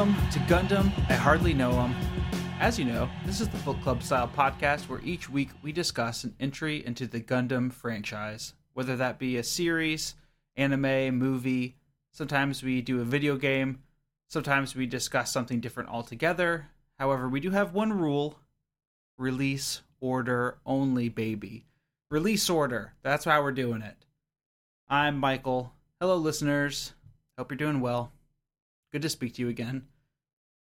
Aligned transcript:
welcome 0.00 0.30
to 0.30 0.38
Gundam. 0.40 0.90
I 1.10 1.12
hardly 1.12 1.52
know 1.52 1.72
him. 1.72 1.94
As 2.58 2.78
you 2.78 2.86
know, 2.86 3.06
this 3.26 3.38
is 3.38 3.50
the 3.50 3.58
book 3.58 3.78
club 3.82 4.02
style 4.02 4.30
podcast 4.34 4.88
where 4.88 5.02
each 5.04 5.28
week 5.28 5.50
we 5.60 5.72
discuss 5.72 6.24
an 6.24 6.34
entry 6.40 6.82
into 6.86 7.06
the 7.06 7.20
Gundam 7.20 7.70
franchise, 7.70 8.54
whether 8.72 8.96
that 8.96 9.18
be 9.18 9.36
a 9.36 9.42
series, 9.42 10.14
anime, 10.56 11.18
movie. 11.18 11.76
Sometimes 12.12 12.62
we 12.62 12.80
do 12.80 13.02
a 13.02 13.04
video 13.04 13.36
game. 13.36 13.82
Sometimes 14.26 14.74
we 14.74 14.86
discuss 14.86 15.30
something 15.30 15.60
different 15.60 15.90
altogether. 15.90 16.68
However, 16.98 17.28
we 17.28 17.40
do 17.40 17.50
have 17.50 17.74
one 17.74 17.92
rule 17.92 18.38
release 19.18 19.82
order 20.00 20.56
only, 20.64 21.10
baby. 21.10 21.66
Release 22.10 22.48
order. 22.48 22.94
That's 23.02 23.26
how 23.26 23.42
we're 23.42 23.52
doing 23.52 23.82
it. 23.82 24.06
I'm 24.88 25.18
Michael. 25.18 25.74
Hello, 26.00 26.16
listeners. 26.16 26.94
Hope 27.36 27.50
you're 27.50 27.58
doing 27.58 27.82
well. 27.82 28.12
Good 28.92 29.02
to 29.02 29.08
speak 29.10 29.34
to 29.34 29.42
you 29.42 29.48
again. 29.48 29.86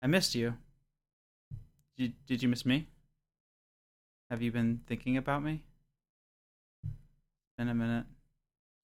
I 0.04 0.08
missed 0.08 0.36
you. 0.36 0.56
Did 1.98 2.04
you, 2.04 2.12
did 2.28 2.44
you 2.44 2.50
miss 2.50 2.66
me? 2.66 2.88
Have 4.30 4.42
you 4.42 4.52
been 4.52 4.82
thinking 4.86 5.16
about 5.18 5.42
me? 5.42 5.64
Been 7.58 7.70
a 7.70 7.74
minute 7.74 8.06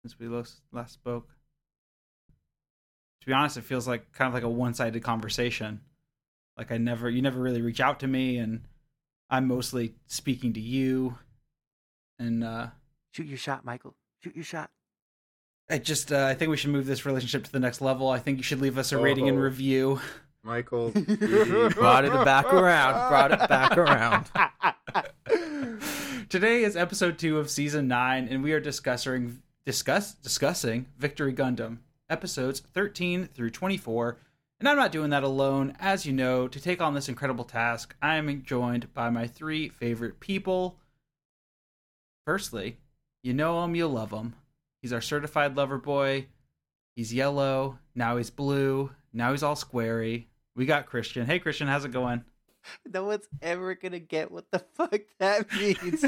since 0.02 0.18
we 0.18 0.28
last, 0.28 0.60
last 0.72 0.92
spoke. 0.94 1.28
To 3.22 3.26
be 3.26 3.32
honest, 3.32 3.56
it 3.56 3.64
feels 3.64 3.88
like 3.88 4.12
kind 4.12 4.28
of 4.28 4.34
like 4.34 4.44
a 4.44 4.48
one-sided 4.48 5.02
conversation. 5.02 5.80
Like 6.56 6.70
I 6.70 6.76
never, 6.78 7.10
you 7.10 7.20
never 7.20 7.40
really 7.40 7.62
reach 7.62 7.80
out 7.80 7.98
to 8.00 8.06
me, 8.06 8.38
and 8.38 8.62
I'm 9.28 9.48
mostly 9.48 9.94
speaking 10.06 10.52
to 10.52 10.60
you. 10.60 11.18
And 12.18 12.44
uh, 12.44 12.68
Shoot 13.12 13.26
your 13.26 13.38
shot, 13.38 13.64
Michael. 13.64 13.94
Shoot 14.22 14.36
your 14.36 14.44
shot. 14.44 14.70
I 15.70 15.78
just, 15.78 16.12
uh, 16.12 16.26
I 16.26 16.34
think 16.34 16.50
we 16.50 16.56
should 16.56 16.70
move 16.70 16.86
this 16.86 17.04
relationship 17.04 17.44
to 17.44 17.52
the 17.52 17.60
next 17.60 17.80
level. 17.80 18.08
I 18.08 18.18
think 18.20 18.38
you 18.38 18.42
should 18.44 18.60
leave 18.60 18.78
us 18.78 18.92
a 18.92 18.98
rating 18.98 19.28
and 19.28 19.36
Oh. 19.38 19.42
review. 19.42 20.00
Michael. 20.48 20.90
Brought 21.74 22.06
it 22.06 22.24
back 22.24 22.46
around. 22.46 23.10
Brought 23.10 23.32
it 23.32 23.48
back 23.50 23.76
around. 23.76 24.30
Today 26.30 26.64
is 26.64 26.74
episode 26.74 27.18
two 27.18 27.38
of 27.38 27.50
season 27.50 27.86
nine, 27.86 28.28
and 28.30 28.42
we 28.42 28.54
are 28.54 28.60
discussing 28.60 29.42
discuss 29.66 30.14
discussing 30.14 30.86
Victory 30.96 31.34
Gundam 31.34 31.80
episodes 32.08 32.60
thirteen 32.60 33.26
through 33.26 33.50
twenty 33.50 33.76
four. 33.76 34.16
And 34.58 34.66
I'm 34.66 34.78
not 34.78 34.90
doing 34.90 35.10
that 35.10 35.22
alone, 35.22 35.76
as 35.78 36.06
you 36.06 36.14
know. 36.14 36.48
To 36.48 36.58
take 36.58 36.80
on 36.80 36.94
this 36.94 37.10
incredible 37.10 37.44
task, 37.44 37.94
I 38.00 38.16
am 38.16 38.42
joined 38.42 38.94
by 38.94 39.10
my 39.10 39.26
three 39.26 39.68
favorite 39.68 40.18
people. 40.18 40.78
Firstly, 42.24 42.78
you 43.22 43.34
know 43.34 43.62
him, 43.62 43.74
you 43.74 43.86
love 43.86 44.12
him. 44.12 44.34
He's 44.80 44.94
our 44.94 45.02
certified 45.02 45.58
lover 45.58 45.76
boy. 45.76 46.28
He's 46.96 47.12
yellow. 47.12 47.78
Now 47.94 48.16
he's 48.16 48.30
blue. 48.30 48.92
Now 49.12 49.32
he's 49.32 49.42
all 49.42 49.54
squarey. 49.54 50.24
We 50.58 50.66
got 50.66 50.86
Christian. 50.86 51.24
Hey, 51.24 51.38
Christian, 51.38 51.68
how's 51.68 51.84
it 51.84 51.92
going? 51.92 52.24
no 52.92 53.04
one's 53.04 53.26
ever 53.40 53.76
gonna 53.76 54.00
get 54.00 54.32
what 54.32 54.50
the 54.50 54.58
fuck 54.74 54.98
that 55.20 55.50
means. 55.52 56.04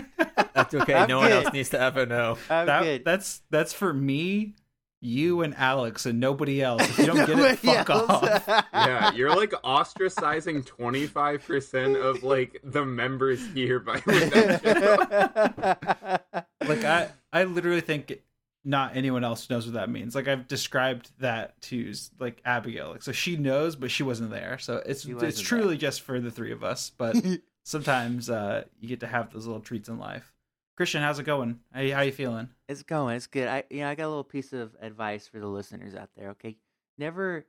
That's 0.52 0.74
okay. 0.74 0.94
I'm 0.94 1.08
no 1.08 1.18
one 1.20 1.30
else 1.30 1.52
needs 1.52 1.68
to 1.70 1.80
ever 1.80 2.04
know. 2.04 2.36
I'm 2.50 2.66
That- 2.66 2.82
good. 2.82 3.04
That's 3.04 3.42
that's 3.50 3.72
for 3.72 3.94
me, 3.94 4.56
you, 5.00 5.42
and 5.42 5.54
Alex, 5.56 6.04
and 6.04 6.18
nobody 6.18 6.60
else. 6.60 6.82
If 6.82 6.98
you 6.98 7.06
don't 7.06 7.16
get 7.26 7.38
it, 7.38 7.58
fuck 7.60 7.90
else. 7.90 8.10
off. 8.10 8.44
yeah, 8.74 9.12
you're 9.12 9.34
like 9.34 9.52
ostracizing 9.62 10.66
25% 10.66 11.96
of 12.02 12.24
like 12.24 12.60
the 12.64 12.84
members 12.84 13.40
here 13.54 13.78
by 13.78 14.02
with 14.04 14.30
that. 14.32 16.24
Like 16.66 16.84
I, 16.84 17.08
I 17.32 17.44
literally 17.44 17.80
think 17.82 18.18
not 18.64 18.96
anyone 18.96 19.24
else 19.24 19.48
knows 19.48 19.64
what 19.66 19.74
that 19.74 19.88
means. 19.88 20.14
Like 20.14 20.28
I've 20.28 20.46
described 20.46 21.10
that 21.20 21.60
to 21.62 21.92
like 22.18 22.40
Abigail, 22.44 22.90
like 22.90 23.02
so 23.02 23.12
she 23.12 23.36
knows, 23.36 23.76
but 23.76 23.90
she 23.90 24.02
wasn't 24.02 24.30
there. 24.30 24.58
So 24.58 24.82
it's 24.84 25.04
it's 25.06 25.40
truly 25.40 25.76
just 25.76 26.02
for 26.02 26.20
the 26.20 26.30
three 26.30 26.52
of 26.52 26.62
us. 26.62 26.90
But 26.90 27.16
sometimes 27.64 28.28
uh, 28.28 28.64
you 28.78 28.88
get 28.88 29.00
to 29.00 29.06
have 29.06 29.32
those 29.32 29.46
little 29.46 29.62
treats 29.62 29.88
in 29.88 29.98
life. 29.98 30.32
Christian, 30.76 31.02
how's 31.02 31.18
it 31.18 31.24
going? 31.24 31.60
How, 31.72 31.86
how 31.90 32.00
you 32.02 32.12
feeling? 32.12 32.48
it's 32.68 32.82
going. 32.82 33.16
It's 33.16 33.26
good. 33.26 33.48
I 33.48 33.64
you 33.70 33.80
know 33.80 33.88
I 33.90 33.94
got 33.94 34.06
a 34.06 34.08
little 34.08 34.24
piece 34.24 34.52
of 34.52 34.74
advice 34.80 35.26
for 35.26 35.38
the 35.38 35.46
listeners 35.46 35.94
out 35.94 36.10
there. 36.16 36.30
Okay, 36.30 36.56
never 36.98 37.46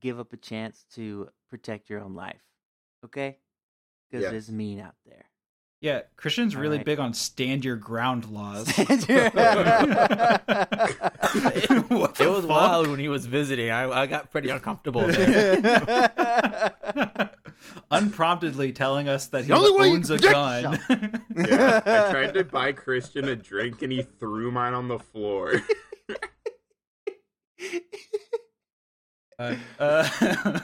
give 0.00 0.18
up 0.20 0.32
a 0.32 0.36
chance 0.36 0.84
to 0.94 1.28
protect 1.48 1.88
your 1.90 2.00
own 2.00 2.14
life. 2.14 2.42
Okay, 3.04 3.38
because 4.10 4.22
Yes. 4.24 4.32
it's 4.32 4.50
mean 4.50 4.80
out 4.80 4.94
there. 5.06 5.24
Yeah, 5.82 6.00
Christian's 6.16 6.54
All 6.56 6.62
really 6.62 6.78
right. 6.78 6.86
big 6.86 6.98
on 6.98 7.12
stand 7.12 7.64
your 7.64 7.76
ground 7.76 8.30
laws. 8.30 8.66
it 8.76 9.34
What 11.90 12.18
It 12.20 12.28
was 12.28 12.40
fuck? 12.46 12.48
wild 12.48 12.86
when 12.88 12.98
he 12.98 13.08
was 13.08 13.26
visiting. 13.26 13.70
I, 13.70 13.88
I 13.90 14.06
got 14.06 14.30
pretty 14.32 14.48
uncomfortable 14.48 15.02
there. 15.06 17.30
unpromptedly 17.90 18.72
telling 18.72 19.08
us 19.08 19.26
that 19.28 19.44
he 19.44 19.52
only 19.52 19.90
owns 19.90 20.08
a 20.10 20.18
gun. 20.18 20.80
Yeah, 21.36 21.82
I 21.84 22.10
tried 22.10 22.32
to 22.34 22.44
buy 22.44 22.72
Christian 22.72 23.28
a 23.28 23.36
drink 23.36 23.82
and 23.82 23.92
he 23.92 24.02
threw 24.02 24.50
mine 24.50 24.72
on 24.72 24.88
the 24.88 24.98
floor. 24.98 25.60
Uh, 29.38 29.54
uh, 29.78 30.60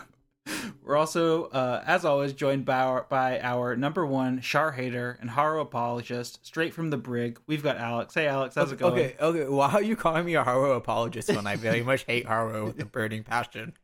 we're 0.82 0.96
also, 0.96 1.44
uh, 1.46 1.82
as 1.86 2.04
always, 2.04 2.32
joined 2.32 2.64
by 2.64 2.80
our, 2.80 3.06
by 3.08 3.40
our 3.40 3.76
number 3.76 4.04
one 4.04 4.40
Char 4.40 4.72
hater 4.72 5.16
and 5.20 5.30
Haro 5.30 5.62
apologist, 5.62 6.44
straight 6.44 6.74
from 6.74 6.90
the 6.90 6.96
brig. 6.96 7.40
We've 7.46 7.62
got 7.62 7.76
Alex. 7.78 8.14
Hey, 8.14 8.26
Alex, 8.26 8.54
how's 8.54 8.72
it 8.72 8.78
going? 8.78 8.92
Okay, 8.92 9.16
okay. 9.20 9.48
Why 9.48 9.70
are 9.72 9.82
you 9.82 9.96
calling 9.96 10.24
me 10.24 10.34
a 10.34 10.44
Haro 10.44 10.72
apologist 10.72 11.28
when 11.28 11.46
I 11.46 11.56
very 11.56 11.82
much 11.82 12.04
hate 12.04 12.26
Haro 12.26 12.66
with 12.66 12.80
a 12.80 12.84
burning 12.84 13.24
passion? 13.24 13.74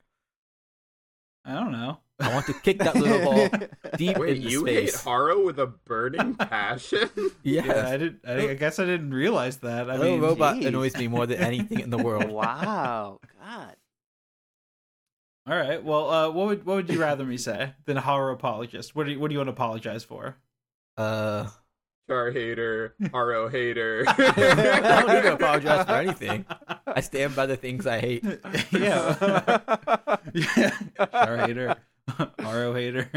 I 1.44 1.54
don't 1.54 1.72
know. 1.72 1.98
I 2.20 2.34
want 2.34 2.46
to 2.46 2.52
kick 2.52 2.78
that 2.80 2.96
little 2.96 3.20
ball 3.20 3.48
deep 3.96 4.19
Wait, 4.19 4.36
into 4.36 4.50
you 4.50 4.64
hate 4.64 4.90
space. 4.90 5.02
Haro 5.02 5.44
with 5.44 5.58
a 5.60 5.66
burning 5.66 6.34
passion? 6.34 7.08
yes. 7.42 7.66
Yeah, 7.66 7.88
I 7.88 7.96
did. 7.96 8.20
I, 8.26 8.50
I 8.50 8.54
guess 8.54 8.78
I 8.78 8.84
didn't 8.84 9.14
realize 9.14 9.58
that. 9.58 9.88
I 9.88 9.94
a 9.94 9.98
little 9.98 10.19
mean, 10.19 10.20
robot 10.20 10.56
Jeez. 10.56 10.66
annoys 10.66 10.96
me 10.96 11.06
more 11.06 11.26
than 11.26 11.38
anything 11.38 11.80
in 11.80 11.90
the 11.90 11.98
world. 11.98 12.28
wow, 12.28 13.20
God. 13.40 13.76
All 15.48 15.56
right. 15.56 15.82
Well, 15.82 16.10
uh, 16.10 16.31
what 16.31 16.47
would 16.47 16.66
what 16.66 16.75
would 16.76 16.91
you 16.91 17.00
rather 17.00 17.25
me 17.25 17.38
say 17.38 17.72
than 17.86 17.97
a 17.97 18.03
Haro 18.03 18.34
apologist? 18.34 18.94
What 18.94 19.06
do 19.06 19.12
you, 19.12 19.20
what 19.20 19.28
do 19.28 19.32
you 19.32 19.38
want 19.38 19.48
to 19.48 19.53
apologize 19.53 20.04
for? 20.04 20.36
Uh, 20.98 21.48
Char 22.06 22.31
hater, 22.32 22.94
Haro 23.12 23.48
hater. 23.48 24.04
I 24.08 25.03
don't 25.04 25.14
need 25.14 25.22
to 25.22 25.34
apologize 25.34 25.87
for 25.87 25.92
anything. 25.92 26.44
I 26.87 27.00
stand 27.00 27.34
by 27.34 27.47
the 27.47 27.56
things 27.56 27.87
I 27.87 27.98
hate. 27.98 28.25
yeah. 28.72 29.58
yeah. 30.34 30.70
Char 31.12 31.37
hater. 31.47 31.76
RO 32.38 32.75
hater. 32.75 33.08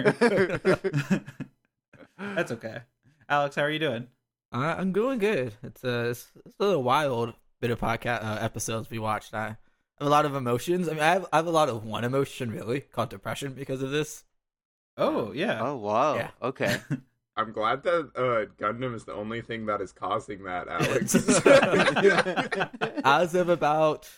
That's 2.17 2.51
okay. 2.51 2.79
Alex, 3.27 3.55
how 3.55 3.63
are 3.63 3.69
you 3.69 3.79
doing? 3.79 4.07
Uh, 4.53 4.75
I'm 4.77 4.93
doing 4.93 5.19
good. 5.19 5.53
It's 5.63 5.83
a 5.83 6.09
it's, 6.09 6.27
it's 6.45 6.55
a 6.59 6.65
little 6.65 6.83
wild 6.83 7.33
bit 7.59 7.71
of 7.71 7.79
podcast 7.79 8.23
uh, 8.23 8.39
episodes 8.41 8.89
we 8.89 8.99
watched. 8.99 9.33
I 9.33 9.47
have 9.47 9.57
a 10.01 10.09
lot 10.09 10.25
of 10.25 10.35
emotions. 10.35 10.89
I 10.89 10.93
mean, 10.93 11.01
I 11.01 11.13
have, 11.13 11.25
I 11.31 11.37
have 11.37 11.47
a 11.47 11.51
lot 11.51 11.69
of 11.69 11.85
one 11.85 12.03
emotion 12.03 12.51
really 12.51 12.81
called 12.81 13.09
depression 13.09 13.53
because 13.53 13.81
of 13.81 13.91
this. 13.91 14.23
Oh, 14.97 15.31
yeah. 15.31 15.61
Oh 15.61 15.77
wow. 15.77 16.15
Yeah. 16.15 16.31
Okay. 16.41 16.77
I'm 17.37 17.53
glad 17.53 17.83
that 17.83 18.11
uh, 18.15 18.51
Gundam 18.61 18.93
is 18.93 19.05
the 19.05 19.13
only 19.13 19.41
thing 19.41 19.65
that 19.67 19.79
is 19.79 19.93
causing 19.93 20.43
that, 20.43 20.67
Alex. 20.67 21.15
As 23.05 23.33
of 23.35 23.47
about 23.47 24.09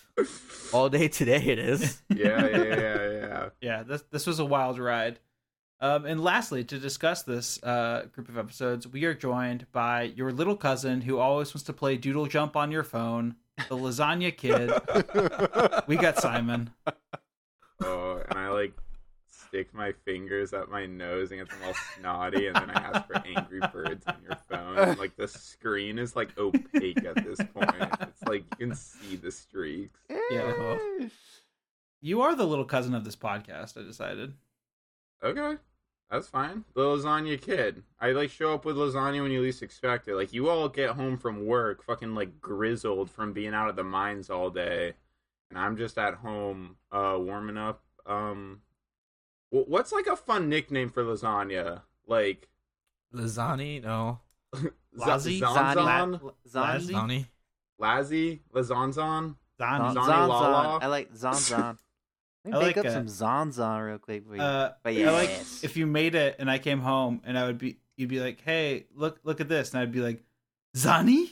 all 0.74 0.90
day 0.90 1.08
today, 1.08 1.42
it 1.44 1.60
is. 1.60 2.02
yeah, 2.10 2.48
yeah, 2.48 2.64
yeah, 2.64 3.10
yeah. 3.12 3.50
Yeah, 3.62 3.84
this 3.84 4.04
this 4.10 4.26
was 4.26 4.40
a 4.40 4.46
wild 4.46 4.80
ride. 4.80 5.20
Um, 5.80 6.06
and 6.06 6.24
lastly, 6.24 6.64
to 6.64 6.80
discuss 6.80 7.24
this 7.24 7.62
uh, 7.62 8.06
group 8.14 8.30
of 8.30 8.38
episodes, 8.38 8.88
we 8.88 9.04
are 9.06 9.14
joined 9.14 9.68
by 9.72 10.04
your 10.04 10.32
little 10.32 10.56
cousin 10.56 11.02
who 11.02 11.20
always 11.20 11.54
wants 11.54 11.64
to 11.64 11.74
play 11.74 11.98
Doodle 11.98 12.26
Jump 12.28 12.56
on 12.56 12.72
your 12.72 12.84
phone, 12.84 13.36
the 13.70 13.78
Lasagna 13.78 14.36
Kid. 14.36 14.72
we 15.88 15.96
got 15.96 16.18
Simon. 16.18 16.72
Oh, 17.86 18.22
and 18.30 18.40
I 18.40 18.48
like 18.48 18.72
stick 19.28 19.74
my 19.74 19.92
fingers 20.06 20.54
up 20.54 20.70
my 20.72 20.86
nose 20.86 21.32
and 21.32 21.40
get 21.42 21.50
them 21.50 21.60
all 21.66 21.74
snotty, 21.98 22.48
and 22.48 22.56
then 22.56 22.70
I 22.70 22.74
ask 22.74 23.08
for 23.08 23.22
Angry 23.26 23.60
Birds 23.74 24.06
on 24.08 24.16
your 24.24 24.38
phone. 24.50 24.78
And, 24.78 24.98
like 24.98 25.16
the 25.18 25.28
screen 25.28 26.00
is 26.00 26.16
like 26.16 26.38
opaque 26.38 27.04
at 27.04 27.16
this 27.26 27.40
point. 27.54 27.70
It's 28.02 28.24
like 28.24 28.46
you 28.52 28.68
can 28.68 28.76
see 28.76 29.18
the 29.18 29.32
streaks. 29.32 30.00
Yeah. 30.32 30.78
You 32.02 32.22
are 32.22 32.36
the 32.36 32.46
little 32.46 32.66
cousin 32.66 32.96
of 32.96 33.04
this 33.04 33.16
podcast. 33.16 33.78
I 33.78 33.84
decided. 33.84 34.34
Okay, 35.24 35.58
that's 36.14 36.28
fine. 36.28 36.64
The 36.76 36.82
lasagna 36.82 37.42
kid. 37.42 37.82
I 38.00 38.12
like 38.12 38.30
show 38.30 38.54
up 38.54 38.66
with 38.66 38.76
lasagna 38.76 39.24
when 39.24 39.32
you 39.32 39.42
least 39.42 39.64
expect 39.64 40.08
it. 40.08 40.16
Like 40.16 40.32
you 40.32 40.48
all 40.48 40.70
get 40.70 40.92
home 40.92 41.18
from 41.18 41.48
work, 41.48 41.84
fucking 41.84 42.14
like 42.14 42.40
grizzled 42.40 43.10
from 43.10 43.34
being 43.34 43.56
out 43.56 43.68
at 43.68 43.76
the 43.76 43.84
mines 43.84 44.30
all 44.30 44.52
day, 44.52 44.94
and 45.50 45.58
I'm 45.58 45.76
just 45.76 45.98
at 45.98 46.14
home, 46.14 46.76
uh, 46.92 47.18
warming 47.18 47.58
up. 47.58 47.82
Um, 48.06 48.62
what's 49.50 49.92
like 49.92 50.06
a 50.06 50.16
fun 50.16 50.50
nickname 50.50 50.90
for 50.90 51.04
lasagna? 51.04 51.82
Like 52.06 52.48
Lasagna, 53.12 53.82
no. 53.84 54.20
Lazi? 54.96 55.40
Zanzan? 55.40 56.32
Zani? 56.48 56.92
Donnie. 56.92 57.26
Lazzy? 57.82 58.42
Lazanzan? 58.54 59.36
Zani. 59.60 59.94
Zan- 59.94 59.96
Zani 59.96 59.96
Zanzan. 59.96 60.28
Lala? 60.28 60.80
I 60.80 60.86
like 60.86 61.12
Zanzan. 61.14 61.80
Let 62.46 62.52
me 62.54 62.58
I 62.60 62.64
make 62.66 62.76
like, 62.76 62.86
up 62.86 62.92
uh, 62.92 63.06
some 63.08 63.08
Zanzan 63.08 63.86
real 63.88 63.98
quick 64.00 64.28
for 64.28 64.36
you. 64.36 64.42
Uh, 64.42 64.74
But 64.84 64.98
I 64.98 65.12
like 65.12 65.30
if 65.64 65.78
you 65.78 65.88
made 65.88 66.16
it 66.16 66.36
and 66.40 66.52
I 66.52 66.58
came 66.58 66.80
home 66.82 67.22
and 67.24 67.38
I 67.38 67.46
would 67.46 67.58
be, 67.58 67.78
you'd 67.96 68.10
be 68.10 68.20
like, 68.20 68.42
"Hey, 68.42 68.86
look, 68.94 69.20
look 69.24 69.40
at 69.40 69.48
this," 69.48 69.74
and 69.74 69.82
I'd 69.82 69.92
be 69.92 70.02
like, 70.02 70.22
"Zani." 70.76 71.30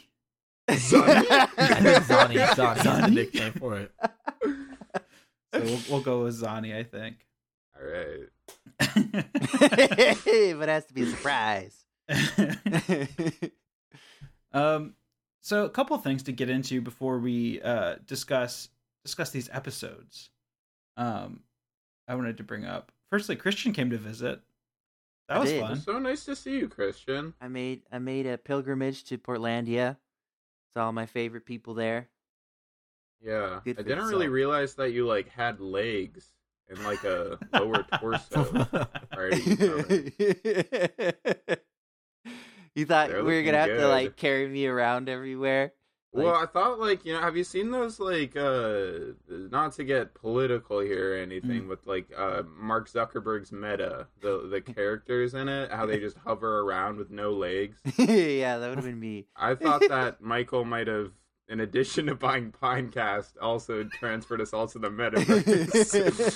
Zani? 0.69 1.25
I 1.57 1.75
think 1.75 2.03
Zonnie. 2.05 2.35
Zonnie 2.45 2.49
is 2.49 2.55
the 2.55 2.89
Zonnie? 2.89 3.13
nickname 3.13 3.53
for 3.53 3.77
it. 3.77 3.91
So 5.53 5.59
we'll, 5.59 5.79
we'll 5.89 6.01
go 6.01 6.23
with 6.23 6.41
Zani, 6.41 6.73
I 6.75 6.83
think. 6.83 7.27
All 7.75 7.85
right. 7.85 8.29
but 10.57 10.63
it 10.63 10.69
has 10.69 10.85
to 10.85 10.93
be 10.93 11.03
a 11.03 11.07
surprise. 11.07 11.83
um, 14.53 14.93
so 15.41 15.65
a 15.65 15.69
couple 15.69 15.97
things 15.97 16.23
to 16.23 16.31
get 16.31 16.49
into 16.49 16.81
before 16.81 17.19
we 17.19 17.61
uh 17.61 17.95
discuss 18.05 18.69
discuss 19.03 19.31
these 19.31 19.49
episodes. 19.51 20.30
Um, 20.97 21.41
I 22.07 22.15
wanted 22.15 22.37
to 22.37 22.43
bring 22.43 22.65
up. 22.65 22.91
Firstly, 23.09 23.35
Christian 23.35 23.73
came 23.73 23.89
to 23.89 23.97
visit. 23.97 24.41
That 25.27 25.37
I 25.37 25.39
was 25.39 25.49
did. 25.49 25.61
fun. 25.61 25.79
So 25.79 25.99
nice 25.99 26.25
to 26.25 26.35
see 26.35 26.57
you, 26.59 26.67
Christian. 26.67 27.33
I 27.41 27.47
made 27.47 27.83
I 27.91 27.99
made 27.99 28.25
a 28.27 28.37
pilgrimage 28.37 29.05
to 29.05 29.17
Portlandia. 29.17 29.97
Saw 30.73 30.91
my 30.91 31.05
favorite 31.05 31.45
people 31.45 31.73
there. 31.73 32.09
Yeah. 33.23 33.59
Good 33.63 33.79
I 33.79 33.83
didn't 33.83 34.07
really 34.07 34.29
realize 34.29 34.75
that 34.75 34.91
you 34.91 35.05
like 35.05 35.29
had 35.29 35.59
legs 35.59 36.33
and 36.69 36.83
like 36.83 37.03
a 37.03 37.37
lower 37.53 37.85
torso. 37.99 38.67
Already 39.13 39.41
you 42.75 42.85
thought 42.85 43.09
They're 43.09 43.23
we 43.23 43.35
were 43.35 43.43
gonna 43.43 43.57
have 43.57 43.77
to 43.77 43.87
like 43.87 44.15
carry 44.17 44.47
me 44.47 44.65
around 44.65 45.07
everywhere? 45.09 45.73
Well, 46.13 46.35
I 46.35 46.45
thought 46.45 46.77
like 46.79 47.05
you 47.05 47.13
know, 47.13 47.21
have 47.21 47.37
you 47.37 47.43
seen 47.45 47.71
those 47.71 47.99
like 47.99 48.35
uh 48.35 49.13
not 49.29 49.71
to 49.73 49.83
get 49.85 50.13
political 50.13 50.79
here 50.81 51.13
or 51.13 51.17
Mm. 51.19 51.21
anything, 51.23 51.67
but 51.69 51.87
like 51.87 52.07
uh 52.17 52.43
Mark 52.59 52.89
Zuckerberg's 52.89 53.51
Meta, 53.53 54.07
the 54.21 54.47
the 54.49 54.59
characters 54.73 55.33
in 55.33 55.47
it, 55.47 55.71
how 55.71 55.85
they 55.85 55.99
just 55.99 56.17
hover 56.17 56.59
around 56.61 56.97
with 56.97 57.11
no 57.11 57.31
legs. 57.31 57.77
yeah, 57.97 58.57
that 58.57 58.67
would 58.69 58.77
have 58.77 58.85
been 58.85 58.99
me. 58.99 59.27
I 59.37 59.55
thought 59.55 59.81
that 59.87 60.19
Michael 60.21 60.65
might 60.65 60.87
have, 60.87 61.11
in 61.47 61.61
addition 61.61 62.07
to 62.07 62.15
buying 62.15 62.51
Pinecast, 62.51 63.33
also 63.41 63.83
transferred 63.85 64.41
us 64.41 64.53
all 64.53 64.67
to 64.67 64.79
the 64.79 64.89
metaverse. 64.89 66.31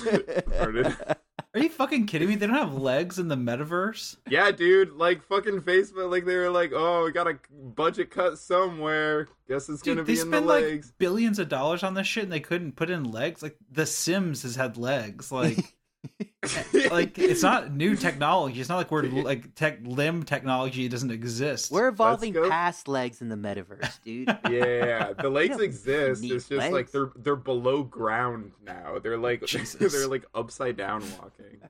Are 1.56 1.60
you 1.60 1.70
fucking 1.70 2.04
kidding 2.04 2.28
me? 2.28 2.34
They 2.34 2.46
don't 2.46 2.54
have 2.54 2.74
legs 2.74 3.18
in 3.18 3.28
the 3.28 3.34
metaverse. 3.34 4.18
yeah, 4.28 4.50
dude, 4.50 4.92
like 4.92 5.22
fucking 5.22 5.62
Facebook, 5.62 6.10
like 6.10 6.26
they 6.26 6.36
were 6.36 6.50
like, 6.50 6.72
oh, 6.74 7.04
we 7.04 7.12
got 7.12 7.26
a 7.26 7.38
budget 7.50 8.10
cut 8.10 8.38
somewhere. 8.38 9.28
Guess 9.48 9.70
it's 9.70 9.80
gonna 9.80 10.04
Dude, 10.04 10.06
they 10.06 10.12
be 10.12 10.20
in 10.20 10.30
the 10.30 10.36
spend 10.36 10.46
like 10.46 10.84
billions 10.98 11.38
of 11.38 11.48
dollars 11.48 11.82
on 11.82 11.94
this 11.94 12.06
shit, 12.06 12.24
and 12.24 12.32
they 12.32 12.40
couldn't 12.40 12.76
put 12.76 12.90
in 12.90 13.10
legs. 13.10 13.42
Like 13.42 13.56
The 13.70 13.86
Sims 13.86 14.42
has 14.42 14.54
had 14.54 14.76
legs. 14.76 15.32
Like, 15.32 15.74
like 16.90 17.18
it's 17.18 17.42
not 17.42 17.72
new 17.72 17.96
technology. 17.96 18.60
It's 18.60 18.68
not 18.68 18.76
like 18.76 18.90
we're 18.90 19.02
like 19.22 19.54
tech 19.54 19.78
limb 19.82 20.22
technology 20.24 20.88
doesn't 20.88 21.10
exist. 21.10 21.70
We're 21.70 21.88
evolving 21.88 22.34
past 22.34 22.88
legs 22.88 23.20
in 23.20 23.28
the 23.28 23.36
metaverse, 23.36 24.00
dude. 24.02 24.28
Yeah, 24.50 25.12
the 25.12 25.30
legs 25.30 25.60
exist. 25.60 26.24
It's 26.24 26.48
just 26.48 26.70
like 26.70 26.90
they're 26.90 27.10
they're 27.16 27.36
below 27.36 27.82
ground 27.82 28.52
now. 28.64 28.98
They're 28.98 29.18
like 29.18 29.44
Jesus. 29.46 29.92
they're 29.92 30.08
like 30.08 30.24
upside 30.34 30.76
down 30.76 31.02
walking. 31.20 31.60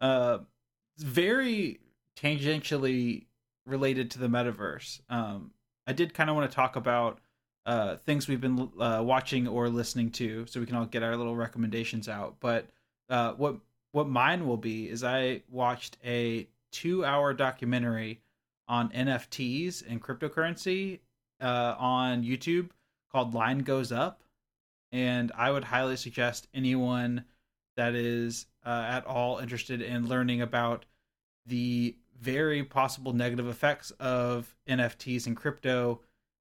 uh 0.00 0.38
very 0.98 1.80
tangentially 2.16 3.26
related 3.66 4.10
to 4.10 4.18
the 4.18 4.26
metaverse 4.28 5.00
um 5.08 5.50
i 5.86 5.92
did 5.92 6.12
kind 6.14 6.28
of 6.28 6.36
want 6.36 6.50
to 6.50 6.54
talk 6.54 6.76
about 6.76 7.18
uh 7.66 7.96
things 7.96 8.28
we've 8.28 8.40
been 8.40 8.70
uh, 8.80 9.00
watching 9.02 9.46
or 9.48 9.68
listening 9.68 10.10
to 10.10 10.44
so 10.46 10.60
we 10.60 10.66
can 10.66 10.76
all 10.76 10.84
get 10.84 11.02
our 11.02 11.16
little 11.16 11.36
recommendations 11.36 12.08
out 12.08 12.36
but 12.40 12.68
uh 13.08 13.32
what 13.32 13.56
what 13.92 14.08
mine 14.08 14.46
will 14.46 14.56
be 14.56 14.88
is 14.88 15.04
i 15.04 15.42
watched 15.50 15.98
a 16.04 16.46
two 16.70 17.04
hour 17.04 17.32
documentary 17.34 18.20
on 18.68 18.88
nfts 18.90 19.82
and 19.88 20.02
cryptocurrency 20.02 21.00
uh 21.40 21.74
on 21.78 22.22
youtube 22.22 22.70
called 23.10 23.34
line 23.34 23.58
goes 23.58 23.92
up. 23.92 24.22
And 24.90 25.30
i 25.36 25.50
would 25.50 25.64
highly 25.64 25.96
suggest 25.96 26.48
anyone 26.54 27.24
that 27.76 27.94
is 27.94 28.46
uh, 28.64 28.84
at 28.88 29.06
all 29.06 29.38
interested 29.38 29.80
in 29.80 30.08
learning 30.08 30.42
about 30.42 30.84
the 31.46 31.96
very 32.20 32.62
possible 32.62 33.12
negative 33.12 33.48
effects 33.48 33.90
of 33.92 34.54
NFTs 34.68 35.26
and 35.26 35.36
crypto 35.36 36.00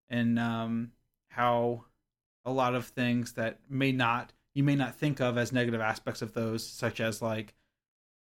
and 0.09 0.37
um, 0.37 0.91
how 1.29 1.85
a 2.45 2.51
lot 2.51 2.75
of 2.75 2.87
things 2.87 3.33
that 3.33 3.59
may 3.69 3.91
not 3.91 4.33
you 4.53 4.63
may 4.63 4.75
not 4.75 4.95
think 4.95 5.19
of 5.19 5.37
as 5.37 5.51
negative 5.51 5.81
aspects 5.81 6.21
of 6.21 6.33
those, 6.33 6.65
such 6.65 6.99
as 6.99 7.21
like 7.21 7.53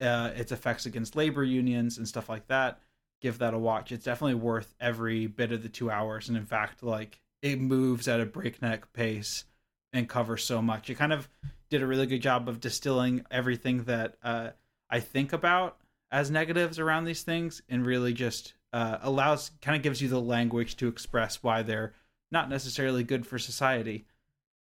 uh, 0.02 0.32
its 0.36 0.52
effects 0.52 0.86
against 0.86 1.16
labor 1.16 1.44
unions 1.44 1.98
and 1.98 2.08
stuff 2.08 2.30
like 2.30 2.48
that. 2.48 2.80
Give 3.22 3.38
that 3.40 3.54
a 3.54 3.60
watch. 3.60 3.92
It's 3.92 4.06
definitely 4.06 4.36
worth 4.36 4.74
every 4.80 5.28
bit 5.28 5.52
of 5.52 5.62
the 5.64 5.70
two 5.70 5.92
hours, 5.92 6.28
and 6.28 6.38
in 6.38 6.46
fact, 6.46 6.84
like 6.84 7.22
it 7.42 7.60
moves 7.60 8.08
at 8.08 8.20
a 8.20 8.26
breakneck 8.26 8.92
pace 8.94 9.46
and 9.94 10.10
covers 10.10 10.44
so 10.44 10.62
much. 10.62 10.90
It 10.90 10.96
kind 10.96 11.14
of 11.14 11.30
did 11.70 11.82
a 11.82 11.88
really 11.88 12.08
good 12.08 12.22
job 12.22 12.50
of 12.50 12.60
distilling 12.60 13.26
everything 13.30 13.84
that 13.84 14.16
uh, 14.24 14.50
I 14.90 15.00
think 15.00 15.34
about 15.34 15.78
as 16.12 16.30
negatives 16.30 16.80
around 16.80 17.06
these 17.06 17.24
things, 17.24 17.62
and 17.70 17.86
really 17.86 18.14
just 18.14 18.54
uh, 18.74 18.98
allows 19.02 19.52
kind 19.62 19.78
of 19.78 19.84
gives 19.84 20.02
you 20.02 20.08
the 20.08 20.20
language 20.20 20.78
to 20.78 20.88
express 20.88 21.44
why 21.44 21.62
they're 21.62 21.94
not 22.32 22.50
necessarily 22.50 23.04
good 23.04 23.28
for 23.28 23.38
society. 23.38 24.06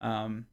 Um, 0.00 0.46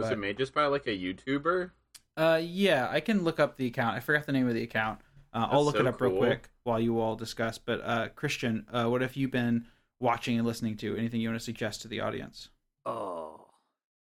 Was 0.00 0.06
But- 0.08 0.12
it 0.14 0.18
made 0.18 0.36
just 0.38 0.54
by 0.54 0.66
like 0.66 0.86
a 0.86 0.90
YouTuber? 0.96 1.70
uh, 2.16 2.40
yeah, 2.42 2.88
I 2.90 3.00
can 3.00 3.22
look 3.24 3.38
up 3.40 3.56
the 3.56 3.66
account. 3.66 3.96
I 3.96 4.00
forgot 4.00 4.26
the 4.26 4.32
name 4.32 4.48
of 4.48 4.54
the 4.54 4.62
account. 4.62 5.00
Uh, 5.32 5.46
I'll 5.50 5.64
That's 5.64 5.76
look 5.76 5.86
it 5.86 5.86
so 5.86 5.94
up 5.94 6.00
real 6.00 6.16
quick 6.16 6.50
while 6.64 6.80
you 6.80 6.98
all 7.00 7.14
discuss. 7.16 7.56
But 7.58 7.80
uh, 7.82 8.08
Christian, 8.08 8.66
uh, 8.72 8.86
what 8.86 9.00
have 9.00 9.14
you 9.16 9.28
been 9.28 9.66
watching 10.00 10.36
and 10.38 10.46
listening 10.46 10.76
to? 10.78 10.96
Anything 10.96 11.20
you 11.20 11.28
want 11.28 11.38
to 11.38 11.44
suggest 11.44 11.82
to 11.82 11.88
the 11.88 12.00
audience? 12.00 12.48
Oh, 12.84 13.46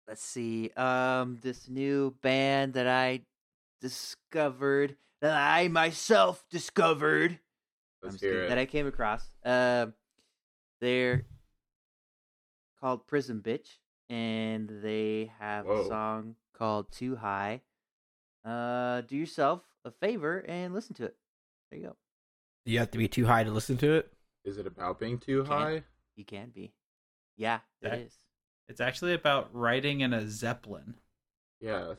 let's 0.07 0.23
see. 0.23 0.71
Um, 0.76 1.38
this 1.43 1.69
new 1.69 2.14
band 2.23 2.75
that 2.75 2.87
I 2.87 3.23
discovered, 3.81 4.97
that 5.23 5.35
I 5.35 5.69
myself 5.69 6.45
discovered, 6.50 7.38
Let's 8.02 8.16
just 8.16 8.25
kidding, 8.25 8.49
that. 8.50 8.59
I 8.59 8.66
came 8.66 8.87
across. 8.87 9.26
Um, 9.45 9.95
they're 10.81 11.25
called 12.81 13.07
Prism 13.07 13.40
Bitch, 13.43 13.78
and 14.08 14.68
they 14.82 15.30
have 15.38 15.66
Whoa. 15.66 15.82
a 15.82 15.86
song 15.88 16.36
called 16.56 16.90
Too 16.92 17.16
High. 17.16 17.60
Uh, 18.44 19.00
do 19.02 19.16
yourself 19.16 19.62
a 19.84 19.90
favor 19.90 20.44
and 20.46 20.72
listen 20.75 20.94
to 20.96 21.04
it. 21.04 21.16
There 21.70 21.80
you 21.80 21.86
go. 21.86 21.96
You 22.64 22.78
have 22.78 22.90
to 22.92 22.98
be 22.98 23.08
too 23.08 23.26
high 23.26 23.44
to 23.44 23.50
listen 23.50 23.76
to 23.78 23.94
it. 23.94 24.12
Is 24.44 24.58
it 24.58 24.66
about 24.66 24.98
being 25.00 25.18
too 25.18 25.42
Can- 25.42 25.52
high? 25.52 25.84
You 26.16 26.25
can 26.25 26.50
be. 26.50 26.72
Yeah, 27.36 27.60
it 27.82 27.90
That- 27.90 27.98
is. 27.98 28.14
It's 28.68 28.80
actually 28.80 29.14
about 29.14 29.54
riding 29.54 30.00
in 30.00 30.12
a 30.12 30.28
zeppelin. 30.28 30.94
Yeah. 31.60 31.94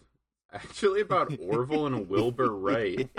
Actually 0.54 1.01
about 1.01 1.34
Orville 1.42 1.88
and 1.88 2.10
Wilbur 2.10 2.50
Wright. 2.56 3.10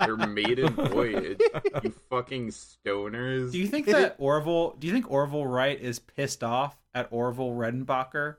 Their 0.00 0.16
maiden 0.16 0.74
voyage. 0.74 1.40
You 1.82 1.92
fucking 2.08 2.48
stoners. 2.48 3.50
Do 3.52 3.58
you 3.58 3.66
think 3.66 3.86
that 3.86 4.14
Orville? 4.18 4.76
Do 4.78 4.86
you 4.86 4.92
think 4.92 5.10
Orville 5.10 5.46
Wright 5.46 5.80
is 5.80 5.98
pissed 5.98 6.44
off 6.44 6.76
at 6.94 7.08
Orville 7.10 7.50
Redenbacher? 7.50 8.36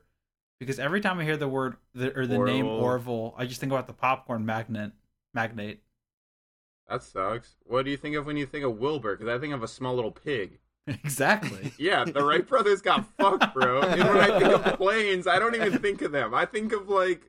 Because 0.58 0.78
every 0.78 1.00
time 1.00 1.18
I 1.18 1.24
hear 1.24 1.36
the 1.36 1.48
word 1.48 1.76
the, 1.94 2.16
or 2.18 2.26
the 2.26 2.38
name 2.38 2.66
Orville. 2.66 2.84
Orville, 2.84 3.34
I 3.36 3.46
just 3.46 3.60
think 3.60 3.72
about 3.72 3.86
the 3.86 3.92
popcorn 3.92 4.44
magnet 4.44 4.92
magnate. 5.34 5.82
That 6.88 7.02
sucks. 7.02 7.56
What 7.66 7.84
do 7.84 7.90
you 7.90 7.96
think 7.96 8.16
of 8.16 8.26
when 8.26 8.36
you 8.36 8.46
think 8.46 8.64
of 8.64 8.78
Wilbur? 8.78 9.16
Because 9.16 9.34
I 9.34 9.38
think 9.38 9.54
of 9.54 9.62
a 9.62 9.68
small 9.68 9.94
little 9.94 10.10
pig. 10.10 10.58
exactly. 10.86 11.72
Yeah, 11.78 12.04
the 12.04 12.24
Wright 12.24 12.46
brothers 12.46 12.80
got 12.82 13.06
fucked, 13.16 13.54
bro. 13.54 13.80
And 13.82 14.02
when 14.02 14.18
I 14.18 14.38
think 14.38 14.66
of 14.66 14.76
planes, 14.76 15.26
I 15.26 15.38
don't 15.38 15.54
even 15.54 15.78
think 15.78 16.02
of 16.02 16.12
them. 16.12 16.34
I 16.34 16.44
think 16.44 16.72
of 16.72 16.88
like 16.88 17.22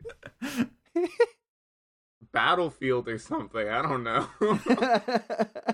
Battlefield 2.34 3.08
or 3.10 3.18
something. 3.18 3.68
I 3.68 3.82
don't 3.82 4.04
know. 4.04 4.28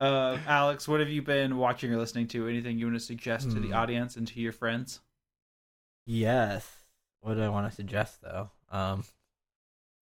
uh, 0.00 0.38
Alex, 0.46 0.86
what 0.86 1.00
have 1.00 1.08
you 1.08 1.22
been 1.22 1.56
watching 1.56 1.92
or 1.92 1.96
listening 1.96 2.28
to? 2.28 2.48
Anything 2.48 2.78
you 2.78 2.86
want 2.86 2.96
to 2.96 3.00
suggest 3.04 3.50
to 3.50 3.60
the 3.60 3.68
Hmm. 3.68 3.74
audience 3.74 4.16
and 4.16 4.26
to 4.28 4.40
your 4.40 4.52
friends? 4.52 5.00
Yes. 6.06 6.70
What 7.20 7.34
do 7.34 7.42
I 7.42 7.48
want 7.48 7.68
to 7.70 7.74
suggest 7.74 8.20
though? 8.22 8.50
Um, 8.70 9.04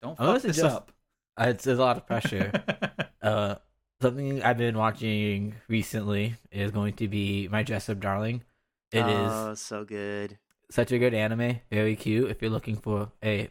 Don't 0.01 0.19
I'm 0.19 0.33
fuck 0.33 0.41
this 0.41 0.55
suggest- 0.57 0.75
up. 0.75 0.91
it's, 1.39 1.67
it's 1.67 1.79
a 1.79 1.81
lot 1.81 1.97
of 1.97 2.07
pressure. 2.07 2.51
uh, 3.21 3.55
something 4.01 4.41
I've 4.41 4.57
been 4.57 4.77
watching 4.77 5.55
recently 5.67 6.35
is 6.51 6.71
going 6.71 6.93
to 6.93 7.07
be 7.07 7.47
My 7.49 7.63
Dress 7.63 7.89
Up 7.89 7.99
Darling. 7.99 8.43
It 8.91 9.05
is 9.05 9.31
oh, 9.31 9.53
so 9.53 9.85
good. 9.85 10.37
such 10.69 10.91
a 10.91 10.99
good 10.99 11.13
anime, 11.13 11.61
very 11.71 11.95
cute. 11.95 12.29
If 12.29 12.41
you're 12.41 12.51
looking 12.51 12.75
for 12.75 13.11
a 13.23 13.49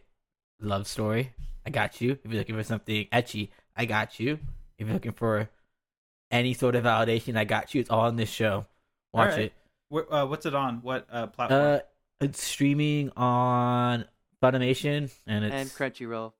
love 0.61 0.87
story, 0.87 1.33
I 1.67 1.71
got 1.71 2.01
you. 2.01 2.13
If 2.13 2.31
you're 2.31 2.39
looking 2.39 2.57
for 2.57 2.63
something 2.65 3.07
ecchi, 3.13 3.49
I 3.77 3.85
got 3.87 4.19
you. 4.21 4.39
If 4.79 4.87
you're 4.87 4.95
looking 4.95 5.13
for 5.13 5.49
any 6.31 6.55
sort 6.55 6.75
of 6.77 6.85
validation. 6.85 7.37
I 7.37 7.45
got 7.45 7.75
you. 7.75 7.81
It's 7.81 7.91
all 7.91 8.01
on 8.03 8.17
this 8.17 8.31
show. 8.31 8.67
Watch 9.13 9.31
Alright. 9.33 9.45
it. 9.47 9.53
Where, 9.89 10.13
uh, 10.13 10.27
what's 10.27 10.47
it 10.47 10.55
on? 10.55 10.77
What 10.83 11.07
uh, 11.11 11.27
platform? 11.27 11.61
Uh, 11.61 11.79
it's 12.21 12.43
streaming 12.43 13.11
on 13.17 14.05
Funimation 14.43 15.11
and 15.27 15.45
it's 15.45 15.55
and 15.55 15.69
Crunchyroll. 15.71 16.33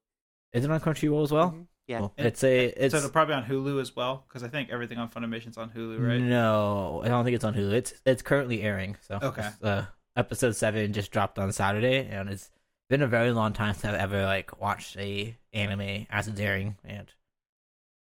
is 0.53 0.65
it 0.65 0.71
on 0.71 0.81
Crunchyroll 0.81 1.23
as 1.25 1.33
well? 1.33 1.51
Mhm. 1.51 1.67
Yeah. 1.89 1.99
Cool. 1.99 2.15
And- 2.17 2.27
it's 2.29 2.45
a 2.45 2.67
it's 2.67 2.93
so 2.93 2.99
it'll 2.99 3.11
probably 3.11 3.35
on 3.35 3.45
Hulu 3.45 3.81
as 3.81 3.97
well, 3.97 4.25
because 4.29 4.45
I 4.45 4.49
think 4.49 4.71
everything 4.71 4.99
on 4.99 5.09
Funimation's 5.11 5.59
on 5.59 5.71
Hulu, 5.71 6.07
right? 6.07 6.21
No, 6.21 7.03
I 7.05 7.09
don't 7.09 7.25
think 7.25 7.35
it's 7.35 7.45
on 7.45 7.55
Hulu. 7.55 7.73
It's 7.73 7.93
it's 8.07 8.23
currently 8.23 8.63
airing. 8.63 8.97
So 9.03 9.19
Okay. 9.21 9.49
uh, 9.63 9.83
episode 10.17 10.55
seven 10.55 10.93
just 10.93 11.11
dropped 11.11 11.39
on 11.39 11.51
Saturday, 11.53 12.07
and 12.07 12.29
it's 12.31 12.51
been 12.91 13.01
a 13.03 13.07
very 13.07 13.31
long 13.33 13.55
time 13.55 13.73
since 13.73 13.87
I've 13.87 13.95
ever 14.01 14.25
like 14.27 14.61
watched 14.61 14.99
a 14.99 15.35
anime 15.55 16.07
as 16.11 16.29
a 16.29 16.33
daring 16.33 16.77
and 16.85 17.07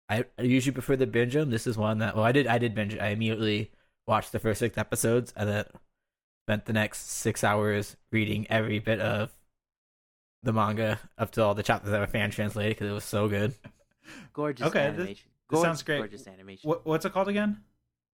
I, 0.09 0.25
I 0.39 0.43
usually 0.43 0.73
prefer 0.73 0.97
the 0.97 1.07
binge 1.07 1.35
them. 1.35 1.51
This 1.51 1.67
is 1.67 1.77
one 1.77 1.99
that 1.99 2.17
well, 2.17 2.25
I 2.25 2.33
did 2.33 2.47
I 2.47 2.57
did 2.57 2.75
binge. 2.75 2.97
I 2.97 3.09
immediately 3.09 3.71
watched 4.07 4.33
the 4.33 4.39
first 4.39 4.59
six 4.61 4.79
episodes, 4.79 5.35
and 5.37 5.47
then 5.47 5.65
spent 6.47 6.65
the 6.65 6.73
next 6.73 7.11
six 7.11 7.45
hours 7.45 7.95
reading 8.11 8.47
every 8.49 8.79
bit 8.79 9.01
of 9.01 9.31
the 10.43 10.53
manga 10.55 10.99
up 11.19 11.31
to 11.33 11.43
all 11.45 11.55
the 11.55 11.63
chapters 11.63 11.91
that 11.91 12.01
were 12.01 12.07
fan 12.07 12.31
translated 12.31 12.75
because 12.77 12.89
it 12.91 12.95
was 12.95 13.05
so 13.05 13.29
good. 13.29 13.53
Gorgeous 14.33 14.67
Okay, 14.69 14.87
this- 14.87 14.95
animation. 14.95 15.15
this 15.15 15.25
Gorgeous, 15.51 15.63
sounds 15.67 15.83
great. 15.83 15.99
Gorgeous 15.99 16.27
animation. 16.27 16.69
What, 16.71 16.87
what's 16.87 17.05
it 17.05 17.13
called 17.13 17.29
again? 17.29 17.59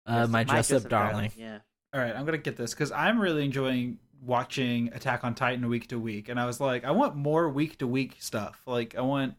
Uh, 0.08 0.22
Yes, 0.22 0.30
my 0.30 0.44
dress 0.44 0.72
up 0.72 0.90
darling. 0.90 1.32
Yeah. 1.38 1.60
All 1.94 2.02
right, 2.02 2.16
I'm 2.16 2.26
gonna 2.26 2.40
get 2.40 2.58
this 2.58 2.74
because 2.74 2.92
I'm 2.92 3.20
really 3.20 3.46
enjoying 3.46 4.00
watching 4.26 4.92
Attack 4.94 5.24
on 5.24 5.36
Titan 5.36 5.68
week 5.70 5.88
to 5.90 6.00
week, 6.00 6.30
and 6.30 6.40
I 6.40 6.46
was 6.46 6.60
like, 6.60 6.86
I 6.86 6.92
want 6.92 7.16
more 7.16 7.50
week 7.50 7.78
to 7.80 7.88
week 7.88 8.16
stuff. 8.20 8.62
Like, 8.66 8.96
I 8.96 9.02
want 9.02 9.36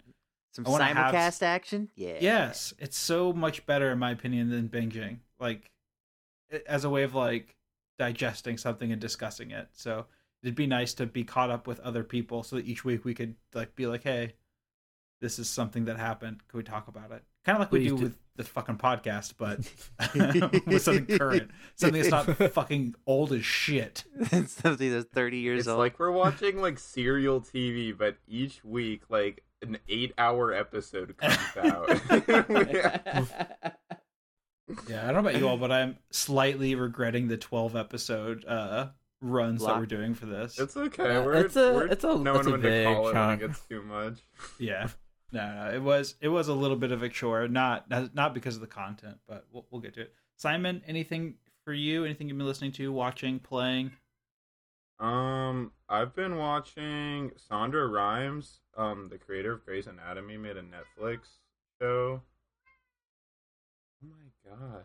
Some 0.52 0.66
I 0.66 0.70
wanna 0.70 0.84
have- 0.84 1.14
simulcast 1.14 1.42
action. 1.42 1.90
Yeah. 1.96 2.18
yes, 2.20 2.74
it's 2.78 2.98
so 2.98 3.32
much 3.32 3.64
better 3.66 3.90
in 3.90 3.98
my 3.98 4.10
opinion 4.10 4.50
than 4.50 4.68
binging. 4.68 5.18
Like, 5.40 5.70
as 6.66 6.84
a 6.84 6.90
way 6.90 7.02
of 7.02 7.14
like 7.14 7.56
digesting 7.98 8.58
something 8.58 8.92
and 8.92 9.00
discussing 9.00 9.50
it. 9.50 9.68
So 9.72 10.06
it'd 10.42 10.54
be 10.54 10.66
nice 10.66 10.94
to 10.94 11.06
be 11.06 11.24
caught 11.24 11.50
up 11.50 11.66
with 11.66 11.80
other 11.80 12.04
people, 12.04 12.42
so 12.42 12.56
that 12.56 12.66
each 12.66 12.84
week 12.84 13.04
we 13.04 13.14
could 13.14 13.34
like 13.54 13.74
be 13.74 13.86
like, 13.86 14.02
hey, 14.02 14.34
this 15.20 15.38
is 15.38 15.48
something 15.48 15.86
that 15.86 15.96
happened. 15.98 16.46
Could 16.48 16.58
we 16.58 16.62
talk 16.64 16.88
about 16.88 17.10
it? 17.10 17.22
Kind 17.44 17.56
of 17.56 17.60
like 17.60 17.72
we 17.72 17.80
Please 17.80 17.90
do 17.90 17.96
do. 17.98 18.02
with 18.04 18.18
the 18.36 18.44
fucking 18.44 18.78
podcast, 18.78 19.34
but 19.38 19.58
with 20.66 20.82
something 20.82 21.18
current, 21.18 21.50
something 21.76 22.02
that's 22.02 22.10
not 22.38 22.52
fucking 22.52 22.94
old 23.06 23.32
as 23.32 23.44
shit. 23.44 24.04
Something 24.28 24.90
that's 24.92 25.08
thirty 25.12 25.38
years 25.38 25.58
old. 25.58 25.60
It's 25.60 25.68
old. 25.68 25.78
like 25.78 25.98
we're 25.98 26.10
watching 26.10 26.60
like 26.60 26.78
serial 26.78 27.40
TV, 27.40 27.96
but 27.96 28.16
each 28.26 28.64
week 28.64 29.02
like 29.08 29.42
an 29.62 29.78
eight-hour 29.88 30.52
episode 30.52 31.16
comes 31.16 31.38
out. 31.56 31.88
Yeah. 32.70 33.24
Yeah, 34.88 35.02
I 35.02 35.12
don't 35.12 35.22
know 35.22 35.28
about 35.30 35.38
you 35.38 35.46
all, 35.48 35.58
but 35.58 35.70
I'm 35.70 35.98
slightly 36.10 36.74
regretting 36.74 37.28
the 37.28 37.36
12 37.36 37.76
episode 37.76 38.44
uh 38.46 38.88
runs 39.20 39.64
that 39.64 39.78
we're 39.78 39.86
doing 39.86 40.14
for 40.14 40.26
this. 40.26 40.58
It's 40.58 40.76
okay. 40.76 41.16
Uh, 41.16 41.22
we're, 41.22 41.34
it's 41.34 41.56
a- 41.56 41.72
we're 41.74 41.86
it's 41.86 42.04
a- 42.04 42.18
knowing 42.18 42.38
it's 42.40 42.46
a 42.46 42.50
when 42.50 42.60
to 42.62 42.68
big 42.68 42.86
call 42.86 43.00
it 43.00 43.04
when 43.04 43.14
chunk. 43.14 43.42
it 43.42 43.46
gets 43.48 43.60
too 43.66 43.82
much. 43.82 44.14
Yeah. 44.58 44.88
No, 45.34 45.52
no, 45.52 45.74
it 45.74 45.82
was 45.82 46.14
it 46.20 46.28
was 46.28 46.46
a 46.46 46.54
little 46.54 46.76
bit 46.76 46.92
of 46.92 47.02
a 47.02 47.08
chore, 47.08 47.48
not 47.48 47.90
not 48.14 48.34
because 48.34 48.54
of 48.54 48.60
the 48.60 48.68
content, 48.68 49.16
but 49.26 49.44
we'll, 49.50 49.66
we'll 49.68 49.80
get 49.80 49.94
to 49.94 50.02
it. 50.02 50.14
Simon, 50.36 50.80
anything 50.86 51.34
for 51.64 51.72
you? 51.72 52.04
Anything 52.04 52.28
you've 52.28 52.38
been 52.38 52.46
listening 52.46 52.70
to, 52.72 52.92
watching, 52.92 53.40
playing? 53.40 53.90
Um, 55.00 55.72
I've 55.88 56.14
been 56.14 56.36
watching 56.36 57.32
Sandra 57.36 57.88
Rhimes, 57.88 58.60
um, 58.76 59.08
the 59.10 59.18
creator 59.18 59.54
of 59.54 59.64
Grey's 59.64 59.88
Anatomy, 59.88 60.36
made 60.36 60.56
a 60.56 60.62
Netflix 60.62 61.26
show. 61.80 62.22
Oh 64.04 64.08
my 64.08 64.48
god. 64.48 64.84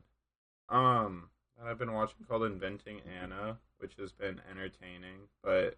Um, 0.68 1.30
I've 1.64 1.78
been 1.78 1.94
watching 1.94 2.26
called 2.28 2.44
Inventing 2.46 3.02
Anna, 3.22 3.60
which 3.78 3.94
has 4.00 4.12
been 4.12 4.42
entertaining, 4.50 5.28
but 5.44 5.78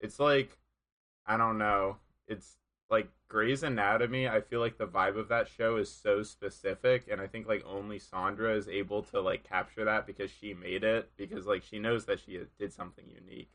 it's 0.00 0.18
like 0.18 0.56
I 1.26 1.36
don't 1.36 1.58
know. 1.58 1.96
It's 2.26 2.56
like 2.90 3.08
Grey's 3.28 3.62
Anatomy, 3.62 4.28
I 4.28 4.40
feel 4.40 4.60
like 4.60 4.78
the 4.78 4.86
vibe 4.86 5.18
of 5.18 5.28
that 5.28 5.48
show 5.48 5.76
is 5.76 5.90
so 5.90 6.22
specific 6.22 7.06
and 7.10 7.20
I 7.20 7.26
think 7.26 7.48
like 7.48 7.64
only 7.66 7.98
Sandra 7.98 8.54
is 8.54 8.68
able 8.68 9.02
to 9.04 9.20
like 9.20 9.48
capture 9.48 9.84
that 9.84 10.06
because 10.06 10.30
she 10.30 10.54
made 10.54 10.84
it 10.84 11.10
because 11.16 11.46
like 11.46 11.62
she 11.62 11.78
knows 11.78 12.04
that 12.06 12.20
she 12.20 12.40
did 12.58 12.72
something 12.72 13.04
unique. 13.08 13.50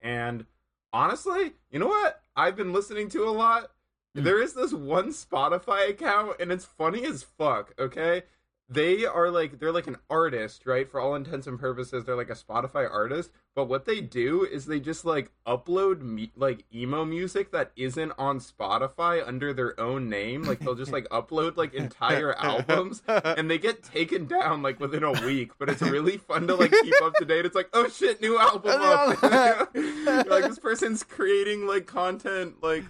And 0.00 0.46
honestly, 0.92 1.54
you 1.70 1.78
know 1.78 1.88
what? 1.88 2.22
I've 2.36 2.56
been 2.56 2.72
listening 2.72 3.08
to 3.10 3.24
a 3.24 3.30
lot. 3.30 3.72
Hmm. 4.14 4.22
There 4.22 4.40
is 4.40 4.54
this 4.54 4.72
one 4.72 5.08
Spotify 5.08 5.90
account 5.90 6.36
and 6.38 6.52
it's 6.52 6.64
funny 6.64 7.04
as 7.04 7.24
fuck, 7.24 7.74
okay? 7.78 8.22
They 8.70 9.06
are 9.06 9.30
like 9.30 9.58
they're 9.58 9.72
like 9.72 9.86
an 9.86 9.96
artist, 10.10 10.66
right? 10.66 10.90
For 10.90 11.00
all 11.00 11.14
intents 11.14 11.46
and 11.46 11.58
purposes, 11.58 12.04
they're 12.04 12.16
like 12.16 12.28
a 12.28 12.34
Spotify 12.34 12.90
artist, 12.90 13.30
but 13.54 13.64
what 13.64 13.86
they 13.86 14.02
do 14.02 14.44
is 14.44 14.66
they 14.66 14.78
just 14.78 15.06
like 15.06 15.30
upload 15.46 16.02
me- 16.02 16.32
like 16.36 16.66
emo 16.74 17.06
music 17.06 17.50
that 17.52 17.72
isn't 17.76 18.12
on 18.18 18.40
Spotify 18.40 19.26
under 19.26 19.54
their 19.54 19.78
own 19.80 20.10
name. 20.10 20.42
Like 20.42 20.58
they'll 20.58 20.74
just 20.74 20.92
like 20.92 21.08
upload 21.10 21.56
like 21.56 21.72
entire 21.72 22.34
albums 22.34 23.02
and 23.08 23.50
they 23.50 23.56
get 23.56 23.82
taken 23.82 24.26
down 24.26 24.60
like 24.60 24.78
within 24.78 25.02
a 25.02 25.12
week, 25.12 25.52
but 25.58 25.70
it's 25.70 25.80
really 25.80 26.18
fun 26.18 26.46
to 26.48 26.54
like 26.54 26.70
keep 26.70 27.00
up 27.02 27.14
to 27.14 27.24
date. 27.24 27.46
It's 27.46 27.56
like, 27.56 27.70
oh 27.72 27.88
shit, 27.88 28.20
new 28.20 28.38
album 28.38 28.72
up. 28.74 29.74
Like 30.28 30.44
this 30.44 30.58
person's 30.58 31.02
creating 31.04 31.66
like 31.66 31.86
content 31.86 32.62
like 32.62 32.84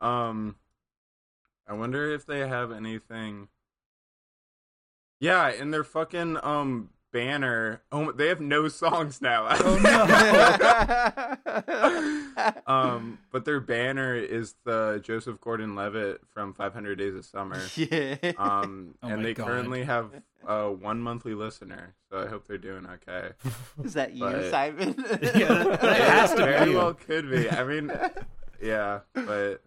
um 0.00 0.54
I 1.66 1.74
wonder 1.74 2.12
if 2.12 2.24
they 2.24 2.40
have 2.46 2.70
anything 2.70 3.48
Yeah, 5.22 5.46
and 5.48 5.72
their 5.72 5.84
fucking 5.84 6.36
um 6.42 6.90
banner. 7.12 7.80
Oh, 7.92 8.10
they 8.10 8.26
have 8.28 8.40
no 8.40 8.66
songs 8.68 9.20
now. 9.22 9.46
Oh, 9.50 9.78
no. 11.46 12.62
um, 12.66 13.18
but 13.30 13.44
their 13.44 13.60
banner 13.60 14.16
is 14.16 14.54
the 14.64 15.00
Joseph 15.04 15.40
Gordon-Levitt 15.40 16.22
from 16.32 16.54
500 16.54 16.96
Days 16.98 17.14
of 17.14 17.24
Summer. 17.24 17.60
yeah. 17.76 18.16
Um, 18.38 18.94
Oh 19.02 19.08
and 19.08 19.24
they 19.24 19.34
God. 19.34 19.46
currently 19.46 19.84
have 19.84 20.10
uh, 20.46 20.68
one 20.68 21.00
monthly 21.00 21.34
listener, 21.34 21.94
so 22.10 22.18
I 22.18 22.26
hope 22.26 22.46
they're 22.48 22.58
doing 22.58 22.86
okay. 22.86 23.30
Is 23.84 23.92
that 23.94 24.14
you, 24.14 24.20
but- 24.24 24.50
Simon? 24.50 24.94
Yeah, 24.98 25.18
that- 25.48 25.80
that 25.82 26.00
has 26.00 26.30
to 26.30 26.36
be 26.38 26.42
very 26.44 26.70
you. 26.70 26.76
well 26.78 26.94
could 26.94 27.30
be. 27.30 27.50
I 27.50 27.62
mean, 27.64 27.92
yeah, 28.62 29.00
but 29.14 29.62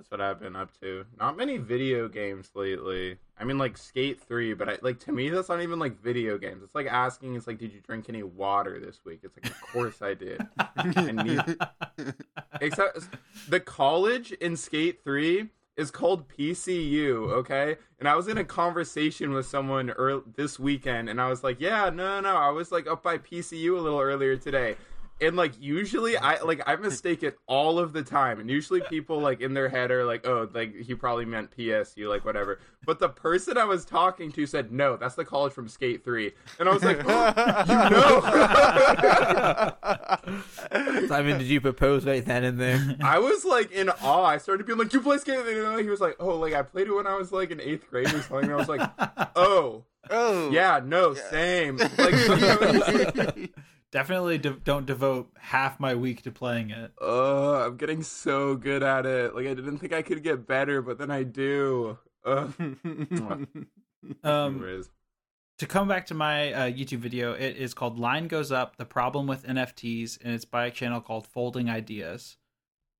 that's 0.00 0.10
what 0.10 0.22
I've 0.22 0.40
been 0.40 0.56
up 0.56 0.70
to. 0.80 1.04
Not 1.18 1.36
many 1.36 1.58
video 1.58 2.08
games 2.08 2.52
lately. 2.54 3.18
I 3.38 3.44
mean, 3.44 3.58
like 3.58 3.76
Skate 3.76 4.18
Three, 4.18 4.54
but 4.54 4.66
I 4.66 4.78
like 4.80 4.98
to 5.00 5.12
me 5.12 5.28
that's 5.28 5.50
not 5.50 5.60
even 5.60 5.78
like 5.78 6.00
video 6.00 6.38
games. 6.38 6.62
It's 6.62 6.74
like 6.74 6.86
asking, 6.86 7.34
it's 7.34 7.46
like, 7.46 7.58
did 7.58 7.70
you 7.70 7.80
drink 7.80 8.06
any 8.08 8.22
water 8.22 8.80
this 8.80 9.00
week? 9.04 9.20
It's 9.22 9.36
like, 9.36 9.50
of 9.50 9.60
course 9.60 10.00
I 10.00 10.14
did. 10.14 10.40
I 10.56 11.12
need 11.22 11.42
except 12.62 12.98
the 13.50 13.60
college 13.60 14.32
in 14.32 14.56
Skate 14.56 15.04
3 15.04 15.50
is 15.76 15.90
called 15.90 16.28
PCU, 16.30 17.32
okay? 17.32 17.76
And 17.98 18.08
I 18.08 18.16
was 18.16 18.26
in 18.26 18.38
a 18.38 18.44
conversation 18.44 19.32
with 19.32 19.44
someone 19.44 19.90
earl- 19.90 20.24
this 20.34 20.58
weekend 20.58 21.10
and 21.10 21.20
I 21.20 21.28
was 21.28 21.44
like, 21.44 21.60
"Yeah, 21.60 21.90
no, 21.90 22.20
no, 22.20 22.32
no. 22.32 22.36
I 22.36 22.48
was 22.48 22.72
like 22.72 22.86
up 22.86 23.02
by 23.02 23.18
PCU 23.18 23.76
a 23.76 23.80
little 23.80 24.00
earlier 24.00 24.38
today." 24.38 24.76
And 25.20 25.36
like 25.36 25.52
usually 25.60 26.16
I 26.16 26.40
like 26.42 26.62
I 26.66 26.74
mistake 26.76 27.22
it 27.22 27.38
all 27.46 27.78
of 27.78 27.92
the 27.92 28.02
time. 28.02 28.40
And 28.40 28.50
usually 28.50 28.80
people 28.80 29.20
like 29.20 29.40
in 29.40 29.54
their 29.54 29.68
head 29.68 29.90
are 29.90 30.04
like, 30.04 30.26
"Oh, 30.26 30.48
like 30.52 30.74
he 30.74 30.94
probably 30.94 31.26
meant 31.26 31.54
PSU 31.56 32.08
like 32.08 32.24
whatever." 32.24 32.58
But 32.86 32.98
the 32.98 33.10
person 33.10 33.58
I 33.58 33.64
was 33.64 33.84
talking 33.84 34.32
to 34.32 34.46
said, 34.46 34.72
"No, 34.72 34.96
that's 34.96 35.14
the 35.14 35.24
college 35.24 35.52
from 35.52 35.68
Skate 35.68 36.02
3." 36.02 36.32
And 36.58 36.68
I 36.68 36.72
was 36.72 36.82
like, 36.82 37.02
oh, 37.04 37.34
"You 37.68 37.90
know?" 37.90 38.20
Simon, 41.08 41.38
did 41.38 41.48
you 41.48 41.60
propose 41.60 42.06
right 42.06 42.24
then 42.24 42.44
and 42.44 42.58
there? 42.58 42.96
I 43.02 43.18
was 43.18 43.44
like 43.44 43.70
in 43.72 43.90
awe. 43.90 44.24
I 44.24 44.38
started 44.38 44.66
being 44.66 44.78
like, 44.78 44.92
"You 44.92 45.00
play 45.00 45.18
skate?" 45.18 45.38
And 45.38 45.80
he 45.80 45.88
was 45.88 46.00
like, 46.00 46.16
"Oh, 46.18 46.36
like 46.36 46.54
I 46.54 46.62
played 46.62 46.88
it 46.88 46.92
when 46.92 47.06
I 47.06 47.16
was 47.16 47.32
like 47.32 47.50
in 47.50 47.60
eighth 47.60 47.88
grade 47.90 48.06
or 48.06 48.22
something." 48.22 48.44
And 48.44 48.52
I 48.52 48.56
was 48.56 48.68
like, 48.68 48.88
"Oh, 49.36 49.84
oh. 50.08 50.50
yeah, 50.50 50.80
no, 50.82 51.14
same." 51.14 51.76
Like, 51.76 51.90
Definitely 53.92 54.38
de- 54.38 54.50
don't 54.64 54.86
devote 54.86 55.30
half 55.38 55.80
my 55.80 55.94
week 55.96 56.22
to 56.22 56.30
playing 56.30 56.70
it. 56.70 56.92
oh, 57.00 57.54
I'm 57.54 57.76
getting 57.76 58.02
so 58.02 58.54
good 58.54 58.82
at 58.84 59.04
it. 59.06 59.34
Like 59.34 59.46
I 59.46 59.54
didn't 59.54 59.78
think 59.78 59.92
I 59.92 60.02
could 60.02 60.22
get 60.22 60.46
better, 60.46 60.80
but 60.80 60.98
then 60.98 61.10
I 61.10 61.22
do. 61.24 61.98
Ugh. 62.24 62.52
Um, 64.24 64.82
to 65.58 65.66
come 65.66 65.86
back 65.86 66.06
to 66.06 66.14
my 66.14 66.52
uh, 66.54 66.70
YouTube 66.70 67.00
video, 67.00 67.32
it 67.32 67.56
is 67.58 67.74
called 67.74 67.98
"Line 67.98 68.28
Goes 68.28 68.50
Up: 68.50 68.76
The 68.76 68.86
Problem 68.86 69.26
with 69.26 69.44
NFTs," 69.46 70.18
and 70.24 70.32
it's 70.32 70.46
by 70.46 70.64
a 70.66 70.70
channel 70.70 71.02
called 71.02 71.26
Folding 71.26 71.68
Ideas. 71.68 72.38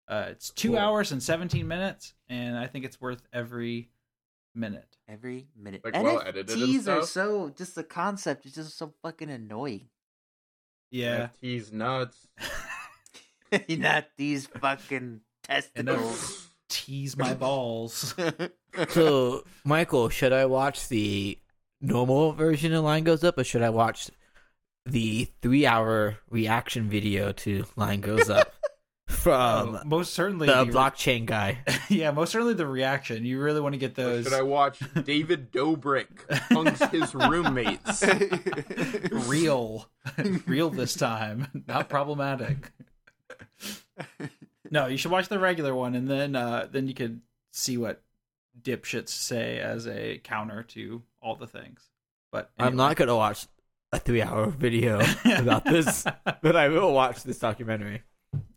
Uh, 0.06 0.26
it's 0.28 0.50
two 0.50 0.70
Cool. 0.72 0.78
hours 0.78 1.10
and 1.10 1.22
seventeen 1.22 1.66
minutes, 1.66 2.12
and 2.28 2.58
I 2.58 2.66
think 2.66 2.84
it's 2.84 3.00
worth 3.00 3.22
every 3.32 3.88
minute. 4.54 4.98
Every 5.08 5.48
minute. 5.56 5.80
Like, 5.84 5.94
well 5.94 6.20
edited 6.20 6.58
NFTs 6.58 6.86
are 6.86 7.06
so 7.06 7.48
just 7.56 7.74
the 7.76 7.84
concept 7.84 8.44
is 8.44 8.54
just 8.54 8.76
so 8.76 8.92
fucking 9.02 9.30
annoying. 9.30 9.88
Yeah, 10.90 11.28
He's 11.40 11.72
nuts. 11.72 12.26
Not 13.68 14.06
these 14.16 14.46
fucking 14.46 15.20
testicles. 15.42 16.48
tease 16.68 17.16
my 17.16 17.34
balls. 17.34 18.14
So, 18.90 19.42
Michael, 19.64 20.10
should 20.10 20.32
I 20.32 20.46
watch 20.46 20.86
the 20.88 21.36
normal 21.80 22.30
version 22.30 22.72
of 22.72 22.84
Line 22.84 23.02
Goes 23.02 23.24
Up, 23.24 23.36
or 23.36 23.42
should 23.42 23.62
I 23.62 23.70
watch 23.70 24.10
the 24.86 25.28
three-hour 25.42 26.18
reaction 26.30 26.88
video 26.88 27.32
to 27.32 27.64
Line 27.74 28.00
Goes 28.00 28.30
Up 28.30 28.54
from 29.10 29.76
Oh, 29.76 29.80
most 29.84 30.14
certainly 30.14 30.46
the 30.46 30.64
the- 30.64 30.72
blockchain 30.72 31.26
guy? 31.26 31.58
yeah, 31.88 32.10
most 32.10 32.32
certainly 32.32 32.54
the 32.54 32.66
reaction. 32.66 33.24
You 33.24 33.40
really 33.40 33.60
want 33.60 33.74
to 33.74 33.78
get 33.78 33.92
Or 33.98 34.02
those. 34.02 34.24
Should 34.24 34.32
I 34.32 34.42
watch 34.42 34.78
David 35.04 35.52
Dobrik 35.52 36.08
punks 36.50 36.80
his 36.90 37.14
roommates? 37.14 38.02
real 39.28 39.88
real 40.46 40.70
this 40.70 40.94
time 40.94 41.64
not 41.68 41.88
problematic 41.88 42.72
no 44.70 44.86
you 44.86 44.96
should 44.96 45.10
watch 45.10 45.28
the 45.28 45.38
regular 45.38 45.74
one 45.74 45.94
and 45.94 46.08
then 46.08 46.34
uh 46.34 46.66
then 46.70 46.88
you 46.88 46.94
could 46.94 47.20
see 47.52 47.76
what 47.76 48.02
dipshits 48.60 49.10
say 49.10 49.58
as 49.58 49.86
a 49.86 50.18
counter 50.24 50.62
to 50.62 51.02
all 51.22 51.36
the 51.36 51.46
things 51.46 51.90
but 52.32 52.50
I'm 52.58 52.76
not 52.76 52.96
gonna 52.96 53.16
watch 53.16 53.46
a 53.92 53.98
three-hour 53.98 54.46
video 54.50 55.00
about 55.36 55.64
this, 55.64 56.04
but 56.42 56.54
I 56.54 56.68
will 56.68 56.92
watch 56.94 57.24
this 57.24 57.40
documentary. 57.40 58.02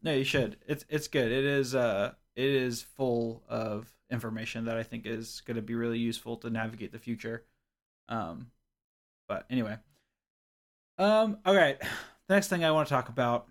No 0.03 0.13
you 0.13 0.23
should. 0.23 0.57
It's 0.67 0.85
it's 0.89 1.07
good. 1.07 1.31
It 1.31 1.43
is 1.45 1.73
uh 1.73 2.13
it 2.35 2.45
is 2.49 2.81
full 2.81 3.43
of 3.47 3.89
information 4.11 4.65
that 4.65 4.77
i 4.77 4.83
think 4.83 5.05
is 5.07 5.41
going 5.45 5.55
to 5.55 5.61
be 5.61 5.73
really 5.73 5.97
useful 5.97 6.37
to 6.37 6.49
navigate 6.49 6.91
the 6.91 6.99
future. 6.99 7.43
Um 8.09 8.51
but 9.27 9.45
anyway. 9.49 9.77
Um 10.99 11.39
all 11.45 11.55
right 11.55 11.79
the 11.79 11.87
next 12.35 12.47
thing 12.49 12.63
i 12.63 12.71
want 12.71 12.87
to 12.87 12.93
talk 12.93 13.09
about 13.09 13.47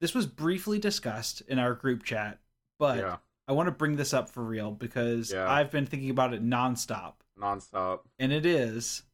this 0.00 0.14
was 0.14 0.26
briefly 0.26 0.78
discussed 0.78 1.40
in 1.48 1.58
our 1.58 1.72
group 1.74 2.02
chat 2.04 2.38
but 2.78 2.98
yeah, 2.98 3.16
i 3.48 3.52
want 3.52 3.66
to 3.68 3.70
bring 3.72 3.96
this 3.96 4.12
up 4.12 4.28
for 4.28 4.42
real 4.42 4.70
because 4.70 5.32
Yeah. 5.32 5.50
i've 5.50 5.70
been 5.70 5.86
thinking 5.86 6.10
about 6.10 6.34
it 6.34 6.44
nonstop. 6.44 7.14
Nonstop. 7.40 8.00
and 8.18 8.30
it 8.32 8.44
is 8.44 9.04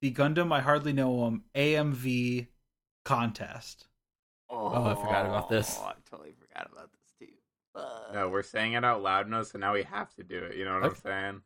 the 0.00 0.12
gundam 0.12 0.52
i 0.52 0.60
hardly 0.60 0.92
know 0.92 1.26
him 1.26 1.42
amv 1.56 2.46
contest 3.04 3.88
oh, 4.50 4.84
I 4.90 4.94
forgot 4.94 5.26
about 5.26 5.48
this. 5.48 5.78
Oh, 5.80 5.86
I 5.86 5.94
totally 6.10 6.32
forgot 6.32 6.68
about 6.72 6.90
this 6.92 7.12
too. 7.18 7.34
Uh, 7.74 8.12
No, 8.12 8.28
we're 8.28 8.42
saying 8.42 8.72
it 8.72 8.84
out 8.84 9.02
loud 9.02 9.28
now, 9.28 9.42
so 9.42 9.58
now 9.58 9.72
we 9.74 9.82
have 9.84 10.14
to 10.16 10.22
do 10.24 10.38
it. 10.38 10.56
You 10.56 10.64
know 10.64 10.74
what 10.74 10.84
I'm 10.84 10.96
saying? 10.96 11.42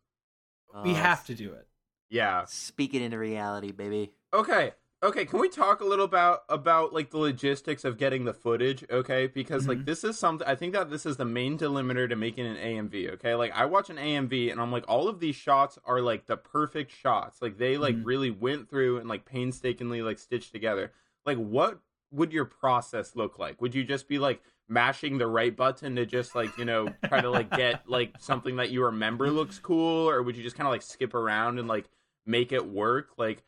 we 0.82 0.90
uh, 0.92 0.94
have 0.94 1.24
to 1.26 1.34
do 1.34 1.52
it 1.52 1.68
Yeah. 2.10 2.44
Speak 2.46 2.94
it 2.94 3.02
into 3.02 3.18
reality, 3.18 3.70
baby. 3.72 4.12
Okay. 4.32 4.72
Okay, 5.02 5.26
can 5.26 5.38
we 5.38 5.50
talk 5.50 5.80
a 5.82 5.84
little 5.84 6.06
about 6.06 6.44
about 6.48 6.94
like 6.94 7.10
the 7.10 7.18
logistics 7.18 7.84
of 7.84 7.98
getting 7.98 8.24
the 8.24 8.32
footage, 8.32 8.82
okay? 8.90 9.26
Because 9.26 9.68
like 9.68 9.80
Mhm. 9.80 9.84
this 9.84 10.02
is 10.02 10.18
something 10.18 10.46
I 10.48 10.54
think 10.54 10.72
that 10.72 10.88
this 10.88 11.04
is 11.04 11.18
the 11.18 11.26
main 11.26 11.58
delimiter 11.58 12.08
to 12.08 12.16
making 12.16 12.46
an 12.46 12.56
AMV, 12.56 13.10
okay? 13.12 13.34
Like 13.34 13.52
I 13.52 13.66
watch 13.66 13.90
an 13.90 13.98
AMV 13.98 14.50
and 14.50 14.58
I'm 14.58 14.72
like 14.72 14.84
all 14.88 15.06
of 15.08 15.20
these 15.20 15.36
shots 15.36 15.78
are 15.84 16.00
like 16.00 16.24
the 16.24 16.38
perfect 16.38 16.90
shots. 16.90 17.42
Like 17.42 17.58
they 17.58 17.76
like 17.76 17.96
Mhm. 17.96 18.06
really 18.06 18.30
went 18.30 18.70
through 18.70 18.96
and 18.96 19.06
like 19.08 19.26
painstakingly 19.26 20.00
like 20.00 20.18
stitched 20.18 20.52
together. 20.52 20.90
Like 21.26 21.36
what 21.36 21.80
would 22.14 22.32
your 22.32 22.44
process 22.44 23.16
look 23.16 23.38
like? 23.38 23.60
Would 23.60 23.74
you 23.74 23.84
just 23.84 24.08
be 24.08 24.18
like 24.18 24.40
mashing 24.68 25.18
the 25.18 25.26
right 25.26 25.54
button 25.54 25.96
to 25.96 26.06
just 26.06 26.34
like, 26.34 26.56
you 26.56 26.64
know, 26.64 26.88
try 27.06 27.20
to 27.20 27.30
like 27.30 27.50
get 27.50 27.88
like 27.88 28.14
something 28.18 28.56
that 28.56 28.70
you 28.70 28.84
remember 28.84 29.30
looks 29.30 29.58
cool 29.58 30.08
or 30.08 30.22
would 30.22 30.36
you 30.36 30.42
just 30.42 30.56
kind 30.56 30.66
of 30.66 30.72
like 30.72 30.82
skip 30.82 31.14
around 31.14 31.58
and 31.58 31.68
like 31.68 31.86
make 32.26 32.52
it 32.52 32.66
work? 32.66 33.10
Like 33.18 33.42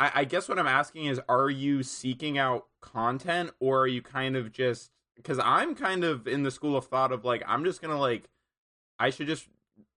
I, 0.00 0.10
I 0.14 0.24
guess 0.24 0.48
what 0.48 0.58
I'm 0.58 0.66
asking 0.66 1.04
is, 1.04 1.20
are 1.28 1.50
you 1.50 1.82
seeking 1.82 2.38
out 2.38 2.66
content, 2.80 3.50
or 3.60 3.80
are 3.80 3.86
you 3.86 4.02
kind 4.02 4.34
of 4.34 4.50
just 4.50 4.90
because 5.14 5.38
I'm 5.38 5.74
kind 5.74 6.02
of 6.02 6.26
in 6.26 6.42
the 6.42 6.50
school 6.50 6.76
of 6.76 6.86
thought 6.86 7.12
of 7.12 7.24
like 7.24 7.44
I'm 7.46 7.64
just 7.64 7.82
gonna 7.82 8.00
like 8.00 8.28
I 8.98 9.10
should 9.10 9.26
just 9.26 9.46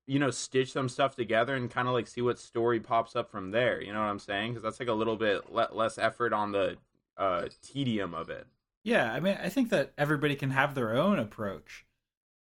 you 0.06 0.19
know 0.19 0.30
stitch 0.30 0.74
some 0.74 0.89
stuff 0.89 1.15
together 1.15 1.56
and 1.56 1.71
kind 1.71 1.88
of 1.88 1.93
like 1.93 2.08
see 2.08 2.21
what 2.21 2.38
story 2.38 2.82
pops 2.82 3.15
up 3.15 3.32
from 3.32 3.52
there. 3.52 3.82
You 3.82 3.93
know 3.93 4.00
what 4.00 4.08
I'm 4.08 4.19
saying? 4.19 4.52
Because 4.52 4.63
that's 4.63 4.80
like 4.80 4.89
a 4.89 4.93
little 4.93 5.15
bit 5.15 5.52
le- 5.52 5.69
less 5.71 5.98
effort 5.98 6.34
on 6.34 6.52
the 6.52 6.78
uh 7.17 7.47
tedium 7.62 8.13
of 8.13 8.30
it. 8.30 8.47
Yeah, 8.84 9.12
I 9.13 9.19
mean, 9.19 9.38
I 9.41 9.49
think 9.49 9.69
that 9.69 9.93
everybody 9.97 10.36
can 10.36 10.49
have 10.52 10.76
their 10.76 10.95
own 10.95 11.19
approach. 11.19 11.86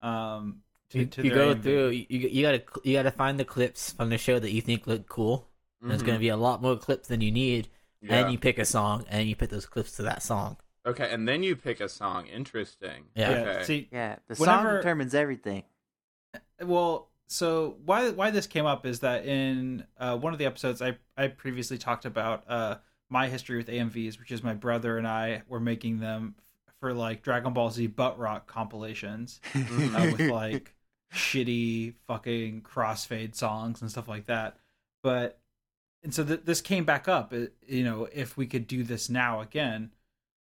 Um, 0.01 0.61
to, 0.89 1.05
to 1.05 1.23
you 1.23 1.29
their 1.29 1.39
go 1.39 1.55
AMV. 1.55 1.63
through. 1.63 1.89
You, 1.89 2.05
you 2.09 2.41
gotta 2.43 2.63
you 2.83 2.93
gotta 2.93 3.11
find 3.11 3.39
the 3.39 3.45
clips 3.45 3.91
from 3.93 4.09
the 4.09 4.17
show 4.17 4.39
that 4.39 4.51
you 4.51 4.61
think 4.61 4.85
look 4.87 5.07
cool. 5.07 5.47
And 5.81 5.89
There's 5.91 6.01
gonna 6.03 6.17
Mhm. 6.17 6.21
be 6.21 6.29
a 6.29 6.37
lot 6.37 6.61
more 6.61 6.77
clips 6.77 7.07
than 7.07 7.19
you 7.21 7.31
need, 7.31 7.67
yeah. 8.01 8.15
and 8.21 8.31
you 8.31 8.37
pick 8.37 8.57
a 8.57 8.65
song, 8.65 9.05
and 9.09 9.27
you 9.27 9.35
put 9.35 9.49
those 9.49 9.65
clips 9.65 9.95
to 9.97 10.03
that 10.03 10.21
song. 10.23 10.57
okay, 10.85 11.09
and 11.13 11.27
then 11.27 11.43
you 11.43 11.55
pick 11.55 11.79
a 11.79 11.87
song. 11.89 12.27
Interesting. 12.27 13.05
Yeah. 13.15 13.31
Yeah, 13.31 13.63
see, 13.63 13.87
Yeah, 13.91 14.17
the 14.27 14.35
Whenever- 14.35 14.69
song 14.69 14.75
determines 14.77 15.13
everything. 15.15 15.63
well, 16.61 17.09
so 17.27 17.77
why 17.85 18.09
why 18.11 18.31
this 18.31 18.47
came 18.47 18.65
up 18.65 18.85
is 18.85 18.99
that 18.99 19.25
in 19.25 19.85
uh, 19.97 20.17
one 20.17 20.33
of 20.33 20.39
the 20.39 20.45
episodes 20.45 20.81
I 20.81 20.97
I 21.17 21.27
previously 21.27 21.77
talked 21.77 22.05
about 22.05 22.43
uh, 22.49 22.77
my 23.09 23.27
history 23.27 23.57
with 23.57 23.67
AMVs, 23.67 24.19
which 24.19 24.31
is 24.31 24.43
my 24.43 24.53
brother 24.53 24.97
and 24.97 25.07
I 25.07 25.43
were 25.47 25.59
making 25.59 25.99
them 25.99 26.35
for 26.79 26.93
like 26.93 27.21
Dragon 27.21 27.53
Ball 27.53 27.69
Z 27.69 27.87
butt 27.87 28.19
rock 28.19 28.47
compilations 28.47 29.39
uh, 29.55 30.11
with 30.11 30.29
like 30.29 30.73
shitty 31.13 31.93
fucking 32.07 32.61
crossfade 32.61 33.35
songs 33.35 33.81
and 33.81 33.89
stuff 33.89 34.07
like 34.07 34.25
that. 34.25 34.57
But 35.01 35.39
and 36.03 36.13
so 36.13 36.23
th- 36.23 36.41
this 36.43 36.61
came 36.61 36.83
back 36.83 37.07
up. 37.07 37.33
You 37.67 37.83
know, 37.83 38.07
if 38.11 38.35
we 38.35 38.47
could 38.47 38.67
do 38.67 38.83
this 38.83 39.09
now 39.09 39.41
again, 39.41 39.91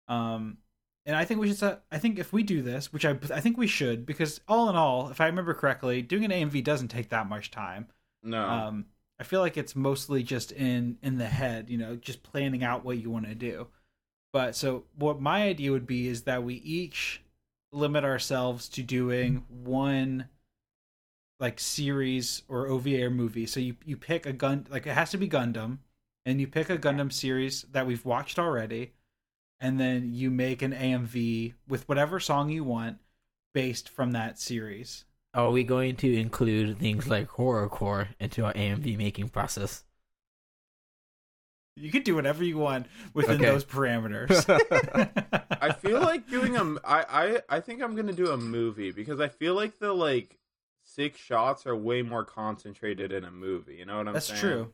um, 0.08 0.58
and 1.06 1.14
I 1.14 1.24
think 1.24 1.40
we 1.40 1.48
should. 1.48 1.58
Set, 1.58 1.82
I 1.92 1.98
think 1.98 2.18
if 2.18 2.32
we 2.32 2.42
do 2.42 2.62
this, 2.62 2.92
which 2.92 3.04
I 3.04 3.10
I 3.32 3.40
think 3.40 3.56
we 3.56 3.66
should, 3.66 4.06
because 4.06 4.40
all 4.48 4.68
in 4.68 4.76
all, 4.76 5.10
if 5.10 5.20
I 5.20 5.26
remember 5.26 5.54
correctly, 5.54 6.02
doing 6.02 6.24
an 6.24 6.30
AMV 6.30 6.64
doesn't 6.64 6.88
take 6.88 7.10
that 7.10 7.28
much 7.28 7.50
time. 7.50 7.88
No. 8.22 8.42
Um, 8.42 8.86
I 9.18 9.22
feel 9.22 9.40
like 9.40 9.56
it's 9.56 9.76
mostly 9.76 10.22
just 10.22 10.52
in 10.52 10.98
in 11.02 11.18
the 11.18 11.26
head, 11.26 11.70
you 11.70 11.78
know, 11.78 11.96
just 11.96 12.22
planning 12.22 12.64
out 12.64 12.84
what 12.84 12.98
you 12.98 13.10
want 13.10 13.26
to 13.26 13.34
do. 13.34 13.68
But 14.32 14.56
so 14.56 14.84
what 14.96 15.20
my 15.20 15.44
idea 15.44 15.70
would 15.70 15.86
be 15.86 16.08
is 16.08 16.22
that 16.22 16.42
we 16.42 16.54
each 16.56 17.22
limit 17.72 18.04
ourselves 18.04 18.68
to 18.70 18.82
doing 18.82 19.44
one 19.48 20.28
like 21.40 21.60
series 21.60 22.42
or 22.48 22.66
OVA 22.68 23.04
or 23.04 23.10
movie. 23.10 23.46
So 23.46 23.60
you 23.60 23.76
you 23.84 23.96
pick 23.96 24.26
a 24.26 24.32
gun 24.32 24.66
like 24.70 24.86
it 24.86 24.94
has 24.94 25.10
to 25.10 25.18
be 25.18 25.28
Gundam 25.28 25.78
and 26.26 26.40
you 26.40 26.46
pick 26.46 26.70
a 26.70 26.78
Gundam 26.78 27.12
series 27.12 27.62
that 27.72 27.86
we've 27.86 28.04
watched 28.04 28.38
already 28.38 28.92
and 29.60 29.78
then 29.78 30.12
you 30.12 30.30
make 30.30 30.62
an 30.62 30.72
AMV 30.72 31.54
with 31.68 31.88
whatever 31.88 32.18
song 32.18 32.50
you 32.50 32.64
want 32.64 32.98
based 33.52 33.88
from 33.88 34.12
that 34.12 34.38
series. 34.38 35.04
Are 35.34 35.50
we 35.50 35.64
going 35.64 35.96
to 35.96 36.18
include 36.18 36.78
things 36.78 37.08
like 37.08 37.28
horrorcore 37.28 38.08
into 38.18 38.44
our 38.46 38.54
AMV 38.54 38.96
making 38.96 39.28
process? 39.28 39.84
You 41.76 41.90
can 41.90 42.02
do 42.02 42.14
whatever 42.14 42.44
you 42.44 42.58
want 42.58 42.86
within 43.14 43.42
Okay. 43.42 43.44
those 43.44 43.64
parameters. 43.64 44.48
I 45.60 45.70
feel 45.72 46.00
like 46.00 46.28
doing 46.28 46.56
a. 46.56 46.62
I 46.84 47.04
I 47.24 47.42
I 47.56 47.60
think 47.60 47.82
I'm 47.82 47.96
gonna 47.96 48.12
do 48.12 48.30
a 48.30 48.36
movie 48.36 48.90
because 48.90 49.20
I 49.20 49.28
feel 49.28 49.54
like 49.54 49.78
the 49.78 49.92
like 49.92 50.38
six 50.82 51.18
shots 51.18 51.66
are 51.66 51.76
way 51.76 52.02
more 52.02 52.24
concentrated 52.24 53.12
in 53.12 53.24
a 53.24 53.30
movie. 53.30 53.76
You 53.76 53.86
know 53.86 53.96
what 53.98 54.08
I'm 54.08 54.20
That's 54.20 54.26
saying? 54.26 54.38
That's 54.40 54.40
true. 54.40 54.72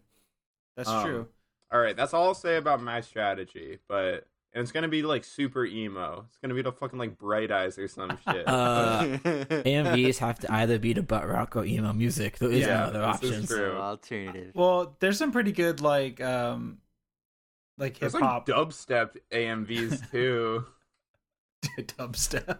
That's 0.77 0.92
Um, 0.92 0.94
true. 0.94 1.29
All 1.73 1.81
right, 1.81 1.96
that's 1.96 2.14
all 2.14 2.27
I'll 2.29 2.35
say 2.35 2.57
about 2.57 2.83
my 2.83 3.01
strategy. 3.03 3.79
But 3.88 4.27
and 4.52 4.62
it's 4.62 4.72
gonna 4.72 4.88
be 4.88 5.02
like 5.02 5.24
super 5.24 5.64
emo. 5.64 6.24
It's 6.28 6.38
gonna 6.38 6.54
be 6.54 6.62
the 6.62 6.72
fucking 6.72 6.98
like 6.98 7.16
bright 7.18 7.50
eyes 7.52 7.78
or 7.78 7.86
some 7.88 8.10
shit. 8.28 8.46
Uh, 8.48 9.02
AMVs 9.24 10.18
have 10.18 10.38
to 10.40 10.52
either 10.52 10.78
be 10.78 10.94
to 10.94 11.02
butt 11.02 11.28
rock 11.28 11.56
or 11.56 11.64
emo 11.64 11.92
music. 11.92 12.38
There 12.38 12.50
is 12.50 12.60
Yeah, 12.60 12.90
no 12.92 13.02
other 13.02 13.12
this 13.20 13.22
is 13.22 13.30
options. 13.30 13.48
true. 13.48 13.76
Alternative. 13.76 14.52
Well, 14.54 14.96
there's 15.00 15.18
some 15.18 15.32
pretty 15.32 15.52
good 15.52 15.80
like 15.80 16.20
um 16.20 16.78
like 17.78 17.92
hip 17.94 18.00
There's 18.00 18.14
like 18.14 18.22
hop 18.24 18.46
dubstep 18.46 19.16
AMVs 19.32 20.10
too. 20.12 20.64
dubstep. 21.78 22.58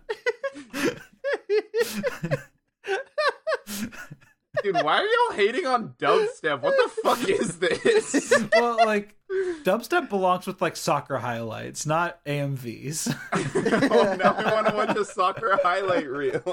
Dude, 4.63 4.77
why 4.77 5.01
are 5.01 5.07
y'all 5.07 5.37
hating 5.37 5.67
on 5.67 5.95
dubstep? 5.99 6.61
What 6.61 6.77
the 6.77 6.91
fuck 7.03 7.29
is 7.29 7.59
this? 7.59 8.35
well, 8.53 8.77
like 8.85 9.17
dubstep 9.63 10.09
belongs 10.09 10.47
with 10.47 10.61
like 10.61 10.77
soccer 10.77 11.19
highlights, 11.19 11.87
not 11.87 12.25
AMVs. 12.25 13.15
oh, 13.91 14.17
now 14.17 14.35
I 14.35 14.55
want 14.55 14.67
to 14.69 14.75
watch 14.75 14.97
a 14.97 15.05
soccer 15.05 15.59
highlight 15.63 16.09
reel. 16.09 16.43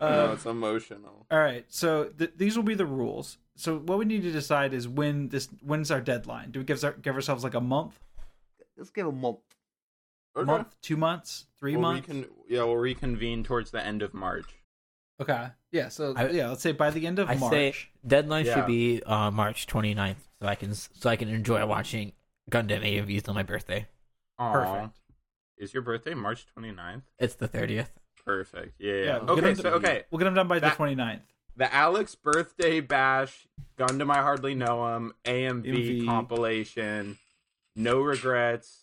no, 0.00 0.30
uh, 0.30 0.32
it's 0.34 0.46
emotional. 0.46 1.26
All 1.30 1.38
right, 1.38 1.64
so 1.68 2.04
th- 2.04 2.32
these 2.36 2.56
will 2.56 2.64
be 2.64 2.74
the 2.74 2.86
rules. 2.86 3.38
So 3.54 3.78
what 3.78 3.98
we 3.98 4.04
need 4.04 4.22
to 4.22 4.32
decide 4.32 4.72
is 4.74 4.88
when 4.88 5.28
this 5.28 5.48
when's 5.62 5.90
our 5.90 6.00
deadline? 6.00 6.50
Do 6.50 6.60
we 6.60 6.64
give 6.64 6.82
our, 6.84 6.92
give 6.92 7.14
ourselves 7.14 7.44
like 7.44 7.54
a 7.54 7.60
month, 7.60 7.98
Let's 8.76 8.90
give 8.90 9.06
a 9.06 9.12
month. 9.12 9.38
Okay. 10.36 10.46
month, 10.46 10.74
two 10.80 10.96
months, 10.96 11.46
3 11.58 11.72
We'll 11.76 11.82
months? 11.82 12.08
recon- 12.08 12.30
yeah, 12.48 12.64
we'll 12.64 12.76
reconvene 12.76 13.44
towards 13.44 13.70
the 13.70 13.84
end 13.84 14.02
of 14.02 14.14
March. 14.14 14.46
Okay, 15.20 15.48
yeah. 15.70 15.88
So 15.88 16.14
I- 16.16 16.30
yeah, 16.30 16.48
let's 16.48 16.62
say 16.62 16.72
by 16.72 16.90
the 16.90 17.06
end 17.06 17.18
of 17.18 17.28
I 17.28 17.36
March. 17.36 17.52
say 17.52 17.74
deadline 18.06 18.46
Yeah. 18.46 18.54
should 18.54 18.66
be 18.66 19.02
uh, 19.04 19.30
March 19.30 19.66
29th, 19.66 20.16
so 20.40 20.46
I 20.48 20.54
can 20.54 20.74
so 20.74 21.10
I 21.10 21.16
can 21.16 21.28
enjoy 21.28 21.64
watching 21.66 22.12
Gundam 22.50 22.82
AMVs 22.82 23.28
on 23.28 23.34
my 23.34 23.42
birthday. 23.42 23.86
Aw. 24.38 24.52
Perfect. 24.52 24.98
Is 25.58 25.74
your 25.74 25.82
birthday 25.82 26.14
March 26.14 26.46
29th? 26.56 27.02
It's 27.18 27.34
the 27.34 27.46
30th. 27.48 27.88
Perfect. 28.24 28.74
Yeah. 28.80 28.92
yeah. 28.94 29.04
Yeah, 29.04 29.16
Okay. 29.18 29.54
So 29.54 29.70
okay, 29.74 30.04
We'll 30.10 30.18
get 30.18 30.24
them 30.24 30.34
done 30.34 30.48
by 30.48 30.58
That- 30.58 30.76
the 30.78 30.82
29th. 30.84 31.20
the 31.56 31.72
Alex 31.72 32.14
birthday 32.14 32.80
bash, 32.80 33.46
Gundam 33.78 34.10
I 34.10 34.22
hardly 34.22 34.54
know 34.54 34.96
him, 34.96 35.12
AMV 35.24 35.66
AMV. 35.66 36.06
compilation, 36.06 37.18
no 37.76 38.00
regrets, 38.00 38.81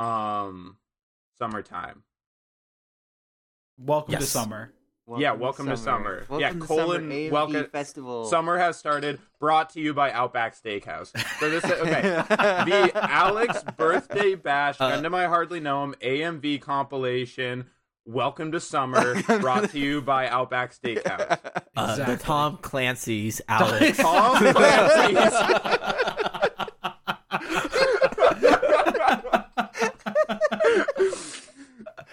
um, 0.00 0.76
summertime. 1.38 2.02
Welcome 3.78 4.14
to 4.14 4.20
Yes. 4.20 4.28
summer. 4.28 4.72
Yeah, 5.18 5.32
welcome 5.32 5.66
to 5.66 5.76
summer. 5.76 6.24
Welcome 6.28 6.38
Yeah, 6.40 6.52
to 6.52 6.58
colon, 6.60 7.10
summer 7.10 7.30
welcome- 7.32 7.70
festival. 7.70 8.26
Summer 8.26 8.58
has 8.58 8.76
started. 8.76 9.18
Brought 9.40 9.70
to 9.70 9.80
you 9.80 9.92
by 9.92 10.12
Outback 10.12 10.54
Steakhouse. 10.54 11.10
So 11.40 11.50
this 11.50 11.64
okay. 11.64 12.02
the 12.28 12.90
Alex 12.94 13.64
birthday 13.76 14.36
bash, 14.36 14.76
Uh, 14.80 14.92
Gundam 14.92 15.10
my 15.10 15.24
hardly 15.26 15.58
know 15.58 15.82
him, 15.82 15.94
AMV 16.00 16.58
compilation. 16.60 17.66
Welcome 18.06 18.52
to 18.52 18.60
summer, 18.60 19.20
brought 19.40 19.70
to 19.70 19.78
you 19.80 20.00
by 20.00 20.28
Outback 20.28 20.72
Steakhouse. 20.74 21.38
Uh, 21.76 21.86
Exactly. 21.90 22.14
the 22.14 22.22
Tom 22.22 22.58
Clancy's 22.58 23.40
Alex. 23.48 23.96
Tom 23.98 24.36
Clancy's 24.54 25.32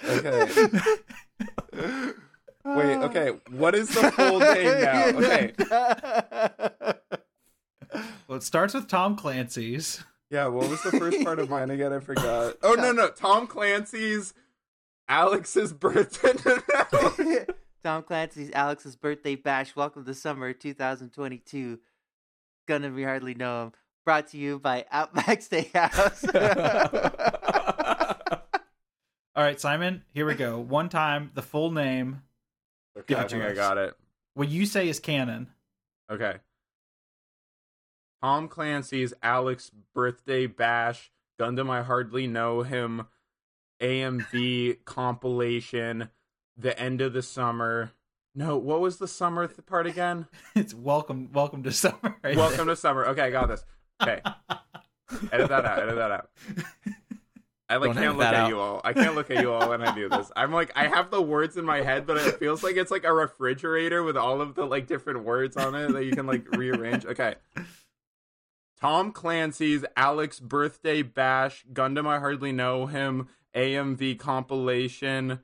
okay. 0.07 0.71
Wait, 2.65 2.97
okay. 2.97 3.31
What 3.51 3.75
is 3.75 3.89
the 3.89 4.11
full 4.11 4.39
name 4.39 4.81
now? 4.81 5.05
Okay. 5.07 5.53
Well, 8.27 8.37
it 8.37 8.43
starts 8.43 8.73
with 8.73 8.87
Tom 8.87 9.15
Clancy's. 9.15 10.03
Yeah, 10.29 10.47
what 10.47 10.69
was 10.69 10.83
the 10.83 10.91
first 10.91 11.23
part 11.23 11.39
of 11.39 11.49
mine 11.49 11.69
again? 11.69 11.93
I 11.93 11.99
forgot. 11.99 12.55
Oh 12.63 12.73
no, 12.73 12.91
no. 12.91 13.09
Tom 13.09 13.47
Clancy's 13.47 14.33
Alex's 15.07 15.71
birthday. 15.71 16.33
Tom 17.83 18.03
Clancy's 18.03 18.51
Alex's 18.51 18.97
birthday 18.97 19.35
bash. 19.35 19.75
Welcome 19.75 20.03
to 20.03 20.13
summer 20.13 20.51
2022. 20.51 21.79
Gonna 22.67 22.89
be 22.89 23.03
hardly 23.03 23.33
know 23.35 23.63
him. 23.63 23.71
Brought 24.03 24.27
to 24.29 24.37
you 24.37 24.59
by 24.59 24.85
Outback 24.91 25.39
Steakhouse. 25.39 26.25
All 29.37 29.43
right, 29.43 29.61
Simon, 29.61 30.03
here 30.15 30.25
we 30.25 30.33
go. 30.33 30.57
One 30.67 30.89
time, 30.89 31.29
the 31.35 31.43
full 31.43 31.69
name, 31.71 32.23
okay, 32.97 33.13
I 33.13 33.17
Give 33.19 33.25
it 33.25 33.29
to 33.29 33.35
think 33.35 33.51
I 33.51 33.53
got 33.53 33.77
it. 33.77 33.93
what 34.33 34.49
you 34.49 34.65
say 34.65 34.89
is 34.89 34.99
canon. 34.99 35.49
Okay. 36.11 36.37
Tom 38.23 38.47
Clancy's 38.47 39.13
Alex 39.21 39.69
birthday 39.93 40.47
bash. 40.47 41.11
Gundam 41.39 41.69
I 41.69 41.83
hardly 41.83 42.25
know 42.25 42.63
him. 42.63 43.05
AMV 43.79 44.83
compilation. 44.85 46.09
The 46.57 46.77
end 46.79 47.01
of 47.01 47.13
the 47.13 47.21
summer. 47.21 47.91
No, 48.33 48.57
what 48.57 48.81
was 48.81 48.97
the 48.97 49.07
summer 49.07 49.45
th- 49.45 49.67
part 49.67 49.85
again? 49.85 50.25
It's 50.55 50.73
welcome, 50.73 51.29
welcome 51.31 51.61
to 51.61 51.71
summer. 51.71 52.17
right 52.23 52.35
Welcome 52.35 52.65
to 52.69 52.75
summer. 52.75 53.05
Okay, 53.09 53.21
I 53.21 53.29
got 53.29 53.49
this. 53.49 53.63
Okay. 54.01 54.19
edit 55.31 55.49
that 55.49 55.65
out. 55.65 55.79
Edit 55.79 55.95
that 55.95 56.11
out. 56.11 56.29
I 57.69 57.77
like 57.77 57.93
Don't 57.93 58.03
can't 58.03 58.17
look 58.17 58.27
at 58.27 58.33
out. 58.33 58.49
you 58.49 58.59
all. 58.59 58.79
I 58.83 58.93
can't 58.93 59.15
look 59.15 59.29
at 59.29 59.41
you 59.41 59.51
all 59.51 59.69
when 59.69 59.81
I 59.81 59.93
do 59.93 60.07
this. 60.07 60.31
I'm 60.35 60.53
like 60.53 60.71
I 60.75 60.87
have 60.87 61.11
the 61.11 61.21
words 61.21 61.57
in 61.57 61.65
my 61.65 61.81
head, 61.81 62.07
but 62.07 62.17
it 62.17 62.39
feels 62.39 62.63
like 62.63 62.77
it's 62.77 62.91
like 62.91 63.03
a 63.03 63.11
refrigerator 63.13 64.03
with 64.03 64.15
all 64.15 64.39
of 64.39 64.55
the 64.55 64.65
like 64.65 64.87
different 64.87 65.25
words 65.25 65.57
on 65.57 65.75
it 65.75 65.91
that 65.91 66.05
you 66.05 66.11
can 66.11 66.25
like 66.27 66.49
rearrange. 66.55 67.05
Okay. 67.05 67.35
Tom 68.79 69.11
Clancy's 69.11 69.83
Alex 69.97 70.39
birthday 70.39 71.01
bash, 71.01 71.65
Gundam 71.73 72.05
I 72.05 72.19
hardly 72.19 72.51
know 72.51 72.85
him, 72.85 73.27
AMV 73.55 74.19
compilation, 74.19 75.39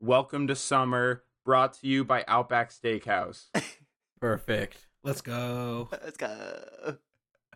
Welcome 0.00 0.46
to 0.48 0.54
Summer, 0.54 1.22
brought 1.46 1.72
to 1.80 1.86
you 1.86 2.04
by 2.04 2.24
Outback 2.28 2.70
Steakhouse. 2.70 3.46
Perfect. 4.20 4.86
Let's 5.02 5.22
go. 5.22 5.88
Let's 5.90 6.18
go. 6.18 6.98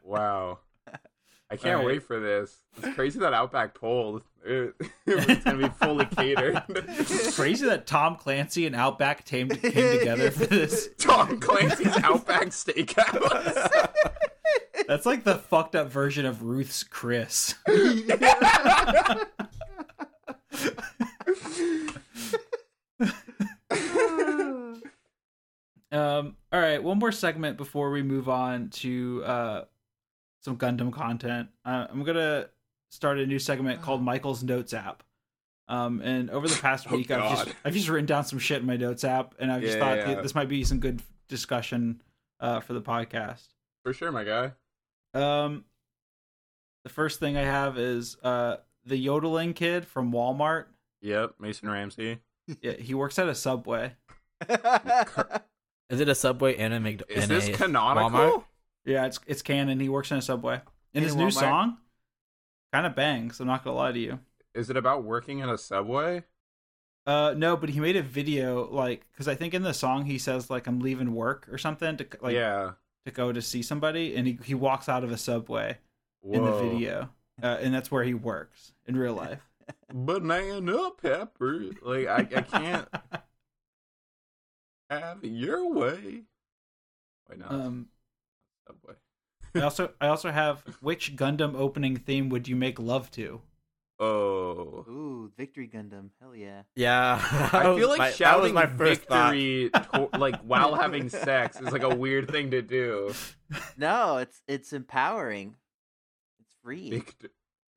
Wow. 0.02 0.60
I 1.50 1.56
can't 1.56 1.78
right. 1.78 1.86
wait 1.86 2.02
for 2.02 2.20
this. 2.20 2.58
It's 2.76 2.94
crazy 2.94 3.18
that 3.20 3.32
Outback 3.32 3.74
pulled. 3.74 4.22
It, 4.44 4.74
it's 5.04 5.44
gonna 5.44 5.68
be 5.68 5.74
fully 5.74 6.06
catered. 6.06 6.62
It's 6.68 7.36
crazy 7.36 7.66
that 7.66 7.86
Tom 7.86 8.16
Clancy 8.16 8.66
and 8.66 8.74
Outback 8.74 9.26
came, 9.26 9.48
came 9.50 9.98
together 9.98 10.30
for 10.30 10.46
this. 10.46 10.88
Tom 10.98 11.38
Clancy's 11.38 11.94
Outback 11.98 12.46
Steakhouse. 12.46 13.90
That's 14.86 15.04
like 15.04 15.24
the 15.24 15.34
fucked 15.34 15.74
up 15.74 15.90
version 15.90 16.24
of 16.24 16.44
Ruth's 16.44 16.82
Chris. 16.82 17.56
Um, 25.90 26.36
all 26.52 26.60
right, 26.60 26.82
one 26.82 26.98
more 26.98 27.12
segment 27.12 27.56
before 27.56 27.90
we 27.90 28.02
move 28.02 28.28
on 28.28 28.68
to 28.70 29.22
uh, 29.24 29.64
some 30.40 30.56
Gundam 30.56 30.92
content. 30.92 31.48
Uh, 31.64 31.86
I'm 31.90 32.02
gonna 32.04 32.48
start 32.90 33.18
a 33.18 33.26
new 33.26 33.38
segment 33.38 33.82
called 33.82 34.02
Michael's 34.02 34.42
Notes 34.42 34.72
app. 34.72 35.02
Um, 35.68 36.00
and 36.00 36.30
over 36.30 36.48
the 36.48 36.56
past 36.56 36.86
Oh, 36.90 36.96
week, 36.96 37.10
I've 37.10 37.30
just 37.44 37.56
I've 37.64 37.74
just 37.74 37.88
written 37.88 38.06
down 38.06 38.24
some 38.24 38.38
shit 38.38 38.60
in 38.60 38.66
my 38.66 38.76
notes 38.76 39.04
app, 39.04 39.34
and 39.38 39.52
I 39.52 39.60
just 39.60 39.74
Yeah, 39.76 39.80
thought 39.84 39.96
yeah, 39.98 40.04
th- 40.06 40.18
this 40.22 40.34
might 40.34 40.48
be 40.48 40.64
some 40.64 40.80
good 40.80 41.02
discussion 41.28 42.00
uh, 42.40 42.60
for 42.60 42.72
the 42.72 42.80
podcast. 42.80 43.48
For 43.84 43.92
sure, 43.92 44.10
my 44.10 44.24
guy. 44.24 44.52
Um, 45.12 45.64
the 46.84 46.90
first 46.90 47.20
thing 47.20 47.36
I 47.36 47.42
have 47.42 47.76
is 47.78 48.16
uh, 48.22 48.56
the 48.86 48.96
yodeling 48.96 49.52
kid 49.52 49.86
from 49.86 50.10
Walmart. 50.12 50.66
Yep, 51.02 51.34
Mason 51.38 51.68
Ramsey. 51.70 52.20
Yeah, 52.62 52.72
he 52.72 52.94
works 52.94 53.18
at 53.18 53.28
a 53.28 53.34
Subway. 53.34 53.92
Is 55.90 56.00
it 56.00 56.08
a 56.08 56.14
Subway 56.14 56.56
and 56.56 56.74
a 56.74 56.80
Mc- 56.80 57.02
Is 57.08 57.28
this 57.28 57.48
canonical? 57.56 58.10
Walmart? 58.10 58.44
Yeah, 58.88 59.06
it's 59.06 59.20
it's 59.26 59.42
canon. 59.42 59.80
He 59.80 59.88
works 59.88 60.10
in 60.10 60.16
a 60.16 60.22
Subway, 60.22 60.54
and 60.54 60.62
In 60.94 61.02
his 61.02 61.14
new 61.14 61.26
Walmart? 61.26 61.32
song 61.32 61.76
kind 62.72 62.86
of 62.86 62.94
bangs. 62.94 63.40
I'm 63.40 63.46
not 63.46 63.64
gonna 63.64 63.76
lie 63.76 63.92
to 63.92 63.98
you. 63.98 64.20
Is 64.54 64.70
it 64.70 64.76
about 64.76 65.04
working 65.04 65.40
in 65.40 65.48
a 65.48 65.58
subway? 65.58 66.24
Uh, 67.06 67.34
no, 67.36 67.56
but 67.56 67.70
he 67.70 67.80
made 67.80 67.96
a 67.96 68.02
video 68.02 68.68
like 68.70 69.06
because 69.12 69.28
I 69.28 69.34
think 69.34 69.54
in 69.54 69.62
the 69.62 69.74
song 69.74 70.04
he 70.04 70.18
says 70.18 70.50
like 70.50 70.66
I'm 70.66 70.80
leaving 70.80 71.14
work 71.14 71.48
or 71.50 71.58
something 71.58 71.96
to 71.98 72.06
like 72.20 72.34
yeah. 72.34 72.72
to 73.06 73.12
go 73.12 73.32
to 73.32 73.40
see 73.40 73.62
somebody, 73.62 74.16
and 74.16 74.26
he 74.26 74.38
he 74.44 74.54
walks 74.54 74.88
out 74.88 75.04
of 75.04 75.12
a 75.12 75.16
Subway 75.16 75.78
in 76.22 76.44
the 76.44 76.52
video, 76.52 77.10
uh, 77.42 77.58
and 77.60 77.74
that's 77.74 77.90
where 77.90 78.04
he 78.04 78.14
works 78.14 78.72
in 78.86 78.96
real 78.96 79.14
life. 79.26 79.40
Banana 79.92 80.90
pepper. 81.00 81.66
Like 81.82 82.06
I, 82.06 82.18
I 82.36 82.42
can't 82.42 82.88
have 84.90 85.24
your 85.24 85.72
way. 85.72 86.22
Why 87.26 87.36
not? 87.36 87.52
Um, 87.52 87.88
Oh, 88.68 88.74
subway. 88.74 88.94
I 89.54 89.60
also 89.60 89.92
I 90.00 90.06
also 90.08 90.30
have 90.30 90.60
which 90.80 91.16
Gundam 91.16 91.54
opening 91.54 91.96
theme 91.96 92.28
would 92.28 92.46
you 92.48 92.56
make 92.56 92.78
love 92.78 93.10
to? 93.12 93.40
Oh. 94.00 94.84
Ooh, 94.88 95.32
Victory 95.36 95.66
Gundam. 95.66 96.10
Hell 96.20 96.34
yeah. 96.36 96.62
Yeah. 96.76 97.18
I 97.52 97.74
feel 97.76 97.88
like 97.88 97.98
my, 97.98 98.10
shouting 98.12 98.54
my 98.54 98.66
first 98.66 99.00
victory 99.08 99.70
to- 99.92 100.08
like 100.16 100.40
while 100.42 100.74
having 100.76 101.08
sex 101.08 101.60
is 101.60 101.72
like 101.72 101.82
a 101.82 101.94
weird 101.94 102.30
thing 102.30 102.52
to 102.52 102.62
do. 102.62 103.12
No, 103.76 104.18
it's 104.18 104.40
it's 104.46 104.72
empowering. 104.72 105.56
It's 106.40 106.54
free. 106.62 106.90
Vict- 106.90 107.26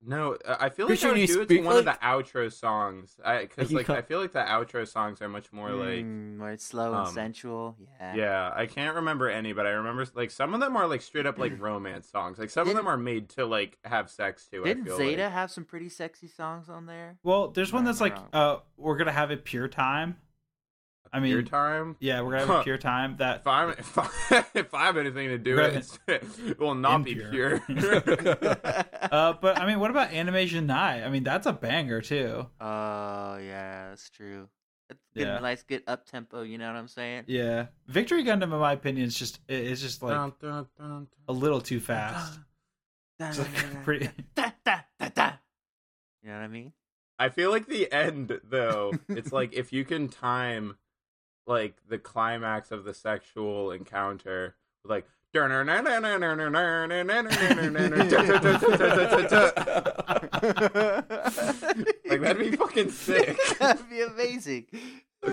No, 0.03 0.35
uh, 0.45 0.57
I 0.59 0.69
feel 0.69 0.85
like 0.85 0.89
Christian, 0.89 1.09
I 1.09 1.11
would 1.13 1.21
you 1.21 1.27
do 1.27 1.33
it 1.41 1.47
to 1.47 1.53
speak 1.53 1.63
one 1.63 1.77
of 1.77 1.85
the 1.85 1.97
outro 2.03 2.51
songs. 2.51 3.19
I 3.23 3.41
because 3.41 3.71
you 3.71 3.77
like 3.77 3.89
I 3.89 4.01
feel 4.01 4.19
like 4.19 4.31
the 4.31 4.39
outro 4.39 4.87
songs 4.87 5.21
are 5.21 5.29
much 5.29 5.53
more 5.53 5.69
like 5.71 6.03
Mm, 6.03 6.37
more 6.37 6.57
slow 6.57 6.93
and 6.93 7.07
um, 7.07 7.13
sensual. 7.13 7.75
Yeah. 7.99 8.15
yeah. 8.15 8.51
I 8.55 8.65
can't 8.65 8.95
remember 8.95 9.29
any, 9.29 9.53
but 9.53 9.67
I 9.67 9.71
remember 9.71 10.07
like 10.15 10.31
some 10.31 10.55
of 10.55 10.59
them 10.59 10.75
are 10.75 10.87
like 10.87 11.03
straight 11.03 11.27
up 11.27 11.37
like 11.37 11.59
romance 11.59 12.09
songs. 12.09 12.39
Like 12.39 12.49
some 12.49 12.67
of 12.67 12.75
them 12.75 12.87
are 12.87 12.97
made 12.97 13.29
to 13.31 13.45
like 13.45 13.77
have 13.85 14.09
sex 14.09 14.47
too. 14.51 14.61
I 14.63 14.69
Didn't 14.69 14.85
feel 14.85 14.97
Zeta 14.97 15.23
like. 15.23 15.31
have 15.33 15.51
some 15.51 15.65
pretty 15.65 15.89
sexy 15.89 16.27
songs 16.27 16.67
on 16.67 16.87
there? 16.87 17.17
Well, 17.21 17.49
there's 17.49 17.71
one 17.71 17.83
that's 17.83 18.01
like 18.01 18.17
uh 18.33 18.57
we're 18.77 18.97
gonna 18.97 19.11
have 19.11 19.29
a 19.29 19.37
pure 19.37 19.67
time. 19.67 20.17
I 21.13 21.19
mean, 21.19 21.31
Your 21.31 21.43
time. 21.43 21.97
yeah, 21.99 22.21
we're 22.21 22.31
gonna 22.31 22.39
have 22.39 22.47
Huh. 22.47 22.63
pure 22.63 22.77
time. 22.77 23.17
That 23.17 23.41
If 23.41 23.47
I'm 23.47 23.69
if 23.71 23.97
I, 23.97 24.09
if 24.55 24.73
I 24.73 24.85
have 24.85 24.95
anything 24.97 25.27
to 25.27 25.37
do 25.37 25.55
with 25.57 25.99
it, 26.07 26.21
it 26.47 26.59
will 26.59 26.73
not 26.75 27.03
be 27.03 27.15
pure. 27.15 27.61
uh, 27.69 29.33
but 29.41 29.59
I 29.59 29.65
mean, 29.67 29.79
what 29.79 29.91
about 29.91 30.11
Animation 30.13 30.67
Night? 30.67 31.03
I 31.03 31.09
mean, 31.09 31.23
that's 31.23 31.45
a 31.47 31.53
banger 31.53 32.01
too. 32.01 32.47
Oh 32.59 33.37
yeah, 33.37 33.89
that's 33.89 34.09
true. 34.09 34.47
It's 34.89 35.01
good, 35.15 35.21
Yeah. 35.27 35.39
nice, 35.39 35.63
good 35.63 35.83
up 35.87 36.05
tempo. 36.05 36.41
You 36.41 36.57
know 36.57 36.67
what 36.67 36.75
I'm 36.77 36.87
saying? 36.87 37.23
Yeah, 37.27 37.67
Victory 37.87 38.23
Gundam, 38.23 38.43
in 38.43 38.49
my 38.59 38.73
opinion, 38.73 39.05
is 39.07 39.17
just 39.17 39.39
it- 39.47 39.65
it's 39.67 39.81
just 39.81 40.01
like 40.03 40.13
Dun, 40.13 40.33
dun, 40.39 40.67
dun, 40.77 41.07
a 41.27 41.33
little 41.33 41.61
too 41.61 41.79
fast. 41.79 42.39
It's 43.19 43.37
like 43.37 43.83
pretty. 43.83 44.09
Da, 44.35 44.51
da, 44.65 44.79
da, 44.99 45.09
da. 45.13 45.31
You 46.23 46.29
know 46.29 46.35
what 46.37 46.43
I 46.43 46.47
mean? 46.47 46.73
I 47.19 47.29
feel 47.29 47.51
like 47.51 47.67
the 47.67 47.91
end 47.91 48.39
though, 48.49 48.93
it's 49.09 49.31
like 49.31 49.53
if 49.53 49.71
you 49.71 49.85
can 49.85 50.07
time 50.09 50.75
like 51.47 51.75
the 51.89 51.97
climax 51.97 52.71
of 52.71 52.83
the 52.83 52.93
sexual 52.93 53.71
encounter 53.71 54.55
with 54.83 54.91
like 54.91 55.05
like 55.33 55.51
that'd 62.21 62.37
be 62.39 62.51
fucking 62.57 62.91
sick. 62.91 63.39
That'd 63.59 63.89
be 63.89 64.01
amazing. 64.01 64.65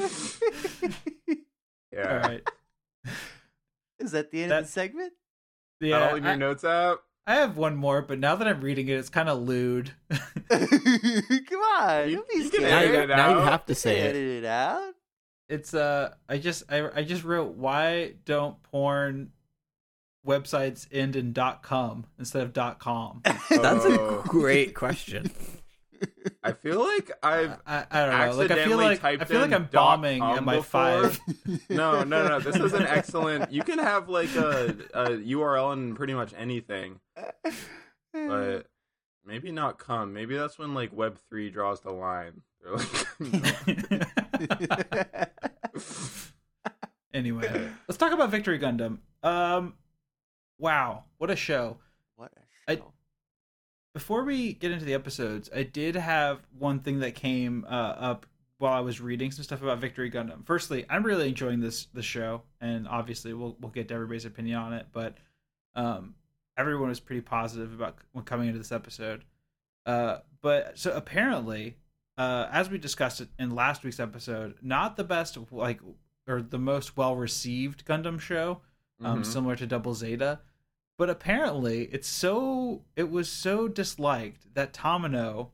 Yeah. 1.91 2.13
All 2.13 2.19
right. 2.29 2.43
Is 3.99 4.13
that 4.13 4.31
the 4.31 4.43
end 4.43 4.51
That- 4.53 4.59
of 4.61 4.67
the 4.67 4.73
segment? 4.73 5.15
Yeah, 5.81 6.11
All 6.11 6.17
in 6.17 6.23
your 6.23 6.33
I, 6.35 6.37
notes 6.37 6.63
app. 6.63 6.99
I 7.27 7.35
have 7.37 7.57
one 7.57 7.77
more, 7.77 8.03
but 8.03 8.19
now 8.19 8.37
that 8.37 8.47
I'm 8.47 8.61
reading 8.61 8.89
it, 8.89 8.93
it's 8.93 9.09
kind 9.09 9.29
of 9.31 9.39
lewd. 9.41 9.93
Come 10.11 10.21
on, 10.51 12.11
You- 12.11 12.17
don't 12.17 12.29
be 12.29 12.37
you 12.37 12.51
can 12.51 12.63
Now 12.63 12.69
scared. 12.69 12.91
you, 12.91 12.97
edit 12.97 13.09
got, 13.09 13.15
it 13.15 13.17
now 13.17 13.31
you 13.31 13.39
have 13.45 13.65
to 13.67 13.75
say 13.75 14.01
it. 14.01 14.11
Edit 14.11 14.17
it. 14.23 14.39
it 14.39 14.45
out. 14.45 14.95
It's 15.49 15.75
uh, 15.75 16.15
I 16.29 16.39
just 16.39 16.65
I 16.71 16.89
I 16.95 17.03
just 17.05 17.25
wrote 17.25 17.55
why 17.55 18.15
don't 18.25 18.63
porn 18.65 19.33
websites 20.27 20.87
end 20.93 21.17
in 21.17 21.35
.com 21.63 22.05
instead 22.19 22.43
of 22.55 22.79
.com. 22.79 23.23
That's 23.25 23.85
Oh. 23.87 24.23
a 24.25 24.29
great 24.29 24.75
question. 24.75 25.31
I 26.45 26.53
feel 26.53 26.79
like 26.79 27.11
I've 27.25 27.57
I, 27.67 27.85
I 27.91 28.07
don't 28.07 28.19
know. 28.19 28.37
Like 28.37 28.51
I 28.53 28.65
feel 28.67 28.77
like 28.77 29.03
I 29.05 29.17
feel 29.25 29.41
like 29.41 29.53
I'm 29.53 29.65
bombing 29.73 30.23
at 30.23 30.45
my 30.45 30.57
before. 30.57 31.09
five. 31.09 31.21
no, 31.69 32.05
no, 32.05 32.29
no. 32.29 32.39
This 32.41 32.55
is 32.57 32.73
an 32.73 32.87
excellent. 32.87 33.51
You 33.51 33.63
can 33.63 33.79
have 33.81 34.09
like 34.09 34.33
a, 34.37 34.77
a 34.95 35.07
URL 35.11 35.73
in 35.73 35.97
pretty 35.97 36.15
much 36.15 36.33
anything, 36.39 37.01
but 38.13 38.67
maybe 39.25 39.51
not 39.51 39.79
come. 39.81 40.13
Maybe 40.13 40.37
that's 40.37 40.57
when 40.57 40.73
like 40.73 40.93
Web 40.93 41.19
three 41.29 41.51
draws 41.51 41.81
the 41.81 41.91
line. 41.93 42.43
They're 42.63 42.77
like, 42.77 44.09
anyway, 47.15 47.69
let's 47.89 47.99
talk 47.99 48.13
about 48.13 48.31
Victory 48.31 48.59
Gundam. 48.59 48.99
Um, 49.23 49.75
wow, 50.59 51.05
what 51.19 51.31
a 51.31 51.37
show! 51.37 51.79
what 52.17 52.33
a 52.37 52.73
I- 52.73 52.77
show. 52.77 52.93
Before 53.95 54.23
we 54.23 54.53
get 54.53 54.71
into 54.71 54.85
the 54.85 54.95
episodes, 54.95 55.51
I 55.55 55.65
did 55.65 55.97
have 55.97 56.41
one 56.57 56.81
thing 56.81 57.01
that 57.01 57.17
came 57.17 57.65
uh, 57.69 57.73
up 57.73 58.27
while 58.59 58.73
I 58.73 58.81
was 58.81 59.01
reading 59.01 59.33
some 59.33 59.45
stuff 59.45 59.63
about 59.63 59.79
Victory 59.79 60.11
Gundam. 60.11 60.45
Firstly, 60.45 60.85
I'm 60.89 61.03
really 61.03 61.29
enjoying 61.29 61.61
this 61.61 61.87
the 61.95 62.03
show, 62.03 62.43
and 62.61 62.87
obviously 62.87 63.33
we'll 63.33 63.57
we'll 63.61 63.73
get 63.73 63.89
to 63.89 63.95
everybody's 63.95 64.25
opinion 64.25 64.59
on 64.59 64.73
it. 64.73 64.87
But 64.93 65.17
um, 65.75 66.15
everyone 66.57 66.91
was 66.91 67.01
pretty 67.01 67.23
positive 67.23 67.73
about 67.73 67.99
when 68.13 68.25
coming 68.25 68.49
into 68.49 68.59
this 68.59 68.73
episode. 68.73 69.25
Uh, 69.87 70.19
but 70.43 70.79
so 70.79 70.93
apparently, 70.93 71.77
uh, 72.19 72.49
as 72.53 72.69
we 72.69 72.77
discussed 72.79 73.21
it 73.23 73.29
in 73.39 73.55
last 73.55 73.85
week's 73.85 74.01
episode, 74.01 74.57
not 74.61 74.97
the 74.97 75.05
best 75.05 75.39
like 75.53 75.81
or 76.27 76.43
the 76.43 76.59
most 76.59 76.97
well 76.97 77.17
received 77.17 77.87
Gundam 77.87 78.21
show, 78.21 78.61
um, 79.03 79.23
Mhm. 79.23 79.27
similar 79.27 79.57
to 79.57 79.67
Double 79.67 79.95
Zeta. 79.95 80.41
But 80.99 81.09
apparently, 81.09 81.85
it's 81.85 82.09
so 82.09 82.83
it 82.97 83.09
was 83.11 83.31
so 83.31 83.69
disliked 83.69 84.53
that 84.55 84.73
Tomino, 84.75 85.51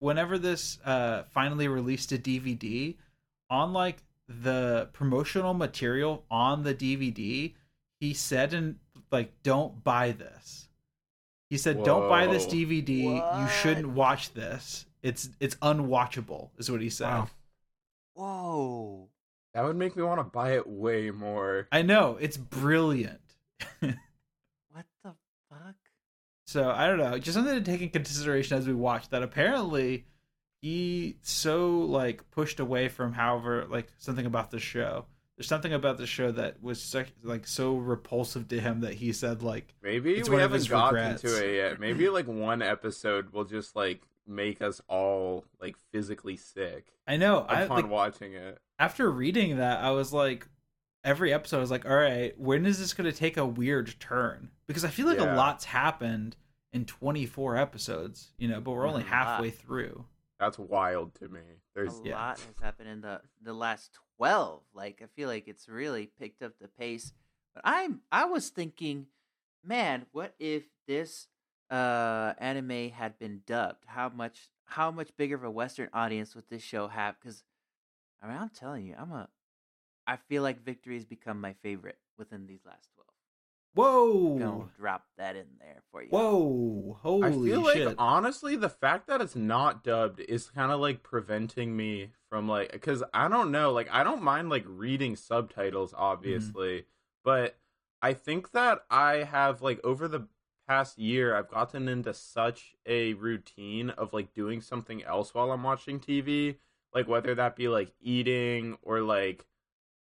whenever 0.00 0.38
this 0.38 0.80
uh, 0.84 1.22
finally 1.30 1.68
released 1.68 2.10
a 2.12 2.18
DVD, 2.18 2.96
on 3.48 3.72
like 3.72 4.02
the 4.28 4.90
promotional 4.92 5.54
material 5.54 6.24
on 6.30 6.64
the 6.64 6.74
DVD, 6.74 7.54
he 8.00 8.12
said 8.12 8.52
and 8.52 8.80
like, 9.12 9.40
"Don't 9.44 9.82
buy 9.84 10.10
this." 10.12 10.68
He 11.48 11.56
said, 11.56 11.82
"Don't 11.84 12.08
buy 12.10 12.26
this 12.26 12.44
Whoa. 12.44 12.52
DVD. 12.52 13.40
You 13.40 13.48
shouldn't 13.48 13.88
watch 13.90 14.32
this. 14.32 14.84
It's 15.08 15.30
it's 15.40 15.56
unwatchable." 15.56 16.50
Is 16.58 16.70
what 16.70 16.80
he 16.80 16.90
said. 16.90 17.08
Wow. 17.08 17.28
Whoa. 18.14 19.08
that 19.54 19.64
would 19.64 19.76
make 19.76 19.96
me 19.96 20.02
want 20.02 20.18
to 20.20 20.24
buy 20.24 20.52
it 20.52 20.66
way 20.68 21.10
more. 21.10 21.68
I 21.72 21.82
know 21.82 22.16
it's 22.20 22.36
brilliant. 22.36 23.20
What 24.72 24.84
the 25.02 25.14
fuck? 25.50 25.74
So 26.46 26.70
I 26.70 26.86
don't 26.86 26.98
know, 26.98 27.18
just 27.18 27.34
something 27.34 27.54
to 27.54 27.60
take 27.60 27.80
in 27.82 27.90
consideration 27.90 28.56
as 28.56 28.66
we 28.66 28.74
watch. 28.74 29.08
That 29.10 29.22
apparently 29.22 30.06
he 30.62 31.16
so 31.22 31.78
like 31.80 32.30
pushed 32.30 32.60
away 32.60 32.88
from 32.88 33.12
however 33.12 33.66
like 33.68 33.88
something 33.98 34.26
about 34.26 34.50
the 34.50 34.58
show. 34.60 35.06
There's 35.36 35.48
something 35.48 35.72
about 35.72 35.98
the 35.98 36.06
show 36.06 36.32
that 36.32 36.62
was 36.62 36.80
so, 36.82 37.04
like 37.22 37.46
so 37.46 37.76
repulsive 37.76 38.48
to 38.48 38.60
him 38.60 38.80
that 38.80 38.94
he 38.94 39.12
said 39.12 39.42
like 39.42 39.74
Maybe 39.82 40.14
It's 40.14 40.28
we 40.28 40.34
one 40.34 40.42
haven't 40.42 40.58
his 40.58 40.68
gotten 40.68 40.94
regrets. 40.98 41.22
to 41.22 41.44
it 41.48 41.56
yet. 41.56 41.80
Maybe 41.80 42.08
like 42.08 42.26
one 42.26 42.60
episode 42.62 43.30
will 43.32 43.44
just 43.44 43.74
like 43.76 44.02
make 44.28 44.60
us 44.62 44.80
all 44.88 45.44
like 45.60 45.76
physically 45.92 46.36
sick 46.36 46.92
I 47.06 47.16
know 47.16 47.46
I 47.48 47.62
upon 47.62 47.82
like, 47.82 47.90
watching 47.90 48.34
it. 48.34 48.58
after 48.78 49.10
reading 49.10 49.56
that 49.56 49.80
I 49.82 49.90
was 49.90 50.12
like 50.12 50.46
every 51.04 51.32
episode 51.32 51.58
I 51.58 51.60
was 51.60 51.70
like 51.70 51.86
all 51.86 51.96
right 51.96 52.38
when 52.38 52.66
is 52.66 52.78
this 52.78 52.92
going 52.94 53.10
to 53.10 53.16
take 53.16 53.36
a 53.36 53.46
weird 53.46 53.94
turn 54.00 54.50
because 54.66 54.84
I 54.84 54.88
feel 54.88 55.06
like 55.06 55.18
Yeah. 55.18 55.34
a 55.34 55.36
lot's 55.36 55.64
happened 55.64 56.36
in 56.72 56.84
24 56.84 57.56
episodes 57.56 58.32
you 58.38 58.48
know 58.48 58.60
but 58.60 58.72
we're 58.72 58.86
only 58.86 59.02
halfway 59.04 59.50
through 59.50 60.04
That's 60.38 60.58
wild 60.58 61.14
to 61.16 61.28
me. 61.28 61.40
There's 61.74 61.98
a 62.00 62.08
yeah. 62.08 62.14
lot 62.16 62.38
has 62.40 62.62
happened 62.62 62.88
in 62.90 63.00
the 63.00 63.20
the 63.42 63.54
last 63.54 63.92
12 64.18 64.62
like 64.74 65.00
i 65.02 65.06
feel 65.16 65.28
like 65.28 65.46
it's 65.48 65.68
really 65.68 66.10
picked 66.20 66.42
up 66.42 66.52
the 66.60 66.68
pace 66.68 67.12
but 67.54 67.62
i'm 67.64 68.00
i 68.12 68.24
was 68.24 68.48
thinking 68.50 69.06
man 69.64 70.06
what 70.12 70.34
if 70.40 70.64
this 70.86 71.28
uh 71.70 72.34
anime 72.38 72.90
had 72.90 73.18
been 73.18 73.42
dubbed? 73.46 73.84
How 73.86 74.08
much 74.08 74.48
how 74.64 74.90
much 74.90 75.16
bigger 75.16 75.34
of 75.34 75.44
a 75.44 75.50
western 75.50 75.88
audience 75.92 76.34
would 76.34 76.48
this 76.48 76.62
show 76.62 76.88
have? 76.88 77.16
Because 77.20 77.42
i 78.22 78.28
mean 78.28 78.36
i'm 78.36 78.48
telling 78.50 78.86
you 78.86 78.94
i'm 78.98 79.12
a 79.12 79.28
i 80.06 80.16
feel 80.16 80.42
like 80.42 80.64
victory 80.64 80.94
has 80.94 81.04
become 81.04 81.40
my 81.40 81.54
favorite 81.62 81.98
within 82.16 82.46
these 82.46 82.64
last 82.66 82.88
12 82.94 83.08
whoa. 83.74 84.38
gonna 84.38 84.64
drop 84.76 85.04
that 85.18 85.36
in 85.36 85.46
there 85.60 85.82
for 85.92 86.02
you. 86.02 86.08
Whoa! 86.08 86.98
Holy 87.00 87.28
I 87.28 87.30
feel 87.30 87.70
shit! 87.70 87.86
like 87.86 87.96
honestly, 87.96 88.56
the 88.56 88.68
fact 88.68 89.06
that 89.06 89.20
it's 89.20 89.36
not 89.36 89.84
dubbed 89.84 90.18
is 90.18 90.50
kind 90.50 90.72
of 90.72 90.80
like 90.80 91.04
preventing 91.04 91.76
me 91.76 92.10
from 92.28 92.48
like 92.48 92.72
because 92.72 93.04
I 93.14 93.28
don't 93.28 93.52
know, 93.52 93.72
like 93.72 93.88
I 93.92 94.02
don't 94.02 94.22
mind 94.22 94.48
like 94.48 94.64
reading 94.66 95.14
subtitles, 95.14 95.94
obviously, 95.96 96.86
but 97.24 97.56
I 98.02 98.14
think 98.14 98.50
that 98.50 98.80
I 98.90 99.18
have 99.18 99.62
like 99.62 99.78
over 99.84 100.08
the 100.08 100.26
past 100.68 100.98
year, 100.98 101.34
I've 101.36 101.48
gotten 101.50 101.88
into 101.88 102.14
such 102.14 102.74
a 102.86 103.14
routine 103.14 103.90
of 103.90 104.12
like 104.12 104.34
doing 104.34 104.60
something 104.60 105.02
else 105.04 105.34
while 105.34 105.50
I'm 105.52 105.62
watching 105.62 105.98
TV, 106.00 106.58
like 106.94 107.08
whether 107.08 107.34
that 107.34 107.56
be 107.56 107.68
like 107.68 107.92
eating 108.00 108.78
or 108.82 109.00
like 109.00 109.46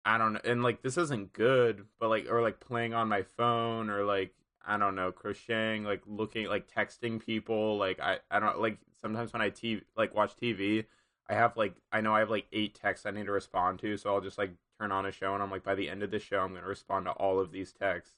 I 0.06 0.18
don't 0.18 0.34
know, 0.34 0.41
and 0.46 0.63
like 0.63 0.82
this 0.84 0.98
isn't 0.98 1.34
good, 1.34 1.86
but 2.00 2.10
like 2.10 2.28
or 2.30 2.41
like 2.41 2.60
playing 2.60 2.94
on 2.94 3.10
my 3.10 3.24
phone 3.24 3.89
or 3.89 4.06
like 4.06 4.34
I 4.65 4.78
don't 4.78 4.96
know, 4.96 5.12
crocheting, 5.12 5.84
like 5.84 6.02
looking, 6.08 6.48
like 6.48 6.72
texting 6.72 7.24
people. 7.24 7.78
Like 7.78 8.00
I, 8.00 8.20
I 8.32 8.39
don't 8.39 8.60
like 8.62 8.78
sometimes 9.02 9.34
when 9.34 9.41
I 9.41 9.50
t 9.50 9.82
like 9.98 10.15
watch 10.15 10.36
TV, 10.38 10.86
I 11.30 11.34
have 11.36 11.58
like 11.58 11.76
I 11.91 12.02
know 12.02 12.15
I 12.15 12.20
have 12.20 12.30
like 12.30 12.48
eight 12.54 12.76
texts 12.76 13.06
I 13.06 13.12
need 13.12 13.26
to 13.26 13.32
respond 13.32 13.80
to, 13.80 13.98
so 13.98 14.13
I'll 14.13 14.22
just 14.22 14.38
like 14.38 14.52
turn 14.80 14.91
on 14.91 15.06
a 15.06 15.12
show 15.12 15.34
and 15.34 15.44
I'm 15.44 15.52
like 15.52 15.63
by 15.63 15.76
the 15.76 15.89
end 15.89 16.04
of 16.04 16.12
the 16.12 16.20
show 16.20 16.39
I'm 16.39 16.54
gonna 16.54 16.68
respond 16.68 17.06
to 17.06 17.12
all 17.12 17.39
of 17.39 17.52
these 17.52 17.74
texts. 17.74 18.15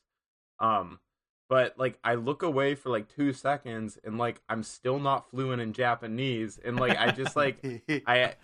Um, 0.59 0.99
but 1.49 1.77
like 1.77 1.97
I 2.03 2.15
look 2.15 2.43
away 2.43 2.75
for 2.75 2.89
like 2.89 3.07
two 3.07 3.33
seconds 3.33 3.97
and 4.03 4.17
like 4.17 4.41
I'm 4.49 4.63
still 4.63 4.99
not 4.99 5.29
fluent 5.29 5.61
in 5.61 5.73
Japanese, 5.73 6.59
and 6.63 6.79
like 6.79 6.97
I 6.97 7.11
just 7.11 7.35
like 7.35 7.63
I 8.07 8.35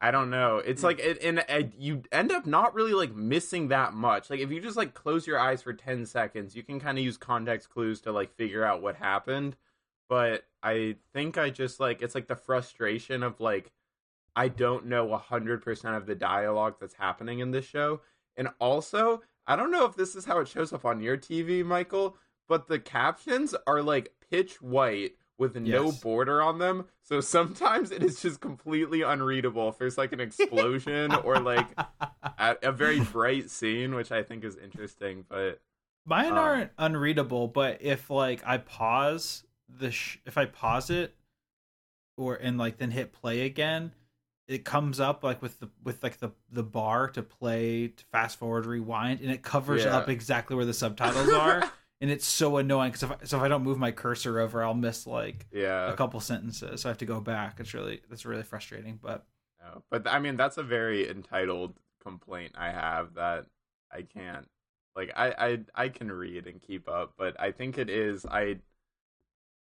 I 0.00 0.10
don't 0.10 0.30
know. 0.30 0.58
It's 0.58 0.82
like 0.82 0.98
it, 0.98 1.22
and 1.22 1.44
uh, 1.48 1.68
you 1.78 2.02
end 2.10 2.32
up 2.32 2.44
not 2.44 2.74
really 2.74 2.92
like 2.92 3.14
missing 3.14 3.68
that 3.68 3.94
much. 3.94 4.30
Like 4.30 4.40
if 4.40 4.50
you 4.50 4.60
just 4.60 4.76
like 4.76 4.94
close 4.94 5.28
your 5.28 5.38
eyes 5.38 5.62
for 5.62 5.72
10 5.72 6.06
seconds, 6.06 6.56
you 6.56 6.64
can 6.64 6.80
kind 6.80 6.98
of 6.98 7.04
use 7.04 7.16
context 7.16 7.70
clues 7.70 8.00
to 8.02 8.12
like 8.12 8.34
figure 8.34 8.64
out 8.64 8.82
what 8.82 8.96
happened. 8.96 9.56
But 10.08 10.44
I 10.60 10.96
think 11.12 11.38
I 11.38 11.50
just 11.50 11.78
like 11.78 12.02
it's 12.02 12.16
like 12.16 12.26
the 12.26 12.34
frustration 12.36 13.22
of 13.22 13.38
like 13.38 13.70
I 14.34 14.48
don't 14.48 14.86
know 14.86 15.06
100% 15.06 15.96
of 15.96 16.06
the 16.06 16.14
dialogue 16.14 16.76
that's 16.80 16.94
happening 16.94 17.38
in 17.38 17.52
this 17.52 17.66
show. 17.66 18.00
And 18.36 18.48
also, 18.58 19.22
I 19.46 19.56
don't 19.56 19.70
know 19.70 19.84
if 19.86 19.96
this 19.96 20.14
is 20.14 20.24
how 20.24 20.38
it 20.40 20.48
shows 20.48 20.72
up 20.72 20.84
on 20.84 21.00
your 21.00 21.16
TV, 21.16 21.64
Michael, 21.64 22.16
but 22.48 22.68
the 22.68 22.78
captions 22.78 23.54
are 23.66 23.82
like 23.82 24.12
pitch 24.30 24.60
white 24.62 25.12
with 25.38 25.56
no 25.56 25.86
Yes. 25.86 26.00
border 26.00 26.40
on 26.42 26.58
them. 26.58 26.84
So 27.02 27.20
sometimes 27.20 27.90
it 27.90 28.02
is 28.02 28.20
just 28.22 28.40
completely 28.40 29.02
unreadable 29.02 29.68
if 29.70 29.78
there's 29.78 29.98
like 29.98 30.12
an 30.12 30.20
explosion 30.20 31.12
or 31.24 31.40
like 31.40 31.66
a, 32.38 32.56
a 32.62 32.72
very 32.72 33.00
bright 33.00 33.50
scene, 33.50 33.94
which 33.94 34.12
I 34.12 34.22
think 34.22 34.44
is 34.44 34.56
interesting. 34.56 35.24
But 35.28 35.60
Mine 36.04 36.32
Um, 36.32 36.38
aren't 36.38 36.70
unreadable, 36.78 37.48
but 37.48 37.78
if 37.82 38.10
like 38.10 38.42
I 38.46 38.58
pause 38.58 39.44
the 39.68 39.90
sh- 39.90 40.18
if 40.26 40.36
I 40.38 40.44
pause 40.46 40.90
it 40.90 41.16
or 42.16 42.34
and 42.36 42.58
like 42.58 42.76
then 42.78 42.90
hit 42.90 43.12
play 43.12 43.40
again, 43.42 43.92
it 44.48 44.64
comes 44.64 45.00
up 45.00 45.22
like 45.24 45.40
with 45.40 45.58
the 45.60 45.68
with 45.84 46.02
like 46.02 46.18
the 46.18 46.30
the 46.50 46.62
bar 46.62 47.08
to 47.08 47.22
play 47.22 47.88
to 47.88 48.04
fast 48.12 48.38
forward 48.38 48.66
rewind 48.66 49.20
and 49.20 49.30
it 49.30 49.42
covers 49.42 49.84
Yeah. 49.84 49.96
up 49.96 50.08
exactly 50.08 50.56
where 50.56 50.64
the 50.64 50.74
subtitles 50.74 51.28
are 51.32 51.70
and 52.00 52.10
it's 52.10 52.26
so 52.26 52.56
annoying 52.56 52.90
because 52.90 53.04
if 53.04 53.12
I, 53.12 53.16
so 53.24 53.36
if 53.38 53.42
I 53.42 53.48
don't 53.48 53.62
move 53.62 53.78
my 53.78 53.92
cursor 53.92 54.40
over 54.40 54.62
I'll 54.64 54.74
miss 54.74 55.06
like 55.06 55.46
yeah, 55.52 55.90
a 55.92 55.96
couple 55.96 56.18
sentences 56.20 56.80
so 56.80 56.88
I 56.88 56.90
have 56.90 56.98
to 56.98 57.06
go 57.06 57.20
back 57.20 57.60
it's 57.60 57.74
really 57.74 58.00
that's 58.08 58.24
really 58.26 58.42
frustrating 58.42 58.98
but 59.00 59.24
no. 59.60 59.82
but 59.90 60.06
I 60.06 60.18
mean 60.18 60.36
that's 60.36 60.58
a 60.58 60.62
very 60.62 61.08
entitled 61.08 61.74
complaint 62.02 62.52
I 62.56 62.70
have 62.72 63.14
that 63.14 63.46
I 63.92 64.02
can't 64.02 64.48
like 64.96 65.12
I 65.16 65.34
I 65.76 65.84
I 65.84 65.88
can 65.88 66.10
read 66.10 66.46
and 66.46 66.60
keep 66.60 66.88
up, 66.88 67.14
but 67.16 67.38
I 67.40 67.52
think 67.52 67.78
it 67.78 67.88
is 67.88 68.26
I 68.26 68.56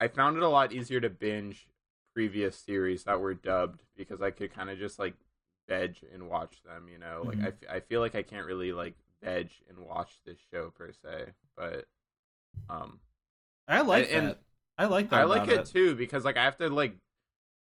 I 0.00 0.08
found 0.08 0.36
it 0.36 0.42
a 0.42 0.48
lot 0.48 0.72
easier 0.72 1.00
to 1.00 1.10
binge 1.10 1.68
previous 2.18 2.56
series 2.56 3.04
that 3.04 3.20
were 3.20 3.32
dubbed 3.32 3.84
because 3.96 4.20
I 4.20 4.32
could 4.32 4.52
kind 4.52 4.70
of 4.70 4.76
just 4.76 4.98
like 4.98 5.14
veg 5.68 5.98
and 6.12 6.28
watch 6.28 6.64
them. 6.64 6.88
You 6.90 6.98
know, 6.98 7.22
like 7.24 7.38
Mhm. 7.38 7.44
I, 7.44 7.48
f- 7.48 7.70
I 7.76 7.80
feel 7.80 8.00
like 8.00 8.16
I 8.16 8.24
can't 8.24 8.44
really 8.44 8.72
like 8.72 8.96
veg 9.22 9.50
and 9.68 9.78
watch 9.78 10.10
this 10.26 10.38
show 10.52 10.70
per 10.70 10.90
se, 10.90 11.26
but 11.56 11.86
um, 12.68 12.98
I 13.68 13.82
like 13.82 14.08
And- 14.10 14.30
that. 14.30 14.38
I 14.78 14.86
like 14.86 15.10
that. 15.10 15.20
I 15.20 15.24
like 15.24 15.44
about 15.44 15.58
it 15.60 15.66
too 15.66 15.94
because 15.94 16.24
like 16.24 16.36
I 16.36 16.42
have 16.44 16.56
to 16.58 16.68
like 16.68 16.96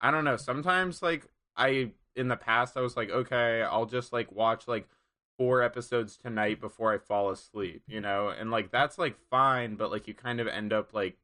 I 0.01 0.11
don't 0.11 0.25
know, 0.25 0.37
sometimes 0.39 1.03
like 1.03 1.27
I 1.55 1.91
in 2.15 2.29
the 2.29 2.37
past 2.37 2.79
I 2.79 2.81
was 2.81 2.97
like, 2.97 3.11
okay, 3.11 3.61
I'll 3.63 3.85
just 3.87 4.11
like 4.13 4.33
watch 4.33 4.67
like 4.67 4.89
four 5.37 5.61
episodes 5.63 6.17
tonight 6.17 6.63
before 6.63 6.95
I 6.95 6.99
fall 6.99 7.29
asleep, 7.31 7.83
you 7.87 8.01
know? 8.01 8.29
And 8.31 8.51
like 8.51 8.71
that's 8.71 8.97
like 8.97 9.19
fine, 9.31 9.75
but 9.77 9.91
like 9.91 10.09
you 10.09 10.15
kind 10.15 10.41
of 10.41 10.47
end 10.49 10.73
up 10.73 10.95
like 10.95 11.19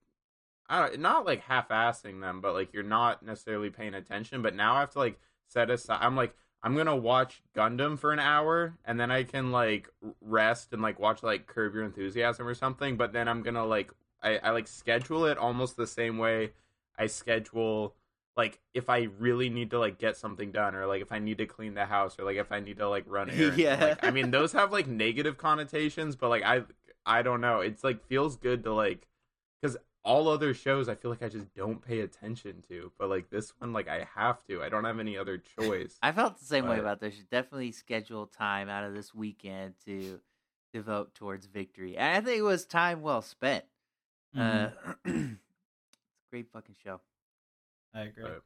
I 0.73 0.89
don't 0.89 1.01
not 1.01 1.27
like 1.27 1.43
half 1.43 1.69
assing 1.69 2.23
them, 2.23 2.41
but 2.41 2.55
like 2.55 2.73
you're 2.73 2.83
not 2.83 3.23
necessarily 3.23 3.69
paying 3.69 3.93
attention. 3.93 4.41
But 4.41 4.57
now 4.57 4.77
I 4.77 4.81
have 4.81 4.91
to 4.93 4.99
like 4.99 5.21
set 5.47 5.71
aside 5.71 5.99
I'm 6.01 6.17
like 6.17 6.35
I'm 6.63 6.75
gonna 6.75 6.97
watch 6.97 7.43
Gundam 7.55 7.99
for 7.99 8.11
an 8.11 8.19
hour 8.19 8.79
and 8.87 8.99
then 8.99 9.11
I 9.11 9.25
can 9.25 9.53
like 9.53 9.91
rest 10.23 10.73
and 10.73 10.81
like 10.81 10.99
watch 10.99 11.23
like 11.23 11.47
Curb 11.47 11.75
Your 11.75 11.85
Enthusiasm 11.85 12.49
or 12.49 12.55
something, 12.55 12.97
but 12.97 13.13
then 13.13 13.29
I'm 13.29 13.43
gonna 13.43 13.67
like 13.67 13.93
I, 14.23 14.39
I 14.39 14.51
like 14.51 14.67
schedule 14.67 15.27
it 15.27 15.37
almost 15.37 15.77
the 15.77 15.87
same 15.87 16.17
way 16.17 16.53
I 16.99 17.07
schedule 17.07 17.95
like 18.35 18.59
if 18.73 18.89
I 18.89 19.09
really 19.19 19.51
need 19.51 19.73
to 19.73 19.79
like 19.79 19.99
get 19.99 20.17
something 20.17 20.53
done 20.53 20.75
or 20.75 20.87
like 20.87 21.03
if 21.03 21.13
I 21.13 21.19
need 21.19 21.37
to 21.37 21.47
clean 21.47 21.75
the 21.75 21.85
house 21.85 22.19
or 22.19 22.25
like 22.25 22.39
if 22.39 22.51
I 22.51 22.61
need 22.61 22.79
to 22.79 22.89
like 22.89 23.05
run 23.07 23.29
errands. 23.31 23.59
Yeah. 23.59 23.79
Like, 23.79 24.05
I 24.05 24.11
mean 24.11 24.31
those 24.31 24.53
have 24.53 24.73
like 24.73 24.87
negative 24.87 25.37
connotations, 25.37 26.17
but 26.17 26.31
like 26.31 26.45
I 26.45 26.63
I 27.05 27.21
don't 27.21 27.43
know. 27.43 27.61
It's 27.61 27.85
like 27.85 28.07
feels 28.07 28.37
good 28.37 28.65
to 28.65 28.73
like 28.73 29.07
cuz 29.63 29.77
all 30.05 30.29
other 30.29 30.53
shows 30.55 30.88
I 30.88 30.95
feel 30.95 31.11
like 31.11 31.23
I 31.23 31.29
just 31.29 31.55
don't 31.55 31.81
pay 31.81 32.01
attention 32.01 32.62
to, 32.69 32.91
but 32.99 33.09
like 33.09 33.31
this 33.31 33.53
one 33.59 33.73
like 33.73 33.88
I 33.88 34.07
have 34.15 34.45
to. 34.45 34.62
I 34.62 34.69
don't 34.69 34.85
have 34.85 34.99
any 34.99 35.17
other 35.17 35.38
choice. 35.61 35.97
I 36.03 36.12
felt 36.12 36.38
the 36.38 36.45
same 36.45 36.67
way 36.67 36.79
about 36.79 37.01
this. 37.01 37.15
Should 37.15 37.31
definitely 37.31 37.73
schedule 37.73 38.27
time 38.27 38.69
out 38.69 38.85
of 38.85 38.95
this 38.95 39.15
weekend 39.15 39.75
to 39.87 40.21
devote 40.73 41.15
towards 41.15 41.47
victory. 41.47 41.97
And 41.97 42.17
I 42.17 42.21
think 42.21 42.38
it 42.38 42.43
was 42.43 42.65
time 42.65 43.03
well 43.03 43.23
spent. 43.23 43.65
Mhm. 44.37 44.73
Uh, 44.73 44.93
it's 45.05 45.17
a 45.17 46.31
great 46.31 46.51
fucking 46.53 46.77
show. 46.83 47.01
I 47.95 48.03
agree. 48.03 48.25
But 48.25 48.43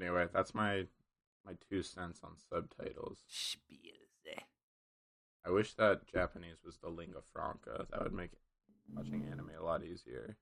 anyway, 0.00 0.26
that's 0.32 0.54
my 0.54 0.86
my 1.44 1.52
two 1.70 1.82
cents 1.82 2.20
on 2.24 2.32
subtitles. 2.50 3.18
Spielze. 3.30 4.42
I 5.46 5.50
wish 5.50 5.74
that 5.74 6.06
Japanese 6.06 6.58
was 6.64 6.76
the 6.78 6.88
lingua 6.88 7.22
franca. 7.32 7.86
That 7.90 8.02
would 8.02 8.12
make 8.12 8.32
watching 8.94 9.26
anime 9.30 9.50
a 9.58 9.62
lot 9.64 9.82
easier. 9.84 10.36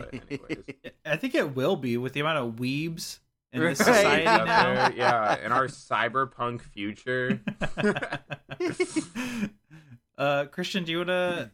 But 0.00 0.14
anyways, 0.30 0.64
I 1.04 1.16
think 1.16 1.34
it 1.34 1.54
will 1.54 1.76
be 1.76 1.96
with 1.96 2.12
the 2.12 2.20
amount 2.20 2.38
of 2.38 2.54
weebs 2.56 3.18
in 3.52 3.60
this 3.60 3.78
society 3.78 4.26
Out 4.26 4.46
now. 4.46 4.74
there, 4.74 4.92
yeah, 4.96 5.44
in 5.44 5.52
our 5.52 5.66
cyberpunk 5.66 6.62
future. 6.62 7.40
uh, 10.18 10.44
Christian, 10.46 10.84
do 10.84 10.92
you 10.92 10.98
want 10.98 11.08
to 11.08 11.50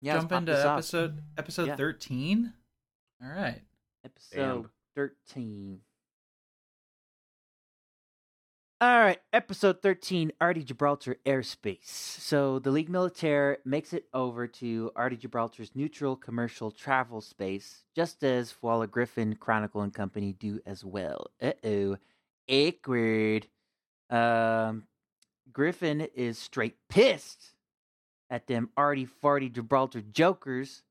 Yeah, 0.00 0.14
jump 0.18 0.32
into 0.32 0.52
this 0.52 0.64
off. 0.64 0.78
episode 0.78 1.22
episode 1.36 1.66
Yeah. 1.68 1.76
thirteen? 1.76 2.52
All 3.22 3.30
right. 3.30 3.62
Episode 4.04 4.66
Damn. 4.96 5.80
13. 8.80 8.88
All 8.88 9.00
right, 9.00 9.18
episode 9.32 9.82
13, 9.82 10.32
Artie 10.40 10.64
Gibraltar 10.64 11.16
airspace. 11.26 11.86
So 11.86 12.58
the 12.58 12.70
League 12.70 12.88
Militaire 12.88 13.58
makes 13.64 13.92
it 13.92 14.04
over 14.14 14.46
to 14.46 14.90
Artie 14.96 15.16
Gibraltar's 15.16 15.72
neutral 15.74 16.16
commercial 16.16 16.70
travel 16.70 17.20
space, 17.20 17.84
just 17.94 18.22
as 18.22 18.52
Fuala 18.52 18.86
Griffon, 18.90 19.34
Chronicle, 19.36 19.82
and 19.82 19.92
Company 19.92 20.32
do 20.32 20.60
as 20.66 20.84
well. 20.84 21.26
Uh 21.42 21.52
oh. 21.64 21.96
Awkward. 22.50 23.46
Um, 24.10 24.84
Griffon 25.52 26.02
is 26.14 26.38
straight 26.38 26.76
pissed 26.88 27.54
at 28.30 28.46
them 28.46 28.70
Artie 28.76 29.08
Farty 29.22 29.52
Gibraltar 29.52 30.00
jokers 30.00 30.82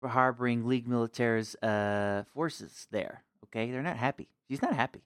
for 0.00 0.08
harboring 0.08 0.66
League 0.66 0.86
Militaire's 0.88 1.54
uh, 1.56 2.24
forces 2.34 2.86
there. 2.90 3.24
Okay, 3.44 3.70
they're 3.70 3.82
not 3.82 3.96
happy. 3.96 4.28
She's 4.48 4.62
not 4.62 4.74
happy. 4.74 5.02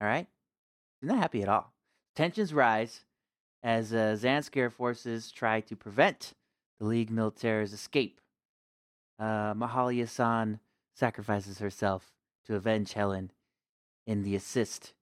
All 0.00 0.08
right, 0.08 0.26
not 1.02 1.18
happy 1.18 1.42
at 1.42 1.48
all. 1.48 1.72
Tensions 2.14 2.54
rise 2.54 3.04
as 3.62 3.92
uh, 3.92 4.16
Zanskar 4.18 4.70
forces 4.70 5.30
try 5.30 5.60
to 5.62 5.74
prevent 5.76 6.34
the 6.78 6.86
League 6.86 7.10
Militaire's 7.10 7.72
escape. 7.72 8.20
Uh, 9.18 9.54
Mahalia-san 9.54 10.60
sacrifices 10.94 11.58
herself 11.58 12.12
to 12.46 12.54
avenge 12.54 12.92
Helen 12.92 13.30
in 14.06 14.22
the 14.22 14.36
assist 14.36 14.92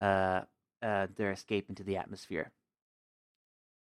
uh, 0.00 0.42
uh, 0.82 1.06
their 1.16 1.32
escape 1.32 1.68
into 1.68 1.82
the 1.82 1.96
atmosphere. 1.96 2.50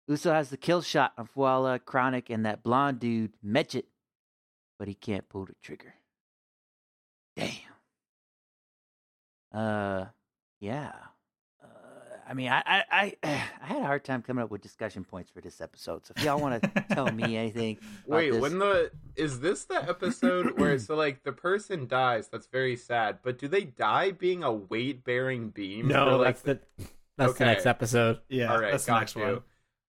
Uso 0.07 0.33
has 0.33 0.49
the 0.49 0.57
kill 0.57 0.81
shot 0.81 1.13
on 1.17 1.27
Fuala, 1.27 1.79
Chronic, 1.83 2.29
and 2.29 2.45
that 2.45 2.63
blonde 2.63 2.99
dude, 2.99 3.33
Metchit, 3.45 3.85
but 4.79 4.87
he 4.87 4.95
can't 4.95 5.29
pull 5.29 5.45
the 5.45 5.53
trigger. 5.61 5.93
Damn. 7.35 7.49
Uh, 9.53 10.05
yeah. 10.59 10.93
I 12.29 12.33
mean, 12.35 12.47
I, 12.49 12.61
I, 12.63 12.83
I, 12.91 13.13
I 13.23 13.65
had 13.65 13.81
a 13.81 13.85
hard 13.85 14.05
time 14.05 14.21
coming 14.21 14.43
up 14.43 14.51
with 14.51 14.61
discussion 14.61 15.03
points 15.03 15.31
for 15.31 15.41
this 15.41 15.59
episode. 15.61 16.05
So 16.05 16.13
if 16.15 16.23
y'all 16.23 16.39
want 16.39 16.61
to 16.61 16.85
tell 16.91 17.11
me 17.11 17.35
anything, 17.43 17.79
Wait, 18.05 18.31
this- 18.31 18.41
when 18.41 18.59
the 18.59 18.91
is 19.15 19.39
this 19.39 19.65
the 19.65 19.81
episode 19.89 20.59
where 20.59 20.77
so 20.77 20.95
like 21.05 21.23
the 21.23 21.31
person 21.31 21.87
dies? 21.87 22.27
That's 22.27 22.45
very 22.47 22.75
sad. 22.75 23.19
But 23.23 23.39
do 23.39 23.47
they 23.47 23.63
die 23.63 24.11
being 24.11 24.43
a 24.43 24.53
weight 24.53 25.03
bearing 25.03 25.49
beam? 25.49 25.87
No, 25.87 26.17
like, 26.17 26.25
that's 26.27 26.41
the 26.43 26.59
that's 27.17 27.33
the 27.33 27.45
next 27.45 27.65
episode. 27.65 28.19
Yeah, 28.29 28.53
All 28.53 28.59
right, 28.61 28.71
that's 28.71 28.85
the 28.85 28.91
got 28.91 28.99
next 28.99 29.15
you. 29.15 29.21
one. 29.23 29.41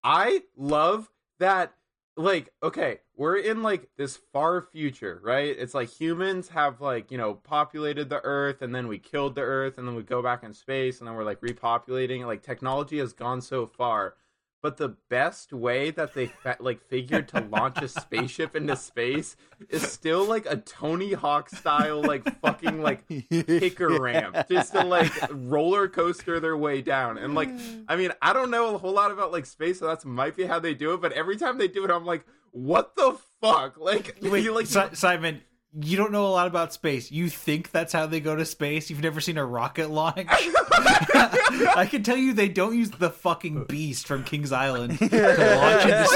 I 0.04 0.44
love 0.56 1.10
that. 1.40 1.74
Like, 2.20 2.52
okay, 2.62 3.00
we're 3.16 3.38
in 3.38 3.64
like 3.64 3.88
this 3.96 4.18
far 4.34 4.62
future, 4.62 5.22
right? 5.24 5.56
It's 5.58 5.74
like 5.74 5.88
humans 5.88 6.50
have 6.50 6.82
like 6.82 7.12
you 7.12 7.18
know 7.18 7.36
populated 7.36 8.10
the 8.10 8.20
Earth, 8.26 8.62
and 8.62 8.76
then 8.76 8.90
we 8.90 9.00
killed 9.00 9.36
the 9.36 9.42
Earth, 9.42 9.78
and 9.78 9.88
then 9.88 9.96
we 9.96 10.04
go 10.04 10.22
back 10.22 10.44
in 10.44 10.52
space, 10.52 11.00
and 11.00 11.08
then 11.08 11.16
we're 11.16 11.24
like 11.24 11.40
repopulating. 11.40 12.26
Like 12.26 12.44
technology 12.44 12.98
has 12.98 13.14
gone 13.14 13.40
so 13.40 13.66
far, 13.66 14.16
but 14.62 14.78
the 14.78 14.90
best 15.10 15.54
way 15.54 15.92
that 15.92 16.14
they 16.14 16.28
fa- 16.28 16.58
like 16.60 16.82
figured 16.88 17.28
to 17.30 17.40
launch 17.42 17.82
a 17.82 17.88
spaceship 17.88 18.56
into 18.56 18.76
space 18.76 19.36
is 19.70 19.90
still 19.90 20.26
like 20.26 20.46
a 20.46 20.58
Tony 20.58 21.14
Hawk 21.14 21.50
style, 21.50 22.02
like 22.02 22.40
fucking 22.42 22.82
like 22.82 23.08
kicker 23.08 24.00
ramp 24.02 24.36
just 24.50 24.74
to 24.74 24.84
like 24.84 25.12
roller 25.32 25.88
coaster 25.88 26.40
their 26.40 26.58
way 26.58 26.82
down. 26.82 27.18
And 27.18 27.36
like, 27.36 27.50
I 27.88 27.96
mean, 27.96 28.12
I 28.22 28.34
don't 28.34 28.52
know 28.52 28.76
a 28.76 28.78
whole 28.78 28.94
lot 28.94 29.12
about 29.12 29.32
like 29.32 29.46
space, 29.46 29.80
so 29.80 29.88
that's 29.88 30.06
might 30.06 30.36
be 30.36 30.44
how 30.46 30.60
they 30.60 30.74
do 30.74 30.94
it. 30.94 31.02
But 31.02 31.14
every 31.14 31.38
time 31.38 31.58
they 31.58 31.68
do 31.68 31.86
it, 31.86 31.92
I'm 31.92 32.06
like, 32.06 32.26
what 32.52 32.96
the 32.96 33.18
fuck? 33.42 33.78
Like, 33.78 34.18
Wait, 34.22 34.44
you 34.44 34.54
like 34.54 34.66
Si- 34.66 34.94
Simon, 34.96 35.42
you 35.74 35.98
don't 35.98 36.12
know 36.12 36.26
a 36.26 36.30
lot 36.30 36.48
about 36.48 36.74
space. 36.74 37.12
You 37.12 37.30
think 37.30 37.70
that's 37.72 37.94
how 37.94 38.08
they 38.08 38.20
go 38.20 38.36
to 38.36 38.44
space? 38.46 38.90
You've 38.90 39.04
never 39.04 39.22
seen 39.22 39.38
a 39.38 39.46
rocket 39.46 39.90
launch? 39.92 40.26
I 40.30 41.88
can 41.90 42.02
tell 42.04 42.18
you 42.18 42.34
they 42.34 42.50
don't 42.50 42.76
use 42.76 42.90
the 42.92 43.10
fucking 43.10 43.66
beast 43.66 44.08
from 44.08 44.24
King's 44.24 44.52
Island 44.52 44.98
to 44.98 45.06
launch 45.06 45.84
into 45.84 46.00
It's, 46.10 46.12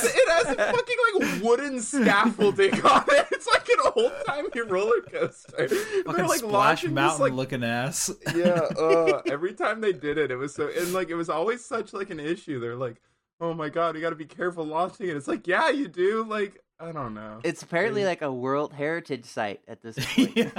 space. 0.00 0.14
it 0.16 0.30
has 0.30 0.46
a 0.48 0.54
fucking 0.54 0.96
like 1.12 1.42
wooden 1.42 1.80
scaffolding 1.80 2.74
on 2.86 3.04
it. 3.08 3.26
It's 3.32 3.46
like 3.48 3.68
an 3.68 3.92
old 3.96 4.12
timey 4.26 4.60
roller 4.62 5.00
coaster. 5.02 5.68
Fucking 5.68 6.12
They're 6.14 6.26
like 6.26 6.38
Splash 6.38 6.52
launching 6.52 6.90
this, 6.90 6.94
Mountain 6.94 7.20
like 7.20 7.32
looking 7.32 7.64
ass. 7.64 8.10
yeah 8.34 8.60
uh, 8.78 9.22
every 9.26 9.52
time 9.54 9.80
they 9.80 9.92
did 9.92 10.16
it 10.18 10.30
it 10.30 10.36
was 10.36 10.54
so 10.54 10.68
and 10.68 10.92
like 10.92 11.10
it 11.10 11.14
was 11.16 11.28
always 11.28 11.64
such 11.64 11.92
like 11.92 12.10
an 12.10 12.20
issue 12.20 12.60
they're 12.60 12.76
like 12.76 13.00
oh 13.40 13.52
my 13.54 13.68
god 13.68 13.94
you 13.94 14.00
gotta 14.00 14.16
be 14.16 14.24
careful 14.26 14.64
launching 14.64 15.08
it 15.08 15.16
it's 15.16 15.28
like 15.28 15.46
yeah 15.46 15.68
you 15.70 15.88
do 15.88 16.24
like 16.24 16.58
i 16.80 16.92
don't 16.92 17.14
know 17.14 17.40
It's 17.44 17.62
apparently 17.62 18.04
like 18.04 18.22
a 18.22 18.32
World 18.32 18.72
Heritage 18.72 19.24
site 19.24 19.60
at 19.68 19.82
this 19.82 19.96
point. 20.14 20.36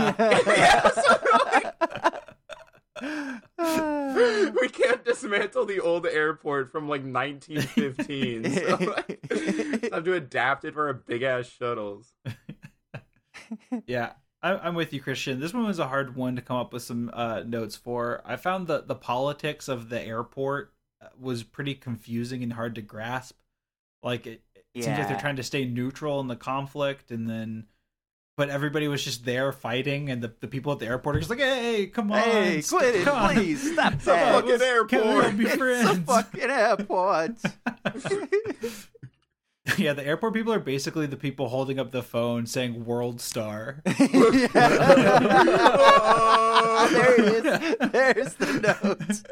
We 4.61 4.69
can't 4.69 5.03
dismantle 5.05 5.65
the 5.65 5.79
old 5.79 6.05
airport 6.05 6.71
from 6.71 6.87
like 6.89 7.03
1915 7.03 8.53
so 8.53 8.77
like, 8.77 9.91
have 9.93 10.03
to 10.03 10.13
adapt 10.13 10.65
it 10.65 10.73
for 10.73 10.87
our 10.87 10.93
big 10.93 11.23
ass 11.23 11.47
shuttles 11.47 12.13
Yeah, 13.85 14.13
I, 14.43 14.53
I'm 14.53 14.75
with 14.75 14.93
you, 14.93 15.01
Christian. 15.01 15.39
This 15.39 15.53
one 15.53 15.65
was 15.65 15.79
a 15.79 15.87
hard 15.87 16.15
one 16.15 16.35
to 16.35 16.41
come 16.41 16.57
up 16.57 16.73
with 16.73 16.83
some 16.83 17.09
uh, 17.13 17.43
notes 17.45 17.75
for. 17.75 18.21
I 18.25 18.35
found 18.35 18.67
that 18.67 18.87
the 18.87 18.95
politics 18.95 19.67
of 19.67 19.89
the 19.89 20.01
airport 20.01 20.73
uh, 21.01 21.07
was 21.19 21.43
pretty 21.43 21.75
confusing 21.75 22.43
and 22.43 22.53
hard 22.53 22.75
to 22.75 22.81
grasp. 22.81 23.37
Like 24.03 24.25
it, 24.25 24.41
it 24.73 24.83
seems 24.83 24.97
like 24.97 25.07
they're 25.07 25.19
trying 25.19 25.35
to 25.37 25.43
stay 25.43 25.65
neutral 25.65 26.19
in 26.21 26.27
the 26.27 26.35
conflict, 26.35 27.11
and 27.11 27.29
then, 27.29 27.65
but 28.37 28.49
everybody 28.49 28.87
was 28.87 29.03
just 29.03 29.25
there 29.25 29.51
fighting, 29.51 30.09
and 30.09 30.21
the, 30.21 30.33
the 30.39 30.47
people 30.47 30.71
at 30.71 30.79
the 30.79 30.85
airport 30.87 31.15
are 31.17 31.19
just 31.19 31.29
like, 31.29 31.39
"Hey, 31.39 31.87
come 31.87 32.11
on, 32.11 32.19
Hey, 32.19 32.61
st- 32.61 32.79
quit 32.81 32.95
it, 32.95 33.07
on. 33.07 33.33
please. 33.35 33.73
Stop 33.73 33.93
It's 33.95 34.05
that. 34.05 34.33
fucking 34.33 34.49
Let's- 34.59 34.85
can 34.89 35.01
we 35.01 35.07
all 35.09 35.21
airport. 35.21 35.37
be 35.37 35.43
It's 35.45 35.53
a 35.53 35.57
friends?" 35.57 35.99
fucking 36.05 36.49
airport. 36.49 37.31
yeah, 39.77 39.93
the 39.93 40.05
airport 40.05 40.33
people 40.33 40.53
are 40.53 40.59
basically 40.59 41.05
the 41.05 41.17
people 41.17 41.49
holding 41.49 41.77
up 41.79 41.91
the 41.91 42.01
phone 42.03 42.45
saying 42.47 42.85
"World 42.85 43.19
Star." 43.21 43.81
there 43.85 43.95
it 47.19 47.45
is. 47.45 47.85
There's 47.91 48.33
the 48.35 49.25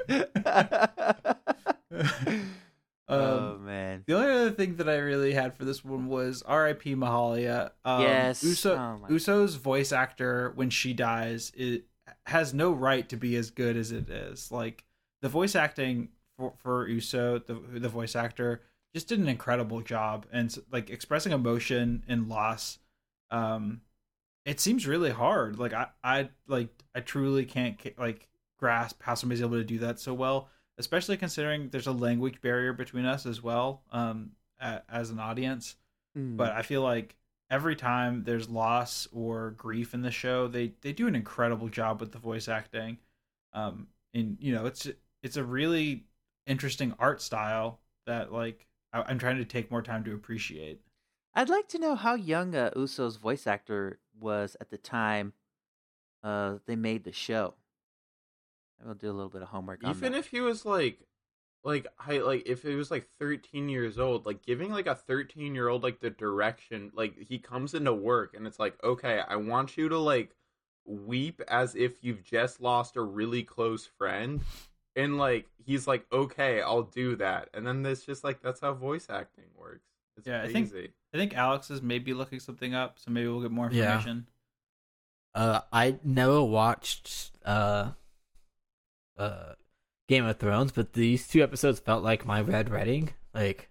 note. 1.92 2.36
The 4.06 4.14
only 4.16 4.32
other 4.32 4.52
thing 4.52 4.76
that 4.78 4.88
I 4.90 4.98
really 4.98 5.34
had 5.34 5.56
for 5.56 5.66
this 5.66 5.84
one 5.84 6.08
was 6.08 6.42
R.I.P. 6.44 6.96
Mahalia. 6.96 7.72
Um, 7.84 8.02
Yes. 8.02 8.44
Uso, 8.44 8.76
Oh 8.76 9.06
Uso's 9.10 9.56
voice 9.56 9.92
actor 9.92 10.52
when 10.56 10.70
she 10.70 10.94
dies 10.94 11.52
it 11.56 11.86
has 12.26 12.54
no 12.54 12.72
right 12.72 13.08
to 13.10 13.18
be 13.18 13.36
as 13.36 13.50
good 13.50 13.76
as 13.78 13.92
it 13.92 14.10
is. 14.10 14.52
Like 14.52 14.84
the 15.22 15.30
voice 15.30 15.56
acting 15.56 16.10
for, 16.38 16.54
for 16.58 16.88
Uso, 16.88 17.40
the 17.40 17.56
the 17.80 17.90
voice 17.90 18.16
actor, 18.16 18.62
just 18.94 19.08
did 19.08 19.20
an 19.20 19.28
incredible 19.28 19.82
job 19.82 20.26
and 20.32 20.56
like 20.72 20.90
expressing 20.90 21.32
emotion 21.32 22.04
and 22.08 22.30
loss. 22.30 22.80
Um, 23.32 23.82
it 24.46 24.60
seems 24.60 24.88
really 24.88 25.12
hard. 25.12 25.60
Like 25.60 25.74
I, 25.74 25.88
I 26.04 26.30
like 26.48 26.70
I 26.96 27.02
truly 27.02 27.46
can't 27.46 27.78
like 27.98 28.28
grasp 28.58 29.02
how 29.04 29.14
somebody's 29.16 29.42
able 29.42 29.58
to 29.58 29.64
do 29.64 29.80
that 29.80 30.00
so 30.00 30.14
well 30.14 30.50
especially 30.80 31.18
considering 31.18 31.70
there's 31.70 31.88
a 31.88 31.92
language 31.92 32.42
barrier 32.42 32.74
between 32.74 33.06
us 33.06 33.26
as 33.28 33.44
well 33.44 33.84
um 33.92 34.32
a, 34.60 34.82
as 34.90 35.10
an 35.12 35.20
audience 35.20 35.76
Hmm. 36.16 36.38
but 36.38 36.52
i 36.54 36.64
feel 36.64 36.82
like 36.82 37.16
every 37.52 37.76
time 37.76 38.24
there's 38.24 38.50
loss 38.50 39.08
or 39.12 39.52
grief 39.52 39.94
in 39.94 40.02
the 40.02 40.12
show 40.12 40.48
they 40.48 40.74
they 40.82 40.92
do 40.94 41.08
an 41.08 41.16
incredible 41.16 41.70
job 41.70 42.00
with 42.02 42.12
the 42.12 42.18
voice 42.18 42.48
acting 42.48 42.98
um 43.54 43.88
and 44.16 44.38
you 44.40 44.52
know 44.54 44.66
it's 44.66 44.88
it's 45.22 45.38
a 45.38 45.44
really 45.44 46.06
interesting 46.48 46.96
art 46.98 47.22
style 47.22 47.80
that 48.08 48.34
like 48.34 48.66
I, 48.92 49.04
i'm 49.04 49.20
trying 49.20 49.38
to 49.38 49.46
take 49.46 49.70
more 49.70 49.84
time 49.84 50.04
to 50.06 50.16
appreciate 50.16 50.82
I'd 51.36 51.48
like 51.48 51.68
to 51.70 51.80
know 51.80 51.96
how 51.96 52.16
young 52.16 52.56
uh, 52.56 52.72
Uso's 52.76 53.18
voice 53.18 53.46
actor 53.46 54.00
was 54.20 54.58
at 54.60 54.72
the 54.72 54.78
time 54.80 55.34
uh, 56.24 56.56
they 56.66 56.76
made 56.76 57.04
the 57.04 57.12
show. 57.14 57.54
I 58.84 58.88
will 58.88 58.96
do 58.96 59.10
a 59.10 59.14
little 59.14 59.30
bit 59.30 59.42
of 59.42 59.50
homework 59.50 59.84
on 59.84 59.90
Even 59.92 60.12
that. 60.14 60.18
if 60.20 60.28
he 60.28 60.40
was 60.42 60.66
like, 60.66 61.00
like, 61.64 61.88
I 62.00 62.20
like 62.20 62.44
if 62.46 62.64
it 62.66 62.76
was 62.76 62.90
like 62.92 63.08
13 63.20 63.68
years 63.70 64.00
old, 64.00 64.26
like 64.26 64.42
giving 64.46 64.72
like 64.72 64.88
a 64.88 64.96
13 64.96 65.54
year 65.54 65.68
old 65.68 65.84
like 65.84 66.00
the 66.00 66.10
direction, 66.10 66.92
like 66.96 67.18
he 67.18 67.38
comes 67.40 67.74
into 67.74 67.94
work 67.94 68.34
and 68.36 68.48
it's 68.48 68.60
like, 68.60 68.82
okay, 68.84 69.22
I 69.28 69.36
want 69.36 69.76
you 69.78 69.90
to 69.90 69.98
like 69.98 70.36
weep 70.86 71.42
as 71.48 71.76
if 71.76 72.04
you've 72.04 72.24
just 72.24 72.62
lost 72.62 72.96
a 72.96 73.02
really 73.02 73.44
close 73.44 73.86
friend, 73.86 74.42
and 74.96 75.18
like 75.18 75.46
he's 75.66 75.86
like, 75.88 76.06
okay, 76.12 76.62
I'll 76.62 76.84
do 76.84 77.16
that, 77.18 77.50
and 77.54 77.68
then 77.68 77.86
it's 77.86 78.06
just 78.06 78.24
like 78.24 78.42
that's 78.42 78.62
how 78.62 78.74
voice 78.74 79.08
acting 79.10 79.46
works. 79.56 79.86
It's 80.18 80.28
Yeah, 80.28 80.42
I 80.42 80.48
think- 80.52 80.74
i 81.14 81.18
think 81.18 81.36
alex 81.36 81.72
is 81.72 81.82
maybe 81.82 82.14
looking 82.14 82.40
something 82.40 82.76
up 82.76 83.00
so 83.00 83.10
maybe 83.10 83.28
we'll 83.28 83.42
get 83.42 83.50
more 83.50 83.68
Yeah. 83.72 83.96
information 83.96 84.28
Uh, 85.34 85.62
I 85.74 85.98
never 86.04 86.44
watched 86.44 87.32
uh, 87.44 87.92
uh, 89.20 89.54
Game 90.08 90.26
of 90.26 90.38
Thrones, 90.40 90.72
but 90.72 90.94
these 90.94 91.28
two 91.28 91.44
episodes 91.44 91.80
felt 91.80 92.04
like 92.04 92.26
my 92.26 92.42
red 92.42 92.70
wedding. 92.70 93.14
Like 93.34 93.70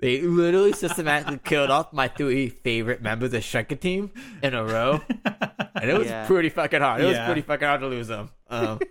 they 0.00 0.20
literally 0.22 0.72
systematically 0.72 1.38
killed 1.44 1.70
off 1.70 1.92
my 1.92 2.08
three 2.08 2.48
favorite 2.48 3.02
members 3.02 3.32
of 3.34 3.44
Shrike 3.44 3.78
Team 3.80 4.10
in 4.42 4.54
a 4.54 4.64
row, 4.64 5.00
and 5.74 5.90
it 5.90 5.96
was 5.98 6.08
Yeah. 6.08 6.26
pretty 6.26 6.48
fucking 6.48 6.80
hard. 6.80 7.02
It 7.02 7.06
was 7.06 7.18
pretty 7.26 7.42
fucking 7.42 7.68
hard 7.68 7.80
to 7.82 7.86
lose 7.86 8.08
them. 8.08 8.30
Um, 8.48 8.80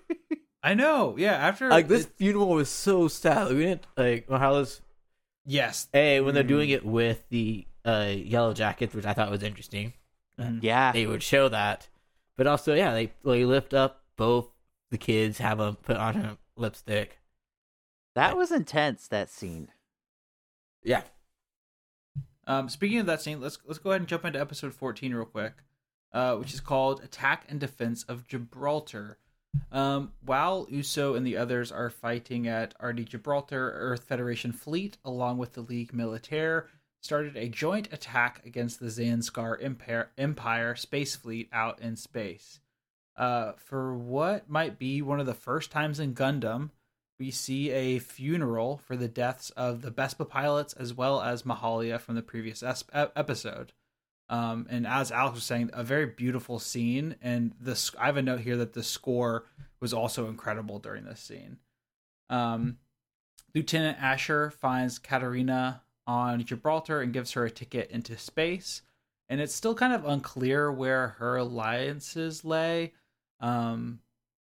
i 0.61 0.73
know 0.73 1.15
yeah 1.17 1.31
after 1.35 1.69
like 1.69 1.87
this 1.87 2.03
it- 2.03 2.11
funeral 2.17 2.49
was 2.49 2.69
so 2.69 3.07
sad. 3.07 3.49
We 3.49 3.59
didn't 3.63 3.87
like 3.97 4.27
Mahalia's. 4.27 4.81
yes 5.45 5.87
Hey, 5.93 6.19
when 6.21 6.33
they're 6.33 6.43
doing 6.43 6.69
Mm. 6.69 6.73
it 6.73 6.85
with 6.85 7.23
the 7.29 7.65
uh, 7.85 8.11
yellow 8.15 8.53
jackets, 8.53 8.93
which 8.93 9.05
I 9.05 9.13
thought 9.13 9.31
was 9.31 9.41
interesting. 9.43 9.93
Mhm. 10.39 10.59
yeah, 10.61 10.91
they 10.91 11.05
would 11.07 11.23
show 11.23 11.49
that. 11.49 11.87
But 12.37 12.47
also, 12.47 12.73
yeah, 12.73 12.93
they 12.93 13.11
they 13.25 13.45
lift 13.45 13.73
up 13.73 14.03
both 14.17 14.49
the 14.89 14.97
kids, 14.97 15.37
have 15.39 15.57
them 15.59 15.75
put 15.75 15.97
on 15.97 16.15
a 16.17 16.37
lipstick. 16.55 17.19
that 18.15 18.35
was 18.37 18.51
intense. 18.51 19.07
That 19.07 19.29
scene. 19.29 19.69
Yeah, 20.83 21.01
Um, 22.47 22.69
speaking 22.69 22.99
of 22.99 23.05
that 23.05 23.21
scene, 23.21 23.41
let's 23.41 23.59
let's 23.65 23.79
go 23.79 23.91
ahead 23.91 24.01
and 24.01 24.07
jump 24.07 24.25
into 24.25 24.39
episode 24.39 24.73
fourteen 24.73 25.13
real 25.13 25.25
quick, 25.25 25.53
uh, 26.13 26.35
which 26.37 26.53
is 26.53 26.61
called 26.61 27.03
"Attack 27.03 27.45
and 27.49 27.59
Defense 27.59 28.03
of 28.03 28.27
Gibraltar." 28.27 29.17
Um, 29.71 30.13
while 30.23 30.67
Uso 30.69 31.15
and 31.15 31.25
the 31.25 31.35
others 31.35 31.71
are 31.71 31.89
fighting 31.89 32.47
at 32.47 32.75
RD 32.81 33.05
Gibraltar, 33.09 33.71
Earth 33.71 34.03
Federation 34.03 34.51
fleet, 34.53 34.97
along 35.03 35.37
with 35.39 35.53
the 35.53 35.61
League 35.61 35.91
Militaire, 35.93 36.67
started 37.01 37.35
a 37.35 37.49
joint 37.49 37.91
attack 37.91 38.45
against 38.45 38.79
the 38.79 38.87
Zanskar 38.87 39.61
Empire, 39.61 40.11
Empire 40.17 40.75
space 40.75 41.15
fleet 41.15 41.49
out 41.51 41.81
in 41.81 41.95
space. 41.95 42.59
Uh, 43.19 43.51
for 43.57 43.93
what 43.93 44.49
might 44.49 44.79
be 44.79 45.01
one 45.01 45.19
of 45.19 45.25
the 45.25 45.33
first 45.33 45.71
times 45.71 45.99
in 45.99 46.15
Gundam, 46.15 46.69
we 47.19 47.31
see 47.31 47.69
a 47.69 47.99
funeral 47.99 48.77
for 48.77 48.95
the 48.95 49.09
deaths 49.09 49.49
of 49.51 49.81
the 49.81 49.91
Bespa 49.91 50.27
pilots 50.27 50.73
as 50.73 50.93
well 50.93 51.21
as 51.21 51.43
Mahalia 51.43 51.99
from 51.99 52.15
the 52.15 52.21
previous 52.21 52.63
episode. 52.63 53.73
Um, 54.29 54.67
and 54.69 54.87
as 54.87 55.11
Alex 55.11 55.35
was 55.35 55.43
saying, 55.43 55.71
a 55.73 55.83
very 55.83 56.05
beautiful 56.05 56.59
scene. 56.59 57.17
And 57.21 57.53
this, 57.59 57.91
I 57.99 58.05
have 58.05 58.15
a 58.15 58.21
note 58.21 58.39
here 58.39 58.55
that 58.55 58.71
the 58.71 58.83
score 58.83 59.45
was 59.81 59.93
also 59.93 60.29
incredible 60.29 60.79
during 60.79 61.03
this 61.03 61.19
scene. 61.19 61.57
Um, 62.29 62.77
Lieutenant 63.53 63.97
Asher 64.01 64.49
finds 64.51 64.97
Katarina 64.97 65.81
on 66.07 66.45
Gibraltar 66.45 67.01
and 67.01 67.11
gives 67.11 67.33
her 67.33 67.43
a 67.43 67.51
ticket 67.51 67.91
into 67.91 68.17
space. 68.17 68.81
And 69.27 69.41
it's 69.41 69.53
still 69.53 69.75
kind 69.75 69.93
of 69.93 70.05
unclear 70.05 70.71
where 70.71 71.09
her 71.19 71.35
alliances 71.35 72.45
lay. 72.45 72.93
Um, 73.39 73.99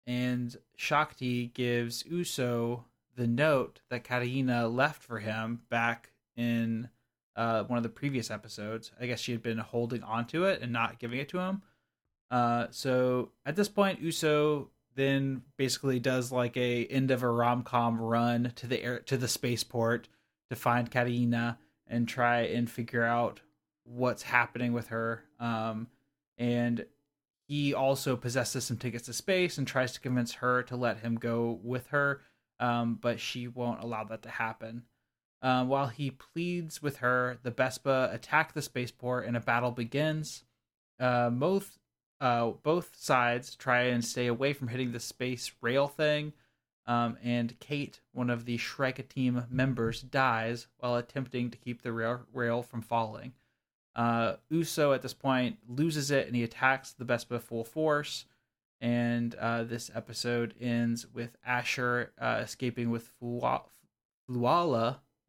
and 0.07 0.57
Shakti 0.77 1.49
gives 1.49 2.05
Uso 2.07 2.85
the 3.17 3.27
note 3.27 3.81
that 3.91 4.05
Katarina 4.05 4.69
left 4.69 5.03
for 5.03 5.19
him 5.19 5.61
back 5.69 6.11
in 6.37 6.89
uh, 7.37 7.65
one 7.65 7.77
of 7.77 7.83
the 7.83 7.89
previous 7.89 8.31
episodes. 8.31 8.93
I 9.01 9.07
guess 9.07 9.21
she 9.21 9.33
had 9.33 9.43
been 9.43 9.59
holding 9.59 10.03
onto 10.03 10.45
it 10.45 10.63
and 10.63 10.73
not 10.73 10.99
giving 10.99 11.19
it 11.19 11.29
to 11.31 11.39
him. 11.39 11.63
Uh, 12.31 12.67
so 12.71 13.31
at 13.47 13.57
this 13.57 13.69
point, 13.69 14.01
Uso 14.01 14.71
then 14.95 15.43
basically 15.57 15.99
does 15.99 16.31
like 16.31 16.57
a 16.57 16.87
end 16.87 17.11
of 17.11 17.23
a 17.23 17.29
rom 17.29 17.63
com 17.63 18.01
run 18.01 18.53
to 18.57 18.67
the 18.67 18.83
air 18.83 19.01
to 19.01 19.17
the 19.17 19.29
spaceport 19.29 20.09
to 20.51 20.57
find 20.57 20.91
Katarina 20.91 21.59
and 21.87 22.09
try 22.09 22.43
and 22.43 22.71
figure 22.71 23.05
out 23.05 23.41
what's 23.85 24.23
happening 24.23 24.73
with 24.73 24.89
her. 24.89 25.25
Um, 25.39 25.89
and 26.39 26.87
he 27.47 27.75
also 27.75 28.17
possesses 28.17 28.65
some 28.65 28.77
tickets 28.77 29.07
to 29.07 29.13
space 29.13 29.59
and 29.59 29.67
tries 29.67 29.93
to 29.93 30.01
convince 30.01 30.33
her 30.35 30.63
to 30.65 30.77
let 30.77 30.99
him 30.99 31.17
go 31.17 31.59
with 31.63 31.89
her, 31.89 32.23
um, 32.59 32.99
but 33.01 33.21
she 33.21 33.49
won't 33.49 33.83
allow 33.83 34.05
that 34.05 34.23
to 34.23 34.31
happen. 34.31 34.85
Um, 35.43 35.69
while 35.69 35.89
he 35.89 36.11
pleads 36.11 36.81
with 36.83 36.99
her, 36.99 37.39
the 37.43 37.51
Bespa 37.51 38.13
attack 38.15 38.55
the 38.55 38.63
spaceport 38.63 39.27
and 39.27 39.37
a 39.37 39.41
battle 39.41 39.73
begins. 39.73 40.45
Uh, 40.99 41.29
both 41.29 41.79
uh, 42.21 42.53
both 42.63 42.97
sides 42.97 43.55
try 43.55 43.83
and 43.83 44.03
stay 44.03 44.27
away 44.27 44.55
from 44.55 44.69
hitting 44.69 44.93
the 44.93 45.01
space 45.01 45.53
rail 45.61 45.87
thing, 45.87 46.33
um, 46.87 47.19
and 47.23 47.59
Kate, 47.61 48.01
one 48.13 48.31
of 48.31 48.47
the 48.47 48.57
Shrike 48.57 49.07
team 49.09 49.45
members, 49.51 50.01
dies 50.01 50.67
while 50.79 50.97
attempting 50.97 51.51
to 51.51 51.59
keep 51.59 51.83
the 51.83 51.93
rail, 51.93 52.21
rail 52.33 52.63
from 52.63 52.81
falling. 52.81 53.33
Uh, 53.95 54.35
Uso 54.51 54.93
at 54.93 55.03
this 55.03 55.15
point 55.15 55.59
loses 55.69 56.11
it 56.11 56.27
and 56.27 56.35
he 56.35 56.43
attacks 56.43 56.93
the 56.93 57.05
Vespa 57.05 57.39
full 57.39 57.65
force. 57.65 58.27
And 58.81 59.35
uh, 59.37 59.65
this 59.65 59.91
episode 59.95 60.55
ends 60.61 61.07
with 61.13 61.37
Asher 61.47 62.13
uh, 62.21 62.41
escaping 62.43 62.91
with 62.91 63.11
Fuala 63.21 63.67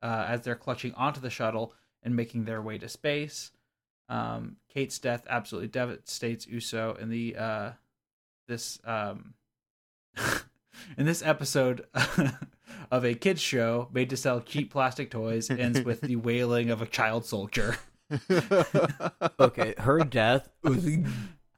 uh, 0.01 0.26
as 0.28 0.41
they're 0.41 0.55
clutching 0.55 0.93
onto 0.95 1.22
the 1.22 1.30
shuttle 1.30 1.74
and 2.03 2.16
making 2.16 2.45
their 2.45 2.61
way 2.61 2.78
to 2.78 2.89
space. 2.89 3.51
Um, 4.09 4.57
Kate's 4.70 4.99
death 4.99 5.26
absolutely 5.30 5.70
devastates 5.70 6.47
Uso 6.47 6.95
in 6.95 7.09
the 7.09 7.36
uh, 7.36 7.72
this 8.47 8.80
um, 8.86 9.34
in 10.97 11.05
this 11.05 11.24
episode 11.24 11.86
of 12.91 13.03
a 13.03 13.16
kids 13.16 13.41
show 13.41 13.89
made 13.91 14.09
to 14.11 14.18
sell 14.18 14.41
cheap 14.41 14.72
plastic 14.72 15.09
toys 15.09 15.49
ends 15.49 15.82
with 15.82 16.01
the 16.01 16.16
wailing 16.16 16.70
of 16.70 16.82
a 16.82 16.86
child 16.86 17.26
soldier. 17.26 17.78
okay, 19.39 19.74
her 19.78 19.99
death 20.03 20.49
was, 20.64 20.86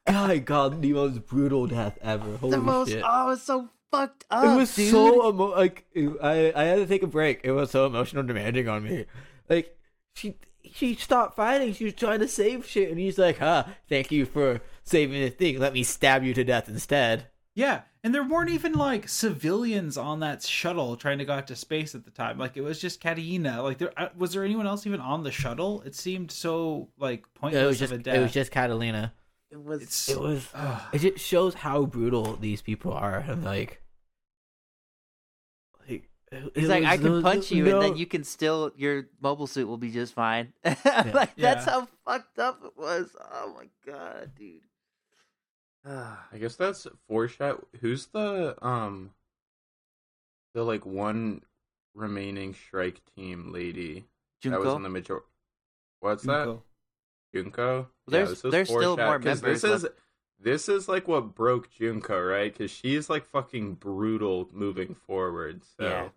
God, 0.08 0.46
God, 0.46 0.82
the 0.82 0.94
most 0.94 1.26
brutal 1.26 1.68
death 1.68 1.98
ever. 2.02 2.38
Holy 2.38 2.52
the 2.52 2.58
most. 2.58 2.90
shit! 2.90 3.04
Oh, 3.06 3.32
it's 3.32 3.44
so 3.44 3.70
fucked 3.92 4.26
up. 4.30 4.46
it 4.46 4.56
was 4.56 4.76
dude. 4.76 4.92
so 4.92 5.30
emo- 5.30 5.56
like 5.56 5.86
I 6.22 6.54
I 6.56 6.64
had 6.64 6.76
to 6.78 6.86
take 6.86 7.04
a 7.04 7.08
break. 7.08 7.42
It 7.44 7.52
was 7.52 7.72
so 7.72 7.86
emotional, 7.86 8.24
demanding 8.24 8.68
on 8.70 8.84
me. 8.84 9.06
Like 9.50 9.78
she 10.16 10.36
she 10.74 10.96
stopped 10.96 11.36
fighting. 11.36 11.74
She 11.74 11.86
was 11.86 11.94
trying 11.94 12.20
to 12.20 12.28
save 12.28 12.66
shit, 12.66 12.90
and 12.90 13.00
he's 13.00 13.18
like, 13.18 13.40
"Huh, 13.40 13.66
thank 13.90 14.12
you 14.12 14.26
for 14.26 14.62
saving 14.84 15.22
the 15.22 15.30
thing. 15.30 15.60
Let 15.60 15.74
me 15.74 15.84
stab 15.84 16.24
you 16.24 16.34
to 16.34 16.44
death 16.44 16.70
instead." 16.70 17.28
Yeah, 17.56 17.82
and 18.08 18.16
there 18.16 18.24
weren't 18.24 18.50
even 18.52 18.72
like 18.72 19.10
civilians 19.10 19.98
on 19.98 20.22
that 20.22 20.42
shuttle 20.42 20.96
trying 20.96 21.18
to 21.18 21.26
go 21.26 21.34
out 21.34 21.48
to 21.48 21.58
space 21.58 21.94
at 21.94 22.06
the 22.06 22.10
time. 22.12 22.38
Like 22.38 22.56
it 22.56 22.62
was 22.62 22.80
just 22.80 23.02
Katarina. 23.02 23.62
Like 23.62 23.80
there 23.80 23.92
uh, 23.98 24.08
was 24.16 24.32
there 24.32 24.46
anyone 24.46 24.66
else 24.66 24.88
even 24.88 25.02
on 25.02 25.24
the 25.24 25.32
shuttle? 25.32 25.82
It 25.82 25.94
seemed 25.94 26.32
so 26.32 26.88
like 26.98 27.26
pointless 27.34 27.64
It 27.64 27.66
was 27.68 27.80
just 27.80 27.92
of 27.92 28.00
a 28.00 28.04
death. 28.04 28.16
it 28.16 28.22
was 28.22 28.32
just 28.32 28.50
Catalina. 28.52 29.14
It 29.52 29.62
was. 29.62 29.82
It's- 29.82 30.08
It 30.10 30.20
was. 30.22 30.48
Ugh. 30.56 30.82
It 30.94 31.00
just 31.00 31.20
shows 31.26 31.54
how 31.54 31.84
brutal 31.86 32.38
these 32.38 32.62
people 32.62 32.94
are, 32.94 33.18
and 33.18 33.44
like, 33.44 33.82
like 35.90 36.10
He's 36.56 36.66
It 36.66 36.70
like, 36.70 36.84
I 36.86 36.92
was- 36.94 37.02
can 37.02 37.12
no- 37.12 37.22
punch 37.22 37.52
you, 37.52 37.70
and 37.70 37.82
then 37.82 37.98
you 37.98 38.06
can 38.06 38.24
still 38.24 38.72
your 38.78 39.08
mobile 39.22 39.48
suit 39.48 39.68
will 39.68 39.78
be 39.78 39.92
just 39.92 40.14
fine. 40.14 40.54
like 40.64 41.36
that's 41.36 41.66
how 41.66 41.88
fucked 42.06 42.40
up 42.40 42.60
it 42.64 42.74
was. 42.78 43.14
Oh 43.34 43.54
my 43.56 43.68
god, 43.92 44.32
dude. 44.38 44.62
Ah, 45.88 46.28
I 46.34 46.38
guess 46.38 46.56
that's 46.56 46.86
foreshadow. 47.08 47.66
Who's 47.80 48.08
the 48.08 48.58
um, 48.66 49.12
the 50.54 50.64
like 50.64 50.86
one 50.86 51.42
remaining 51.94 52.54
strike 52.54 53.02
team 53.16 53.52
lady 53.54 54.06
that 54.44 54.60
was 54.60 54.76
in 54.76 54.84
the 54.84 54.90
major? 54.90 55.22
What's 56.00 56.24
that? 56.24 56.46
Junko. 56.46 56.64
Junko. 57.34 57.88
there's- 58.08 58.30
this 58.30 58.44
was 58.44 58.52
there's 58.52 58.68
still 58.70 58.98
more 58.98 59.06
more 59.06 59.20
'cause 59.20 59.42
members 59.42 59.62
This 59.62 59.84
is 59.84 59.90
this 60.40 60.70
is 60.70 60.88
like 60.90 61.08
what 61.08 61.34
broke 61.36 61.70
Junko, 61.72 62.22
right? 62.22 62.52
Because 62.52 62.70
she's 62.72 63.10
like 63.10 63.26
fucking 63.26 63.76
brutal 63.76 64.50
moving 64.52 64.94
forward. 64.94 65.64
So 65.78 65.84
Yeah. 65.86 66.10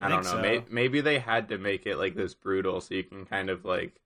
I, 0.00 0.06
I 0.06 0.08
don't 0.08 0.24
know. 0.24 0.30
so. 0.30 0.40
May- 0.40 0.64
maybe 0.70 1.00
they 1.02 1.18
had 1.18 1.48
to 1.50 1.58
make 1.58 1.86
it 1.86 1.96
like 1.96 2.14
this 2.14 2.34
brutal 2.34 2.80
so 2.80 2.94
you 2.94 3.04
can 3.04 3.26
kind 3.26 3.50
of 3.50 3.64
like 3.64 4.00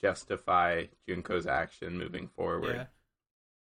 justify 0.00 0.86
Junko's 1.08 1.46
action 1.46 1.96
moving 1.98 2.26
forward. 2.28 2.74
Yeah. 2.76 2.86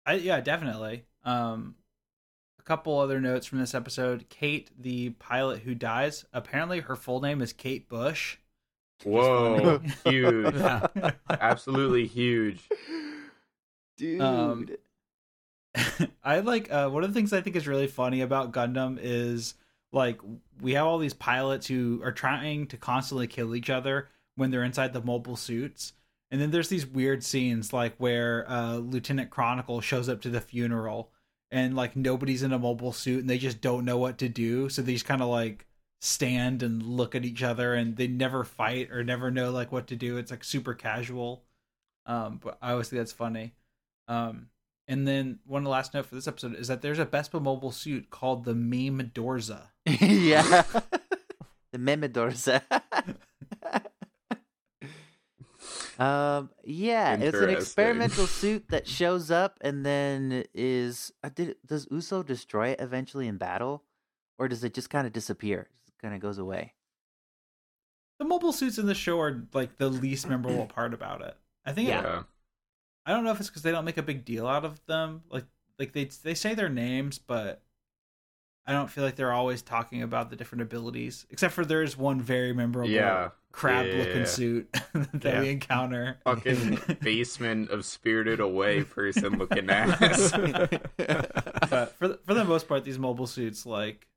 I, 0.06 0.14
yeah, 0.14 0.42
definitely. 0.42 1.06
Um, 1.24 1.76
a 2.60 2.64
couple 2.64 3.00
other 3.00 3.20
notes 3.20 3.46
from 3.46 3.60
this 3.60 3.74
episode. 3.76 4.26
Kate, 4.30 4.70
the 4.80 5.12
pilot 5.12 5.62
who 5.62 5.76
dies, 5.76 6.26
apparently 6.34 6.80
her 6.82 6.96
full 6.96 7.22
name 7.22 7.42
is 7.42 7.54
Kate 7.54 7.88
Bush. 7.90 8.38
Whoa, 9.04 9.80
funny. 9.80 9.94
huge, 10.06 10.56
Yeah. 10.56 10.88
absolutely 11.30 12.06
huge. 12.08 12.62
dude. 13.98 14.22
Um, 14.22 14.70
I 16.24 16.40
like 16.40 16.72
uh, 16.72 16.90
one 16.90 17.04
of 17.04 17.10
the 17.12 17.14
things 17.14 17.34
I 17.34 17.42
think 17.42 17.56
is 17.56 17.68
really 17.68 17.88
funny 17.88 18.22
about 18.22 18.52
Gundam 18.52 19.00
is 19.02 19.56
like 19.92 20.20
we 20.62 20.74
have 20.74 20.86
all 20.86 20.98
these 21.00 21.14
pilots 21.14 21.66
who 21.68 22.02
are 22.04 22.12
trying 22.12 22.68
to 22.68 22.78
constantly 22.78 23.28
kill 23.28 23.56
each 23.56 23.70
other 23.70 24.10
when 24.36 24.52
they're 24.52 24.64
inside 24.64 24.94
the 24.94 25.02
mobile 25.02 25.36
suits. 25.36 25.94
And 26.32 26.40
then 26.40 26.52
there's 26.52 26.70
these 26.70 26.86
weird 26.86 27.24
scenes 27.24 27.74
like 27.74 27.94
where 27.98 28.50
uh, 28.50 28.78
Lieutenant 28.78 29.30
Chronicle 29.30 29.82
shows 29.82 30.08
up 30.08 30.22
to 30.22 30.30
the 30.30 30.40
funeral 30.40 31.12
and 31.52 31.76
like 31.76 31.96
nobody's 31.98 32.42
in 32.42 32.54
a 32.54 32.60
mobile 32.60 32.94
suit 32.94 33.20
and 33.20 33.30
they 33.30 33.38
just 33.38 33.60
don't 33.60 33.84
know 33.84 33.98
what 33.98 34.18
to 34.20 34.30
do. 34.30 34.70
So 34.70 34.82
they 34.82 34.94
just 34.94 35.06
kind 35.06 35.22
of 35.22 35.28
like 35.28 35.68
stand 36.00 36.64
and 36.64 36.82
look 36.82 37.16
at 37.16 37.26
each 37.26 37.44
other 37.44 37.74
and 37.74 37.98
they 37.98 38.08
never 38.08 38.46
fight 38.46 38.92
or 38.92 39.04
never 39.04 39.30
know 39.30 39.52
like 39.52 39.72
what 39.72 39.88
to 39.88 39.96
do. 39.98 40.18
It's 40.18 40.32
like 40.32 40.44
super 40.46 40.74
casual. 40.74 41.44
Um, 42.06 42.40
but 42.42 42.58
I 42.62 42.72
always 42.72 42.90
think 42.90 43.02
that's 43.02 43.12
funny. 43.12 43.54
Um, 44.08 44.48
and 44.88 45.08
then 45.08 45.40
one 45.46 45.64
last 45.64 45.94
note 45.94 46.06
for 46.06 46.16
this 46.16 46.28
episode 46.28 46.56
is 46.56 46.68
that 46.70 46.82
there's 46.82 47.00
a 47.00 47.06
Bespa 47.06 47.42
mobile 47.42 47.72
suit 47.72 48.10
called 48.10 48.46
the 48.46 48.56
Meme 48.56 49.12
Dorza. 49.14 49.64
yeah. 49.86 50.64
the 51.72 51.78
Memedorza. 51.78 52.62
um 56.02 56.50
yeah, 56.64 57.16
it's 57.16 57.38
an 57.38 57.50
experimental 57.50 58.26
suit 58.42 58.70
that 58.70 58.88
shows 58.88 59.30
up 59.30 59.60
and 59.62 59.86
then 59.86 60.44
is 60.54 61.12
uh, 61.24 61.30
did 61.34 61.56
does 61.66 61.88
Uso 61.92 62.24
destroy 62.24 62.70
it 62.70 62.82
eventually 62.82 63.28
in 63.28 63.38
battle 63.38 63.84
or 64.40 64.48
does 64.48 64.64
it 64.64 64.74
just 64.74 64.90
kind 64.90 65.06
of 65.06 65.14
disappear? 65.14 65.70
Kind 66.02 66.16
of 66.16 66.20
goes 66.20 66.40
away. 66.40 66.74
The 68.18 68.26
mobile 68.26 68.54
suits 68.54 68.80
in 68.80 68.88
the 68.88 68.96
show 68.96 69.20
are 69.20 69.48
like 69.54 69.78
the 69.78 69.90
least 69.90 70.28
memorable 70.28 70.66
part 70.76 70.94
about 70.96 71.22
it. 71.22 71.38
I 71.66 71.74
think. 71.74 71.90
Yeah. 71.90 72.02
Yeah. 72.02 72.24
I 73.06 73.14
don't 73.14 73.24
know 73.24 73.32
if 73.32 73.40
it's 73.40 73.50
because 73.50 73.62
they 73.62 73.72
don't 73.72 73.86
make 73.86 73.98
a 73.98 74.04
big 74.04 74.26
deal 74.26 74.48
out 74.48 74.66
of 74.66 74.84
them. 74.88 75.22
Like, 75.30 75.46
like 75.78 75.94
they 75.94 76.06
they 76.24 76.34
say 76.34 76.56
their 76.56 76.70
names, 76.70 77.20
but 77.20 77.62
I 78.68 78.74
don't 78.74 78.90
feel 78.90 79.04
like 79.04 79.16
they're 79.16 79.34
always 79.34 79.62
talking 79.62 80.04
about 80.04 80.30
the 80.30 80.36
different 80.36 80.62
abilities. 80.62 81.26
Except 81.30 81.54
for 81.54 81.66
there 81.66 81.82
is 81.84 81.98
one 81.98 82.22
very 82.22 82.54
memorable 82.54 82.90
Yeah. 82.92 83.30
crab-looking 83.52 84.26
suit 84.26 84.72
that 84.94 85.24
Yeah. 85.24 85.40
we 85.42 85.50
encounter. 85.50 86.20
Fucking 86.24 86.80
basement 87.02 87.72
of 87.72 87.84
Spirited 87.86 88.40
Away 88.40 88.84
person 88.84 89.38
looking 89.40 89.70
ass. 89.70 90.32
but 90.32 91.96
for 91.98 92.08
the, 92.08 92.20
for 92.26 92.34
the 92.36 92.46
most 92.46 92.68
part, 92.68 92.84
these 92.84 93.00
mobile 93.00 93.28
suits, 93.28 93.66
like, 93.66 94.08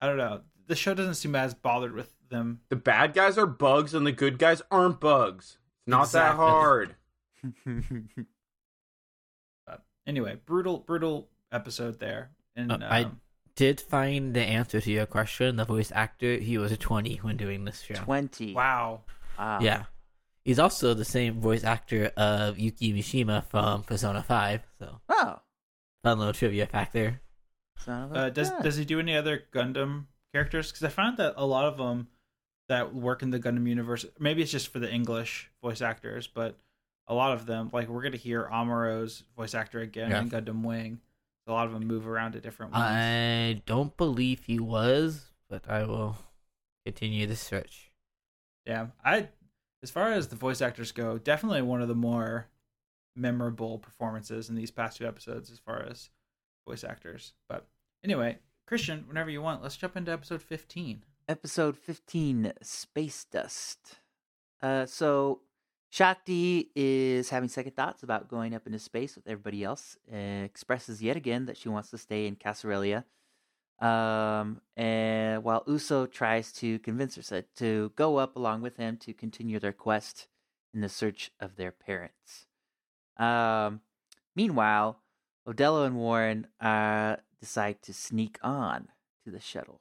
I 0.00 0.06
don't 0.08 0.16
know, 0.18 0.40
the 0.66 0.74
show 0.76 0.92
doesn't 0.94 1.14
seem 1.14 1.34
as 1.36 1.54
bothered 1.54 1.92
with 1.92 2.12
them. 2.28 2.60
the 2.70 2.76
bad 2.76 3.14
guys 3.14 3.38
are 3.38 3.46
bugs 3.46 3.94
and 3.94 4.04
the 4.04 4.10
good 4.12 4.36
guys 4.38 4.60
aren't 4.70 4.98
bugs. 5.00 5.58
It's 5.86 5.90
not 5.92 6.10
that 6.10 6.34
hard. 6.34 6.96
But 9.66 9.84
anyway, 10.06 10.40
brutal, 10.44 10.78
brutal 10.80 11.28
episode 11.52 11.98
there. 12.00 12.30
And 12.56 12.72
Uh, 12.72 12.78
I- 12.82 13.02
um, 13.04 13.20
Did 13.56 13.80
find 13.80 14.34
the 14.34 14.42
answer 14.42 14.80
to 14.80 14.90
your 14.90 15.06
question. 15.06 15.56
The 15.56 15.64
voice 15.64 15.90
actor, 15.94 16.36
he 16.36 16.58
was 16.58 16.76
20 16.76 17.16
when 17.22 17.36
doing 17.36 17.64
this 17.64 17.80
show. 17.82 17.94
20. 17.94 18.52
wow, 18.54 19.00
Wow. 19.38 19.60
Yeah. 19.60 19.84
He's 20.44 20.58
also 20.60 20.94
the 20.94 21.04
same 21.04 21.40
voice 21.40 21.64
actor 21.64 22.12
of 22.16 22.58
Yuki 22.58 22.92
Mishima 22.92 23.44
from 23.46 23.82
Persona 23.82 24.22
5. 24.22 24.62
So, 24.78 25.00
Oh. 25.08 25.40
fun 26.04 26.18
little 26.18 26.32
trivia 26.34 26.66
fact 26.66 26.92
there. 26.92 27.20
Son 27.78 28.04
of 28.04 28.12
a 28.12 28.14
uh, 28.14 28.30
does 28.30 28.50
gun. 28.50 28.62
does 28.62 28.76
he 28.76 28.84
do 28.84 29.00
any 29.00 29.16
other 29.16 29.42
Gundam 29.52 30.04
characters? 30.32 30.70
Because 30.70 30.84
I 30.84 30.88
found 30.88 31.16
that 31.16 31.34
a 31.36 31.44
lot 31.44 31.64
of 31.64 31.76
them 31.78 32.08
that 32.68 32.94
work 32.94 33.22
in 33.22 33.30
the 33.30 33.40
Gundam 33.40 33.66
universe, 33.68 34.04
maybe 34.18 34.42
it's 34.42 34.52
just 34.52 34.68
for 34.68 34.78
the 34.78 34.90
English 34.92 35.50
voice 35.62 35.80
actors, 35.82 36.26
but 36.26 36.58
a 37.08 37.14
lot 37.14 37.32
of 37.32 37.46
them, 37.46 37.70
like 37.72 37.88
we're 37.88 38.02
gonna 38.02 38.16
hear 38.16 38.44
Amuro's 38.52 39.24
voice 39.36 39.54
actor 39.54 39.80
again 39.80 40.10
Yeah. 40.10 40.20
in 40.20 40.30
Gundam 40.30 40.62
Wing. 40.62 41.00
A 41.46 41.52
lot 41.52 41.66
of 41.66 41.72
them 41.72 41.86
move 41.86 42.08
around 42.08 42.32
to 42.32 42.40
different 42.40 42.72
ones. 42.72 42.84
I 42.84 43.62
don't 43.66 43.96
believe 43.96 44.44
he 44.44 44.58
was, 44.58 45.30
but 45.48 45.68
I 45.70 45.84
will 45.84 46.16
continue 46.84 47.26
the 47.26 47.36
search. 47.36 47.92
Yeah, 48.66 48.88
I 49.04 49.28
as 49.82 49.90
far 49.90 50.12
as 50.12 50.28
the 50.28 50.36
voice 50.36 50.60
actors 50.60 50.90
go, 50.92 51.18
definitely 51.18 51.62
one 51.62 51.80
of 51.82 51.88
the 51.88 51.94
more 51.94 52.48
memorable 53.14 53.78
performances 53.78 54.48
in 54.48 54.56
these 54.56 54.70
past 54.70 54.98
two 54.98 55.06
episodes 55.06 55.50
as 55.50 55.58
far 55.58 55.82
as 55.88 56.10
voice 56.66 56.82
actors. 56.84 57.34
But 57.48 57.66
anyway, 58.04 58.38
Christian, 58.66 59.04
whenever 59.06 59.30
you 59.30 59.40
want, 59.40 59.62
let's 59.62 59.76
jump 59.76 59.96
into 59.96 60.10
episode 60.12 60.42
15. 60.42 61.04
episode 61.28 61.76
15 61.76 62.52
space 62.62 63.24
dust 63.24 63.96
uh 64.62 64.86
so 64.86 65.40
shakti 65.96 66.70
is 66.76 67.30
having 67.30 67.48
second 67.48 67.74
thoughts 67.74 68.02
about 68.02 68.28
going 68.28 68.54
up 68.54 68.66
into 68.66 68.78
space 68.78 69.16
with 69.16 69.26
everybody 69.26 69.64
else 69.64 69.96
uh, 70.12 70.44
expresses 70.44 71.02
yet 71.02 71.16
again 71.16 71.46
that 71.46 71.56
she 71.56 71.70
wants 71.70 71.88
to 71.88 71.96
stay 71.96 72.26
in 72.26 72.36
Kasarelia. 72.36 73.04
um 73.80 74.60
and 74.76 75.42
while 75.42 75.62
uso 75.66 75.98
tries 76.06 76.52
to 76.60 76.78
convince 76.80 77.12
her 77.16 77.42
to 77.62 77.92
go 77.96 78.16
up 78.16 78.36
along 78.36 78.58
with 78.62 78.76
him 78.76 78.96
to 79.04 79.12
continue 79.24 79.58
their 79.58 79.78
quest 79.86 80.28
in 80.74 80.80
the 80.82 80.88
search 81.00 81.30
of 81.44 81.56
their 81.56 81.72
parents 81.72 82.46
um 83.28 83.80
meanwhile 84.40 84.90
odelo 85.48 85.86
and 85.86 85.96
warren 85.96 86.46
uh 86.60 87.16
decide 87.40 87.78
to 87.82 87.92
sneak 87.94 88.34
on 88.42 88.88
to 89.24 89.30
the 89.30 89.40
shuttle 89.40 89.80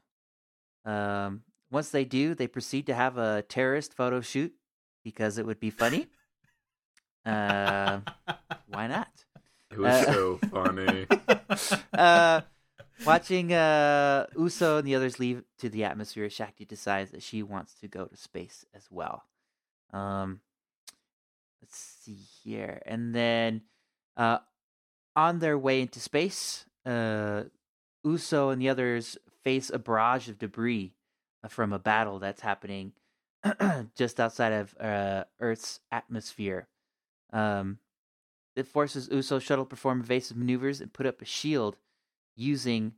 um, 0.86 1.41
once 1.72 1.89
they 1.89 2.05
do, 2.05 2.36
they 2.36 2.47
proceed 2.47 2.86
to 2.86 2.93
have 2.93 3.18
a 3.18 3.41
terrorist 3.55 3.91
photo 3.99 4.22
shoot 4.22 4.53
because 5.06 5.38
it 5.38 5.45
would 5.45 5.60
be 5.62 5.70
funny. 5.70 6.08
uh, 7.26 8.01
why 8.68 8.88
not? 8.88 9.08
It 9.72 9.78
was 9.80 9.93
Uh, 10.08 10.14
so 10.14 10.39
funny. 10.51 11.08
Uh, 11.97 12.41
watching 13.06 13.53
uh, 13.53 14.26
Uso 14.38 14.78
and 14.80 14.88
the 14.88 14.95
others 14.95 15.20
leave 15.20 15.43
to 15.60 15.70
the 15.70 15.84
atmosphere, 15.86 16.30
Shakti 16.30 16.66
decides 16.66 17.12
that 17.12 17.24
she 17.24 17.41
wants 17.43 17.76
to 17.80 17.88
go 17.88 18.06
to 18.06 18.18
space 18.18 18.66
as 18.74 18.88
well. 18.91 19.24
Um, 19.93 20.41
let's 21.62 21.78
see 21.78 22.20
here, 22.43 22.82
and 22.86 23.16
then 23.16 23.62
uh, 24.18 24.39
on 25.16 25.39
their 25.39 25.58
way 25.58 25.82
into 25.82 25.99
space, 25.99 26.66
uh, 26.86 27.43
Uso 28.03 28.49
and 28.49 28.62
the 28.62 28.70
others 28.70 29.18
face 29.43 29.70
a 29.70 29.80
barrage 29.80 30.28
of 30.30 30.38
debris 30.38 30.93
uh, 31.43 31.47
from 31.47 31.72
a 31.74 31.80
battle 31.80 32.20
that's 32.20 32.41
happening 32.41 32.91
just 33.96 34.20
outside 34.20 34.54
of 34.54 34.76
uh, 34.80 35.26
Earth's 35.39 35.80
atmosphere. 35.91 36.68
Um, 37.32 37.80
it 38.56 38.68
forces 38.68 39.10
Uso 39.12 39.39
shuttle 39.39 39.66
perform 39.66 40.02
evasive 40.02 40.38
maneuvers 40.38 40.82
and 40.82 40.93
put 40.93 41.06
up 41.06 41.22
a 41.22 41.26
shield 41.26 41.76
using 42.36 42.93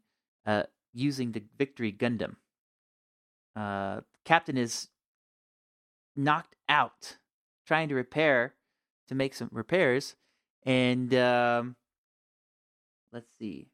uh, 0.45 0.63
using 0.93 1.31
the 1.31 1.43
Victory 1.57 1.91
Gundam. 1.91 2.35
Uh, 3.55 4.01
Captain 4.23 4.57
is 4.57 4.89
knocked 6.15 6.55
out 6.69 7.17
trying 7.65 7.89
to 7.89 7.95
repair 7.95 8.53
to 9.07 9.15
make 9.15 9.33
some 9.33 9.49
repairs, 9.51 10.15
and 10.63 11.13
um, 11.15 11.75
let's 13.11 13.31
see 13.37 13.67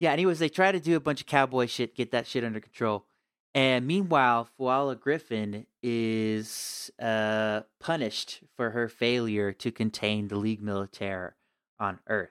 Yeah, 0.00 0.12
anyways, 0.12 0.38
they 0.38 0.48
try 0.48 0.70
to 0.72 0.80
do 0.80 0.96
a 0.96 1.00
bunch 1.00 1.20
of 1.20 1.26
cowboy 1.26 1.66
shit, 1.66 1.96
get 1.96 2.12
that 2.12 2.26
shit 2.26 2.44
under 2.44 2.60
control. 2.60 3.06
And 3.54 3.86
meanwhile, 3.86 4.48
Fuala 4.58 4.94
Griffon 4.98 5.66
is 5.82 6.90
uh, 7.00 7.62
punished 7.80 8.42
for 8.56 8.70
her 8.70 8.88
failure 8.88 9.52
to 9.54 9.72
contain 9.72 10.28
the 10.28 10.36
League 10.36 10.62
Militaire 10.62 11.36
on 11.80 11.98
Earth. 12.06 12.30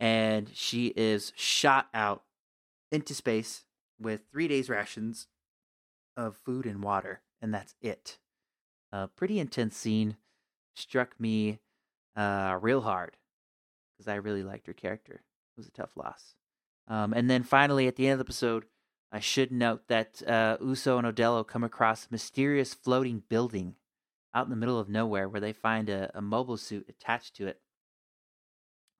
and 0.00 0.50
she 0.52 0.88
is 0.96 1.32
shot 1.36 1.88
out 1.94 2.24
into 2.90 3.14
space 3.14 3.64
with 4.00 4.22
three 4.32 4.48
days 4.48 4.68
rations 4.68 5.28
of 6.16 6.36
food 6.36 6.66
and 6.66 6.82
water, 6.82 7.22
and 7.40 7.54
that's 7.54 7.74
it. 7.80 8.18
A 8.90 9.06
pretty 9.08 9.38
intense 9.38 9.76
scene. 9.76 10.16
Struck 10.74 11.20
me 11.20 11.60
uh, 12.16 12.58
real 12.60 12.80
hard 12.80 13.16
because 13.96 14.08
I 14.08 14.14
really 14.16 14.42
liked 14.42 14.66
her 14.66 14.72
character. 14.72 15.14
It 15.14 15.58
was 15.58 15.68
a 15.68 15.70
tough 15.70 15.96
loss. 15.96 16.34
Um, 16.92 17.14
and 17.14 17.30
then 17.30 17.42
finally, 17.42 17.88
at 17.88 17.96
the 17.96 18.06
end 18.06 18.12
of 18.12 18.18
the 18.18 18.28
episode, 18.30 18.66
I 19.10 19.18
should 19.18 19.50
note 19.50 19.88
that 19.88 20.22
uh, 20.28 20.58
Uso 20.60 20.98
and 20.98 21.06
Odelo 21.06 21.46
come 21.46 21.64
across 21.64 22.04
a 22.04 22.08
mysterious 22.10 22.74
floating 22.74 23.22
building 23.30 23.76
out 24.34 24.44
in 24.44 24.50
the 24.50 24.56
middle 24.56 24.78
of 24.78 24.90
nowhere 24.90 25.26
where 25.26 25.40
they 25.40 25.54
find 25.54 25.88
a, 25.88 26.10
a 26.14 26.20
mobile 26.20 26.58
suit 26.58 26.84
attached 26.90 27.34
to 27.36 27.46
it 27.46 27.62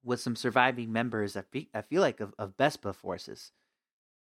with 0.02 0.20
some 0.20 0.36
surviving 0.36 0.90
members, 0.90 1.36
I, 1.36 1.44
I 1.74 1.82
feel 1.82 2.00
like, 2.00 2.20
of, 2.20 2.32
of 2.38 2.56
Bespa 2.56 2.94
forces. 2.94 3.52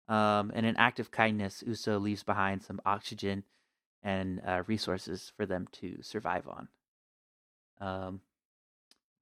Um, 0.08 0.50
in 0.50 0.64
an 0.64 0.76
act 0.76 0.98
of 0.98 1.12
kindness, 1.12 1.62
Uso 1.64 1.96
leaves 2.00 2.24
behind 2.24 2.64
some 2.64 2.80
oxygen 2.84 3.44
and 4.02 4.42
uh, 4.44 4.64
resources 4.66 5.32
for 5.36 5.46
them 5.46 5.68
to 5.74 6.02
survive 6.02 6.48
on. 6.48 6.68
Um, 7.80 8.20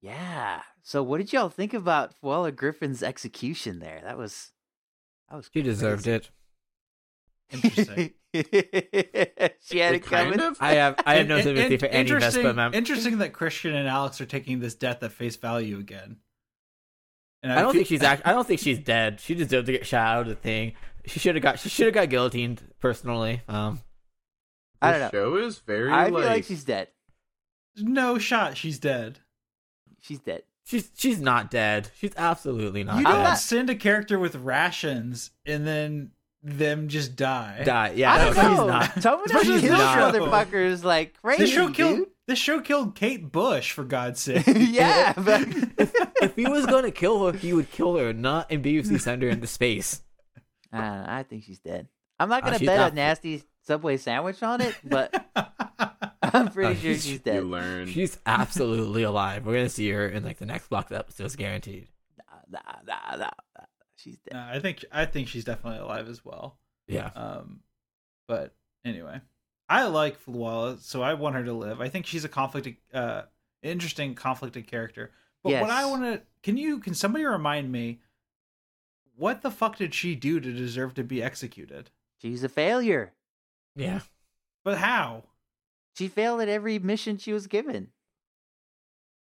yeah. 0.00 0.62
So, 0.82 1.02
what 1.02 1.18
did 1.18 1.32
y'all 1.32 1.48
think 1.48 1.74
about 1.74 2.14
Fuala 2.20 2.52
Griffon's 2.52 3.02
execution 3.02 3.78
there? 3.80 4.00
That 4.04 4.16
was, 4.18 4.50
that 5.30 5.36
was. 5.36 5.50
She 5.52 5.62
deserved 5.62 6.06
it. 6.06 6.30
Interesting. 7.50 8.12
she 8.34 9.78
had 9.78 9.92
Like, 9.92 10.02
it 10.02 10.02
coming. 10.04 10.40
of? 10.40 10.58
I 10.60 10.74
have 10.74 10.96
I 11.06 11.14
have 11.16 11.28
no 11.28 11.40
sympathy 11.40 11.78
for 11.78 11.86
any 11.86 12.00
interesting, 12.00 12.42
Vespa 12.42 12.54
mem- 12.54 12.74
Interesting 12.74 13.18
that 13.18 13.32
Christian 13.32 13.74
and 13.74 13.88
Alex 13.88 14.20
are 14.20 14.26
taking 14.26 14.60
this 14.60 14.74
death 14.74 15.02
at 15.02 15.12
face 15.12 15.36
value 15.36 15.78
again. 15.78 16.18
And 17.42 17.52
I 17.52 17.62
don't 17.62 17.72
think 17.72 17.86
she's 17.86 18.02
act- 18.02 18.22
I 18.26 18.32
don't 18.32 18.46
think 18.46 18.60
she's 18.60 18.78
dead. 18.78 19.20
She 19.20 19.34
deserved 19.34 19.66
to 19.66 19.72
get 19.72 19.86
shot 19.86 20.06
out 20.16 20.22
of 20.22 20.28
the 20.28 20.34
thing. 20.34 20.74
She 21.06 21.20
should 21.20 21.36
have 21.36 21.42
got 21.42 21.58
she 21.58 21.68
should 21.70 21.86
have 21.86 21.94
got 21.94 22.10
guillotined 22.10 22.62
personally. 22.80 23.40
Um, 23.48 23.80
I 24.82 24.92
The 24.92 24.98
don't 24.98 25.12
know. 25.14 25.18
show 25.18 25.36
is 25.46 25.58
very 25.60 25.90
I 25.90 26.08
like, 26.08 26.22
feel 26.22 26.30
like 26.32 26.44
she's 26.44 26.64
dead. 26.64 26.88
no 27.76 28.18
shot. 28.18 28.56
She's 28.58 28.78
dead. 28.78 29.20
She's 30.00 30.20
dead. 30.20 30.42
she's 30.64 30.90
she's 30.96 31.20
not 31.20 31.50
dead. 31.50 31.90
She's 31.98 32.12
absolutely 32.16 32.84
not 32.84 32.98
you 32.98 33.04
dead. 33.04 33.24
don't 33.24 33.36
send 33.36 33.70
a 33.70 33.74
character 33.74 34.18
with 34.18 34.34
rations 34.36 35.30
and 35.46 35.66
then 35.66 36.10
them 36.42 36.88
just 36.88 37.16
die. 37.16 37.62
Die. 37.64 37.92
Yeah, 37.96 38.12
I 38.12 38.18
no, 38.18 38.24
don't 38.24 38.34
she's 38.34 38.58
know. 38.58 38.66
not. 38.68 38.90
Tomino 38.96 39.24
Especially 39.26 39.60
kills 39.60 39.78
this 39.78 39.92
show. 39.92 40.12
motherfuckers 40.12 40.84
like 40.84 41.20
crazy, 41.20 41.42
This 41.42 41.50
show 41.52 41.70
killed. 41.70 41.96
dude. 41.98 42.08
This 42.28 42.38
show 42.38 42.60
killed 42.60 42.94
Kate 42.94 43.32
Bush 43.32 43.72
for 43.72 43.84
God's 43.84 44.20
sake. 44.20 44.44
yeah, 44.56 45.14
but 45.16 45.48
if 46.20 46.36
he 46.36 46.46
was 46.46 46.66
going 46.66 46.84
to 46.84 46.90
kill 46.90 47.26
her, 47.26 47.32
he 47.36 47.54
would 47.54 47.70
kill 47.72 47.96
her, 47.96 48.12
not 48.12 48.52
ambiguously 48.52 48.98
send 48.98 49.22
her 49.22 49.28
into 49.30 49.46
space. 49.46 50.02
I, 50.70 50.78
I 51.20 51.22
think 51.22 51.44
she's 51.44 51.58
dead. 51.58 51.88
I'm 52.20 52.28
not 52.28 52.42
Uh, 52.42 52.46
gonna 52.46 52.58
she's 52.58 52.66
bet 52.68 52.78
not- 52.78 52.92
a 52.92 52.94
nasty 52.94 53.42
Subway 53.62 53.96
sandwich 53.96 54.42
on 54.42 54.60
it, 54.60 54.74
but 54.84 55.14
I'm 56.34 56.48
pretty 56.52 56.70
Uh, 56.70 56.74
sure 56.74 56.80
she's- 56.80 57.02
she's 57.02 57.12
you 57.12 57.18
dead. 57.18 57.44
learn. 57.44 57.88
She's 57.88 58.18
absolutely 58.26 59.02
alive. 59.02 59.46
We're 59.46 59.54
gonna 59.54 59.68
see 59.68 59.88
her 59.90 60.08
in 60.08 60.24
like 60.24 60.38
the 60.38 60.46
next 60.46 60.68
block 60.68 60.90
of 60.90 60.96
episodes, 60.96 61.36
guaranteed. 61.36 61.88
Nah, 62.18 62.38
nah, 62.50 62.72
nah, 62.86 63.16
nah, 63.16 63.30
nah. 63.56 63.64
She's 63.96 64.18
dead. 64.18 64.34
No, 64.34 64.40
I 64.52 64.60
think 64.60 64.84
I 64.92 65.04
think 65.06 65.28
she's 65.28 65.44
definitely 65.44 65.80
alive 65.80 66.08
as 66.08 66.24
well. 66.24 66.58
Yeah. 66.86 67.10
Um, 67.14 67.60
but 68.26 68.54
anyway, 68.84 69.20
I 69.68 69.86
like 69.86 70.18
Fuala, 70.24 70.78
so 70.80 71.02
I 71.02 71.14
want 71.14 71.34
her 71.36 71.44
to 71.44 71.52
live. 71.52 71.80
I 71.80 71.88
think 71.88 72.06
she's 72.06 72.24
a 72.24 72.28
conflicted, 72.28 72.76
uh, 72.94 73.22
interesting 73.62 74.14
conflicted 74.14 74.66
character. 74.66 75.10
But 75.42 75.52
what 75.60 75.70
I 75.70 75.84
want 75.86 76.02
to, 76.02 76.22
can 76.42 76.56
you, 76.56 76.78
can 76.78 76.94
somebody 76.94 77.24
remind 77.24 77.70
me, 77.72 78.00
what 79.16 79.42
the 79.42 79.50
fuck 79.50 79.76
did 79.76 79.94
she 79.94 80.14
do 80.14 80.40
to 80.40 80.52
deserve 80.52 80.94
to 80.94 81.04
be 81.04 81.22
executed? 81.22 81.90
She's 82.20 82.42
a 82.44 82.48
failure. 82.48 83.12
Yeah. 83.76 84.00
But 84.64 84.78
how? 84.78 85.24
She 85.98 86.06
failed 86.06 86.40
at 86.40 86.48
every 86.48 86.78
mission 86.78 87.18
she 87.18 87.32
was 87.32 87.48
given. 87.48 87.88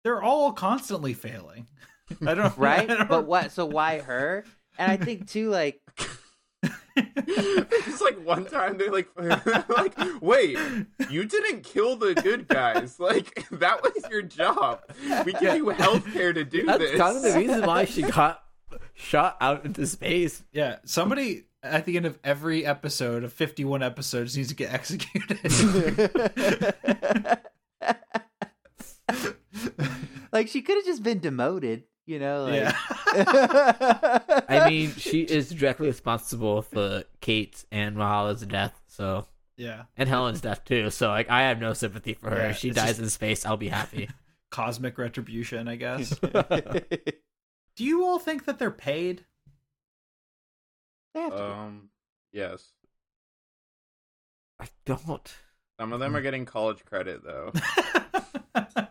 They're 0.05 0.23
all 0.23 0.53
constantly 0.53 1.12
failing. 1.12 1.66
I 2.27 2.33
don't 2.33 2.57
Right? 2.57 2.91
I 2.91 2.95
don't- 2.97 3.09
but 3.11 3.27
what? 3.27 3.53
So 3.53 3.66
why 3.66 4.01
her? 4.01 4.45
And 4.79 4.91
I 4.91 4.97
think 4.97 5.29
too, 5.29 5.51
like 5.51 5.83
it's 6.97 8.01
like 8.01 8.25
one 8.25 8.47
time 8.47 8.79
they 8.79 8.89
like 8.89 9.09
like 9.68 9.95
wait 10.23 10.57
you 11.11 11.25
didn't 11.27 11.62
kill 11.62 11.97
the 11.97 12.14
good 12.14 12.49
guys 12.49 12.99
like 12.99 13.47
that 13.51 13.83
was 13.83 14.03
your 14.11 14.23
job 14.23 14.81
we 15.27 15.33
give 15.35 15.57
you 15.57 15.66
healthcare 15.66 16.33
to 16.33 16.43
do 16.45 16.64
That's 16.64 16.79
this 16.79 16.99
kind 16.99 17.16
of 17.18 17.23
the 17.23 17.33
reason 17.35 17.66
why 17.66 17.85
she 17.85 18.01
got 18.03 18.43
shot 18.95 19.37
out 19.43 19.66
into 19.66 19.87
space. 19.87 20.43
Yeah, 20.53 20.77
somebody 20.87 21.45
at 21.62 21.84
the 21.84 21.96
end 21.96 22.06
of 22.06 22.18
every 22.24 22.66
episode 22.66 23.24
of 23.24 23.32
51 23.32 23.82
episodes 23.82 24.36
needs 24.36 24.48
to 24.48 24.54
get 24.54 24.72
executed. 24.72 25.38
like 30.32 30.48
she 30.48 30.62
could 30.62 30.76
have 30.76 30.84
just 30.84 31.02
been 31.02 31.20
demoted, 31.20 31.84
you 32.06 32.18
know? 32.18 32.44
Like, 32.44 32.54
yeah. 32.54 32.76
I 34.48 34.68
mean, 34.68 34.92
she 34.96 35.22
is 35.22 35.50
directly 35.50 35.86
responsible 35.86 36.62
for 36.62 37.04
Kate's 37.20 37.64
and 37.70 37.96
Mahalia's 37.96 38.44
death, 38.46 38.80
so 38.88 39.26
yeah. 39.56 39.84
and 39.96 40.08
Helen's 40.08 40.40
death 40.40 40.64
too. 40.64 40.90
So 40.90 41.08
like, 41.08 41.30
I 41.30 41.42
have 41.42 41.60
no 41.60 41.72
sympathy 41.74 42.14
for 42.14 42.30
her. 42.30 42.36
Yeah, 42.36 42.48
if 42.50 42.58
she 42.58 42.70
dies 42.70 42.88
just- 42.88 43.00
in 43.00 43.10
space, 43.10 43.46
I'll 43.46 43.56
be 43.56 43.68
happy. 43.68 44.08
Cosmic 44.50 44.98
retribution, 44.98 45.66
I 45.66 45.76
guess. 45.76 46.10
Do 47.74 47.84
you 47.84 48.04
all 48.04 48.18
think 48.18 48.44
that 48.44 48.58
they're 48.58 48.70
paid? 48.70 49.24
They 51.14 51.20
have 51.20 51.32
to. 51.36 51.44
um 51.44 51.88
yes 52.32 52.68
I 54.60 54.66
don't. 54.86 55.34
some 55.80 55.92
of 55.92 56.00
them 56.00 56.14
are 56.16 56.22
getting 56.22 56.44
college 56.44 56.84
credit 56.84 57.22
though 57.24 57.52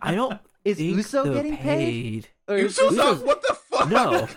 I 0.02 0.16
don't. 0.16 0.40
Is 0.66 0.78
think 0.78 0.98
Uso 0.98 1.34
getting 1.34 1.56
paid? 1.58 2.28
Or 2.48 2.58
you 2.58 2.66
is 2.66 2.76
so 2.76 2.90
Uso's- 2.90 3.22
what 3.24 3.42
the 3.44 3.54
fuck 3.54 3.90
No, 3.90 4.28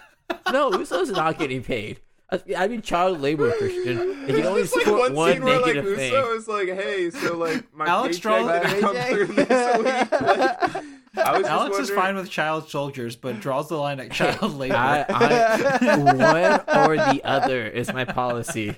no, 0.53 0.71
Uso's 0.79 1.11
not 1.11 1.39
getting 1.39 1.63
paid. 1.63 2.01
I 2.31 2.41
I 2.57 2.69
mean, 2.69 2.83
child 2.83 3.21
labor, 3.21 3.51
Christian. 3.53 4.27
They 4.27 4.33
can 4.35 4.47
only 4.47 4.63
like 4.63 4.71
support 4.71 5.01
one 5.01 5.15
one 5.15 5.33
scene 5.33 5.43
where 5.45 5.57
like 5.61 5.67
negative 5.75 5.97
thing. 5.97 6.13
Uso 6.13 6.35
is 6.35 6.49
like, 6.49 6.69
"Hey, 6.69 7.11
so 7.11 7.37
like 7.37 7.75
my 7.75 7.87
Alex 7.87 8.19
paycheck 8.19 8.41
Stroll- 8.41 8.49
didn't 8.49 8.81
come 8.81 8.97
through 9.09 9.27
this 9.27 9.79
week." 9.79 10.13
Like, 10.75 10.85
I 11.17 11.39
was 11.39 11.47
Alex 11.47 11.79
is 11.79 11.91
fine 11.91 12.17
with 12.17 12.31
child 12.31 12.69
soldiers, 12.69 13.17
but 13.17 13.41
draws 13.41 13.69
the 13.69 13.77
line 13.77 14.01
at 14.01 14.11
child 14.11 14.55
labor. 14.55 14.75
I, 14.75 15.05
I, 15.09 15.97
one 15.99 16.89
or 16.89 16.97
the 16.97 17.21
other 17.25 17.67
is 17.67 17.93
my 17.93 18.05
policy. 18.05 18.75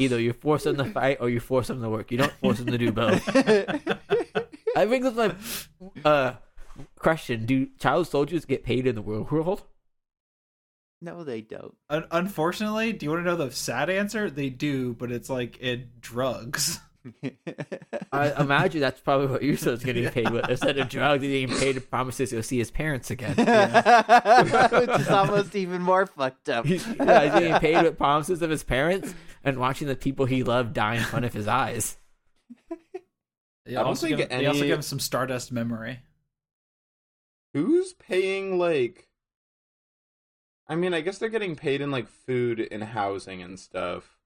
Either 0.00 0.20
you 0.20 0.32
force 0.32 0.64
them 0.64 0.76
to 0.76 0.84
fight 0.86 1.18
or 1.20 1.28
you 1.30 1.40
force 1.40 1.68
them 1.68 1.80
to 1.82 1.88
work. 1.88 2.10
You 2.10 2.18
don't 2.18 2.32
force 2.32 2.58
them 2.58 2.68
to 2.68 2.78
do 2.78 2.92
both. 2.92 3.28
I 4.74 4.86
think 4.86 5.04
that's 5.04 5.16
my 5.16 5.34
uh, 6.04 6.34
question. 6.98 7.46
Do 7.46 7.68
child 7.78 8.08
soldiers 8.08 8.44
get 8.44 8.64
paid 8.64 8.86
in 8.86 8.94
the 8.94 9.02
real 9.02 9.26
world? 9.30 9.64
no, 11.02 11.24
they 11.24 11.40
don't. 11.40 11.74
Un- 11.90 12.06
unfortunately, 12.10 12.92
do 12.92 13.04
you 13.04 13.10
want 13.10 13.24
to 13.24 13.30
know 13.30 13.36
the 13.36 13.50
sad 13.50 13.90
answer? 13.90 14.30
They 14.30 14.48
do, 14.48 14.94
but 14.94 15.10
it's 15.10 15.28
like 15.28 15.58
in 15.58 15.90
drugs. 16.00 16.78
I 18.12 18.40
imagine 18.40 18.80
that's 18.80 19.00
probably 19.00 19.26
what 19.26 19.42
Uso's 19.42 19.82
getting 19.82 20.08
paid 20.10 20.30
with. 20.30 20.48
Instead 20.48 20.78
of 20.78 20.88
drugs, 20.88 21.22
he's 21.22 21.48
getting 21.48 21.58
paid 21.58 21.74
to 21.74 21.80
promises 21.80 22.30
he'll 22.30 22.42
see 22.42 22.58
his 22.58 22.70
parents 22.70 23.10
again. 23.10 23.34
Which 23.36 25.00
is 25.00 25.08
almost 25.08 25.54
even 25.56 25.82
more 25.82 26.06
fucked 26.06 26.48
up. 26.48 26.66
He's, 26.66 26.86
yeah, 26.86 27.24
he's 27.24 27.32
getting 27.32 27.58
paid 27.58 27.82
with 27.82 27.98
promises 27.98 28.42
of 28.42 28.50
his 28.50 28.62
parents 28.62 29.14
and 29.44 29.58
watching 29.58 29.88
the 29.88 29.96
people 29.96 30.26
he 30.26 30.42
loved 30.42 30.74
die 30.74 30.96
in 30.96 31.04
front 31.04 31.24
of 31.24 31.32
his 31.32 31.48
eyes. 31.48 31.96
They 33.64 33.76
I 33.76 33.80
don't 33.80 33.86
also 33.86 34.06
think 34.06 34.18
give, 34.18 34.28
they 34.28 34.46
also 34.46 34.60
any- 34.60 34.68
give 34.68 34.78
him 34.78 34.82
some 34.82 35.00
Stardust 35.00 35.52
memory. 35.52 36.00
Who's 37.54 37.92
paying 37.92 38.58
like 38.58 39.08
I 40.68 40.74
mean, 40.74 40.94
I 40.94 41.00
guess 41.00 41.18
they're 41.18 41.28
getting 41.28 41.56
paid 41.56 41.80
in 41.80 41.90
like 41.90 42.08
food 42.08 42.66
and 42.70 42.82
housing 42.82 43.42
and 43.42 43.58
stuff. 43.58 44.18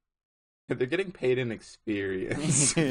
They're 0.78 0.86
getting 0.86 1.12
paid 1.12 1.38
in 1.38 1.52
experience. 1.52 2.74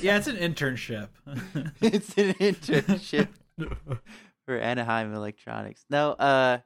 Yeah, 0.00 0.18
it's 0.18 0.26
an 0.26 0.36
internship. 0.36 1.08
it's 1.80 2.16
an 2.18 2.34
internship 2.34 3.28
for 4.44 4.58
Anaheim 4.58 5.14
Electronics. 5.14 5.84
No, 5.88 6.12
uh, 6.12 6.58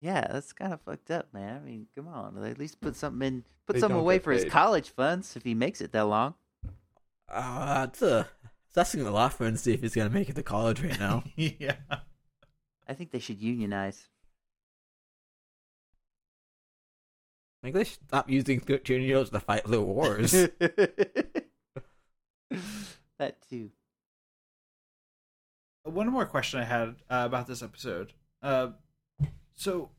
yeah, 0.00 0.26
that's 0.30 0.52
kind 0.52 0.72
of 0.72 0.80
fucked 0.82 1.10
up, 1.10 1.32
man. 1.32 1.56
I 1.56 1.60
mean, 1.60 1.86
come 1.94 2.08
on, 2.08 2.42
at 2.44 2.58
least 2.58 2.80
put 2.80 2.96
something 2.96 3.26
in, 3.26 3.44
put 3.66 3.74
They 3.74 3.80
something 3.80 3.98
away 3.98 4.16
get 4.16 4.24
for 4.24 4.32
his 4.32 4.44
college 4.44 4.90
funds 4.90 5.36
if 5.36 5.44
he 5.44 5.54
makes 5.54 5.80
it 5.80 5.92
that 5.92 6.04
long. 6.04 6.34
Uh, 7.28 7.86
it's 7.88 8.02
a 8.02 8.28
it's 8.68 8.78
asking 8.78 9.06
a 9.06 9.10
lot 9.10 9.32
for 9.32 9.46
him 9.46 9.52
to 9.52 9.58
see 9.58 9.72
if 9.72 9.80
he's 9.80 9.94
gonna 9.94 10.10
make 10.10 10.28
it 10.28 10.36
to 10.36 10.42
college 10.42 10.82
right 10.82 10.98
now. 10.98 11.24
yeah. 11.36 11.76
I 12.88 12.94
think 12.94 13.10
they 13.10 13.18
should 13.18 13.40
unionize. 13.40 14.08
Like 17.66 17.74
they 17.74 17.84
should 17.84 17.98
stop 18.06 18.30
using 18.30 18.60
thirteen 18.60 19.02
year 19.02 19.16
olds 19.18 19.30
to 19.30 19.40
fight 19.40 19.64
the 19.64 19.80
wars. 19.82 20.30
that 23.18 23.36
too. 23.50 23.70
One 25.84 26.08
more 26.08 26.26
question 26.26 26.60
I 26.60 26.64
had 26.64 26.88
uh, 27.10 27.22
about 27.26 27.46
this 27.46 27.62
episode. 27.62 28.12
Uh, 28.42 28.68
so 29.54 29.90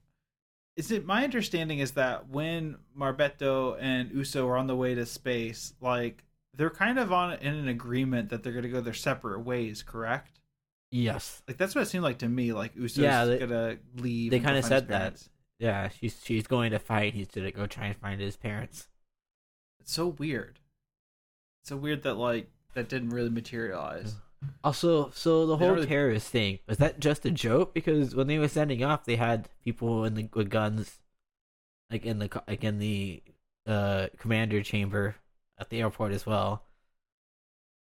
is 0.75 0.91
it 0.91 1.05
my 1.05 1.23
understanding 1.23 1.79
is 1.79 1.91
that 1.91 2.29
when 2.29 2.77
Marbetto 2.97 3.77
and 3.79 4.11
Uso 4.11 4.47
are 4.47 4.57
on 4.57 4.67
the 4.67 4.75
way 4.75 4.95
to 4.95 5.05
space, 5.05 5.73
like 5.81 6.23
they're 6.53 6.69
kind 6.69 6.99
of 6.99 7.11
on 7.11 7.33
in 7.33 7.53
an 7.53 7.67
agreement 7.67 8.29
that 8.29 8.43
they're 8.43 8.53
going 8.53 8.63
to 8.63 8.69
go 8.69 8.81
their 8.81 8.93
separate 8.93 9.41
ways, 9.41 9.81
correct? 9.83 10.39
Yes. 10.91 11.41
Like 11.47 11.57
that's 11.57 11.75
what 11.75 11.81
it 11.81 11.87
seemed 11.87 12.03
like 12.03 12.19
to 12.19 12.29
me. 12.29 12.53
Like 12.53 12.75
Uso's 12.75 12.97
Yeah, 13.03 13.25
they- 13.25 13.39
gonna 13.39 13.77
leave. 13.97 14.31
they 14.31 14.39
kinda 14.39 14.63
said 14.63 14.87
that. 14.89 15.21
Yeah, 15.59 15.89
she's 15.89 16.19
she's 16.23 16.45
going 16.47 16.71
to 16.71 16.79
fight. 16.79 17.13
He's 17.13 17.27
gonna 17.29 17.51
go 17.51 17.65
try 17.65 17.87
and 17.87 17.97
find 17.97 18.21
his 18.21 18.35
parents. 18.35 18.87
It's 19.79 19.91
so 19.93 20.07
weird. 20.07 20.59
It's 21.63 21.69
so 21.69 21.77
weird 21.77 22.03
that 22.03 22.15
like 22.15 22.49
that 22.73 22.89
didn't 22.89 23.09
really 23.09 23.29
materialize. 23.29 24.15
Also, 24.63 25.09
so 25.15 25.47
the 25.47 25.57
whole 25.57 25.71
really- 25.71 25.87
terrorist 25.87 26.27
thing 26.27 26.59
was 26.67 26.77
that 26.77 26.99
just 26.99 27.25
a 27.25 27.31
joke? 27.31 27.73
Because 27.73 28.13
when 28.13 28.27
they 28.27 28.37
were 28.37 28.47
sending 28.47 28.83
off, 28.83 29.03
they 29.03 29.15
had 29.15 29.49
people 29.63 30.05
in 30.05 30.13
the 30.13 30.29
with 30.35 30.51
guns, 30.51 30.99
like 31.89 32.05
in 32.05 32.19
the 32.19 32.43
like 32.47 32.63
in 32.63 32.77
the 32.77 33.23
uh 33.65 34.07
commander 34.19 34.61
chamber 34.61 35.15
at 35.59 35.71
the 35.71 35.81
airport 35.81 36.11
as 36.11 36.27
well. 36.27 36.61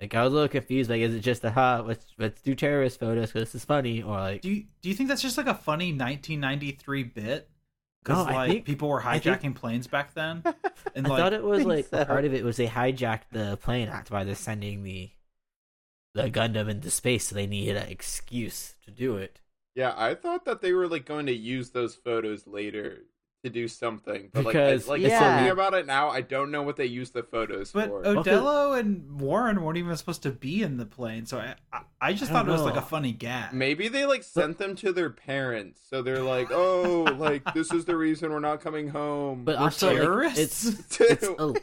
Like 0.01 0.13
I 0.13 0.23
was 0.23 0.33
a 0.33 0.35
little 0.35 0.49
confused. 0.49 0.89
Like, 0.89 0.99
is 0.99 1.15
it 1.15 1.21
just 1.21 1.41
a 1.45 1.51
ha? 1.51 1.83
Let's 1.85 2.05
let's 2.17 2.41
do 2.41 2.53
terrorist 2.53 2.99
photos 2.99 3.27
because 3.31 3.43
this 3.53 3.55
is 3.61 3.63
funny, 3.65 4.01
or 4.01 4.17
like 4.17 4.41
Do 4.41 4.49
you 4.49 4.65
do 4.81 4.89
you 4.89 4.95
think 4.95 5.07
that's 5.07 5.21
just 5.21 5.37
like 5.37 5.47
a 5.47 5.55
funny 5.55 5.93
1993 5.93 7.03
bit? 7.03 7.49
Because 8.03 8.25
No, 8.25 8.31
I 8.31 8.35
like 8.35 8.51
think- 8.51 8.65
people 8.65 8.89
were 8.89 9.03
I 9.05 9.19
think- 9.19 9.41
hijacking 9.41 9.55
planes 9.55 9.87
back 9.87 10.13
then, 10.15 10.43
and 10.95 11.05
I 11.05 11.09
like 11.09 11.19
thought 11.19 11.33
it 11.33 11.43
was 11.43 11.63
like 11.65 11.85
so. 11.85 12.03
part 12.05 12.25
of 12.25 12.33
it 12.33 12.43
was 12.43 12.57
they 12.57 12.67
hijacked 12.67 13.29
the 13.31 13.57
plane. 13.57 13.89
act 13.89 14.09
by 14.09 14.23
they're 14.23 14.35
sending 14.35 14.83
the 14.83 15.11
the 16.13 16.29
Gundam 16.29 16.67
into 16.69 16.89
space, 16.91 17.27
so 17.27 17.35
they 17.35 17.47
needed 17.47 17.77
an 17.77 17.87
excuse 17.89 18.75
to 18.85 18.91
do 18.91 19.17
it. 19.17 19.39
Yeah, 19.75 19.93
I 19.95 20.15
thought 20.15 20.43
that 20.45 20.61
they 20.61 20.73
were 20.73 20.87
like 20.87 21.05
going 21.05 21.27
to 21.27 21.33
use 21.33 21.69
those 21.69 21.95
photos 21.95 22.45
later 22.47 23.03
to 23.43 23.49
do 23.49 23.67
something, 23.67 24.29
but 24.33 24.45
like, 24.45 24.53
Because 24.53 24.87
I, 24.87 24.91
like 24.91 25.01
it's 25.01 25.13
a- 25.13 25.19
thinking 25.19 25.49
about 25.51 25.73
it 25.73 25.85
now, 25.87 26.09
I 26.09 26.21
don't 26.21 26.51
know 26.51 26.61
what 26.61 26.75
they 26.75 26.85
used 26.85 27.13
the 27.13 27.23
photos 27.23 27.71
But 27.71 27.87
for. 27.89 28.03
Odelo 28.03 28.79
and 28.79 29.19
Warren 29.19 29.63
weren't 29.63 29.77
even 29.77 29.95
supposed 29.97 30.23
to 30.23 30.31
be 30.31 30.61
in 30.61 30.77
the 30.77 30.85
plane, 30.85 31.25
so 31.25 31.39
I 31.39 31.55
I, 31.73 31.81
I 31.99 32.13
just 32.13 32.31
I 32.31 32.35
thought 32.35 32.47
it 32.47 32.51
was 32.51 32.61
like 32.61 32.75
a 32.77 32.81
funny 32.81 33.11
gag. 33.13 33.53
Maybe 33.53 33.87
they 33.87 34.05
like 34.05 34.23
sent 34.23 34.57
them 34.57 34.75
to 34.77 34.93
their 34.93 35.09
parents, 35.09 35.81
so 35.89 36.01
they're 36.01 36.21
like, 36.21 36.49
"Oh, 36.51 37.03
like 37.17 37.53
this 37.53 37.71
is 37.71 37.85
the 37.85 37.97
reason 37.97 38.31
we're 38.31 38.39
not 38.39 38.61
coming 38.61 38.89
home." 38.89 39.43
But 39.43 39.57
We're 39.57 39.63
also, 39.63 39.87
like, 39.87 39.97
terrorists? 39.97 40.65
it's 40.65 40.99
it's 41.01 41.23
Ill- 41.23 41.57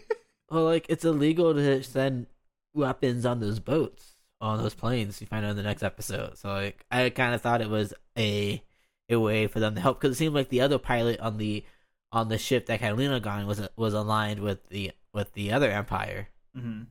well, 0.51 0.64
like 0.64 0.87
it's 0.89 1.05
illegal 1.05 1.55
to 1.55 1.83
send 1.85 2.26
weapons 2.74 3.24
on 3.24 3.41
those 3.41 3.61
boats 3.61 4.14
on 4.41 4.62
those 4.62 4.74
planes. 4.74 5.20
You 5.20 5.26
find 5.26 5.45
out 5.45 5.51
in 5.53 5.57
the 5.57 5.62
next 5.62 5.83
episode. 5.83 6.39
So 6.39 6.49
like, 6.49 6.85
I 6.91 7.11
kind 7.11 7.35
of 7.35 7.41
thought 7.41 7.61
it 7.61 7.68
was 7.70 7.93
a 8.16 8.62
a 9.11 9.18
way 9.18 9.46
for 9.46 9.61
them 9.61 9.74
to 9.74 9.80
help 9.80 10.00
because 10.00 10.16
it 10.16 10.18
seemed 10.18 10.34
like 10.34 10.48
the 10.48 10.61
other 10.61 10.78
pilot 10.78 11.20
on 11.20 11.38
the 11.38 11.64
on 12.12 12.28
the 12.28 12.38
ship 12.38 12.66
that 12.66 12.80
Catalina 12.80 13.20
got 13.20 13.40
on 13.40 13.46
was 13.46 13.66
was 13.76 13.94
aligned 13.94 14.40
with 14.40 14.68
the 14.68 14.92
with 15.12 15.32
the 15.32 15.52
other 15.52 15.70
empire. 15.70 16.28
hmm 16.54 16.82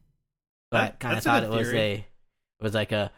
But 0.72 0.82
I 0.82 0.89
kind 0.97 1.18
of 1.18 1.24
thought 1.24 1.43
good 1.43 1.53
it 1.53 1.57
was 1.57 1.74
a 1.74 1.93
it 1.93 2.63
was 2.63 2.74
like 2.74 2.91
a 2.91 3.11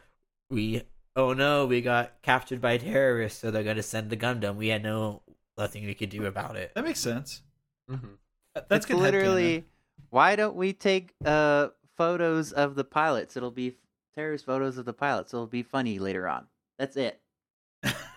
we 0.49 0.83
oh 1.15 1.33
no 1.33 1.65
we 1.65 1.81
got 1.81 2.21
captured 2.21 2.61
by 2.61 2.77
terrorists 2.77 3.39
so 3.39 3.51
they're 3.51 3.63
gonna 3.63 3.83
send 3.83 4.09
the 4.09 4.17
Gundam. 4.17 4.55
We 4.55 4.67
had 4.69 4.83
no 4.83 5.21
nothing 5.57 5.85
we 5.85 5.93
could 5.93 6.09
do 6.09 6.25
about 6.25 6.55
it. 6.55 6.71
That 6.75 6.83
makes 6.83 6.99
sense. 6.99 7.41
Mhm. 7.89 8.17
That's 8.55 8.71
it's 8.71 8.85
good 8.85 8.97
literally 8.97 9.65
why 10.09 10.35
don't 10.35 10.55
we 10.55 10.73
take 10.73 11.13
uh 11.25 11.69
photos 11.95 12.51
of 12.51 12.75
the 12.75 12.83
pilots? 12.83 13.37
It'll 13.37 13.51
be 13.51 13.75
terrorist 14.15 14.45
photos 14.45 14.77
of 14.77 14.85
the 14.85 14.93
pilots. 14.93 15.33
It'll 15.33 15.47
be 15.47 15.63
funny 15.63 15.99
later 15.99 16.27
on. 16.27 16.47
That's 16.77 16.97
it. 16.97 17.21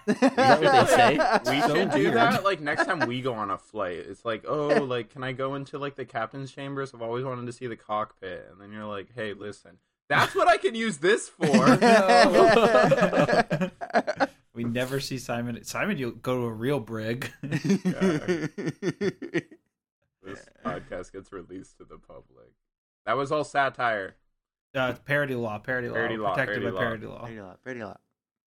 That 0.06 0.60
what 0.62 0.88
they 0.88 0.94
say? 0.94 1.18
We 1.50 1.60
So 1.62 1.74
should 1.74 1.90
do 1.92 1.98
weird. 1.98 2.14
that 2.14 2.44
like 2.44 2.60
next 2.60 2.84
time 2.86 3.00
we 3.06 3.20
go 3.22 3.34
on 3.34 3.50
a 3.50 3.58
flight. 3.58 3.98
It's 3.98 4.24
like, 4.24 4.44
oh, 4.46 4.68
like 4.84 5.10
can 5.10 5.22
I 5.22 5.32
go 5.32 5.54
into 5.54 5.78
like 5.78 5.96
the 5.96 6.04
captain's 6.04 6.52
chambers? 6.52 6.92
I've 6.94 7.02
always 7.02 7.24
wanted 7.24 7.46
to 7.46 7.52
see 7.52 7.66
the 7.66 7.76
cockpit, 7.76 8.48
and 8.50 8.60
then 8.60 8.72
you're 8.72 8.86
like, 8.86 9.08
hey, 9.14 9.34
listen, 9.34 9.78
that's 10.08 10.34
what 10.34 10.48
I 10.48 10.56
can 10.56 10.74
use 10.74 10.98
this 10.98 11.28
for. 11.28 11.46
We 14.54 14.64
never 14.64 15.00
see 15.00 15.16
Simon. 15.16 15.64
Simon, 15.64 15.96
you'll 15.96 16.10
go 16.10 16.36
to 16.36 16.42
a 16.44 16.52
real 16.52 16.78
brig. 16.78 17.30
this 17.40 17.62
podcast 20.64 21.10
gets 21.12 21.32
released 21.32 21.78
to 21.78 21.84
the 21.84 21.96
public. 21.96 22.52
That 23.06 23.16
was 23.16 23.32
all 23.32 23.44
satire. 23.44 24.14
uh, 24.76 24.88
it's 24.90 25.00
parody 25.06 25.34
law, 25.34 25.58
parody 25.58 25.88
law, 25.88 25.94
Parody 25.94 26.16
law, 26.18 26.34
protected 26.34 26.62
parody 26.62 26.66
by 26.66 26.70
law. 26.74 26.80
parody 26.80 27.06
law. 27.06 27.24
Pretty 27.24 27.40
lot, 27.40 27.62
pretty 27.62 27.82
lot. 27.82 28.00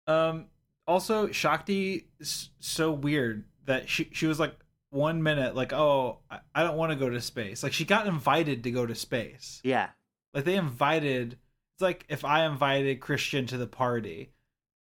Um. 0.08 0.46
Also, 0.88 1.32
Shakti 1.32 2.08
is 2.20 2.50
so 2.60 2.92
weird 2.92 3.46
that 3.66 3.90
she 3.90 4.10
she 4.12 4.28
was 4.28 4.40
like 4.40 4.56
one 4.92 5.24
minute 5.24 5.56
like, 5.56 5.74
oh, 5.74 6.20
I, 6.30 6.40
I 6.54 6.64
don't 6.64 6.78
want 6.78 6.92
to 6.92 6.98
go 6.98 7.10
to 7.10 7.22
space. 7.22 7.64
Like 7.64 7.74
she 7.74 7.86
got 7.86 8.08
invited 8.08 8.64
to 8.64 8.72
go 8.72 8.86
to 8.86 8.96
space. 8.96 9.62
Yeah. 9.64 9.90
Like 10.34 10.46
they 10.46 10.56
invited. 10.56 11.38
It's 11.76 11.82
like 11.82 12.06
if 12.08 12.24
I 12.24 12.46
invited 12.46 13.02
Christian 13.02 13.46
to 13.48 13.58
the 13.58 13.68
party, 13.68 14.32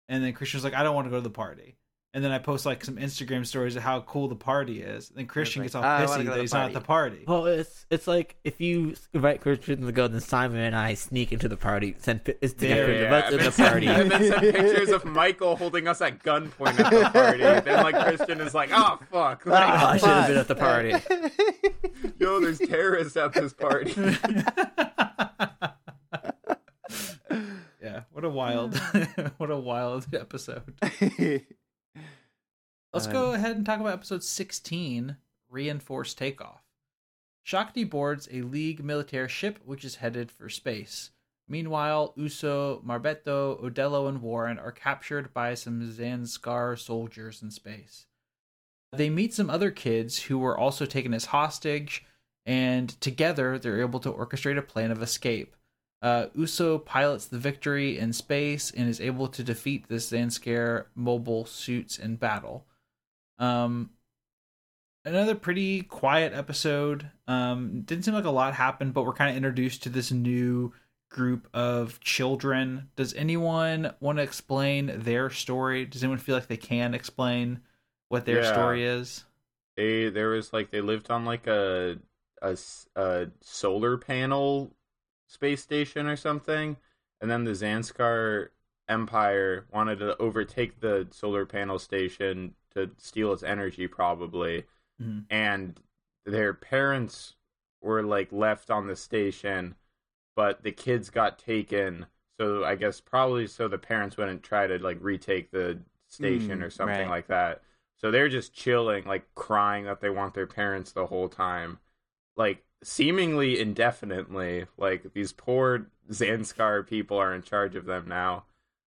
and 0.09 0.23
then 0.23 0.33
Christian's 0.33 0.63
like, 0.63 0.73
I 0.73 0.83
don't 0.83 0.95
want 0.95 1.05
to 1.05 1.11
go 1.11 1.17
to 1.17 1.21
the 1.21 1.29
party. 1.29 1.77
And 2.13 2.21
then 2.21 2.33
I 2.33 2.39
post 2.39 2.65
like 2.65 2.83
some 2.83 2.97
Instagram 2.97 3.45
stories 3.45 3.77
of 3.77 3.83
how 3.83 4.01
cool 4.01 4.27
the 4.27 4.35
party 4.35 4.81
is. 4.81 5.07
And 5.09 5.17
then 5.17 5.27
Christian 5.27 5.61
like, 5.61 5.67
gets 5.67 5.75
ah, 5.75 5.79
all 5.79 5.85
"I 5.85 6.05
wanna 6.05 6.23
pissy 6.23 6.25
that 6.25 6.35
the 6.35 6.41
he's 6.41 6.53
not 6.53 6.65
at 6.65 6.73
the 6.73 6.81
party. 6.81 7.23
Well, 7.25 7.45
it's 7.45 7.85
it's 7.89 8.05
like 8.05 8.35
if 8.43 8.59
you 8.59 8.95
invite 9.13 9.39
Christian 9.39 9.79
to 9.85 9.91
go, 9.93 10.09
then 10.09 10.19
Simon 10.19 10.57
and 10.59 10.75
I 10.75 10.95
sneak 10.95 11.31
into 11.31 11.47
the 11.47 11.55
party, 11.55 11.95
send 11.99 12.19
it's 12.41 12.53
There, 12.55 12.85
together 12.87 13.01
Yeah, 13.01 13.29
in 13.29 13.37
the 13.37 13.51
party. 13.57 13.87
and 13.87 14.11
then 14.11 14.23
send 14.29 14.41
pictures 14.41 14.89
of 14.89 15.05
Michael 15.05 15.55
holding 15.55 15.87
us 15.87 16.01
at 16.01 16.21
gunpoint 16.21 16.77
at 16.81 16.91
the 16.91 17.09
party. 17.11 17.39
then 17.43 17.81
like 17.81 17.95
Christian 18.05 18.41
is 18.41 18.53
like, 18.53 18.71
oh 18.73 18.99
fuck, 19.09 19.43
Oh, 19.47 19.53
I 19.53 19.95
should 19.95 20.09
have 20.09 20.27
been 20.27 20.37
at 20.37 20.47
the 20.49 20.55
party. 20.55 20.89
yo, 22.19 22.41
there's 22.41 22.59
terrorists 22.59 23.15
at 23.15 23.31
this 23.31 23.53
party. 23.53 23.93
yeah, 27.81 28.01
what 28.11 28.25
a 28.25 28.29
wild, 28.29 28.75
what 29.37 29.49
a 29.49 29.57
wild 29.57 30.07
episode. 30.13 30.73
Let's 32.93 33.07
Um, 33.07 33.13
go 33.13 33.33
ahead 33.33 33.55
and 33.55 33.65
talk 33.65 33.79
about 33.79 33.93
episode 33.93 34.23
16 34.23 35.17
Reinforced 35.49 36.17
Takeoff. 36.17 36.63
Shakti 37.43 37.83
boards 37.83 38.27
a 38.31 38.41
League 38.41 38.83
military 38.83 39.29
ship 39.29 39.59
which 39.63 39.85
is 39.85 39.95
headed 39.95 40.29
for 40.29 40.49
space. 40.49 41.11
Meanwhile, 41.47 42.13
Uso, 42.15 42.81
Marbetto, 42.85 43.61
Odelo, 43.61 44.07
and 44.07 44.21
Warren 44.21 44.59
are 44.59 44.71
captured 44.71 45.33
by 45.33 45.53
some 45.53 45.81
Zanskar 45.81 46.77
soldiers 46.77 47.41
in 47.41 47.51
space. 47.51 48.05
They 48.93 49.09
meet 49.09 49.33
some 49.33 49.49
other 49.49 49.71
kids 49.71 50.23
who 50.23 50.37
were 50.37 50.57
also 50.57 50.85
taken 50.85 51.13
as 51.13 51.25
hostage, 51.25 52.05
and 52.45 52.89
together 53.01 53.57
they're 53.57 53.81
able 53.81 53.99
to 54.01 54.11
orchestrate 54.11 54.57
a 54.57 54.61
plan 54.61 54.91
of 54.91 55.01
escape. 55.01 55.55
Uh, 56.01 56.27
Uso 56.33 56.77
pilots 56.77 57.25
the 57.25 57.37
Victory 57.37 57.97
in 57.97 58.11
space 58.11 58.71
and 58.71 58.89
is 58.89 58.99
able 58.99 59.27
to 59.29 59.43
defeat 59.43 59.87
the 59.87 59.95
Zanskar 59.95 60.85
mobile 60.95 61.45
suits 61.45 61.97
in 61.97 62.15
battle. 62.17 62.65
Um, 63.41 63.91
another 65.05 65.35
pretty 65.35 65.81
quiet 65.83 66.33
episode. 66.33 67.09
Um, 67.27 67.81
didn't 67.81 68.05
seem 68.05 68.13
like 68.13 68.25
a 68.25 68.29
lot 68.31 68.53
happened, 68.53 68.93
but 68.93 69.05
we're 69.05 69.13
kind 69.13 69.29
of 69.29 69.37
introduced 69.37 69.83
to 69.83 69.89
this 69.89 70.11
new 70.11 70.73
group 71.09 71.47
of 71.53 71.99
children. 71.99 72.89
Does 72.95 73.13
anyone 73.13 73.93
want 73.99 74.17
to 74.17 74.23
explain 74.23 74.91
their 74.95 75.29
story? 75.29 75.85
Does 75.85 76.03
anyone 76.03 76.19
feel 76.19 76.35
like 76.35 76.47
they 76.47 76.57
can 76.57 76.93
explain 76.93 77.61
what 78.09 78.25
their 78.25 78.41
Yeah. 78.41 78.41
story 78.41 78.83
is? 78.85 79.25
They 79.77 80.09
there 80.09 80.29
was 80.29 80.53
like 80.53 80.71
they 80.71 80.81
lived 80.81 81.11
on 81.11 81.25
like 81.25 81.47
a 81.47 81.99
a 82.41 82.57
solar 83.41 83.97
panel 83.97 84.75
space 85.27 85.61
station 85.63 86.07
or 86.07 86.15
something, 86.15 86.77
and 87.21 87.29
then 87.31 87.43
the 87.45 87.51
Zanskar 87.51 88.49
Empire 88.89 89.65
wanted 89.71 89.99
to 89.99 90.17
overtake 90.17 90.79
the 90.79 91.07
solar 91.11 91.45
panel 91.45 91.79
station 91.79 92.55
to 92.75 92.91
steal 92.97 93.33
its 93.33 93.43
energy, 93.43 93.87
probably. 93.87 94.65
Mhm. 94.99 95.29
And 95.29 95.79
their 96.25 96.53
parents 96.53 97.35
were 97.81 98.03
like 98.03 98.31
left 98.31 98.69
on 98.69 98.87
the 98.87 98.95
station, 98.95 99.75
but 100.35 100.63
the 100.63 100.71
kids 100.71 101.09
got 101.09 101.39
taken. 101.39 102.07
So 102.39 102.63
I 102.65 102.75
guess 102.75 103.01
probably 103.01 103.47
so 103.47 103.67
the 103.67 103.77
parents 103.77 104.17
wouldn't 104.17 104.43
try 104.43 104.67
to 104.67 104.79
like 104.79 104.97
retake 105.01 105.51
the 105.51 105.81
station 106.09 106.61
Mm, 106.61 106.63
or 106.63 106.69
something 106.69 107.07
right. 107.07 107.09
like 107.09 107.27
that. 107.27 107.63
So 107.97 108.11
they're 108.11 108.29
just 108.29 108.53
chilling, 108.53 109.05
like 109.05 109.33
crying 109.35 109.85
that 109.85 110.01
they 110.01 110.09
want 110.09 110.33
their 110.33 110.47
parents 110.47 110.91
the 110.91 111.07
whole 111.07 111.29
time, 111.29 111.79
like 112.35 112.63
seemingly 112.83 113.59
indefinitely. 113.59 114.65
Like 114.77 115.13
these 115.13 115.33
poor 115.33 115.87
Zanskar 116.11 116.87
people 116.87 117.17
are 117.17 117.33
in 117.35 117.41
charge 117.43 117.75
of 117.75 117.85
them 117.85 118.07
now. 118.07 118.45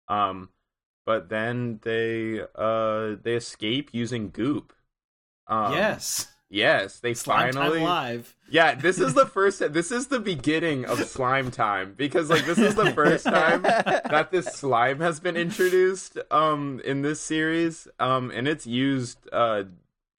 Um, 0.09 0.51
but 1.09 1.31
then 1.31 1.81
they 1.85 2.39
uh 2.55 3.17
they 3.23 3.37
escape 3.37 3.89
using 3.93 4.29
goop. 4.29 4.75
Um, 5.47 5.73
yes. 5.73 6.27
Yes, 6.51 7.01
they 7.01 7.15
Slime 7.15 7.55
finally. 7.55 7.81
Live. 7.81 8.37
Yeah, 8.51 8.75
this 8.75 8.99
is 8.99 9.15
the 9.15 9.25
first. 9.25 9.73
This 9.73 9.91
is 9.91 10.09
the 10.09 10.21
beginning 10.21 10.85
of 10.85 11.03
slime 11.07 11.51
time 11.51 11.95
because 11.97 12.29
like 12.29 12.45
this 12.45 12.59
is 12.59 12.75
the 12.75 12.93
first 12.93 13.25
time 13.25 13.63
that 13.63 14.31
this 14.31 14.49
slime 14.49 15.01
has 15.01 15.19
been 15.19 15.39
introduced 15.39 16.19
um 16.31 16.79
in 16.85 17.01
this 17.01 17.23
series 17.23 17.89
um 17.99 18.31
and 18.31 18.47
it's 18.47 18.67
used 18.67 19.19
uh 19.33 19.65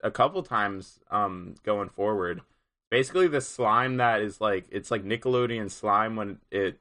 a 0.01 0.09
couple 0.09 0.41
times 0.41 0.99
um 1.11 1.53
going 1.63 1.89
forward. 1.89 2.41
Basically, 2.89 3.27
the 3.27 3.41
slime 3.41 3.97
that 3.97 4.21
is 4.21 4.41
like 4.41 4.65
it's 4.71 4.89
like 4.89 5.05
Nickelodeon 5.05 5.69
slime 5.69 6.15
when 6.15 6.39
it 6.49 6.79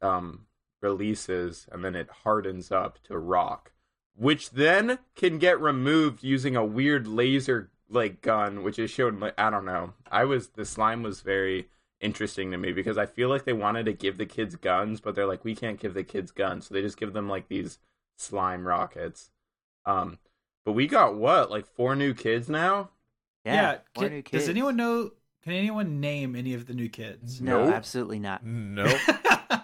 um 0.00 0.46
releases 0.80 1.66
and 1.70 1.84
then 1.84 1.94
it 1.94 2.08
hardens 2.24 2.70
up 2.70 3.02
to 3.04 3.18
rock, 3.18 3.72
which 4.16 4.50
then 4.50 4.98
can 5.14 5.38
get 5.38 5.60
removed 5.60 6.22
using 6.22 6.56
a 6.56 6.64
weird 6.64 7.06
laser 7.06 7.70
like 7.90 8.20
gun, 8.20 8.62
which 8.62 8.78
is 8.78 8.90
shown 8.90 9.20
like 9.20 9.34
I 9.38 9.50
don't 9.50 9.64
know. 9.64 9.94
I 10.10 10.24
was 10.24 10.48
the 10.48 10.64
slime 10.64 11.02
was 11.02 11.20
very 11.20 11.68
interesting 12.00 12.50
to 12.50 12.58
me 12.58 12.72
because 12.72 12.98
I 12.98 13.06
feel 13.06 13.28
like 13.28 13.44
they 13.44 13.52
wanted 13.52 13.86
to 13.86 13.92
give 13.92 14.18
the 14.18 14.26
kids 14.26 14.56
guns, 14.56 15.00
but 15.00 15.14
they're 15.14 15.26
like 15.26 15.44
we 15.44 15.54
can't 15.54 15.80
give 15.80 15.94
the 15.94 16.04
kids 16.04 16.30
guns, 16.30 16.66
so 16.66 16.74
they 16.74 16.82
just 16.82 16.98
give 16.98 17.12
them 17.12 17.28
like 17.28 17.48
these 17.48 17.78
slime 18.16 18.66
rockets. 18.66 19.30
Um, 19.84 20.18
but 20.64 20.72
we 20.72 20.86
got 20.86 21.14
what 21.14 21.50
like 21.50 21.66
four 21.66 21.96
new 21.96 22.14
kids 22.14 22.48
now. 22.48 22.90
Yeah. 23.44 23.78
four 23.94 24.04
can- 24.04 24.12
new 24.12 24.22
does 24.22 24.48
anyone 24.48 24.76
know? 24.76 25.12
Can 25.44 25.52
anyone 25.52 26.00
name 26.00 26.34
any 26.36 26.54
of 26.54 26.66
the 26.66 26.74
new 26.74 26.88
kids? 26.88 27.40
No, 27.40 27.64
Nope. 27.64 27.74
absolutely 27.74 28.18
not. 28.18 28.44
Nope. 28.44 28.98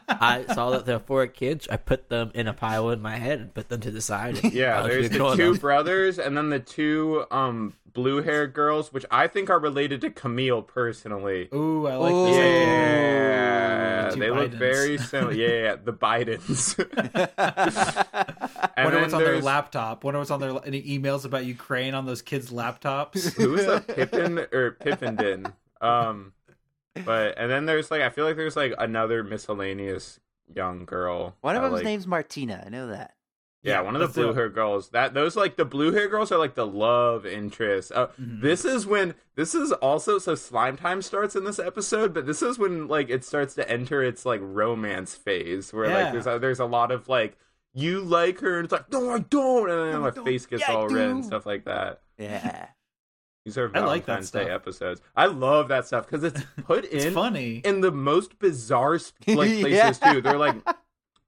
I 0.08 0.44
saw 0.54 0.70
that 0.70 0.86
there 0.86 0.96
were 0.98 1.04
four 1.04 1.26
kids. 1.26 1.66
I 1.70 1.76
put 1.76 2.08
them 2.08 2.30
in 2.34 2.46
a 2.46 2.52
pile 2.54 2.88
in 2.90 3.02
my 3.02 3.16
head 3.16 3.40
and 3.40 3.52
put 3.52 3.68
them 3.68 3.80
to 3.80 3.90
the 3.90 4.00
side. 4.00 4.38
Yeah, 4.54 4.82
there's 4.82 5.10
the 5.10 5.18
two 5.36 5.52
them. 5.52 5.56
brothers 5.56 6.18
and 6.18 6.36
then 6.36 6.48
the 6.50 6.60
two 6.60 7.24
um 7.30 7.74
blue 7.92 8.22
haired 8.22 8.54
girls, 8.54 8.92
which 8.92 9.04
I 9.10 9.26
think 9.26 9.50
are 9.50 9.58
related 9.58 10.00
to 10.02 10.10
Camille 10.10 10.62
personally. 10.62 11.48
Ooh, 11.52 11.86
I 11.86 11.96
like 11.96 12.12
Ooh. 12.14 12.26
this. 12.26 12.36
Yeah, 12.36 14.10
Two 14.14 14.20
they 14.20 14.30
look 14.30 14.52
very 14.52 14.96
similar. 15.10 15.32
Yeah, 15.32 15.48
yeah, 15.48 15.76
the 15.82 15.92
Bidens. 15.92 16.78
and 18.76 18.84
Wonder 18.84 19.00
what's 19.00 19.12
on 19.14 19.22
their 19.22 19.32
there's 19.32 19.44
laptop. 19.44 20.04
Wonder 20.04 20.20
what's 20.20 20.30
on 20.30 20.40
their 20.40 20.58
any 20.64 20.82
emails 20.82 21.24
about 21.24 21.44
Ukraine 21.44 21.94
on 21.94 22.06
those 22.06 22.22
kids' 22.22 22.50
laptops. 22.50 23.32
Who 23.34 23.54
is 23.56 23.66
was 23.66 23.84
that 23.84 23.88
Pippin 23.96 24.38
or 24.52 24.76
Pippindin? 24.80 25.52
Um, 25.80 26.32
but 27.04 27.34
and 27.38 27.50
then 27.50 27.66
there's 27.66 27.90
like 27.90 28.02
I 28.02 28.10
feel 28.10 28.24
like 28.24 28.36
there's 28.36 28.56
like 28.56 28.72
another 28.78 29.22
miscellaneous 29.24 30.20
young 30.54 30.84
girl. 30.84 31.36
One 31.40 31.56
of 31.56 31.62
them's 31.62 31.74
like, 31.74 31.84
name's 31.84 32.06
Martina. 32.06 32.62
I 32.64 32.68
know 32.68 32.88
that. 32.88 33.14
Yeah, 33.62 33.76
Yeah, 33.76 33.80
one 33.80 33.96
of 33.96 34.02
the 34.02 34.08
blue 34.08 34.34
hair 34.34 34.50
girls. 34.50 34.90
That 34.90 35.14
those 35.14 35.36
like 35.36 35.56
the 35.56 35.64
blue 35.64 35.92
hair 35.92 36.06
girls 36.08 36.30
are 36.30 36.38
like 36.38 36.54
the 36.54 36.66
love 36.66 37.24
interest. 37.24 37.92
Uh, 37.92 38.08
Mhm. 38.20 38.42
This 38.42 38.64
is 38.64 38.86
when 38.86 39.14
this 39.36 39.54
is 39.54 39.72
also 39.72 40.18
so 40.18 40.34
slime 40.34 40.76
time 40.76 41.00
starts 41.02 41.34
in 41.34 41.44
this 41.44 41.58
episode, 41.58 42.12
but 42.12 42.26
this 42.26 42.42
is 42.42 42.58
when 42.58 42.88
like 42.88 43.08
it 43.08 43.24
starts 43.24 43.54
to 43.54 43.68
enter 43.70 44.02
its 44.02 44.26
like 44.26 44.40
romance 44.42 45.14
phase 45.14 45.72
where 45.72 45.86
Yeah. 45.88 45.94
like 46.04 46.12
there's 46.12 46.26
a, 46.26 46.38
there's 46.38 46.60
a 46.60 46.66
lot 46.66 46.90
of 46.92 47.08
like 47.08 47.38
you 47.72 48.00
like 48.02 48.38
her 48.40 48.58
and 48.58 48.66
it's 48.66 48.72
like 48.72 48.92
no 48.92 49.10
I 49.10 49.18
don't 49.20 49.70
and 49.70 49.80
then 49.80 49.92
No, 49.92 50.00
my 50.02 50.10
don't. 50.10 50.24
face 50.26 50.44
gets 50.46 50.62
Yeah, 50.68 50.74
all 50.74 50.88
red 50.88 51.08
and 51.08 51.24
stuff 51.24 51.44
like 51.46 51.64
that. 51.64 52.02
Yeah. 52.18 52.68
These 53.44 53.58
are 53.58 53.70
I 53.74 53.80
like 53.80 54.06
that 54.06 54.22
Valentine's 54.24 54.30
Day 54.30 54.44
stuff. 54.44 54.50
episodes. 54.54 55.00
I 55.14 55.26
love 55.26 55.68
that 55.68 55.86
stuff 55.86 56.06
because 56.06 56.24
it's 56.24 56.40
put 56.64 56.84
It's 56.90 57.04
in 57.04 57.12
funny. 57.14 57.56
in 57.64 57.80
the 57.82 57.90
most 57.92 58.38
bizarre 58.38 58.92
like 59.26 59.60
places 59.60 60.00
Yeah. 60.02 60.12
too. 60.12 60.20
They're 60.22 60.38
like, 60.38 60.56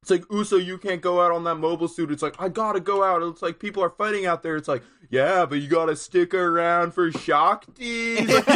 it's 0.01 0.11
like 0.11 0.25
Uso, 0.31 0.57
you 0.57 0.79
can't 0.79 1.03
go 1.03 1.21
out 1.21 1.33
on 1.33 1.45
that 1.45 1.57
mobile 1.57 1.89
suit. 1.89 2.11
It's 2.11 2.23
like 2.23 2.35
I 2.41 2.49
gotta 2.49 2.81
go 2.81 3.03
out. 3.05 3.23
It's 3.23 3.43
like 3.43 3.59
people 3.59 3.83
are 3.83 3.91
fighting 3.91 4.25
out 4.25 4.43
there. 4.43 4.57
It's 4.57 4.69
like 4.69 4.83
yeah, 5.11 5.45
but 5.47 5.57
you 5.57 5.69
gotta 5.69 5.95
stick 5.95 6.33
around 6.33 6.93
for 6.95 7.13
Shakti. 7.13 8.25
Like, 8.27 8.47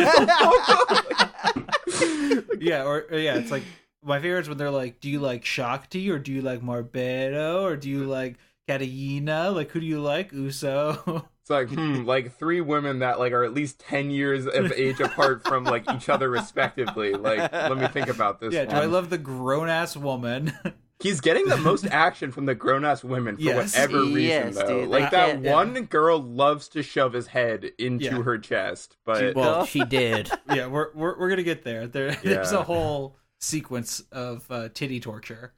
yeah, 2.60 2.84
or, 2.84 3.06
or 3.10 3.18
yeah, 3.18 3.36
it's 3.36 3.50
like 3.50 3.62
my 4.02 4.20
favorite 4.20 4.40
is 4.42 4.48
when 4.48 4.58
they're 4.58 4.70
like, 4.70 5.00
"Do 5.00 5.10
you 5.10 5.20
like 5.20 5.44
Shakti 5.44 6.10
or 6.10 6.18
do 6.18 6.32
you 6.32 6.40
like 6.42 6.60
Marbero 6.62 7.62
or 7.62 7.76
do 7.76 7.88
you 7.90 8.04
like 8.06 8.36
Katarina? 8.68 9.50
Like, 9.50 9.70
who 9.70 9.80
do 9.80 9.86
you 9.86 10.00
like, 10.00 10.32
Uso?" 10.32 11.28
It's 11.50 11.70
like 11.72 11.78
hmm, 11.78 12.04
like 12.06 12.38
three 12.38 12.60
women 12.60 13.00
that 13.00 13.18
like 13.18 13.32
are 13.32 13.44
at 13.44 13.52
least 13.54 13.80
ten 13.80 14.10
years 14.10 14.46
of 14.46 14.72
age 14.72 15.00
apart 15.00 15.42
from 15.46 15.64
like 15.64 15.90
each 15.92 16.08
other 16.08 16.30
respectively. 16.30 17.12
Like, 17.14 17.52
let 17.52 17.76
me 17.76 17.86
think 17.88 18.08
about 18.08 18.40
this. 18.40 18.54
yeah, 18.54 18.64
do 18.66 18.76
I 18.76 18.84
love 18.86 19.10
the 19.10 19.18
grown 19.18 19.68
ass 19.68 19.96
woman? 19.96 20.52
He's 21.02 21.22
getting 21.22 21.46
the 21.48 21.56
most 21.56 21.86
action 21.86 22.30
from 22.30 22.44
the 22.44 22.54
grown 22.54 22.84
ass 22.84 23.02
women 23.02 23.36
for 23.36 23.42
Yes. 23.42 23.72
whatever 23.74 24.02
reason, 24.02 24.20
Yes, 24.20 24.54
though. 24.56 24.80
dude, 24.82 24.88
like 24.90 25.10
that 25.12 25.30
can't- 25.30 25.44
yeah. 25.44 25.54
one 25.54 25.72
girl 25.86 26.22
loves 26.22 26.68
to 26.68 26.82
shove 26.82 27.14
his 27.14 27.26
head 27.28 27.70
into 27.78 28.04
Yeah. 28.04 28.22
her 28.22 28.36
chest, 28.38 28.98
but 29.06 29.34
Well, 29.34 29.64
she 29.72 29.82
did. 29.84 30.30
yeah, 30.52 30.66
we're 30.66 30.92
we're 30.94 31.18
we're 31.18 31.30
gonna 31.30 31.42
get 31.42 31.64
there. 31.64 31.86
There, 31.86 32.12
there's 32.22 32.52
a 32.52 32.62
whole 32.62 33.16
sequence 33.40 34.02
of 34.12 34.44
uh, 34.50 34.68
titty 34.74 35.00
torture. 35.00 35.54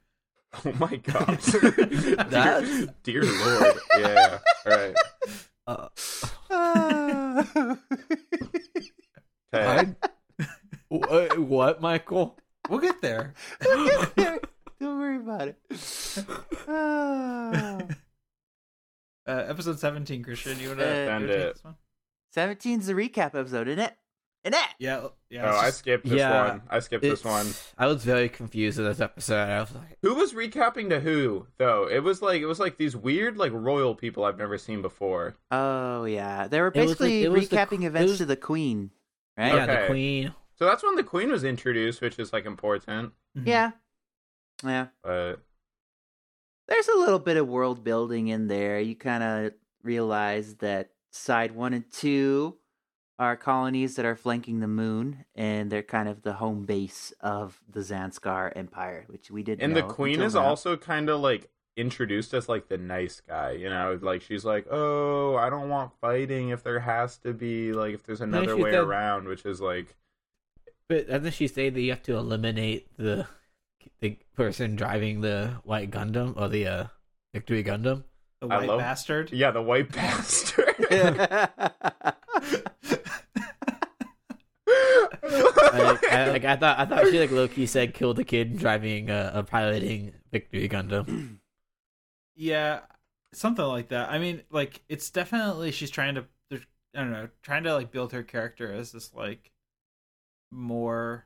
oh 0.65 0.71
my 0.79 0.95
god, 0.97 1.39
dear, 2.29 2.87
dear 3.03 3.23
lord, 3.23 3.73
yeah. 3.99 4.37
All 4.65 4.71
right, 4.71 4.95
Uh, 6.49 7.45
okay. 9.53 9.53
I, 9.53 9.95
Wha- 10.89 11.35
what, 11.37 11.81
Michael? 11.81 12.37
We'll 12.69 12.79
get 12.79 13.01
there. 13.01 13.33
Don't 13.65 14.99
worry 14.99 15.17
about 15.17 15.49
it. 15.49 15.57
Uh, 19.25 19.45
episode 19.47 19.79
17, 19.79 20.21
Christian. 20.21 20.59
You 20.59 20.67
wanna, 20.69 20.83
Uh, 20.83 21.05
Send 21.07 21.27
take 21.29 21.37
it. 21.37 21.53
this 21.55 21.63
one? 21.63 21.75
17's 22.35 22.87
the 22.87 22.93
recap 22.93 23.35
episode, 23.35 23.69
isn't 23.69 23.79
it? 23.79 23.95
Isn't 24.45 24.55
it? 24.55 24.69
Yeah, 24.77 25.07
yeah. 25.29 25.45
Oh, 25.45 25.49
it's 25.51 25.57
I 25.59 25.65
just- 25.67 25.77
skipped 25.79 26.03
this 26.05 26.19
Yeah, 26.19 26.47
one. 26.49 26.61
I 26.69 26.79
skipped 26.79 27.01
this 27.01 27.23
one. 27.23 27.47
I 27.77 27.87
was 27.87 28.03
very 28.03 28.27
confused 28.27 28.77
with 28.77 28.87
this 28.87 28.99
episode. 28.99 29.49
I 29.49 29.61
was 29.61 29.73
like, 29.73 29.97
Who 30.01 30.15
was 30.15 30.33
recapping 30.33 30.89
to 30.89 30.99
who 30.99 31.47
though? 31.57 31.87
It 31.87 31.99
was 32.03 32.21
like 32.21 32.41
it 32.41 32.45
was 32.45 32.59
like 32.59 32.77
these 32.77 32.95
weird 32.95 33.37
like 33.37 33.53
royal 33.53 33.95
people 33.95 34.25
I've 34.25 34.37
never 34.37 34.57
seen 34.57 34.81
before. 34.81 35.35
Oh 35.49 36.03
yeah, 36.03 36.47
they 36.49 36.59
were 36.59 36.67
It 36.67 36.75
was 36.75 36.85
basically 36.87 37.23
it 37.23 37.31
was 37.31 37.47
the 37.47 37.55
recapping 37.55 37.79
qu- 37.79 37.85
events 37.87 38.09
was- 38.11 38.17
to 38.19 38.25
the 38.25 38.35
Queen, 38.35 38.91
right? 39.37 39.53
yeah, 39.55 39.63
Okay. 39.63 39.81
the 39.81 39.87
queen. 39.87 40.33
So 40.59 40.65
that's 40.65 40.83
when 40.83 40.95
the 40.95 41.03
queen 41.03 41.31
was 41.31 41.43
introduced, 41.45 42.01
which 42.01 42.19
is 42.19 42.33
like 42.33 42.45
important. 42.45 43.13
Mhm. 43.37 43.47
Yeah, 43.47 43.71
yeah. 44.63 44.87
But 45.03 45.37
There's 46.67 46.87
a 46.89 46.97
little 46.97 47.19
bit 47.19 47.37
of 47.37 47.47
world 47.47 47.83
building 47.83 48.27
in 48.27 48.47
there. 48.47 48.79
You 48.79 48.95
kind 48.95 49.23
of 49.23 49.53
realize 49.83 50.55
that 50.55 50.91
side 51.11 51.51
one 51.53 51.73
and 51.73 51.89
two 51.91 52.57
are 53.23 53.35
colonies 53.35 53.95
that 53.95 54.05
are 54.05 54.15
flanking 54.15 54.59
the 54.59 54.67
moon, 54.67 55.25
and 55.35 55.71
they're 55.71 55.81
kind 55.97 56.07
of 56.09 56.21
the 56.23 56.33
home 56.33 56.65
base 56.65 57.13
of 57.21 57.61
the 57.71 57.79
Zanskar 57.79 58.51
Empire, 58.55 59.05
which 59.07 59.31
we 59.31 59.41
didn't. 59.43 59.61
and 59.63 59.75
the 59.75 59.83
queen 59.83 60.21
is 60.21 60.35
now. 60.35 60.43
also 60.43 60.75
kind 60.77 61.09
of 61.09 61.19
like 61.21 61.49
introduced 61.75 62.33
as 62.33 62.47
like 62.47 62.67
the 62.67 62.77
nice 62.77 63.21
guy, 63.27 63.51
you 63.51 63.69
know, 63.69 63.97
like 64.01 64.21
she's 64.21 64.45
like, 64.45 64.65
"Oh, 64.69 65.35
I 65.35 65.49
don't 65.49 65.69
want 65.69 65.91
fighting 66.01 66.49
if 66.49 66.63
there 66.63 66.79
has 66.81 67.17
to 67.19 67.33
be 67.33 67.73
like 67.73 67.93
if 67.95 68.03
there's 68.05 68.21
another 68.21 68.55
way 68.57 68.71
said- 68.71 68.83
around," 68.83 69.27
which 69.27 69.45
is 69.45 69.59
like 69.61 69.95
But 70.89 71.07
doesn't 71.07 71.33
she 71.33 71.47
say 71.47 71.69
that 71.69 71.81
you 71.81 71.89
have 71.91 72.03
to 72.03 72.15
eliminate 72.17 72.87
the 72.97 73.25
the 74.01 74.17
person 74.35 74.75
driving 74.75 75.21
the 75.21 75.61
white 75.63 75.89
Gundam 75.91 76.33
or 76.39 76.47
the 76.49 76.67
uh, 76.67 76.83
Victory 77.33 77.63
Gundam? 77.63 78.03
The 78.41 78.47
white 78.47 78.67
love- 78.67 78.79
bastard. 78.79 79.31
yeah, 79.31 79.51
the 79.51 79.61
white 79.61 79.89
bastard. 79.97 80.75
Like, 85.79 86.03
I, 86.11 86.29
like 86.31 86.45
I 86.45 86.55
thought, 86.55 86.79
I 86.79 86.85
thought 86.85 87.05
she 87.07 87.19
like 87.19 87.31
Loki 87.31 87.65
said, 87.65 87.93
kill 87.93 88.13
the 88.13 88.23
kid 88.23 88.57
driving 88.57 89.09
uh, 89.09 89.31
a 89.33 89.43
piloting 89.43 90.13
Victory 90.31 90.69
Gundam. 90.69 91.37
Yeah, 92.35 92.81
something 93.31 93.63
like 93.65 93.89
that. 93.89 94.09
I 94.09 94.17
mean, 94.17 94.41
like 94.49 94.81
it's 94.89 95.09
definitely 95.09 95.71
she's 95.71 95.91
trying 95.91 96.15
to. 96.15 96.25
I 96.95 96.99
don't 96.99 97.11
know, 97.11 97.29
trying 97.41 97.63
to 97.63 97.73
like 97.73 97.91
build 97.91 98.11
her 98.13 98.21
character 98.23 98.71
as 98.71 98.91
this 98.91 99.13
like 99.13 99.51
more 100.51 101.25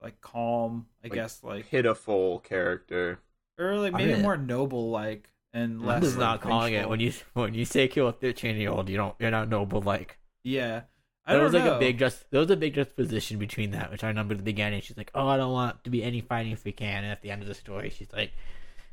like 0.00 0.20
calm, 0.20 0.86
I 1.02 1.08
Like, 1.08 1.14
guess, 1.14 1.42
like 1.42 1.68
pitiful 1.70 2.40
character. 2.40 3.20
or 3.58 3.76
like 3.78 3.94
I 3.94 3.98
maybe 3.98 4.12
mean- 4.14 4.22
more 4.22 4.36
noble, 4.36 4.90
like 4.90 5.30
and 5.52 5.80
Mhm. 5.80 5.84
less. 5.86 6.00
This 6.02 6.10
is 6.10 6.16
like, 6.18 6.24
not 6.26 6.40
calling 6.40 6.74
it 6.74 6.88
when 6.88 7.00
you 7.00 7.12
when 7.34 7.54
you 7.54 7.64
say 7.64 7.88
kill 7.88 8.08
a 8.08 8.12
thirteen 8.12 8.56
year 8.56 8.70
old, 8.70 8.88
you 8.88 8.96
don't 8.96 9.14
you're 9.18 9.30
not 9.30 9.48
noble 9.48 9.80
like. 9.80 10.18
Yeah, 10.42 10.82
I 10.82 10.93
There 11.32 11.36
don't 11.36 11.44
was 11.44 11.54
like 11.54 11.64
know. 11.64 11.76
a 11.76 11.78
big 11.78 11.98
just 11.98 12.30
there 12.30 12.40
was 12.40 12.50
a 12.50 12.56
big 12.56 12.74
juxtaposition 12.74 13.38
between 13.38 13.70
that, 13.70 13.90
which 13.90 14.04
I 14.04 14.08
remember 14.08 14.32
at 14.34 14.38
the 14.38 14.44
beginning. 14.44 14.80
She's 14.82 14.96
like, 14.96 15.10
"Oh, 15.14 15.26
I 15.26 15.36
don't 15.36 15.52
want 15.52 15.82
to 15.84 15.90
be 15.90 16.02
any 16.02 16.20
fighting 16.20 16.52
if 16.52 16.64
we 16.64 16.72
can," 16.72 17.04
and 17.04 17.12
at 17.12 17.22
the 17.22 17.30
end 17.30 17.42
of 17.42 17.48
the 17.48 17.54
story, 17.54 17.88
she's 17.90 18.12
like, 18.12 18.32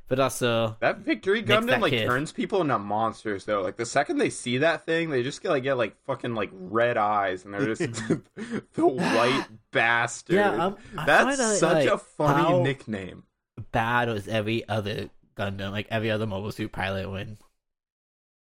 "But 0.07 0.19
also, 0.19 0.77
That 0.79 0.99
victory 0.99 1.41
Makes 1.41 1.65
Gundam 1.65 1.82
like 1.82 1.91
kid. 1.91 2.05
turns 2.07 2.32
people 2.32 2.61
into 2.61 2.79
monsters 2.79 3.43
though. 3.45 3.61
Like 3.61 3.75
the 3.75 3.86
second 3.86 4.17
they 4.17 4.29
see 4.29 4.59
that 4.59 4.86
thing, 4.86 5.09
they 5.09 5.23
just 5.23 5.41
get 5.43 5.49
like 5.49 5.63
get 5.63 5.77
like 5.77 5.95
fucking 6.05 6.34
like 6.34 6.51
red 6.53 6.95
eyes 6.97 7.43
and 7.43 7.53
they're 7.53 7.65
just 7.75 7.82
the 8.73 8.88
white 8.88 9.47
bastard. 9.71 10.36
yeah, 10.38 10.67
I'm, 10.67 10.75
I 10.97 11.05
That's 11.05 11.38
find, 11.38 11.57
such 11.57 11.86
like, 11.86 11.89
a 11.93 11.97
funny 11.97 12.43
how 12.43 12.63
nickname. 12.63 13.23
Bad 13.71 14.07
was 14.07 14.27
every 14.29 14.67
other 14.69 15.09
Gundam, 15.38 15.71
like 15.71 15.88
every 15.89 16.09
other 16.11 16.25
mobile 16.27 16.51
suit 16.51 16.71
pilot 16.71 17.09
when 17.11 17.38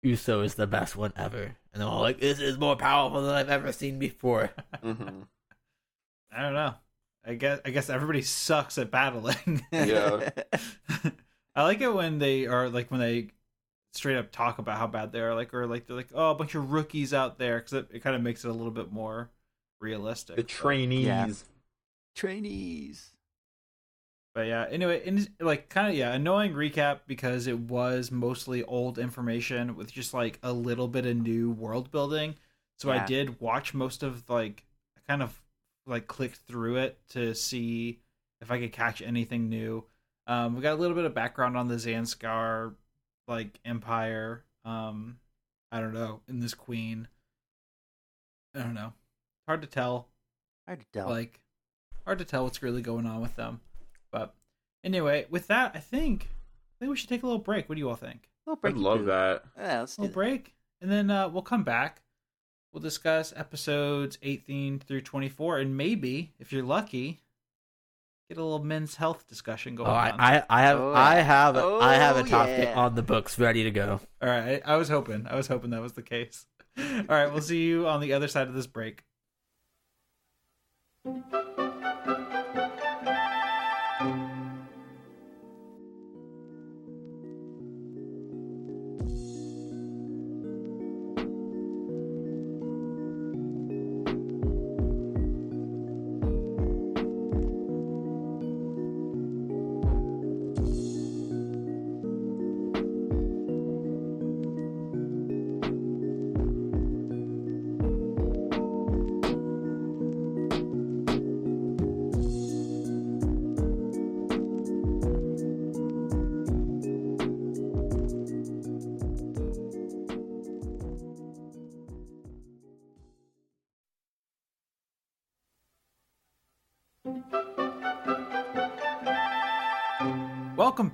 Uso 0.03 0.43
is 0.43 0.55
the 0.55 0.67
best 0.67 0.97
one 0.97 1.13
ever, 1.17 1.57
and 1.77 1.83
they're 1.83 1.89
all 1.91 2.01
like, 2.01 2.19
"This 2.21 2.41
is 2.41 2.57
more 2.57 2.75
powerful 2.75 3.21
than 3.21 3.35
I've 3.35 3.51
ever 3.51 3.71
seen 3.71 3.99
before." 3.99 4.51
hmm 4.83 4.93
I 6.35 6.41
don't 6.43 6.55
know. 6.55 6.73
I 7.27 7.35
guess 7.35 7.61
I 7.67 7.71
guess 7.71 7.91
everybody 7.91 8.23
sucks 8.23 8.79
at 8.79 8.91
battling. 8.91 9.63
Yeah. 9.73 10.31
I 11.55 11.63
like 11.65 11.83
it 11.83 11.93
when 11.93 12.19
they 12.19 12.47
are 12.47 12.71
like 12.71 12.91
when 12.91 13.01
they 13.01 13.29
straight 13.93 14.17
up 14.17 14.33
talk 14.33 14.59
about 14.59 14.79
how 14.79 14.87
bad 14.87 15.13
they 15.13 15.21
are, 15.21 15.35
like 15.35 15.53
or 15.53 15.67
like 15.67 15.87
they're 15.87 15.97
like, 15.97 16.09
oh, 16.15 16.31
a 16.31 16.35
bunch 16.35 16.55
of 16.55 16.73
rookies 16.73 17.13
out 17.13 17.39
there, 17.39 17.59
because 17.59 17.73
it, 17.75 17.89
it 17.93 17.99
kind 18.01 18.17
of 18.17 18.23
makes 18.23 18.45
it 18.45 18.49
a 18.49 18.53
little 18.55 18.71
bit 18.73 18.91
more 18.93 19.31
realistic. 19.81 20.37
The 20.37 20.43
But- 20.43 20.49
trainees. 20.49 21.07
Yeah. 21.07 21.29
Trainees. 22.15 23.11
But 24.37 24.49
yeah, 24.49 24.67
anyway, 24.69 25.03
and 25.07 25.27
like 25.41 25.71
kind 25.71 25.89
of 25.89 25.95
yeah, 25.95 26.13
annoying 26.13 26.53
recap 26.53 27.01
because 27.07 27.47
it 27.47 27.59
was 27.59 28.11
mostly 28.11 28.63
old 28.65 28.99
information 28.99 29.77
with 29.77 29.91
just 29.91 30.13
like 30.13 30.39
a 30.43 30.53
little 30.53 30.89
bit 30.89 31.07
of 31.07 31.17
new 31.17 31.53
world 31.53 31.91
building. 31.91 32.35
So 32.79 32.91
I 32.93 33.03
did 33.07 33.41
watch 33.41 33.73
most 33.73 34.03
of 34.03 34.29
like 34.29 34.67
I 34.95 35.01
kind 35.11 35.23
of 35.23 35.41
like 35.87 36.07
clicked 36.07 36.37
through 36.47 36.77
it 36.77 36.99
to 37.13 37.35
see 37.35 38.01
if 38.43 38.51
I 38.51 38.59
could 38.59 38.73
catch 38.73 39.01
anything 39.01 39.49
new. 39.49 39.85
Um, 40.27 40.55
we 40.55 40.61
got 40.61 40.75
a 40.75 40.81
little 40.83 40.95
bit 40.95 41.07
of 41.07 41.15
background 41.15 41.57
on 41.57 41.69
the 41.69 41.77
Zanscare 41.77 42.75
like 43.27 43.59
empire. 43.65 44.45
Um, 44.67 45.17
I 45.73 45.81
don't 45.81 45.95
know, 45.95 46.21
in 46.29 46.41
this 46.41 46.53
queen. 46.53 47.09
I 48.55 48.59
don't 48.59 48.75
know. 48.75 48.93
Hard 49.49 49.63
to 49.63 49.67
tell 49.67 50.09
Hard 50.69 50.81
to 50.81 50.87
tell. 50.93 51.09
like 51.09 51.41
hard 52.05 52.19
to 52.19 52.27
tell 52.27 52.45
what's 52.45 52.63
really 52.63 52.83
going 52.83 53.07
on 53.07 53.23
with 53.23 53.35
them 53.37 53.63
but 54.19 54.35
anyway 54.85 55.27
with 55.31 55.47
that 55.49 55.73
i 55.75 55.79
think 55.79 56.29
i 56.31 56.75
think 56.79 56.91
we 56.91 56.97
should 56.97 57.09
take 57.09 57.23
a 57.23 57.27
little 57.27 57.39
break 57.41 57.69
what 57.69 57.75
do 57.75 57.81
you 57.81 57.89
all 57.89 57.97
think 57.97 58.29
Little 58.47 58.61
break. 58.61 58.75
I'd 58.77 58.81
love 58.81 58.99
poo. 59.01 59.05
that. 59.07 59.43
Yeah, 59.59 59.81
let's 59.81 59.95
a 59.95 59.97
do 59.97 60.03
little 60.03 60.13
that. 60.13 60.15
break 60.15 60.55
and 60.81 60.91
then 60.91 61.11
uh, 61.11 61.29
we'll 61.29 61.43
come 61.43 61.65
back 61.65 62.03
we'll 62.73 62.83
discuss 62.83 63.33
episodes 63.37 64.19
18 64.23 64.79
through 64.81 65.01
24 65.01 65.59
and 65.59 65.77
maybe 65.77 66.33
if 66.39 66.53
you're 66.53 66.63
lucky 66.63 67.21
get 68.29 68.39
a 68.39 68.43
little 68.43 68.63
men's 68.65 68.97
health 68.97 69.27
discussion 69.29 69.75
going 69.75 69.89
Oh, 69.89 69.93
on 69.95 70.21
I, 70.21 70.39
I, 70.39 70.43
I 70.51 70.63
have, 70.63 70.79
Oh, 70.81 70.93
I 70.93 71.15
yeah. 71.17 71.23
have, 71.23 71.57
a, 71.57 71.61
I 71.81 71.95
have 71.95 72.17
a 72.17 72.21
Oh, 72.21 72.27
topic 72.27 72.69
yeah. 72.69 72.75
on 72.75 72.95
the 72.95 73.03
books 73.03 73.39
ready 73.39 73.63
to 73.65 73.71
go. 73.71 74.01
all 74.23 74.29
right 74.29 74.63
i 74.65 74.77
was 74.77 74.89
hoping 74.89 75.27
i 75.29 75.35
was 75.37 75.47
hoping 75.49 75.71
that 75.71 75.83
was 75.83 75.93
the 75.95 76.03
case 76.03 76.47
all 76.79 76.85
right 77.09 77.33
we'll 77.33 77.41
see 77.43 77.63
you 77.65 77.87
on 77.89 78.01
the 78.01 78.13
other 78.13 78.29
side 78.29 78.47
of 78.49 78.55
this 78.55 78.67
break 78.67 79.03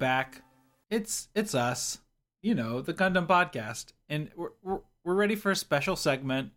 back. 0.02 0.42
It's 0.90 1.28
it's 1.32 1.54
us, 1.54 2.00
you 2.42 2.56
know, 2.56 2.80
the 2.82 2.92
Gundam 2.92 3.28
podcast, 3.28 3.92
and 4.08 4.30
we're 4.34 4.50
we're, 4.60 4.80
we're 5.04 5.14
ready 5.14 5.36
for 5.36 5.52
a 5.52 5.56
special 5.56 5.94
segment, 5.94 6.50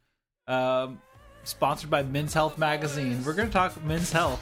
um, 0.48 1.00
sponsored 1.44 1.92
by 1.92 2.02
Men's 2.02 2.34
Health 2.34 2.58
magazine. 2.58 3.24
We're 3.24 3.36
gonna 3.36 3.52
talk 3.52 3.82
men's 3.86 4.12
health. 4.12 4.42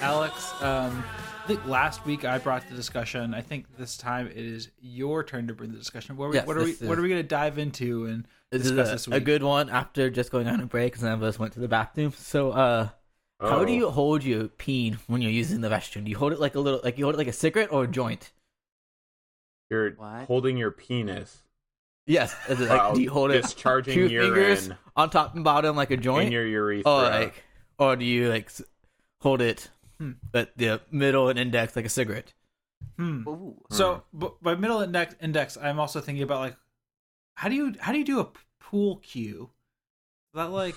Alex, 0.00 0.62
um, 0.62 1.04
think 1.48 1.66
last 1.66 2.04
week 2.04 2.24
I 2.24 2.38
brought 2.38 2.68
the 2.68 2.76
discussion. 2.76 3.34
I 3.34 3.40
think 3.40 3.66
this 3.78 3.96
time 3.96 4.26
it 4.28 4.36
is 4.36 4.70
your 4.80 5.24
turn 5.24 5.46
to 5.48 5.54
bring 5.54 5.72
the 5.72 5.78
discussion. 5.78 6.16
What 6.16 6.26
are 6.26 6.28
we, 6.28 6.34
Yes, 6.36 6.46
what 6.46 6.56
are 6.56 6.62
we 6.64 6.70
is- 6.72 6.80
what 6.82 6.98
are 6.98 7.02
we 7.02 7.08
gonna 7.08 7.22
dive 7.22 7.58
into 7.58 8.04
and 8.06 8.26
This 8.50 8.62
is 8.66 8.70
discuss 8.72 8.88
a, 8.88 8.92
this 8.92 9.06
a 9.06 9.10
week? 9.12 9.24
good 9.24 9.42
one 9.42 9.70
after 9.70 10.10
just 10.10 10.30
going 10.30 10.46
on 10.46 10.60
a 10.60 10.66
break 10.66 10.92
because 10.92 11.02
none 11.02 11.12
of 11.14 11.22
us 11.22 11.38
went 11.38 11.54
to 11.54 11.60
the 11.60 11.68
bathroom. 11.68 12.12
So, 12.12 12.50
uh, 12.52 12.88
how 13.40 13.60
Oh. 13.60 13.64
do 13.64 13.72
you 13.72 13.88
hold 13.90 14.24
your 14.24 14.48
peen 14.48 14.98
when 15.06 15.22
you're 15.22 15.30
using 15.32 15.60
the 15.60 15.68
restroom? 15.68 16.04
Do 16.04 16.10
you 16.10 16.18
hold 16.18 16.32
it 16.32 16.40
like 16.40 16.54
a 16.54 16.60
little, 16.60 16.80
like 16.84 16.98
you 16.98 17.04
hold 17.04 17.14
it 17.14 17.18
like 17.18 17.28
a 17.28 17.32
cigarette 17.32 17.72
or 17.72 17.84
a 17.84 17.88
joint? 17.88 18.32
You're 19.70 19.92
What? 19.92 20.24
holding 20.26 20.56
your 20.56 20.70
penis. 20.70 21.42
Yes. 22.06 22.34
Is 22.48 22.60
it 22.60 22.68
like, 22.68 22.78
Wow, 22.78 22.94
do 22.94 23.02
you 23.02 23.10
hold 23.10 23.30
it 23.30 23.42
discharging 23.42 23.94
two 23.94 24.08
urine 24.08 24.34
fingers 24.34 24.70
on 24.96 25.10
top 25.10 25.34
and 25.34 25.44
bottom 25.44 25.76
like 25.76 25.90
a 25.90 25.96
joint? 25.96 26.26
in 26.26 26.32
your 26.32 26.46
urethra. 26.46 26.90
or 26.90 27.02
like, 27.02 27.44
or 27.78 27.96
do 27.96 28.04
you 28.04 28.28
like 28.30 28.50
hold 29.20 29.40
it 29.42 29.68
Hmm. 29.98 30.12
at 30.32 30.56
the 30.56 30.80
middle 30.92 31.28
and 31.28 31.38
index 31.38 31.74
like 31.74 31.84
a 31.84 31.88
cigarette? 31.88 32.32
Hmm. 32.96 33.26
Ooh. 33.26 33.64
So, 33.70 34.04
b- 34.16 34.28
by 34.40 34.54
middle 34.54 34.80
index, 34.80 35.16
index, 35.20 35.56
I'm 35.56 35.80
also 35.80 36.00
thinking 36.00 36.22
about 36.22 36.40
like, 36.40 36.56
how 37.34 37.48
do 37.48 37.56
you 37.56 37.74
how 37.80 37.90
do 37.92 37.98
you 37.98 38.04
do 38.04 38.20
a 38.20 38.28
pool 38.60 38.96
cue? 38.98 39.50
Is 40.34 40.38
that 40.38 40.50
like? 40.50 40.76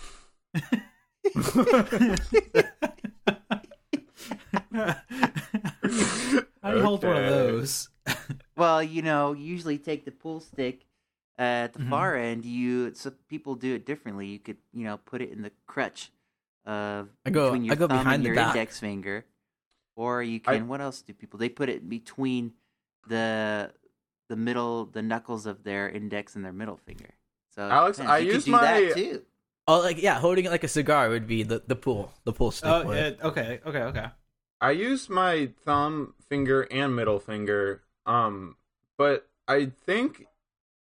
how 6.64 6.72
do 6.72 6.78
you 6.78 6.84
hold 6.84 7.04
one 7.04 7.18
of 7.18 7.30
those? 7.30 7.90
Well, 8.58 8.84
you 8.84 9.02
know, 9.02 9.34
you 9.34 9.46
usually 9.46 9.80
take 9.80 10.06
the 10.06 10.12
pool 10.12 10.40
stick 10.40 10.86
uh, 11.40 11.66
at 11.66 11.74
the 11.74 11.80
Mhm. 11.80 11.90
far 11.90 12.16
end. 12.16 12.46
You 12.46 12.94
so 12.94 13.12
people 13.28 13.56
do 13.56 13.74
it 13.74 13.88
differently. 13.88 14.28
You 14.28 14.38
could, 14.40 14.58
you 14.72 14.84
know, 14.84 14.98
put 14.98 15.22
it 15.22 15.32
in 15.32 15.42
the 15.42 15.52
crutch 15.66 16.12
of 16.66 17.10
I 17.26 17.30
go- 17.30 17.46
between 17.48 17.66
your 17.66 17.74
I 17.74 17.76
go 17.78 17.88
thumb 17.88 17.98
behind 17.98 18.16
and 18.16 18.24
your 18.26 18.36
back. 18.36 18.56
index 18.56 18.80
finger, 18.80 19.26
or 19.96 20.22
you 20.24 20.40
I- 20.46 20.58
can. 20.58 20.68
what 20.68 20.82
else 20.82 21.02
do 21.02 21.14
people? 21.14 21.40
They 21.40 21.50
put 21.50 21.70
it 21.70 21.88
between 21.90 22.54
the 23.08 23.72
the 24.30 24.36
middle, 24.36 24.86
the 24.86 25.02
knuckles 25.02 25.46
of 25.46 25.64
their 25.64 25.90
index 25.90 26.36
and 26.36 26.46
their 26.46 26.54
middle 26.54 26.78
finger. 26.78 27.10
So 27.56 27.64
Alex, 27.70 27.98
depends. 27.98 28.12
I 28.12 28.18
you 28.20 28.26
could 28.28 28.36
use 28.36 28.46
do 28.46 28.52
my- 28.52 28.62
that 28.62 28.94
too. 28.96 29.22
Oh, 29.68 29.80
like 29.80 30.02
yeah, 30.02 30.20
holding 30.20 30.46
it 30.46 30.52
like 30.52 30.64
a 30.64 30.68
cigar 30.68 31.10
would 31.10 31.28
be 31.28 31.44
the 31.44 31.62
the 31.66 31.76
pool, 31.76 32.12
the 32.24 32.34
pool 32.34 32.52
stick. 32.52 32.70
Oh, 32.70 32.86
one. 32.86 32.96
yeah, 32.98 33.12
okay, 33.24 33.60
okay, 33.66 33.82
okay. 33.84 34.06
I 34.60 34.72
use 34.72 35.10
my 35.10 35.50
thumb 35.66 36.14
finger 36.30 36.64
and 36.72 36.96
middle 36.96 37.20
finger. 37.20 37.84
Um, 38.06 38.56
but 38.98 39.28
I 39.48 39.72
think 39.86 40.26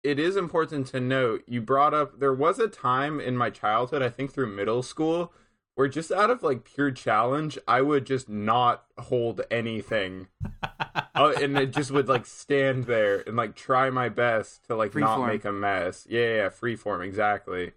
it 0.02 0.18
is 0.18 0.36
important 0.36 0.86
to 0.88 1.00
note 1.00 1.42
you 1.46 1.60
brought 1.60 1.94
up 1.94 2.20
there 2.20 2.32
was 2.32 2.58
a 2.58 2.68
time 2.68 3.20
in 3.20 3.36
my 3.36 3.50
childhood, 3.50 4.02
I 4.02 4.08
think 4.08 4.32
through 4.32 4.46
middle 4.54 4.82
school, 4.82 5.32
where 5.80 5.88
just 5.88 6.12
out 6.12 6.28
of 6.28 6.42
like 6.42 6.62
pure 6.64 6.90
challenge, 6.90 7.56
I 7.66 7.80
would 7.80 8.04
just 8.04 8.28
not 8.28 8.84
hold 8.98 9.40
anything. 9.50 10.26
uh, 10.62 11.32
and 11.40 11.56
it 11.56 11.72
just 11.72 11.90
would 11.90 12.06
like 12.06 12.26
stand 12.26 12.84
there 12.84 13.26
and 13.26 13.34
like 13.34 13.56
try 13.56 13.88
my 13.88 14.10
best 14.10 14.66
to 14.66 14.76
like 14.76 14.94
not 14.94 15.20
Freeform. 15.20 15.26
make 15.26 15.44
a 15.46 15.52
mess. 15.52 16.06
Yeah, 16.06 16.20
yeah, 16.20 16.36
yeah 16.36 16.48
freeform 16.50 17.02
exactly. 17.02 17.72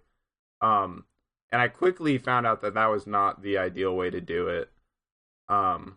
Um, 0.60 1.06
and 1.50 1.62
I 1.62 1.68
quickly 1.68 2.18
found 2.18 2.46
out 2.46 2.60
that 2.60 2.74
that 2.74 2.90
was 2.90 3.06
not 3.06 3.40
the 3.40 3.56
ideal 3.56 3.96
way 3.96 4.10
to 4.10 4.20
do 4.20 4.48
it. 4.48 4.70
Um, 5.48 5.96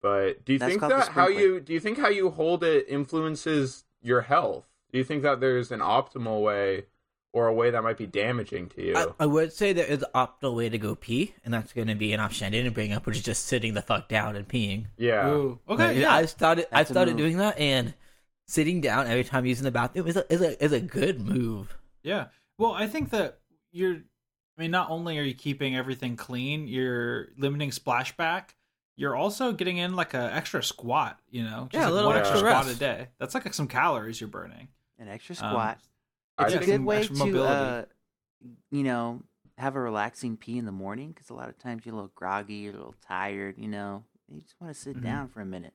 but 0.00 0.46
do 0.46 0.54
you 0.54 0.58
That's 0.58 0.70
think 0.70 0.80
that 0.80 1.08
how 1.08 1.26
sprinkler. 1.26 1.32
you 1.32 1.60
do 1.60 1.74
you 1.74 1.80
think 1.80 1.98
how 1.98 2.08
you 2.08 2.30
hold 2.30 2.64
it 2.64 2.86
influences 2.88 3.84
your 4.00 4.22
health? 4.22 4.64
Do 4.90 4.96
you 4.96 5.04
think 5.04 5.22
that 5.24 5.40
there's 5.40 5.70
an 5.72 5.80
optimal 5.80 6.42
way 6.42 6.86
or 7.32 7.46
a 7.46 7.52
way 7.54 7.70
that 7.70 7.82
might 7.82 7.98
be 7.98 8.06
damaging 8.06 8.68
to 8.70 8.82
you? 8.82 8.96
I, 8.96 9.06
I 9.20 9.26
would 9.26 9.52
say 9.52 9.72
there 9.72 9.86
is 9.86 10.02
an 10.02 10.08
optimal 10.14 10.54
way 10.56 10.68
to 10.68 10.78
go 10.78 10.94
pee, 10.94 11.34
and 11.44 11.52
that's 11.52 11.72
going 11.72 11.88
to 11.88 11.94
be 11.94 12.12
an 12.12 12.20
option 12.20 12.46
I 12.46 12.50
didn't 12.50 12.72
bring 12.74 12.92
up, 12.92 13.06
which 13.06 13.16
is 13.18 13.22
just 13.22 13.46
sitting 13.46 13.74
the 13.74 13.82
fuck 13.82 14.08
down 14.08 14.34
and 14.36 14.48
peeing. 14.48 14.86
yeah. 14.96 15.28
Ooh, 15.28 15.58
okay, 15.68 15.88
Like, 15.88 15.96
yeah. 15.96 16.14
I 16.14 16.24
started. 16.26 16.66
I 16.72 16.78
That's 16.78 16.90
a 16.90 16.94
started 16.94 17.16
doing 17.16 17.36
that, 17.38 17.58
and 17.58 17.94
sitting 18.46 18.80
down 18.80 19.06
every 19.06 19.24
time 19.24 19.44
using 19.44 19.64
the 19.64 19.70
bathroom 19.70 20.06
is 20.06 20.16
a 20.16 20.32
is 20.32 20.40
a 20.40 20.64
is 20.64 20.72
a 20.72 20.80
good 20.80 21.20
move. 21.20 21.76
Yeah. 22.02 22.26
Well, 22.56 22.72
I 22.72 22.86
think 22.86 23.10
that 23.10 23.38
you're. 23.72 23.96
I 23.96 24.62
mean, 24.62 24.70
not 24.72 24.90
only 24.90 25.18
are 25.18 25.22
you 25.22 25.34
keeping 25.34 25.76
everything 25.76 26.16
clean, 26.16 26.66
you're 26.66 27.28
limiting 27.36 27.70
splashback. 27.70 28.44
You're 28.96 29.14
also 29.14 29.52
getting 29.52 29.76
in 29.76 29.94
like 29.94 30.14
a 30.14 30.32
extra 30.34 30.64
squat. 30.64 31.20
You 31.30 31.44
know, 31.44 31.68
Yeah, 31.72 31.82
a 31.82 31.84
like 31.84 31.92
little 31.92 32.10
one 32.10 32.18
extra 32.18 32.38
squat 32.38 32.66
a 32.66 32.74
day. 32.74 33.06
That's 33.20 33.34
like 33.34 33.54
some 33.54 33.68
calories 33.68 34.20
you're 34.20 34.26
burning. 34.26 34.66
An 34.98 35.06
extra 35.06 35.36
Um, 35.40 35.54
squat. 36.38 36.52
I 36.52 36.56
It's 36.56 36.66
a 36.66 36.70
good 36.70 36.84
way 36.84 37.06
to, 37.06 37.42
uh, 37.44 37.84
you 38.70 38.82
know, 38.84 39.22
have 39.56 39.76
a 39.76 39.80
relaxing 39.80 40.36
pee 40.36 40.58
in 40.58 40.64
the 40.64 40.72
morning 40.72 41.10
because 41.12 41.30
a 41.30 41.34
lot 41.34 41.48
of 41.48 41.58
times 41.58 41.84
you're 41.84 41.92
a 41.94 41.96
little 41.96 42.12
groggy, 42.14 42.54
you're 42.54 42.74
a 42.74 42.76
little 42.76 42.94
tired. 43.06 43.56
You 43.58 43.68
know, 43.68 44.04
you 44.28 44.40
just 44.40 44.54
want 44.60 44.72
to 44.74 44.80
sit 44.80 44.96
Mhm. 44.96 45.02
down 45.02 45.28
for 45.28 45.40
a 45.40 45.46
minute. 45.46 45.74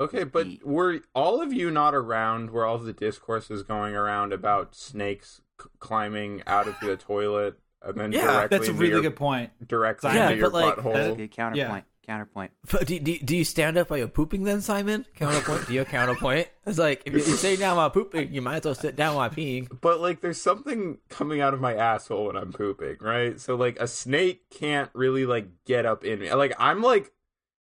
Okay, 0.00 0.22
but 0.24 0.46
Eat. 0.46 0.64
were 0.64 1.00
all 1.14 1.42
of 1.42 1.52
you 1.52 1.70
not 1.72 1.94
around 1.94 2.50
where 2.50 2.64
all 2.64 2.76
of 2.76 2.84
the 2.84 2.92
discourse 2.92 3.50
is 3.50 3.64
going 3.64 3.96
around 3.96 4.32
about 4.32 4.74
snakes 4.76 5.40
c- 5.60 5.68
climbing 5.80 6.42
out 6.46 6.68
of 6.68 6.76
the 6.80 6.96
toilet 6.96 7.58
and 7.82 7.98
then 7.98 8.12
Yeah, 8.12 8.26
directly 8.26 8.58
That's 8.58 8.68
a 8.68 8.72
really 8.74 8.90
your, 8.92 9.02
good 9.02 9.16
point. 9.16 9.50
directly 9.68 10.14
Yeah, 10.14 10.28
into 10.30 10.36
your 10.36 10.50
but, 10.50 10.76
like, 10.76 10.76
That's 10.84 11.14
a 11.14 11.16
good 11.16 11.30
counterpoint. 11.32 11.84
Counterpoint. 12.08 12.52
But 12.72 12.86
do, 12.86 12.98
do, 12.98 13.18
do 13.18 13.36
you 13.36 13.44
stand 13.44 13.76
up 13.76 13.90
while 13.90 13.98
you're 13.98 14.08
pooping 14.08 14.44
then, 14.44 14.62
Simon? 14.62 15.04
Counterpoint? 15.16 15.66
Do 15.66 15.74
you 15.74 15.84
counterpoint? 15.84 16.48
It's 16.64 16.78
like, 16.78 17.02
if 17.04 17.12
you're 17.12 17.20
sitting 17.20 17.60
down 17.60 17.76
while 17.76 17.90
pooping, 17.90 18.32
you 18.32 18.40
might 18.40 18.56
as 18.56 18.64
well 18.64 18.74
sit 18.74 18.96
down 18.96 19.14
while 19.14 19.28
peeing. 19.28 19.68
But 19.82 20.00
like, 20.00 20.22
there's 20.22 20.40
something 20.40 20.96
coming 21.10 21.42
out 21.42 21.52
of 21.52 21.60
my 21.60 21.74
asshole 21.74 22.28
when 22.28 22.36
I'm 22.36 22.50
pooping, 22.50 22.96
right? 23.02 23.38
So 23.38 23.56
like, 23.56 23.78
a 23.78 23.86
snake 23.86 24.48
can't 24.48 24.88
really 24.94 25.26
like 25.26 25.48
get 25.66 25.84
up 25.84 26.02
in 26.02 26.20
me. 26.20 26.32
Like, 26.32 26.54
I'm 26.58 26.80
like, 26.80 27.12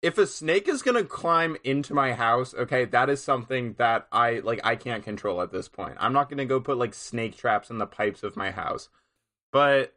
if 0.00 0.16
a 0.16 0.28
snake 0.28 0.68
is 0.68 0.82
gonna 0.82 1.02
climb 1.02 1.56
into 1.64 1.92
my 1.92 2.12
house, 2.12 2.54
okay, 2.54 2.84
that 2.84 3.10
is 3.10 3.20
something 3.20 3.74
that 3.78 4.06
I 4.12 4.40
like. 4.44 4.60
I 4.62 4.76
can't 4.76 5.02
control 5.02 5.42
at 5.42 5.50
this 5.50 5.68
point. 5.68 5.96
I'm 5.98 6.12
not 6.12 6.30
gonna 6.30 6.44
go 6.44 6.60
put 6.60 6.78
like 6.78 6.94
snake 6.94 7.36
traps 7.36 7.68
in 7.68 7.78
the 7.78 7.86
pipes 7.86 8.22
of 8.22 8.36
my 8.36 8.52
house, 8.52 8.90
but 9.50 9.94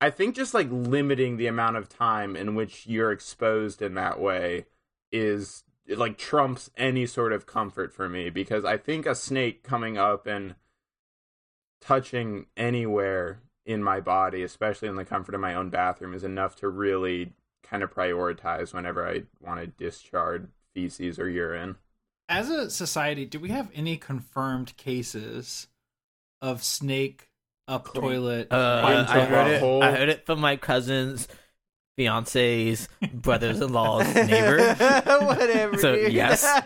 I 0.00 0.10
think 0.10 0.36
just 0.36 0.54
like 0.54 0.68
limiting 0.70 1.36
the 1.36 1.48
amount 1.48 1.76
of 1.76 1.88
time 1.88 2.36
in 2.36 2.54
which 2.54 2.86
you're 2.86 3.10
exposed 3.10 3.82
in 3.82 3.94
that 3.94 4.20
way 4.20 4.66
is 5.10 5.64
like 5.88 6.18
trumps 6.18 6.70
any 6.76 7.06
sort 7.06 7.32
of 7.32 7.46
comfort 7.46 7.92
for 7.92 8.08
me 8.08 8.30
because 8.30 8.64
I 8.64 8.76
think 8.76 9.06
a 9.06 9.14
snake 9.14 9.62
coming 9.62 9.98
up 9.98 10.26
and 10.26 10.54
touching 11.80 12.46
anywhere 12.56 13.40
in 13.64 13.82
my 13.82 14.00
body, 14.00 14.42
especially 14.42 14.88
in 14.88 14.96
the 14.96 15.04
comfort 15.04 15.34
of 15.34 15.40
my 15.40 15.54
own 15.54 15.70
bathroom, 15.70 16.14
is 16.14 16.24
enough 16.24 16.56
to 16.56 16.68
really 16.68 17.32
kind 17.62 17.82
of 17.82 17.92
prioritize 17.92 18.72
whenever 18.72 19.06
I 19.06 19.24
want 19.40 19.60
to 19.60 19.66
discharge 19.66 20.48
feces 20.74 21.18
or 21.18 21.28
urine. 21.28 21.76
As 22.28 22.50
a 22.50 22.70
society, 22.70 23.24
do 23.24 23.40
we 23.40 23.48
have 23.50 23.70
any 23.74 23.96
confirmed 23.96 24.76
cases 24.76 25.68
of 26.40 26.62
snake 26.62 27.27
up 27.68 27.92
toilet? 27.94 28.48
Uh, 28.50 29.04
I 29.08 29.20
heard 29.20 29.46
it. 29.48 29.62
butthole. 29.62 29.82
I 29.82 29.92
heard 29.92 30.08
it 30.08 30.26
from 30.26 30.40
my 30.40 30.56
cousin's 30.56 31.28
fiance's 31.96 32.88
brothers-in-law's 33.12 34.14
neighbor. 34.14 34.74
Whatever. 35.20 35.78
So, 35.78 35.96
dude. 35.96 36.12
yes. 36.12 36.42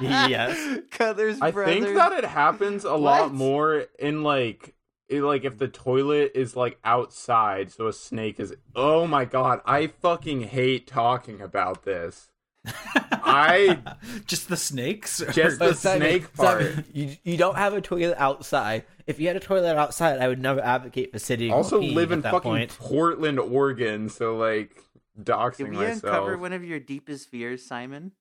Yes. 0.00 0.78
Colors 0.90 1.38
I 1.42 1.50
brothers. 1.50 1.84
think 1.84 1.96
that 1.96 2.12
it 2.12 2.24
happens 2.24 2.84
a 2.84 2.94
lot 2.94 3.34
more 3.34 3.84
in 3.98 4.22
like 4.22 4.74
it, 5.08 5.22
like 5.22 5.44
if 5.44 5.58
the 5.58 5.68
toilet 5.68 6.32
is 6.34 6.56
like 6.56 6.78
outside, 6.84 7.70
so 7.72 7.88
a 7.88 7.92
snake 7.92 8.38
is. 8.40 8.54
Oh 8.74 9.06
my 9.06 9.24
god, 9.24 9.60
I 9.66 9.88
fucking 9.88 10.42
hate 10.42 10.86
talking 10.86 11.40
about 11.40 11.82
this. 11.84 12.30
I 13.10 13.78
just 14.26 14.48
the 14.48 14.56
snakes. 14.56 15.22
Just 15.32 15.58
the 15.58 15.74
snake 15.74 16.28
Simon, 16.34 16.72
part. 16.74 16.84
you, 16.92 17.16
you 17.24 17.36
don't 17.36 17.56
have 17.56 17.74
a 17.74 17.80
toilet 17.80 18.16
outside. 18.18 18.84
If 19.10 19.20
you 19.20 19.26
had 19.26 19.36
a 19.36 19.40
toilet 19.40 19.76
outside, 19.76 20.20
I 20.20 20.28
would 20.28 20.40
never 20.40 20.60
advocate 20.60 21.12
for 21.12 21.18
sitting. 21.18 21.50
or 21.52 21.56
also 21.56 21.80
peeing 21.80 21.94
live 21.94 22.12
at 22.12 22.14
in 22.16 22.20
that 22.22 22.32
fucking 22.32 22.50
point. 22.50 22.76
Portland, 22.78 23.38
Oregon, 23.38 24.08
so 24.08 24.36
like 24.36 24.76
doxing 25.20 25.56
Did 25.58 25.70
we 25.70 25.76
myself. 25.76 26.04
uncover 26.04 26.38
one 26.38 26.52
of 26.52 26.64
your 26.64 26.78
deepest 26.80 27.28
fears, 27.28 27.64
Simon? 27.64 28.12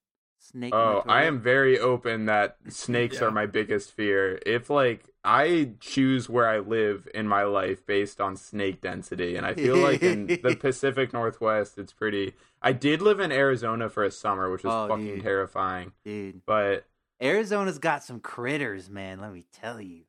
Snake. 0.42 0.74
Oh, 0.74 1.04
I 1.06 1.24
am 1.26 1.42
very 1.42 1.78
open 1.78 2.26
that 2.28 2.56
snakes 2.70 3.18
Yeah. 3.20 3.26
are 3.28 3.32
my 3.32 3.46
biggest 3.46 3.92
fear. 3.92 4.40
If 4.46 4.70
like 4.70 5.10
I 5.24 5.72
choose 5.82 6.30
where 6.30 6.48
I 6.48 6.60
live 6.60 7.10
in 7.14 7.28
my 7.28 7.44
life 7.44 7.86
based 7.86 8.22
on 8.22 8.38
snake 8.38 8.80
density, 8.80 9.36
and 9.36 9.46
I 9.46 9.54
feel 9.54 9.76
like 9.78 10.02
in 10.02 10.28
the 10.44 10.56
Pacific 10.60 11.12
Northwest, 11.12 11.78
it's 11.78 11.92
pretty. 11.92 12.36
I 12.62 12.72
did 12.72 13.02
live 13.02 13.20
in 13.20 13.34
Arizona 13.34 13.90
for 13.90 14.04
a 14.06 14.12
summer, 14.12 14.50
which 14.50 14.64
was 14.64 14.74
Oh, 14.74 14.88
fucking 14.88 15.06
dude. 15.16 15.24
terrifying. 15.24 15.92
dude. 16.06 16.42
But 16.46 16.86
Arizona's 17.22 17.78
got 17.78 18.04
some 18.06 18.22
critters, 18.22 18.90
man. 18.90 19.20
Let 19.20 19.34
me 19.34 19.44
tell 19.52 19.82
you. 19.82 20.04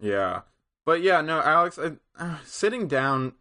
Yeah, 0.00 0.42
but 0.84 1.02
yeah, 1.02 1.20
no, 1.20 1.40
Alex, 1.40 1.78
I, 1.78 1.92
uh, 2.18 2.38
sitting 2.44 2.86
down. 2.88 3.32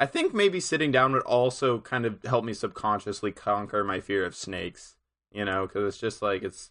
I 0.00 0.06
think 0.06 0.32
maybe 0.32 0.60
sitting 0.60 0.92
down 0.92 1.12
would 1.12 1.22
also 1.22 1.80
kind 1.80 2.06
of 2.06 2.22
help 2.22 2.44
me 2.44 2.54
subconsciously 2.54 3.32
conquer 3.32 3.82
my 3.82 3.98
fear 4.00 4.24
of 4.24 4.34
snakes. 4.36 4.96
You 5.32 5.44
know, 5.44 5.66
because 5.66 5.86
it's 5.86 5.98
just 5.98 6.22
like 6.22 6.42
it's 6.42 6.70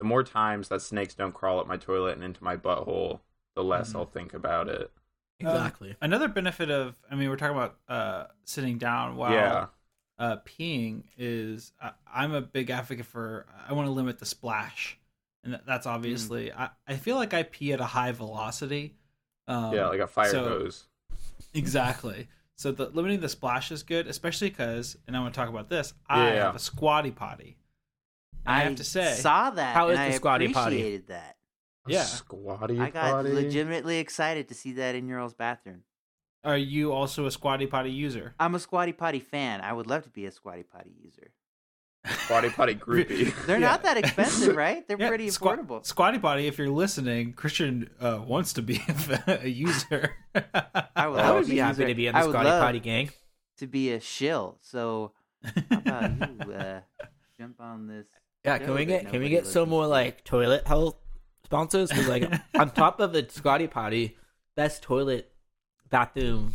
the 0.00 0.04
more 0.06 0.24
times 0.24 0.68
that 0.68 0.82
snakes 0.82 1.14
don't 1.14 1.34
crawl 1.34 1.60
up 1.60 1.66
my 1.68 1.76
toilet 1.76 2.14
and 2.14 2.24
into 2.24 2.42
my 2.42 2.56
butthole, 2.56 3.20
the 3.54 3.62
less 3.62 3.92
Mhm. 3.92 3.96
I'll 3.96 4.06
think 4.06 4.34
about 4.34 4.68
it. 4.68 4.90
Exactly. 5.38 5.96
Another 6.00 6.28
benefit 6.28 6.70
of, 6.70 6.94
I 7.10 7.14
mean, 7.14 7.28
we're 7.28 7.36
talking 7.36 7.56
about 7.56 7.76
uh, 7.88 8.26
sitting 8.44 8.78
down 8.78 9.16
while 9.16 9.32
Yeah. 9.32 9.66
uh, 10.18 10.36
peeing 10.38 11.04
is 11.16 11.72
I, 11.80 11.92
I'm 12.12 12.32
a 12.32 12.40
big 12.40 12.70
advocate 12.70 13.06
for. 13.06 13.46
I 13.68 13.72
want 13.72 13.86
to 13.86 13.92
limit 13.92 14.18
the 14.18 14.26
splash, 14.26 14.98
and 15.44 15.60
that's 15.66 15.86
obviously. 15.86 16.52
I, 16.52 16.70
I 16.86 16.96
feel 16.96 17.16
like 17.16 17.34
I 17.34 17.42
pee 17.44 17.72
at 17.72 17.80
a 17.80 17.84
high 17.84 18.12
velocity. 18.12 18.96
Um, 19.48 19.74
yeah, 19.74 19.88
like 19.88 20.00
a 20.00 20.06
fire 20.06 20.30
so- 20.30 20.44
hose. 20.44 20.84
Exactly. 21.54 22.28
So 22.56 22.70
the 22.72 22.86
limiting 22.90 23.20
the 23.20 23.28
splash 23.28 23.70
is 23.72 23.82
good, 23.82 24.06
especially 24.06 24.48
because, 24.50 24.96
and 25.06 25.16
I 25.16 25.20
want 25.20 25.34
to 25.34 25.40
talk 25.40 25.48
about 25.48 25.68
this. 25.68 25.92
I 26.08 26.28
Yeah. 26.34 26.44
have 26.46 26.54
a 26.56 26.58
squatty 26.60 27.10
potty. 27.10 27.56
And 28.46 28.54
I, 28.56 28.60
have 28.60 28.76
to 28.76 28.84
say, 28.84 29.14
saw 29.14 29.50
that. 29.50 29.74
How 29.74 29.88
and 29.88 29.92
is 29.94 29.98
the 29.98 30.04
I 30.04 30.10
squatty 30.12 30.48
potty? 30.52 30.76
appreciated 30.76 31.08
that. 31.08 31.36
Yeah. 31.86 32.04
Squatty 32.04 32.78
I 32.78 32.90
got 32.90 33.10
potty. 33.10 33.32
legitimately 33.32 33.98
excited 33.98 34.48
to 34.48 34.54
see 34.54 34.72
that 34.74 34.94
in 34.94 35.08
your 35.08 35.18
all's 35.18 35.34
bathroom. 35.34 35.82
are 36.44 36.56
you 36.56 36.92
also 36.92 37.26
a 37.26 37.30
squatty 37.30 37.66
potty 37.66 37.90
user? 37.90 38.34
I'm 38.38 38.54
a 38.54 38.60
squatty 38.60 38.92
potty 38.92 39.20
fan. 39.20 39.60
I 39.60 39.72
would 39.72 39.86
love 39.88 40.04
to 40.04 40.10
be 40.10 40.24
a 40.26 40.30
squatty 40.30 40.62
potty 40.62 40.92
user. 41.02 41.32
Squatty 42.06 42.50
potty 42.50 42.74
groupie. 42.86 43.32
They're 43.46 43.58
Yeah. 43.60 43.68
not 43.70 43.82
that 43.84 43.96
expensive, 43.96 44.56
right? 44.56 44.86
They're 44.88 44.98
Yeah, 44.98 45.08
pretty 45.08 45.28
squa- 45.28 45.58
affordable. 45.58 45.86
Squatty 45.86 46.18
potty. 46.18 46.46
If 46.48 46.58
you're 46.58 46.68
listening, 46.68 47.32
Christian 47.34 47.90
uh, 48.00 48.20
wants 48.26 48.52
to 48.54 48.62
be 48.62 48.80
a 49.26 49.46
user. 49.48 50.16
I 50.96 51.06
would, 51.06 51.20
I 51.20 51.30
would 51.32 51.46
be 51.46 51.56
to 51.56 51.62
happy 51.62 51.84
to 51.86 51.94
be 51.94 52.06
in 52.08 52.14
the 52.14 52.18
I 52.18 52.24
would 52.24 52.32
Scotty 52.32 52.48
love 52.48 52.62
Potty 52.62 52.80
gang. 52.80 53.10
to 53.58 53.66
be 53.66 53.92
a 53.92 54.00
shill. 54.00 54.58
So 54.62 55.12
how 55.70 55.78
about 55.78 56.10
you 56.46 56.52
uh, 56.54 56.80
jump 57.38 57.60
on 57.60 57.86
this? 57.86 58.06
Yeah, 58.44 58.58
can 58.58 58.74
we 58.74 58.84
get 58.84 59.08
can 59.08 59.20
we 59.20 59.28
get 59.28 59.46
some 59.46 59.68
more 59.68 59.86
like 59.86 60.24
toilet 60.24 60.66
health 60.66 60.96
sponsors? 61.44 61.90
Because 61.90 62.08
like 62.08 62.28
on 62.56 62.70
top 62.72 62.98
of 62.98 63.12
the 63.12 63.24
Squatty 63.30 63.68
Potty, 63.68 64.16
best 64.56 64.82
toilet 64.82 65.30
bathroom 65.88 66.52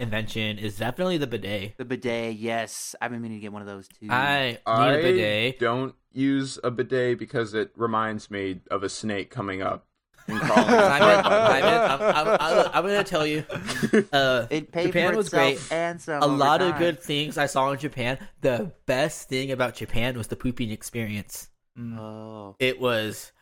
invention 0.00 0.58
is 0.58 0.78
definitely 0.78 1.18
the 1.18 1.26
bidet. 1.26 1.76
the 1.78 1.84
bidet? 1.84 2.34
Yes, 2.36 2.94
I've 3.00 3.10
been 3.10 3.20
meaning 3.22 3.38
to 3.38 3.42
get 3.42 3.52
one 3.52 3.62
of 3.62 3.68
those 3.68 3.88
too. 3.88 4.06
I 4.10 4.50
need 4.50 4.58
I 4.66 4.92
a 4.94 5.02
bidet. 5.02 5.58
don't 5.58 5.94
use 6.12 6.58
a 6.64 6.70
bidet 6.70 7.18
because 7.18 7.54
it 7.54 7.70
reminds 7.76 8.30
me 8.30 8.60
of 8.70 8.82
a 8.82 8.88
snake 8.88 9.30
coming 9.30 9.62
up 9.62 9.86
and 10.26 10.40
crawling. 10.40 10.64
Simon, 10.66 11.18
into 11.18 11.30
my 11.30 11.60
Simon. 11.60 11.90
I'm, 11.90 12.00
I'm, 12.02 12.28
I'm, 12.40 12.70
I'm 12.74 12.82
gonna 12.84 13.04
tell 13.04 13.26
you, 13.26 13.44
uh, 14.12 14.46
it 14.50 14.72
paid 14.72 14.86
Japan 14.86 15.10
for 15.12 15.16
was 15.18 15.28
great. 15.28 15.60
and 15.72 16.00
some. 16.00 16.22
a 16.22 16.26
over 16.26 16.34
lot 16.36 16.62
of 16.62 16.76
good 16.78 17.00
things 17.00 17.38
I 17.38 17.46
saw 17.46 17.70
in 17.72 17.78
Japan. 17.78 18.18
The 18.40 18.72
best 18.86 19.28
thing 19.28 19.50
about 19.52 19.74
Japan 19.74 20.16
was 20.16 20.26
the 20.28 20.36
pooping 20.36 20.70
experience. 20.70 21.48
Mm. 21.78 21.98
Oh, 21.98 22.56
It 22.58 22.80
was 22.80 23.32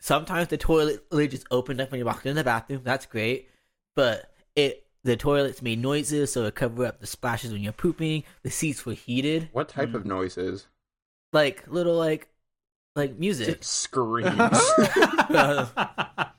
sometimes 0.00 0.48
the 0.48 0.56
toilet 0.56 1.04
lid 1.12 1.30
just 1.32 1.46
opened 1.50 1.80
up 1.80 1.90
when 1.90 1.98
you 1.98 2.06
walked 2.06 2.26
in 2.26 2.36
the 2.36 2.44
bathroom. 2.44 2.80
That's 2.84 3.06
great, 3.06 3.48
but 3.94 4.32
it 4.56 4.84
the 5.04 5.16
toilets 5.16 5.62
made 5.62 5.80
noises 5.80 6.32
so 6.32 6.44
it 6.44 6.54
covered 6.54 6.86
up 6.86 7.00
the 7.00 7.06
splashes 7.06 7.52
when 7.52 7.62
you're 7.62 7.72
pooping. 7.72 8.24
The 8.42 8.50
seats 8.50 8.84
were 8.86 8.94
heated, 8.94 9.48
What 9.52 9.68
type 9.68 9.94
of 9.94 10.02
Mm. 10.04 10.06
noises? 10.06 10.66
like 11.32 11.64
little 11.68 11.96
like 11.96 12.28
like 12.96 13.16
music. 13.18 13.58
Screams. 13.62 14.30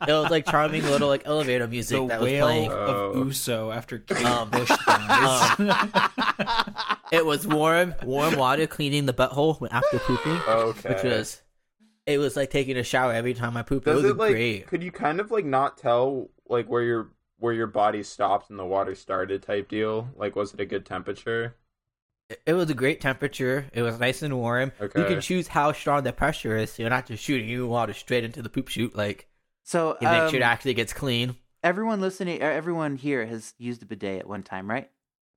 It 0.07 0.13
was 0.13 0.31
like 0.31 0.45
charming 0.45 0.81
little 0.83 1.07
like 1.09 1.23
elevator 1.25 1.67
music 1.67 1.99
the 1.99 2.07
that 2.07 2.19
was 2.21 2.25
whale 2.31 2.45
playing. 2.45 2.71
Oh. 2.71 3.11
of 3.11 3.27
Uso 3.27 3.69
after 3.71 3.99
Kate 3.99 4.25
Um, 4.25 4.49
Bush 4.49 4.69
dies. 4.87 5.57
It 7.11 7.25
was 7.25 7.45
warm, 7.47 7.95
warm 8.03 8.35
water 8.35 8.67
cleaning 8.67 9.05
the 9.07 9.13
butthole 9.13 9.67
after 9.71 9.99
pooping, 9.99 10.39
okay. 10.47 10.89
which 10.93 11.03
was 11.03 11.41
it 12.05 12.17
was 12.17 12.35
like 12.35 12.49
taking 12.49 12.77
a 12.77 12.83
shower 12.83 13.13
every 13.13 13.33
time 13.33 13.57
I 13.57 13.61
pooped. 13.63 13.85
Does 13.85 13.99
it 13.99 14.03
was 14.03 14.11
it 14.11 14.17
like? 14.17 14.31
great. 14.31 14.67
Could 14.67 14.83
you 14.83 14.91
kind 14.91 15.19
of 15.19 15.31
like 15.31 15.45
not 15.45 15.77
tell 15.77 16.29
like 16.47 16.67
where 16.67 16.81
your 16.83 17.09
where 17.39 17.53
your 17.53 17.67
body 17.67 18.03
stopped 18.03 18.49
and 18.49 18.59
the 18.59 18.65
water 18.65 18.93
started 18.95 19.41
type 19.43 19.69
deal? 19.69 20.09
Like, 20.15 20.35
was 20.35 20.53
it 20.53 20.59
a 20.59 20.65
good 20.65 20.85
temperature? 20.85 21.55
It- 22.29 22.41
It 22.45 22.53
was 22.53 22.69
a 22.69 22.73
great 22.75 23.01
temperature. 23.01 23.65
It 23.73 23.81
was 23.81 23.99
nice 23.99 24.21
and 24.21 24.37
warm. 24.37 24.71
You 24.81 24.89
can 24.89 25.19
choose 25.21 25.47
how 25.47 25.71
strong 25.71 26.03
the 26.03 26.13
pressure 26.13 26.55
is, 26.57 26.71
so 26.73 26.83
you're 26.83 26.89
not 26.89 27.07
just 27.07 27.23
shooting 27.23 27.49
you 27.49 27.65
water 27.67 27.93
straight 27.93 28.23
into 28.23 28.41
the 28.41 28.49
poop 28.49 28.67
chute. 28.67 28.95
Like 28.95 29.27
so 29.63 29.97
you 30.01 30.07
make 30.07 30.21
um, 30.21 30.29
sure 30.29 30.39
it 30.39 30.43
actually 30.43 30.73
gets 30.75 30.93
clean. 30.93 31.35
everyone 31.63 32.01
listening, 32.01 32.41
uh, 32.41 32.45
everyone 32.45 32.95
here 32.97 33.25
has 33.25 33.53
used 33.57 33.81
a 33.81 33.85
bidet 33.85 34.19
at 34.19 34.27
one 34.27 34.43
time, 34.43 34.69
right? 34.69 34.89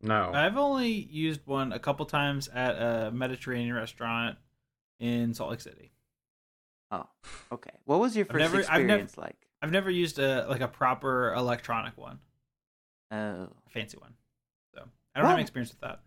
No. 0.03 0.33
I've 0.35 0.57
only 0.57 0.89
used 0.91 1.41
one 1.47 1.73
a 1.73 1.79
couple 1.79 2.05
times 2.07 2.49
at 2.49 2.75
a 2.77 3.11
Mediterranean 3.13 3.75
restaurant 3.75 4.37
in 5.01 5.33
Salt 5.35 5.51
Lake 5.51 5.61
City. 5.61 5.93
Oh, 6.91 7.07
okay. 7.53 7.71
What 7.85 8.01
was 8.01 8.15
your 8.17 8.27
first 8.27 8.39
never- 8.39 8.57
I've 8.59 8.83
never- 8.85 9.03
experience 9.03 9.17
like? 9.17 9.42
I've 9.63 9.71
never 9.71 9.91
used 9.91 10.19
a 10.19 10.47
like 10.49 10.61
a 10.61 10.69
proper 10.69 11.33
electronic 11.35 11.97
one, 11.97 12.19
Oh, 13.13 13.17
a 13.67 13.71
fancy 13.71 13.97
one. 13.97 14.13
So 14.75 14.83
I 15.15 15.21
don't 15.21 15.27
have 15.29 15.35
any 15.37 15.43
experience 15.43 15.71
with 15.71 15.81
that. 15.81 16.01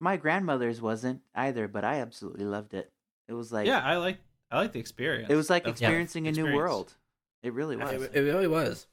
My 0.00 0.16
grandmother's 0.16 0.82
wasn't 0.82 1.22
either, 1.34 1.68
but 1.68 1.84
I 1.84 2.00
absolutely 2.00 2.44
loved 2.44 2.74
it. 2.74 2.90
It 3.28 3.32
was 3.32 3.52
like 3.52 3.66
yeah, 3.66 3.80
I 3.82 3.96
like 3.96 4.18
I 4.50 4.58
like 4.58 4.72
the 4.72 4.80
experience. 4.80 5.30
it 5.30 5.36
was 5.36 5.48
like 5.48 5.64
of- 5.64 5.70
experiencing 5.70 6.26
a 6.26 6.32
new 6.32 6.42
experience. 6.46 6.56
world. 6.56 6.94
It 7.42 7.52
really 7.52 7.76
was. 7.76 8.02
It, 8.02 8.10
it 8.14 8.20
really 8.20 8.48
was. 8.48 8.86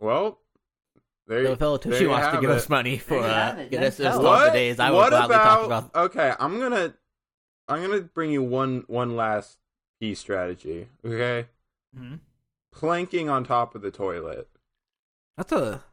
Well, 0.00 0.38
there, 1.26 1.44
So 1.46 1.52
if 1.52 1.62
El 1.62 1.78
there 1.78 1.92
Tucci 1.92 2.00
you 2.02 2.08
wants 2.10 2.28
to 2.28 2.40
give 2.40 2.50
it. 2.50 2.56
us 2.56 2.68
money 2.68 2.98
for 2.98 3.20
There 3.20 3.22
you 3.22 3.26
uh, 3.26 3.64
get 3.68 3.82
us 3.82 3.96
to 3.96 4.04
help. 4.10 4.22
the 4.22 4.28
What? 4.28 4.52
days, 4.52 4.78
I 4.78 4.90
would 4.90 4.96
what 4.96 5.10
gladly 5.10 5.34
about? 5.34 5.44
talk 5.44 5.66
about. 5.66 5.94
Okay, 6.06 6.32
I'm 6.38 6.58
gonna, 6.60 6.94
I'm 7.66 7.82
gonna 7.82 8.00
bring 8.02 8.30
you 8.30 8.42
one 8.42 8.84
one 8.86 9.16
last 9.16 9.58
key 10.00 10.14
strategy. 10.14 10.88
Okay, 11.04 11.48
Mhm. 11.98 12.20
Planking 12.72 13.28
on 13.28 13.44
top 13.44 13.74
of 13.74 13.82
the 13.82 13.90
toilet. 13.90 14.48
That's 15.36 15.52
a 15.52 15.84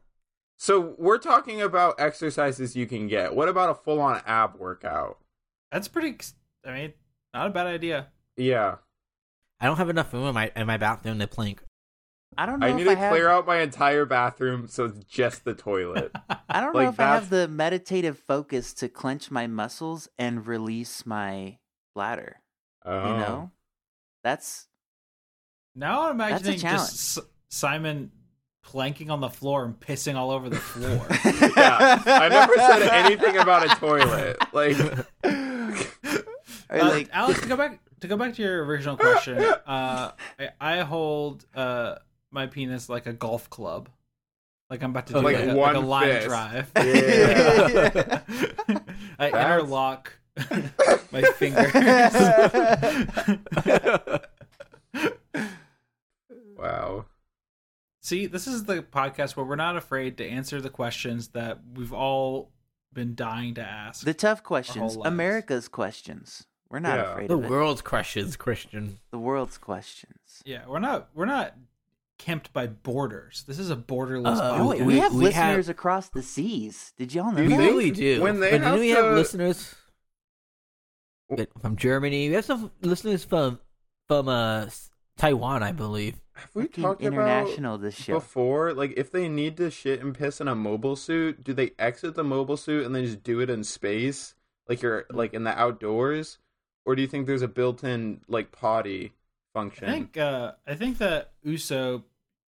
So 0.58 0.96
we're 0.98 1.18
talking 1.18 1.62
about 1.62 2.00
exercises 2.00 2.76
you 2.76 2.86
can 2.88 3.08
get. 3.08 3.36
What 3.36 3.50
about 3.50 3.70
a 3.70 3.76
full 3.76 4.00
on 4.02 4.22
ab 4.26 4.56
workout? 4.58 5.20
That's 5.72 5.88
pretty. 5.88 6.18
I 6.66 6.74
mean, 6.74 6.94
not 7.34 7.48
a 7.48 7.52
bad 7.52 7.68
idea. 7.68 8.08
Yeah, 8.38 8.78
I 9.60 9.68
don't 9.68 9.78
have 9.78 9.90
enough 9.90 10.12
room 10.14 10.28
in 10.28 10.34
my 10.34 10.52
in 10.56 10.68
my 10.68 10.78
bathroom 10.78 11.20
to 11.20 11.28
plank. 11.28 11.62
I 12.38 12.46
don't 12.46 12.60
know 12.60 12.68
I 12.68 12.72
if 12.72 12.76
need 12.76 12.88
I 12.88 12.96
to 12.96 13.00
have. 13.00 13.12
clear 13.12 13.30
out 13.30 13.46
my 13.48 13.62
entire 13.62 14.06
bathroom 14.06 14.68
so 14.68 14.86
it's 14.86 15.00
just 15.06 15.46
the 15.46 15.54
toilet. 15.54 16.12
I 16.50 16.60
don't 16.60 16.74
know 16.74 16.80
like 16.80 16.90
if 16.94 17.00
I 17.00 17.04
have 17.16 17.30
the 17.30 17.48
meditative 17.48 18.20
focus 18.20 18.74
to 18.76 18.90
clench 18.90 19.32
my 19.32 19.48
muscles 19.48 20.10
and 20.18 20.46
release 20.46 21.06
my 21.06 21.60
bladder. 21.94 22.42
Oh. 22.84 23.12
You 23.12 23.18
know, 23.18 23.52
that's 24.24 24.68
Now 25.76 26.04
I'm 26.08 26.12
imagining 26.16 26.60
just 26.60 27.18
S- 27.18 27.26
Simon 27.50 28.12
planking 28.64 29.10
on 29.12 29.20
the 29.20 29.30
floor 29.30 29.66
and 29.66 29.80
pissing 29.80 30.16
all 30.16 30.32
over 30.32 30.50
the 30.50 30.56
floor. 30.56 31.06
yeah, 31.58 32.02
I 32.06 32.30
never 32.30 32.56
said 32.56 32.82
anything 33.06 33.38
about 33.38 33.66
a 33.66 33.76
toilet. 33.76 34.38
Like, 34.54 34.78
Or 36.68 36.80
Uh, 36.80 36.90
like 36.90 37.10
Alex, 37.14 37.42
to 37.42 37.48
go 37.48 37.56
back 37.58 37.80
to 38.02 38.08
go 38.08 38.18
back 38.18 38.34
to 38.36 38.42
your 38.42 38.64
original 38.66 38.98
question, 38.98 39.38
uh, 39.38 40.12
I, 40.40 40.50
I 40.60 40.80
hold 40.80 41.46
uh, 41.56 41.96
my 42.32 42.48
penis 42.48 42.90
like 42.90 43.06
a 43.06 43.14
golf 43.14 43.50
club, 43.52 43.88
like 44.72 44.82
I'm 44.82 44.90
about 44.90 45.08
to 45.08 45.14
do 45.14 45.20
Like 45.20 45.36
like, 45.38 45.50
a, 45.50 45.56
one 45.56 45.76
like 45.76 45.84
a 45.84 45.86
line 45.86 46.08
fist. 46.08 46.28
drive. 46.28 46.72
Yeah. 46.76 48.22
I 49.20 49.30
That's- 49.30 49.60
interlock 49.60 50.14
my 51.12 51.22
fingers. 51.38 51.72
Wow. 56.57 57.06
See, 58.02 58.27
this 58.27 58.45
is 58.48 58.65
the 58.65 58.84
podcast 58.84 59.36
where 59.36 59.45
we're 59.45 59.56
not 59.56 59.76
afraid 59.77 60.18
to 60.18 60.26
answer 60.27 60.61
the 60.61 60.69
questions 60.69 61.30
that 61.30 61.60
we've 61.73 61.94
all 61.94 62.52
been 62.94 63.15
dying 63.15 63.56
to 63.56 63.61
ask. 63.61 64.06
the 64.06 64.14
tough 64.14 64.44
questions. 64.44 64.95
America's 65.03 65.68
questions. 65.68 66.45
We're 66.69 66.80
not 66.80 66.98
Yeah. 66.98 67.11
afraid 67.11 67.30
the 67.30 67.36
of 67.36 67.41
The 67.44 67.49
world's 67.49 67.82
questions, 67.82 68.36
Christian. 68.36 68.99
The 69.11 69.19
world's 69.19 69.57
questions. 69.57 70.41
yeah, 70.45 70.65
we're 70.68 70.80
not 70.80 71.10
we're 71.14 71.26
not 71.26 71.56
camped 72.18 72.53
by 72.53 72.68
borders. 72.68 73.44
This 73.48 73.60
is 73.60 73.69
a 73.69 73.76
borderless 73.76 74.38
Uh, 74.38 74.52
Oh, 74.56 74.60
podcast. 74.60 74.69
wait, 74.69 74.80
we, 74.82 74.86
we- 74.88 74.99
have 74.99 75.14
we 75.14 75.26
have- 75.32 75.48
listeners 75.57 75.69
across 75.69 76.10
the 76.10 76.23
seas. 76.23 76.94
Did 76.98 77.14
y'all 77.14 77.32
know 77.32 77.38
Do 77.38 77.44
you 77.44 77.49
We 77.49 77.56
that? 77.57 77.64
really 77.64 77.91
do. 77.91 78.22
when 78.22 78.40
they 78.40 78.52
but 78.52 78.61
have 78.61 78.72
then 78.73 78.80
we 78.80 78.90
to- 78.90 78.95
have 78.95 79.14
listeners 79.15 79.76
from 81.61 81.76
Germany. 81.76 82.30
We 82.30 82.36
have 82.36 82.45
some 82.45 82.72
listeners 82.82 83.23
from 83.26 83.60
from 84.07 84.27
uh 84.30 84.68
Taiwan, 85.18 85.64
I 85.64 85.72
believe. 85.72 86.22
Have 86.36 86.49
we 86.53 86.64
Fucking 86.64 86.84
talked 86.84 87.02
about 87.02 87.14
international 87.14 87.78
this 87.78 87.95
show. 87.95 88.16
before? 88.16 88.74
Like, 88.74 88.94
if 88.98 89.10
they 89.12 89.28
need 89.30 89.56
to 89.57 89.72
shit 89.72 90.02
and 90.02 90.14
piss 90.14 90.41
in 90.41 90.48
a 90.48 90.56
mobile 90.56 90.95
suit, 90.95 91.44
do 91.44 91.53
they 91.53 91.72
exit 91.80 92.16
the 92.16 92.24
mobile 92.24 92.57
suit 92.57 92.86
and 92.86 92.94
then 92.94 93.06
just 93.06 93.24
do 93.24 93.40
it 93.40 93.49
in 93.49 93.64
space, 93.64 94.36
like 94.68 94.82
you're 94.82 95.06
like 95.10 95.34
in 95.34 95.44
the 95.45 95.57
outdoors, 95.57 96.38
or 96.86 96.95
do 96.95 97.02
you 97.02 97.07
think 97.07 97.26
there's 97.26 97.41
a 97.41 97.48
built-in 97.48 98.22
like 98.28 98.52
potty 98.52 99.14
function? 99.53 99.88
I 99.90 99.91
think 99.91 100.18
uh, 100.18 100.52
I 100.68 100.76
think 100.76 100.98
that 100.98 101.32
Uso 101.44 102.03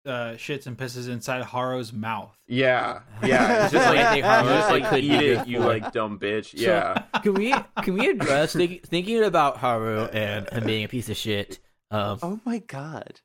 uh, 0.05 0.31
shits 0.37 0.65
and 0.67 0.77
pisses 0.77 1.07
inside 1.09 1.43
Haro's 1.43 1.93
mouth. 1.93 2.35
Yeah, 2.47 3.01
yeah. 3.23 3.65
It's 3.65 3.73
just 3.73 3.85
like 3.85 4.07
think 4.07 4.25
you 4.25 4.49
just 4.49 4.71
like 4.71 4.91
be 4.95 5.01
eat 5.01 5.21
it, 5.21 5.47
you 5.47 5.59
like 5.59 5.91
dumb 5.91 6.17
bitch. 6.17 6.57
So, 6.57 6.63
Yeah. 6.65 7.03
can 7.21 7.33
we 7.35 7.53
can 7.83 7.93
we 7.93 8.09
address 8.09 8.53
think, 8.53 8.87
thinking 8.87 9.23
about 9.23 9.57
Haro 9.57 10.05
and 10.05 10.49
him 10.49 10.65
being 10.65 10.83
a 10.83 10.87
piece 10.87 11.09
of 11.09 11.17
shit? 11.17 11.59
Um, 11.91 12.19
Oh 12.23 12.39
my 12.43 12.57
god. 12.59 13.21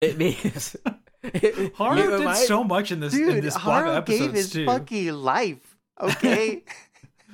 It 0.00 0.18
means 0.18 0.76
it, 1.22 1.74
Haro 1.76 1.96
did 1.96 2.10
remind- 2.10 2.38
so 2.38 2.62
much 2.64 2.92
in 2.92 3.00
this 3.00 3.14
in 3.14 3.26
Dude, 3.26 3.42
this 3.44 3.54
block 3.54 3.84
Haro 3.84 3.96
of 3.98 4.04
gave 4.04 4.32
his 4.32 4.50
too. 4.50 4.66
fucking 4.66 5.12
life. 5.12 5.76
Okay? 6.00 6.64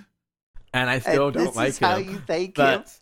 and 0.74 0.88
I 0.88 0.98
still 1.00 1.26
and 1.28 1.34
don't 1.34 1.44
this 1.46 1.56
like 1.56 1.68
is 1.70 1.78
how 1.78 1.96
you 1.96 2.18
thank 2.26 2.56
him. 2.56 2.82
but 2.82 2.98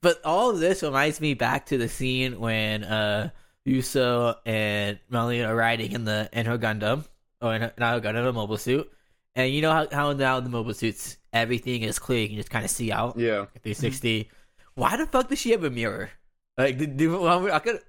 but 0.00 0.20
all 0.24 0.50
of 0.50 0.60
this 0.60 0.82
reminds 0.82 1.20
me 1.20 1.34
back 1.34 1.66
to 1.66 1.78
the 1.78 1.88
scene 1.88 2.38
when 2.38 2.84
uh 2.84 3.30
Uso 3.64 4.36
and 4.46 4.98
Melanie 5.10 5.42
are 5.42 5.54
riding 5.54 5.92
in 5.92 6.04
the 6.04 6.28
in 6.32 6.46
her 6.46 6.58
Gundam 6.58 7.04
or 7.42 7.54
in 7.54 7.62
her, 7.62 7.72
not 7.78 7.94
her 7.94 8.00
Gundam, 8.00 8.28
a 8.28 8.32
mobile 8.32 8.56
suit, 8.56 8.90
and 9.34 9.52
you 9.52 9.60
know 9.62 9.72
how 9.72 9.86
how 9.90 10.12
now 10.12 10.38
in 10.38 10.44
the 10.44 10.50
mobile 10.50 10.74
suits 10.74 11.16
everything 11.32 11.82
is 11.82 11.98
clear, 11.98 12.20
you 12.20 12.28
can 12.28 12.36
just 12.36 12.50
kind 12.50 12.64
of 12.64 12.70
see 12.70 12.90
out. 12.90 13.18
Yeah. 13.18 13.44
360. 13.62 14.30
Why 14.74 14.96
the 14.96 15.06
fuck 15.06 15.28
does 15.28 15.38
she 15.38 15.50
have 15.50 15.64
a 15.64 15.70
mirror? 15.70 16.10
Like, 16.56 16.78
did, 16.78 16.96
did, 16.96 17.10
I 17.12 17.58
could. 17.58 17.80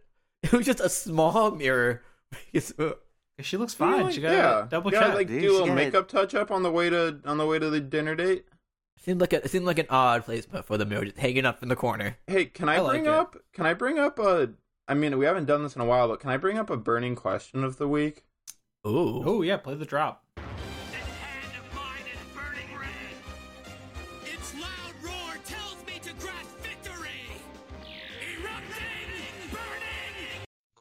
It 0.43 0.51
was 0.53 0.65
just 0.65 0.79
a 0.79 0.89
small 0.89 1.51
mirror. 1.51 2.01
Uh, 2.77 2.91
She 3.41 3.57
looks 3.57 3.73
fine. 3.73 4.03
Like, 4.03 4.13
she 4.13 4.21
got 4.21 4.31
yeah. 4.33 4.67
double 4.69 4.91
yeah, 4.91 4.99
check. 4.99 5.15
like 5.15 5.27
Dude, 5.27 5.41
do 5.41 5.49
a 5.49 5.53
little 5.53 5.67
got- 5.67 5.75
makeup 5.75 6.07
touch 6.07 6.35
up 6.35 6.51
on 6.51 6.61
the 6.63 6.71
way 6.71 6.89
to 6.89 7.19
on 7.25 7.37
the 7.37 7.45
way 7.45 7.57
to 7.57 7.69
the 7.69 7.79
dinner 7.79 8.13
date. 8.15 8.45
seemed 8.99 9.21
like 9.21 9.33
a, 9.33 9.37
it 9.43 9.49
seemed 9.49 9.65
like 9.65 9.79
an 9.79 9.85
odd 9.89 10.25
placement 10.25 10.65
for 10.65 10.77
the 10.77 10.85
mirror, 10.85 11.05
just 11.05 11.17
hanging 11.17 11.45
up 11.45 11.63
in 11.63 11.69
the 11.69 11.75
corner. 11.75 12.17
Hey, 12.27 12.45
can 12.45 12.67
I, 12.69 12.75
I 12.75 12.79
like 12.79 12.91
bring 12.91 13.05
it. 13.05 13.09
up? 13.11 13.37
Can 13.53 13.65
I 13.65 13.73
bring 13.73 13.97
up 13.97 14.19
a? 14.19 14.49
I 14.87 14.93
mean, 14.93 15.17
we 15.17 15.25
haven't 15.25 15.45
done 15.45 15.63
this 15.63 15.75
in 15.75 15.81
a 15.81 15.85
while, 15.85 16.07
but 16.07 16.19
can 16.19 16.29
I 16.29 16.37
bring 16.37 16.57
up 16.57 16.69
a 16.69 16.77
burning 16.77 17.15
question 17.15 17.63
of 17.63 17.77
the 17.77 17.87
week? 17.87 18.25
Ooh, 18.85 19.23
oh 19.25 19.41
yeah, 19.41 19.57
play 19.57 19.75
the 19.75 19.85
drop. 19.85 20.23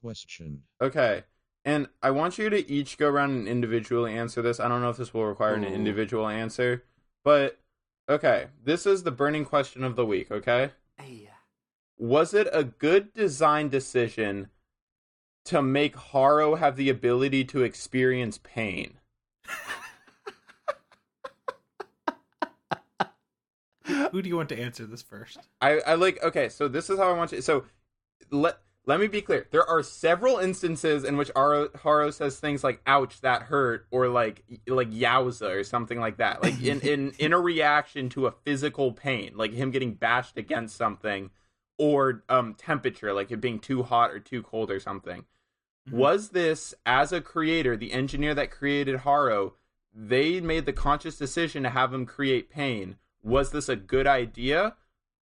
Question. 0.00 0.62
Okay, 0.80 1.24
and 1.64 1.88
I 2.02 2.12
want 2.12 2.38
you 2.38 2.48
to 2.50 2.70
each 2.70 2.98
go 2.98 3.08
around 3.08 3.30
and 3.30 3.48
individually 3.48 4.14
answer 4.14 4.42
this. 4.42 4.60
I 4.60 4.68
don't 4.68 4.80
know 4.80 4.90
if 4.90 4.96
this 4.96 5.12
will 5.12 5.26
require 5.26 5.54
an 5.54 5.64
Ooh. 5.64 5.68
individual 5.68 6.28
answer, 6.28 6.84
but 7.24 7.58
okay, 8.08 8.46
this 8.62 8.86
is 8.86 9.02
the 9.02 9.10
burning 9.10 9.44
question 9.44 9.82
of 9.82 9.96
the 9.96 10.06
week. 10.06 10.30
Okay, 10.30 10.70
Hey, 10.96 11.30
was 11.96 12.32
it 12.32 12.46
a 12.52 12.62
good 12.62 13.12
design 13.12 13.70
decision 13.70 14.50
to 15.46 15.62
make 15.62 15.96
Haro 15.96 16.54
have 16.54 16.76
the 16.76 16.90
ability 16.90 17.44
to 17.46 17.64
experience 17.64 18.38
pain? 18.38 18.98
Who 24.12 24.22
do 24.22 24.28
you 24.28 24.36
want 24.36 24.50
to 24.50 24.60
answer 24.60 24.86
this 24.86 25.02
first? 25.02 25.38
I, 25.60 25.80
I 25.80 25.94
like 25.94 26.22
okay, 26.22 26.48
so 26.50 26.68
this 26.68 26.88
is 26.88 26.98
how 26.98 27.10
I 27.10 27.16
want 27.16 27.32
you 27.32 27.40
so 27.40 27.64
let 28.30 28.58
let 28.88 29.00
me 29.00 29.06
be 29.06 29.20
clear. 29.20 29.46
There 29.50 29.68
are 29.68 29.82
several 29.82 30.38
instances 30.38 31.04
in 31.04 31.18
which 31.18 31.30
Haro, 31.36 31.68
Haro 31.82 32.10
says 32.10 32.40
things 32.40 32.64
like 32.64 32.80
ouch 32.86 33.20
that 33.20 33.42
hurt 33.42 33.86
or 33.90 34.08
like 34.08 34.42
like 34.66 34.90
yowza 34.90 35.50
or 35.50 35.62
something 35.62 36.00
like 36.00 36.16
that. 36.16 36.42
Like 36.42 36.58
in, 36.62 36.80
in 36.80 37.12
in 37.18 37.34
a 37.34 37.38
reaction 37.38 38.08
to 38.10 38.26
a 38.26 38.34
physical 38.46 38.92
pain, 38.92 39.32
like 39.36 39.52
him 39.52 39.70
getting 39.70 39.92
bashed 39.92 40.38
against 40.38 40.74
something 40.74 41.28
or 41.76 42.24
um 42.30 42.54
temperature, 42.54 43.12
like 43.12 43.30
it 43.30 43.42
being 43.42 43.58
too 43.58 43.82
hot 43.82 44.10
or 44.10 44.20
too 44.20 44.42
cold 44.42 44.70
or 44.70 44.80
something. 44.80 45.26
Mhm. 45.90 45.92
Was 45.92 46.30
this 46.30 46.74
as 46.86 47.12
a 47.12 47.20
creator, 47.20 47.76
the 47.76 47.92
engineer 47.92 48.34
that 48.36 48.50
created 48.50 49.00
Haro, 49.00 49.52
they 49.92 50.40
made 50.40 50.64
the 50.64 50.72
conscious 50.72 51.18
decision 51.18 51.62
to 51.64 51.70
have 51.70 51.92
him 51.92 52.06
create 52.06 52.48
pain. 52.48 52.96
Was 53.22 53.50
this 53.50 53.68
a 53.68 53.76
good 53.76 54.06
idea? 54.06 54.76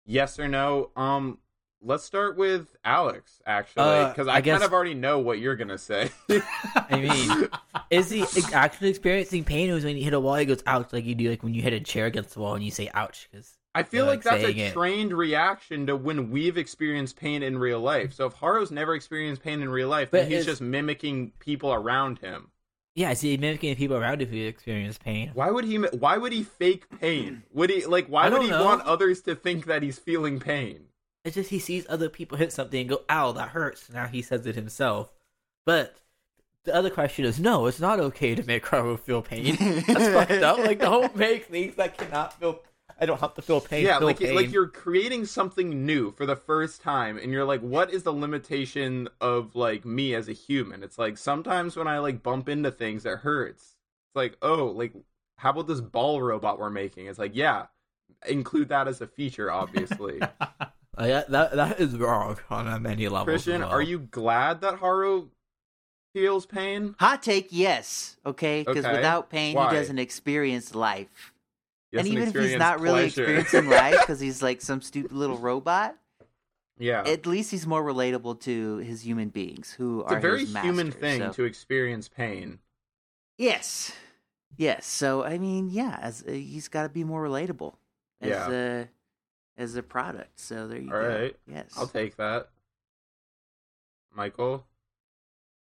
Yes 0.05 0.39
or 0.39 0.49
no? 0.49 0.91
Um, 0.97 1.39
let's 1.83 2.05
start 2.05 2.37
with 2.37 2.77
Alex 2.85 3.41
actually, 3.47 3.83
Uh, 3.83 4.09
because 4.09 4.29
I 4.29 4.37
I, 4.37 4.41
guess- 4.41 4.55
kind 4.61 4.65
of 4.65 4.73
already 4.73 4.95
know 4.95 5.19
what 5.19 5.39
you're 5.39 5.57
gonna 5.57 5.79
say. 5.79 6.11
I 6.75 7.01
mean, 7.01 7.49
is 7.91 8.11
he 8.11 8.25
actually 8.53 8.91
experiencing 8.91 9.45
pain, 9.45 9.71
or 9.71 9.75
is 9.77 9.85
when 9.85 9.97
you 9.97 10.05
hit 10.05 10.13
a 10.15 10.21
wall, 10.21 10.35
he 10.37 10.45
goes 10.45 10.63
ouch, 10.67 10.93
like 10.93 11.05
you 11.05 11.15
do, 11.15 11.31
like 11.31 11.43
when 11.43 11.55
you 11.55 11.63
hit 11.63 11.73
a 11.73 11.81
chair 11.81 12.07
against 12.07 12.35
the 12.35 12.41
wall 12.41 12.55
and 12.55 12.65
you 12.65 12.71
say 12.71 12.91
ouch? 12.95 13.29
Because 13.31 13.57
I 13.75 13.83
feel 13.85 14.05
Yeah, 14.05 14.11
like 14.11 14.23
that's 14.23 14.43
a 14.45 14.51
it. 14.51 14.73
trained 14.73 15.13
reaction 15.13 15.87
to 15.87 15.95
when 15.97 16.31
we've 16.31 16.57
experienced 16.59 17.17
pain 17.17 17.43
in 17.43 17.59
real 17.59 17.81
life. 17.81 18.13
So 18.13 18.27
if 18.27 18.33
Haro's 18.35 18.71
never 18.73 18.95
experienced 18.95 19.43
pain 19.43 19.63
in 19.63 19.69
real 19.69 19.89
life, 19.89 20.11
But 20.11 20.23
then 20.23 20.31
he's 20.31 20.47
just 20.47 20.61
mimicking 20.61 21.33
people 21.39 21.73
around 21.73 22.19
him. 22.19 22.49
yeah, 22.97 23.11
is 23.13 23.21
he 23.21 23.37
mimicking 23.37 23.77
people 23.77 23.97
around 23.97 24.21
if 24.21 24.31
he 24.31 24.47
experience 24.47 24.99
pain? 24.99 25.31
Why 25.35 25.51
would 25.51 25.65
he? 25.65 25.77
Why 25.77 26.17
would 26.19 26.33
he 26.33 26.43
fake 26.43 26.87
pain? 26.99 27.45
Would 27.53 27.71
he 27.71 27.87
like? 27.87 28.09
Why 28.09 28.29
would 28.29 28.43
he 28.43 28.51
know. 28.51 28.65
want 28.65 28.83
others 28.83 29.21
to 29.23 29.37
think 29.37 29.67
that 29.67 29.83
he's 29.85 29.99
feeling 29.99 30.41
pain? 30.41 30.87
It's 31.29 31.35
just 31.35 31.51
he 31.51 31.59
sees 31.59 31.85
other 31.91 32.09
people 32.09 32.39
hit 32.39 32.55
something 32.55 32.81
and 32.81 32.89
go, 32.89 33.03
ow, 33.11 33.33
that 33.33 33.51
hurts. 33.51 33.91
Now 33.91 34.07
he 34.07 34.23
says 34.23 34.47
it 34.47 34.55
himself. 34.55 35.13
But 35.67 35.95
the 36.65 36.75
other 36.75 36.89
question 36.89 37.27
is 37.27 37.39
no, 37.39 37.67
it's 37.67 37.81
not 37.81 38.01
okay 38.01 38.35
to 38.35 38.43
make 38.45 38.65
Haro 38.67 38.97
feel 38.97 39.21
pain. 39.21 39.55
That's 39.87 40.09
fucked 40.09 40.43
up. 40.43 40.57
Like 40.57 40.79
don't 40.79 41.15
make 41.15 41.45
things 41.45 41.75
that 41.75 41.99
cannot 41.99 42.41
feel. 42.41 42.63
I 42.99 43.05
don't 43.05 43.21
have 43.21 43.35
to 43.35 43.43
feel 43.43 43.61
pain. 43.61 43.85
yeah, 43.85 43.99
feel 43.99 44.07
like 44.07 44.21
pain. 44.21 44.35
like 44.35 44.51
you're 44.51 44.69
creating 44.69 45.27
something 45.27 45.85
new 45.85 46.13
for 46.13 46.25
the 46.25 46.35
first 46.35 46.81
time, 46.81 47.19
and 47.19 47.31
you're 47.31 47.45
like, 47.45 47.61
what 47.61 47.93
is 47.93 48.05
the 48.05 48.13
limitation 48.13 49.11
of 49.21 49.55
like 49.55 49.85
me 49.85 50.15
as 50.15 50.31
a 50.31 50.33
human? 50.33 50.83
It's 50.83 50.99
like 50.99 51.19
sometimes 51.19 51.77
when 51.77 51.87
I 51.87 51.99
like 51.99 52.23
bump 52.23 52.49
into 52.49 52.71
things, 52.71 53.05
it 53.05 53.19
hurts. 53.19 53.77
It's 54.09 54.17
like, 54.17 54.39
oh, 54.41 54.69
like 54.69 54.95
how 55.37 55.51
about 55.51 55.67
this 55.67 55.83
ball 55.83 56.23
robot 56.23 56.59
we're 56.59 56.71
making? 56.71 57.07
It's 57.07 57.19
like, 57.19 57.37
yeah, 57.37 57.67
include 58.27 58.71
that 58.71 58.89
as 58.89 59.03
a 59.03 59.07
feature, 59.07 59.53
obviously. 59.53 60.21
Uh, 60.99 61.05
yeah, 61.07 61.23
that 61.29 61.53
that 61.53 61.81
is 61.81 61.97
wrong 61.97 62.39
on 62.51 62.67
uh, 62.67 62.79
many 62.79 63.09
levels. 63.09 63.45
Christian, 63.45 63.61
well. 63.61 63.71
are 63.71 63.83
you 63.83 64.01
glad 64.01 64.61
that 64.63 64.77
Haro 64.81 65.29
feels 66.15 66.45
pain? 66.47 66.97
Hot 66.99 67.23
take, 67.23 67.49
yes. 67.51 68.17
Okay, 68.27 68.65
because 68.65 68.85
Okay. 68.85 68.95
without 68.97 69.31
pain, 69.31 69.55
Why? 69.57 69.71
he 69.71 69.77
doesn't 69.77 69.99
experience 69.99 70.75
life. 70.75 71.33
Yes, 71.93 72.01
and 72.01 72.09
even 72.09 72.23
if 72.25 72.35
he's 72.35 72.35
experience 72.37 72.59
not 72.59 72.81
really 72.81 73.05
experiencing 73.07 73.67
life 73.71 74.01
because 74.01 74.21
he's 74.21 74.43
like 74.43 74.61
some 74.61 74.83
stupid 74.83 75.13
little 75.13 75.39
robot, 75.39 75.97
yeah, 76.79 77.03
at 77.07 77.27
least 77.27 77.51
he's 77.53 77.67
more 77.67 77.83
relatable 77.83 78.41
to 78.41 78.79
his 78.79 79.07
human 79.07 79.29
beings 79.29 79.73
who 79.73 80.01
it's 80.01 80.13
are 80.13 80.19
a 80.19 80.21
very 80.21 80.41
his 80.41 80.57
human 80.57 80.91
thing 80.91 81.21
so- 81.21 81.33
to 81.33 81.45
experience 81.45 82.09
pain. 82.09 82.59
Yes, 83.39 83.93
yes. 84.57 84.85
So 84.85 85.23
I 85.23 85.39
mean, 85.39 85.69
yeah, 85.71 85.99
as 86.03 86.25
uh, 86.27 86.33
he's 86.33 86.67
got 86.69 86.83
to 86.83 86.89
be 86.89 87.05
more 87.05 87.23
relatable 87.23 87.75
as 88.21 88.31
Yeah. 88.31 88.51
a 88.51 88.89
as 89.59 89.77
a 89.77 89.83
product. 89.83 90.41
So 90.41 90.67
there 90.67 90.79
you 90.81 90.95
All 90.95 91.01
go. 91.03 91.09
right. 91.09 91.37
Yes. 91.47 91.75
I'll 91.77 91.87
take 91.87 92.17
that. 92.17 92.49
Michael, 94.15 94.65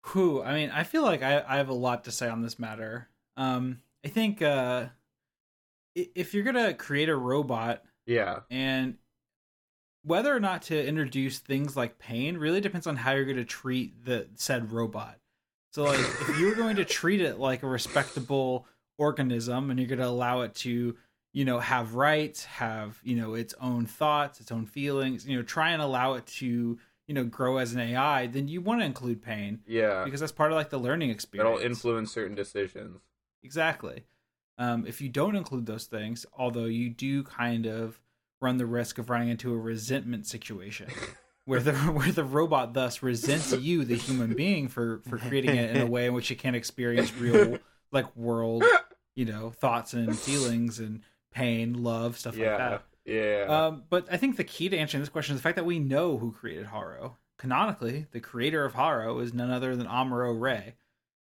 Who? 0.08 0.42
I 0.42 0.54
mean, 0.54 0.70
I 0.70 0.84
feel 0.84 1.02
like 1.02 1.22
I, 1.22 1.42
I 1.48 1.56
have 1.56 1.70
a 1.70 1.74
lot 1.74 2.04
to 2.04 2.12
say 2.12 2.28
on 2.28 2.42
this 2.42 2.58
matter. 2.58 3.08
Um, 3.36 3.80
I 4.04 4.08
think 4.08 4.42
uh, 4.42 4.86
if 5.94 6.34
you're 6.34 6.44
gonna 6.44 6.74
create 6.74 7.08
a 7.08 7.16
robot 7.16 7.82
yeah, 8.04 8.40
and 8.50 8.98
whether 10.04 10.34
or 10.34 10.38
not 10.38 10.62
to 10.62 10.86
introduce 10.86 11.40
things 11.40 11.76
like 11.76 11.98
pain 11.98 12.38
really 12.38 12.60
depends 12.60 12.86
on 12.86 12.94
how 12.94 13.12
you're 13.12 13.24
going 13.24 13.36
to 13.36 13.44
treat 13.44 14.04
the 14.04 14.28
said 14.36 14.70
robot. 14.70 15.18
So, 15.72 15.82
like, 15.82 15.98
if 15.98 16.38
you're 16.38 16.54
going 16.54 16.76
to 16.76 16.84
treat 16.84 17.20
it 17.20 17.40
like 17.40 17.64
a 17.64 17.66
respectable 17.66 18.66
organism 18.98 19.68
and 19.68 19.80
you're 19.80 19.88
going 19.88 19.98
to 19.98 20.06
allow 20.06 20.42
it 20.42 20.54
to, 20.56 20.96
you 21.36 21.44
know, 21.44 21.58
have 21.58 21.94
rights, 21.94 22.46
have, 22.46 22.98
you 23.04 23.14
know, 23.14 23.34
its 23.34 23.52
own 23.60 23.84
thoughts, 23.84 24.40
its 24.40 24.50
own 24.50 24.64
feelings, 24.64 25.28
you 25.28 25.36
know, 25.36 25.42
try 25.42 25.72
and 25.72 25.82
allow 25.82 26.14
it 26.14 26.24
to, 26.24 26.78
you 27.06 27.14
know, 27.14 27.24
grow 27.24 27.58
as 27.58 27.74
an 27.74 27.80
AI, 27.80 28.26
then 28.26 28.48
you 28.48 28.62
want 28.62 28.80
to 28.80 28.86
include 28.86 29.20
pain 29.20 29.60
yeah, 29.66 30.02
because 30.02 30.20
that's 30.20 30.32
part 30.32 30.50
of 30.50 30.56
like 30.56 30.70
the 30.70 30.78
learning 30.78 31.10
experience. 31.10 31.58
it'll 31.58 31.70
influence 31.70 32.10
certain 32.10 32.34
decisions. 32.34 33.02
Exactly. 33.42 34.04
Um, 34.56 34.86
if 34.86 35.02
you 35.02 35.10
don't 35.10 35.36
include 35.36 35.66
those 35.66 35.84
things, 35.84 36.24
although 36.38 36.64
you 36.64 36.88
do 36.88 37.22
kind 37.22 37.66
of 37.66 38.00
run 38.40 38.56
the 38.56 38.64
risk 38.64 38.96
of 38.96 39.10
running 39.10 39.28
into 39.28 39.52
a 39.52 39.58
resentment 39.58 40.26
situation 40.26 40.88
where 41.44 41.60
the 41.60 41.74
where 41.74 42.12
the 42.12 42.24
robot 42.24 42.72
thus 42.72 43.02
resents 43.02 43.52
you, 43.52 43.84
the 43.84 43.96
human 43.96 44.32
being, 44.32 44.68
for 44.68 45.02
for 45.06 45.18
creating 45.18 45.54
it 45.54 45.76
in 45.76 45.82
a 45.82 45.86
way 45.86 46.06
in 46.06 46.14
which 46.14 46.30
it 46.30 46.36
can't 46.36 46.56
experience 46.56 47.14
real 47.14 47.58
like 47.92 48.16
world, 48.16 48.64
you 49.14 49.26
know, 49.26 49.50
thoughts 49.50 49.92
and 49.92 50.18
feelings 50.18 50.78
and 50.78 51.02
pain, 51.36 51.82
love, 51.82 52.18
stuff 52.18 52.36
like 52.36 52.46
that. 52.46 52.82
yeah, 53.04 53.44
Um, 53.48 53.84
but 53.90 54.06
I 54.10 54.16
think 54.16 54.36
the 54.36 54.44
key 54.44 54.68
to 54.68 54.76
answering 54.76 55.02
this 55.02 55.08
question 55.10 55.34
is 55.34 55.40
the 55.40 55.42
fact 55.42 55.56
that 55.56 55.64
we 55.66 55.78
know 55.78 56.18
who 56.18 56.32
created 56.32 56.66
Haro. 56.66 57.16
Canonically, 57.38 58.06
the 58.12 58.20
creator 58.20 58.64
of 58.64 58.72
Haro 58.74 59.18
is 59.20 59.34
none 59.34 59.50
other 59.50 59.76
than 59.76 59.86
Amuro 59.86 60.38
Ray. 60.40 60.74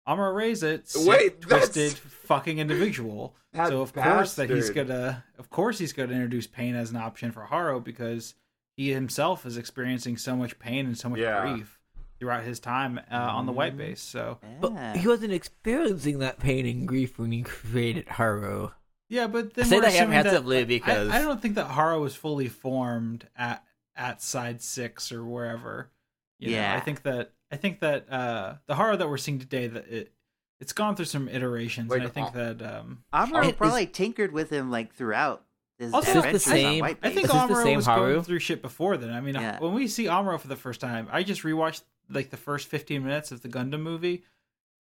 Amuro 0.07 0.35
Ray's 0.35 0.61
a 0.63 0.81
sick, 0.83 1.07
Wait, 1.07 1.41
twisted 1.41 1.93
fucking 1.93 2.59
individual. 2.59 3.35
So 3.55 3.81
of 3.81 3.93
course 3.93 4.33
that 4.35 4.49
he's 4.49 4.69
gonna, 4.69 5.23
of 5.37 5.49
course 5.49 5.77
he's 5.79 5.93
gonna 5.93 6.13
introduce 6.13 6.47
pain 6.47 6.75
as 6.75 6.89
an 6.91 6.97
option 6.97 7.31
for 7.31 7.41
Haro 7.45 7.79
because 7.79 8.35
he 8.77 8.91
himself 8.91 9.45
is 9.45 9.57
experiencing 9.57 10.17
so 10.17 10.35
much 10.35 10.57
pain 10.59 10.85
and 10.85 10.97
so 10.97 11.09
much 11.09 11.19
Yeah. 11.19 11.41
grief 11.53 11.79
throughout 12.19 12.43
his 12.43 12.59
time 12.59 12.99
uh, 13.11 13.15
on 13.15 13.45
the 13.45 13.51
white 13.51 13.77
base. 13.77 14.01
So 14.01 14.39
But 14.59 14.97
he 14.97 15.07
wasn't 15.07 15.33
experiencing 15.33 16.19
that 16.19 16.39
pain 16.39 16.65
and 16.65 16.87
grief 16.87 17.17
when 17.19 17.31
he 17.31 17.41
created 17.43 18.07
Haro. 18.09 18.73
Yeah, 19.11 19.27
but 19.27 19.45
I 19.47 19.49
then 19.55 19.65
say 19.65 19.75
we're 19.75 19.81
that 19.81 19.87
assuming 19.93 20.13
apprehensively 20.17 20.63
because 20.63 21.09
I, 21.09 21.17
I 21.17 21.21
don't 21.21 21.41
think 21.41 21.55
that 21.55 21.65
Haro 21.65 22.01
was 22.01 22.15
fully 22.15 22.47
formed 22.47 23.27
at 23.35 23.63
at 23.95 24.21
side 24.21 24.61
six 24.61 25.11
or 25.11 25.23
wherever. 25.25 25.91
You 26.39 26.51
know, 26.51 26.55
Yeah. 26.55 26.75
I 26.75 26.79
think 26.79 27.03
that 27.03 27.33
I 27.51 27.57
think 27.57 27.81
that 27.81 28.09
uh, 28.11 28.55
the 28.67 28.75
Haro 28.75 28.95
that 28.95 29.09
we're 29.09 29.17
seeing 29.17 29.37
today 29.39 29.67
that 29.67 29.87
it 29.89 30.13
it's 30.61 30.71
gone 30.73 30.95
through 30.95 31.05
some 31.05 31.27
iterations, 31.27 31.89
Like, 31.89 31.99
and 32.01 32.07
I 32.07 32.11
think 32.11 32.27
uh, 32.29 32.53
that 32.53 32.61
um, 32.79 33.03
Amuro 33.13 33.49
It 33.49 33.57
probably 33.57 33.85
tinkered 33.85 34.31
with 34.31 34.49
him 34.49 34.71
like 34.71 34.93
throughout 34.95 35.43
his 35.77 35.91
Also, 35.93 36.21
the 36.21 36.39
same- 36.39 36.83
I 36.83 36.93
think 36.93 37.05
Is 37.17 37.21
this 37.23 37.31
the 37.31 37.37
Amuro 37.37 37.75
was 37.75 37.85
Haro? 37.87 38.13
going 38.13 38.23
through 38.23 38.39
shit 38.39 38.61
before 38.61 38.95
then. 38.95 39.09
I 39.11 39.19
mean, 39.19 39.35
Yeah. 39.35 39.59
when 39.59 39.73
we 39.73 39.87
see 39.89 40.05
Amuro 40.05 40.39
for 40.39 40.47
the 40.47 40.55
first 40.55 40.79
time, 40.79 41.07
I 41.11 41.23
just 41.23 41.41
rewatched 41.43 41.81
like 42.09 42.29
the 42.29 42.37
first 42.37 42.67
fifteen 42.69 43.03
minutes 43.03 43.31
of 43.33 43.41
the 43.41 43.49
Gundam 43.49 43.81
movie. 43.81 44.23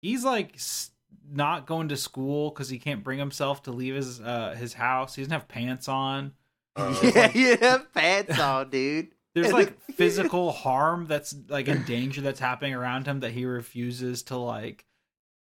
He's 0.02 0.24
like 0.24 0.54
s- 0.54 0.90
not 1.30 1.66
going 1.66 1.88
to 1.88 1.96
school 1.96 2.50
because 2.50 2.68
he 2.68 2.78
can't 2.78 3.04
bring 3.04 3.18
himself 3.18 3.62
to 3.64 3.70
leave 3.72 3.94
his 3.94 4.20
uh, 4.20 4.54
his 4.58 4.74
house. 4.74 5.14
He 5.14 5.22
doesn't 5.22 5.32
have 5.32 5.48
pants 5.48 5.88
on. 5.88 6.32
Uh, 6.76 6.98
yeah, 7.14 7.30
you 7.32 7.56
have 7.56 7.92
pants 7.92 8.38
on, 8.38 8.70
dude. 8.70 9.08
there's 9.34 9.52
like 9.52 9.80
physical 9.94 10.52
harm 10.52 11.06
that's 11.06 11.34
like 11.48 11.68
in 11.68 11.82
danger 11.84 12.20
that's 12.20 12.40
happening 12.40 12.74
around 12.74 13.06
him 13.06 13.20
that 13.20 13.32
he 13.32 13.44
refuses 13.44 14.22
to 14.24 14.36
like 14.36 14.84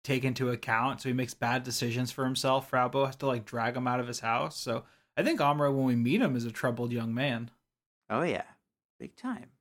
take 0.03 0.23
into 0.23 0.49
account 0.49 0.99
so 0.99 1.09
he 1.09 1.13
makes 1.13 1.33
bad 1.35 1.63
decisions 1.63 2.11
for 2.11 2.23
himself 2.25 2.71
Fraw 2.71 2.89
Bow 2.89 3.05
has 3.05 3.15
to 3.17 3.27
like 3.27 3.45
drag 3.45 3.75
him 3.77 3.87
out 3.87 3.99
of 3.99 4.07
his 4.07 4.19
house 4.21 4.57
so 4.57 4.83
i 5.15 5.21
think 5.21 5.39
amuro 5.39 5.71
when 5.71 5.85
we 5.85 5.95
meet 5.95 6.21
him 6.21 6.35
is 6.35 6.43
a 6.43 6.51
troubled 6.51 6.91
young 6.91 7.13
man 7.13 7.51
Oh 8.09 8.23
yeah, 8.23 8.43
big 8.99 9.15
time. 9.15 9.51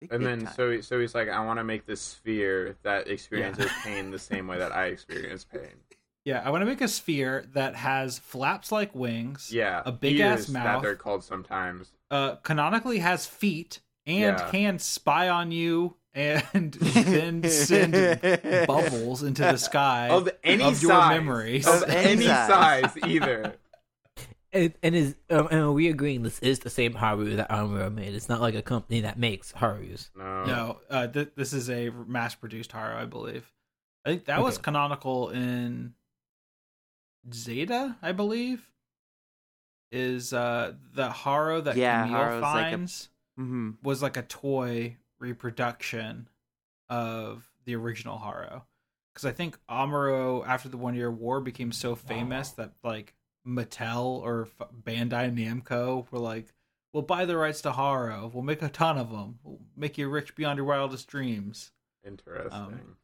Big, 0.00 0.12
and 0.12 0.20
big 0.20 0.28
then 0.28 0.40
time. 0.46 0.54
so 0.54 0.70
he- 0.70 0.82
so 0.82 1.00
he's 1.00 1.14
like, 1.14 1.28
I 1.28 1.44
want 1.44 1.58
to 1.58 1.64
make 1.64 1.86
this 1.86 2.00
sphere 2.00 2.76
that 2.82 3.08
experiences 3.08 3.70
pain 3.82 4.10
the 4.10 4.18
same 4.18 4.46
way 4.46 4.58
that 4.58 4.72
I 4.72 4.86
experience 4.86 5.44
pain. 5.52 5.76
yeah 6.24 6.42
i 6.44 6.50
want 6.50 6.62
to 6.62 6.66
make 6.66 6.80
a 6.80 6.88
sphere 6.88 7.44
that 7.52 7.74
has 7.76 8.18
flaps 8.18 8.72
like 8.72 8.94
wings 8.94 9.50
Yeah, 9.52 9.82
A 9.84 9.92
big-ass 9.92 10.38
ears 10.40 10.48
mouth. 10.50 10.64
that 10.64 10.82
they're 10.82 10.96
called 10.96 11.22
sometimes. 11.24 11.92
uh 12.10 12.36
canonically 12.36 12.98
has 12.98 13.26
feet 13.26 13.80
and 14.06 14.38
Yeah. 14.38 14.50
can 14.50 14.78
spy 14.78 15.28
on 15.28 15.52
you 15.52 15.96
and 16.14 16.72
then 16.74 17.42
send 17.48 17.92
bubbles 18.66 19.22
into 19.22 19.42
the 19.42 19.56
sky 19.58 20.08
Of 20.10 20.28
any 20.44 20.62
of 20.64 20.80
your 20.82 20.92
size, 20.92 21.10
memories. 21.10 21.66
of 21.66 21.82
Of 21.82 21.88
any 21.90 22.10
any 22.12 22.26
size. 22.26 22.48
size 22.92 22.98
either. 23.06 23.54
And, 24.54 24.72
and 24.84 24.94
is 24.94 25.16
um, 25.30 25.48
and 25.50 25.60
are 25.62 25.72
we 25.72 25.88
agreeing 25.88 26.22
this 26.22 26.38
is 26.38 26.60
the 26.60 26.70
same 26.70 26.94
Haro 26.94 27.24
that 27.24 27.50
Amuro 27.50 27.92
made? 27.92 28.14
It's 28.14 28.28
not 28.28 28.40
like 28.40 28.54
a 28.54 28.62
company 28.62 29.00
that 29.00 29.18
makes 29.18 29.50
Haros. 29.50 30.10
No, 30.16 30.44
No, 30.44 30.80
uh, 30.88 31.06
th- 31.08 31.32
this 31.34 31.52
is 31.52 31.68
a 31.68 31.90
mass-produced 31.90 32.70
Haro, 32.70 32.96
I 32.96 33.04
believe. 33.04 33.52
I 34.06 34.10
think 34.10 34.26
that 34.26 34.40
was 34.42 34.58
canonical 34.58 35.30
in 35.30 35.94
Zeta, 37.32 37.96
I 38.00 38.12
believe. 38.12 38.70
Is 39.90 40.32
uh, 40.32 40.72
the 40.94 41.10
Haro 41.10 41.60
that 41.60 41.76
Yeah, 41.76 42.04
Kamille 42.04 42.10
Haro's 42.10 42.42
like 42.42 42.66
a- 42.66 42.70
finds 42.70 43.08
hmm 43.36 43.70
was 43.82 44.02
like 44.02 44.16
a 44.16 44.22
toy 44.22 44.96
reproduction 45.18 46.28
of 46.88 47.50
the 47.64 47.74
original 47.74 48.18
Haro. 48.18 48.64
Because 49.12 49.24
I 49.24 49.32
think 49.32 49.58
Amuro, 49.68 50.44
after 50.46 50.68
the 50.68 50.76
One 50.76 50.94
Year 50.94 51.10
War, 51.10 51.40
became 51.40 51.70
so 51.72 51.94
famous 51.94 52.50
that 52.52 52.72
like 52.82 53.14
Mattel 53.46 54.04
or 54.04 54.48
Bandai 54.82 55.32
Namco 55.32 56.10
were 56.10 56.18
like, 56.18 56.52
"We'll 56.92 57.02
buy 57.02 57.24
the 57.24 57.36
rights 57.36 57.60
to 57.62 57.72
Haro. 57.72 58.30
We'll 58.32 58.42
make 58.42 58.62
a 58.62 58.68
ton 58.68 58.98
of 58.98 59.10
them. 59.10 59.38
We'll 59.42 59.60
make 59.76 59.98
you 59.98 60.08
rich 60.08 60.34
beyond 60.34 60.56
your 60.58 60.66
wildest 60.66 61.08
dreams." 61.08 61.72
interesting. 62.04 62.52
Um, 62.52 62.96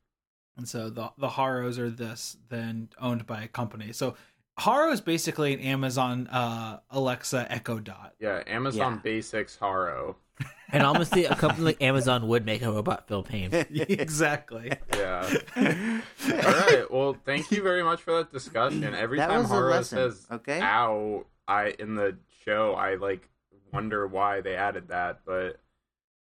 And 0.57 0.69
so 0.69 0.91
the 0.91 1.13
the 1.17 1.31
Haros 1.31 1.79
are 1.79 1.89
this 1.91 2.37
then 2.49 2.91
owned 2.99 3.27
by 3.27 3.43
a 3.43 3.49
company. 3.49 3.93
So 3.93 4.15
Haro 4.61 4.93
is 4.93 5.01
basically 5.01 5.55
an 5.55 5.61
Amazon 5.61 6.27
uh, 6.29 6.81
Alexa 6.91 7.47
Echo 7.51 7.79
Dot. 7.79 8.15
yeah, 8.21 8.43
Amazon 8.47 8.95
Yeah. 8.95 9.01
Basics 9.03 9.57
Haro. 9.57 10.17
And 10.73 10.85
honestly, 10.85 11.25
a 11.25 11.35
company 11.35 11.65
like 11.65 11.83
Amazon 11.83 12.29
would 12.29 12.47
make 12.47 12.63
a 12.63 12.71
robot 12.71 13.09
feel 13.09 13.25
pain. 13.25 13.51
exactly. 13.71 14.71
Yeah. 14.95 15.29
All 15.57 15.65
right. 15.67 16.85
Well, 16.89 17.17
thank 17.25 17.51
you 17.51 17.61
very 17.61 17.83
much 17.83 18.01
for 18.01 18.13
that 18.19 18.31
discussion. 18.33 18.85
Every 18.95 19.19
That 19.19 19.31
time 19.31 19.43
was 19.43 19.51
a 19.51 19.55
Haro 19.55 19.71
lesson, 19.71 19.99
says 19.99 20.27
okay? 20.31 20.61
"ow," 20.61 21.27
I 21.49 21.75
in 21.81 21.97
the 21.97 22.17
show, 22.45 22.75
I 22.75 22.95
like 22.95 23.29
wonder 23.73 24.07
why 24.07 24.43
they 24.43 24.55
added 24.55 24.89
that, 24.89 25.23
but. 25.27 25.59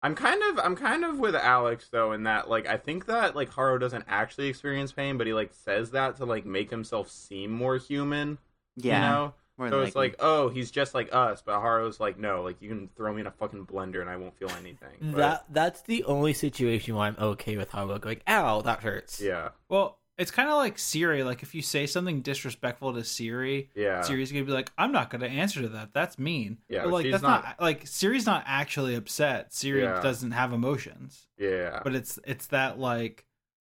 I'm 0.06 0.14
kind 0.14 0.40
of 0.50 0.58
I'm 0.64 0.76
kind 0.76 1.04
of 1.04 1.18
with 1.18 1.34
Alex 1.34 1.88
though 1.90 2.12
in 2.12 2.22
that 2.22 2.48
like 2.48 2.66
I 2.66 2.76
think 2.76 3.06
that 3.06 3.34
like 3.34 3.48
Haro 3.50 3.76
doesn't 3.76 4.04
actually 4.06 4.46
experience 4.46 4.92
pain, 4.92 5.18
but 5.18 5.26
he 5.26 5.32
like 5.34 5.52
says 5.52 5.90
that 5.90 6.16
to 6.18 6.24
like 6.24 6.46
make 6.46 6.70
himself 6.70 7.10
seem 7.10 7.50
more 7.50 7.76
human. 7.76 8.38
Yeah. 8.76 8.94
You 8.94 9.00
know? 9.14 9.34
More 9.58 9.70
So 9.70 9.80
it's 9.80 9.96
likely. 9.96 10.10
like, 10.10 10.16
oh, 10.20 10.48
he's 10.50 10.70
just 10.70 10.94
like 10.94 11.08
us, 11.12 11.42
but 11.44 11.60
Haro's 11.60 11.98
like, 11.98 12.18
no, 12.18 12.42
like 12.42 12.60
you 12.62 12.68
can 12.68 12.88
throw 12.94 13.12
me 13.12 13.22
in 13.22 13.26
a 13.26 13.30
fucking 13.32 13.66
blender 13.66 14.00
and 14.00 14.08
I 14.08 14.16
won't 14.16 14.36
feel 14.38 14.50
anything. 14.50 14.96
But, 15.00 15.16
That 15.16 15.44
that's 15.50 15.80
the 15.82 16.04
only 16.04 16.34
situation 16.34 16.94
where 16.94 17.06
I'm 17.06 17.16
okay 17.18 17.56
with 17.56 17.70
Haro 17.70 17.98
going, 17.98 18.20
"Ow, 18.28 18.60
that 18.60 18.80
hurts." 18.80 19.20
yeah, 19.20 19.48
Well, 19.68 19.98
it's 20.18 20.30
kind 20.30 20.48
of 20.48 20.56
like 20.56 20.78
Siri. 20.78 21.22
Like 21.22 21.42
if 21.42 21.54
you 21.54 21.62
say 21.62 21.86
something 21.86 22.22
disrespectful 22.22 22.94
to 22.94 23.04
Siri, 23.04 23.70
yeah, 23.74 24.00
Siri's 24.02 24.32
gonna 24.32 24.44
be 24.44 24.52
like, 24.52 24.72
"I'm 24.78 24.92
not 24.92 25.10
gonna 25.10 25.26
answer 25.26 25.62
to 25.62 25.68
that. 25.70 25.92
That's 25.92 26.18
mean." 26.18 26.58
Yeah, 26.68 26.84
but 26.84 26.92
like 26.92 27.10
that's 27.10 27.22
not- 27.22 27.44
not... 27.44 27.60
like 27.60 27.86
Siri's 27.86 28.24
not 28.26 28.42
actually 28.46 28.94
upset. 28.94 29.52
Siri 29.52 29.82
Yeah. 29.82 30.00
doesn't 30.00 30.30
have 30.32 30.52
emotions, 30.52 31.26
yeah. 31.38 31.80
but 31.84 31.94
it's 31.94 32.18
it's 32.24 32.46
that 32.48 32.78
like 32.78 33.24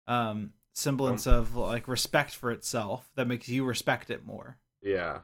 um 0.06 0.52
semblance 0.74 1.26
Um, 1.26 1.34
of 1.34 1.54
like 1.56 1.86
respect 1.88 2.34
for 2.34 2.50
itself 2.50 3.10
that 3.16 3.26
makes 3.26 3.48
you 3.48 3.64
respect 3.64 4.10
it 4.10 4.24
more. 4.24 4.56
yeah. 4.82 5.20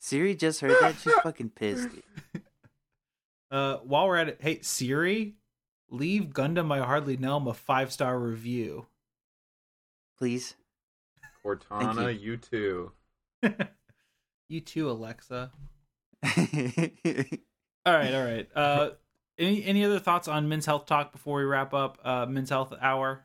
Siri 0.00 0.34
just 0.34 0.60
heard 0.60 0.76
that. 0.80 0.96
She's 1.02 1.12
fucking 1.22 1.50
pissed. 1.50 1.88
Uh, 3.50 3.78
while 3.78 4.06
we're 4.06 4.16
at 4.18 4.28
it, 4.28 4.36
hey 4.42 4.58
Siri, 4.60 5.34
leave 5.90 6.26
Gundam 6.30 6.72
I 6.72 6.84
Hardly 6.84 7.16
Know 7.16 7.36
'Em 7.36 7.46
a 7.46 7.54
five 7.54 7.92
star 7.92 8.18
review. 8.18 8.86
Please. 10.16 10.56
Cortana, 11.44 12.12
you. 12.12 12.32
you 12.32 12.36
too. 12.36 12.92
you 14.48 14.60
too, 14.60 14.90
Alexa. 14.90 15.52
All 17.86 17.94
right, 17.94 18.12
all 18.12 18.24
right. 18.24 18.48
Uh, 18.54 18.90
any 19.38 19.64
any 19.64 19.84
other 19.84 19.98
thoughts 20.00 20.28
on 20.28 20.48
men's 20.48 20.66
health 20.66 20.84
talk 20.86 21.12
before 21.12 21.38
we 21.38 21.44
wrap 21.44 21.72
up? 21.72 21.98
Uh, 22.04 22.26
men's 22.26 22.50
health 22.50 22.74
hour. 22.80 23.24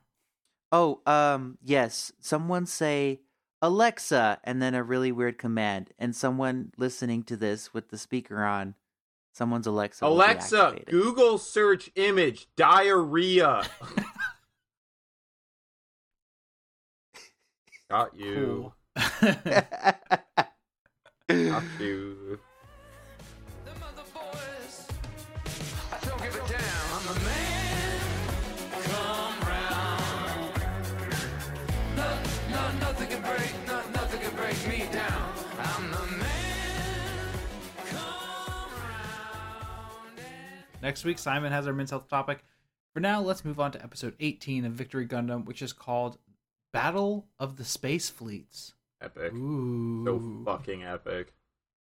oh, 0.72 1.02
um, 1.06 1.57
yes. 1.61 2.11
Someone 2.19 2.65
say 2.65 3.22
Alexa 3.61 4.40
and 4.44 4.61
then 4.61 4.73
a 4.76 4.84
really 4.84 5.11
weird 5.11 5.38
command. 5.38 5.90
And 5.98 6.15
someone 6.15 6.72
listening 6.77 7.23
to 7.23 7.35
this 7.35 7.73
with 7.73 7.90
the 7.90 7.98
speaker 7.98 8.44
on, 8.44 8.76
someone's 9.34 9.68
Alexa. 9.68 10.05
Alexa. 10.05 10.77
Google 10.88 11.38
search 11.38 11.89
image 11.95 12.47
diarrhea. 12.55 13.64
Got 17.89 18.18
you. 18.18 18.72
Cool. 18.95 19.34
Got 21.27 21.64
you. 21.80 22.39
Next 40.84 41.05
week, 41.05 41.18
Simon 41.18 41.53
has 41.53 41.65
our 41.65 41.72
men's 41.72 41.91
health 41.91 42.10
topic. 42.10 42.43
For 42.93 42.99
now, 42.99 43.22
let's 43.22 43.45
move 43.45 43.57
on 43.57 43.72
to 43.72 43.81
episode 43.81 44.15
18 44.19 44.65
of 44.65 44.73
Victory 44.73 45.07
Gundam, 45.07 45.45
which 45.45 45.61
is 45.61 45.72
called 45.72 46.18
Battle 46.73 47.26
of 47.39 47.55
the 47.55 47.64
Space 47.64 48.10
Fleets. 48.10 48.73
Epic. 49.01 49.31
Ooh. 49.34 50.03
So 50.05 50.43
fucking 50.43 50.84
epic. 50.84 51.31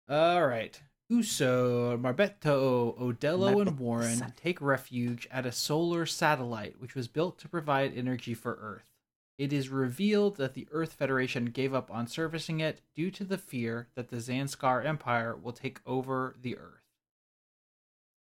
All 0.09 0.45
right. 0.45 0.77
Uso, 1.07 1.97
Marbetto, 1.97 2.99
Odelo, 2.99 3.61
and 3.61 3.79
Warren 3.79 4.33
take 4.35 4.59
refuge 4.59 5.25
at 5.31 5.45
a 5.45 5.53
solar 5.53 6.05
satellite 6.05 6.75
which 6.77 6.93
was 6.93 7.07
built 7.07 7.39
to 7.39 7.47
provide 7.47 7.97
energy 7.97 8.33
for 8.33 8.59
Earth. 8.61 8.91
It 9.37 9.53
is 9.53 9.69
revealed 9.69 10.35
that 10.35 10.53
the 10.53 10.67
Earth 10.69 10.91
Federation 10.91 11.45
gave 11.45 11.73
up 11.73 11.89
on 11.89 12.07
servicing 12.07 12.59
it 12.59 12.81
due 12.93 13.09
to 13.11 13.23
the 13.23 13.37
fear 13.37 13.87
that 13.95 14.09
the 14.09 14.17
Zanscare 14.17 14.85
Empire 14.85 15.33
will 15.33 15.53
take 15.53 15.79
over 15.85 16.35
the 16.41 16.57
Earth. 16.57 16.80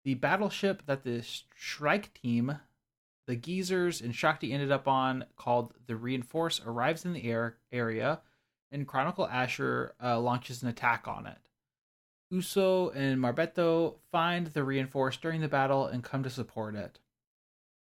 The 0.09 0.15
battleship 0.15 0.87
that 0.87 1.03
the 1.03 1.23
Shrike 1.53 2.11
Team, 2.15 2.57
the 3.27 3.35
Geezers, 3.35 4.01
and 4.01 4.15
Shakti 4.15 4.51
ended 4.51 4.71
up 4.71 4.87
on, 4.87 5.25
called 5.35 5.75
the 5.85 5.95
Reinforce, 5.95 6.59
arrives 6.65 7.05
in 7.05 7.13
the 7.13 7.25
air 7.25 7.57
area, 7.71 8.21
and 8.71 8.87
Chronicle 8.87 9.27
Asher 9.27 9.93
uh, 10.03 10.19
launches 10.19 10.63
an 10.63 10.69
attack 10.69 11.07
on 11.07 11.27
it. 11.27 11.37
Uso 12.31 12.89
and 12.89 13.19
Marbetto 13.19 13.97
find 14.11 14.47
the 14.47 14.63
Reinforce 14.63 15.15
during 15.17 15.41
the 15.41 15.47
battle 15.47 15.85
and 15.85 16.03
come 16.03 16.23
to 16.23 16.29
support 16.31 16.73
it. 16.73 16.97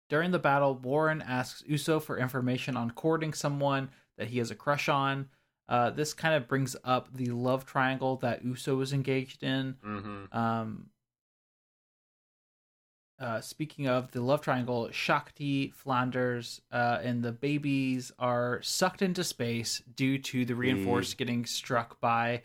During 0.08 0.30
the 0.30 0.38
battle, 0.38 0.74
Warren 0.74 1.20
asks 1.20 1.64
Uso 1.66 2.00
for 2.00 2.16
information 2.16 2.78
on 2.78 2.92
courting 2.92 3.34
someone 3.34 3.90
that 4.16 4.28
he 4.28 4.38
has 4.38 4.50
a 4.50 4.54
crush 4.54 4.88
on. 4.88 5.28
Uh, 5.68 5.90
this 5.90 6.14
kind 6.14 6.34
of 6.34 6.48
brings 6.48 6.76
up 6.82 7.12
the 7.12 7.26
love 7.26 7.66
triangle 7.66 8.16
that 8.22 8.42
Uso 8.42 8.74
was 8.74 8.94
engaged 8.94 9.42
in. 9.42 9.76
Mm-hmm. 9.84 10.34
Um, 10.34 10.86
uh, 13.18 13.40
speaking 13.40 13.88
of 13.88 14.10
the 14.12 14.20
love 14.20 14.40
triangle, 14.42 14.88
Shakti, 14.92 15.70
Flanders, 15.74 16.60
uh, 16.70 16.98
and 17.02 17.22
the 17.22 17.32
babies 17.32 18.12
are 18.18 18.60
sucked 18.62 19.00
into 19.02 19.24
space 19.24 19.82
due 19.94 20.18
to 20.18 20.44
the 20.44 20.54
reinforce 20.54 21.14
getting 21.14 21.46
struck 21.46 22.00
by 22.00 22.42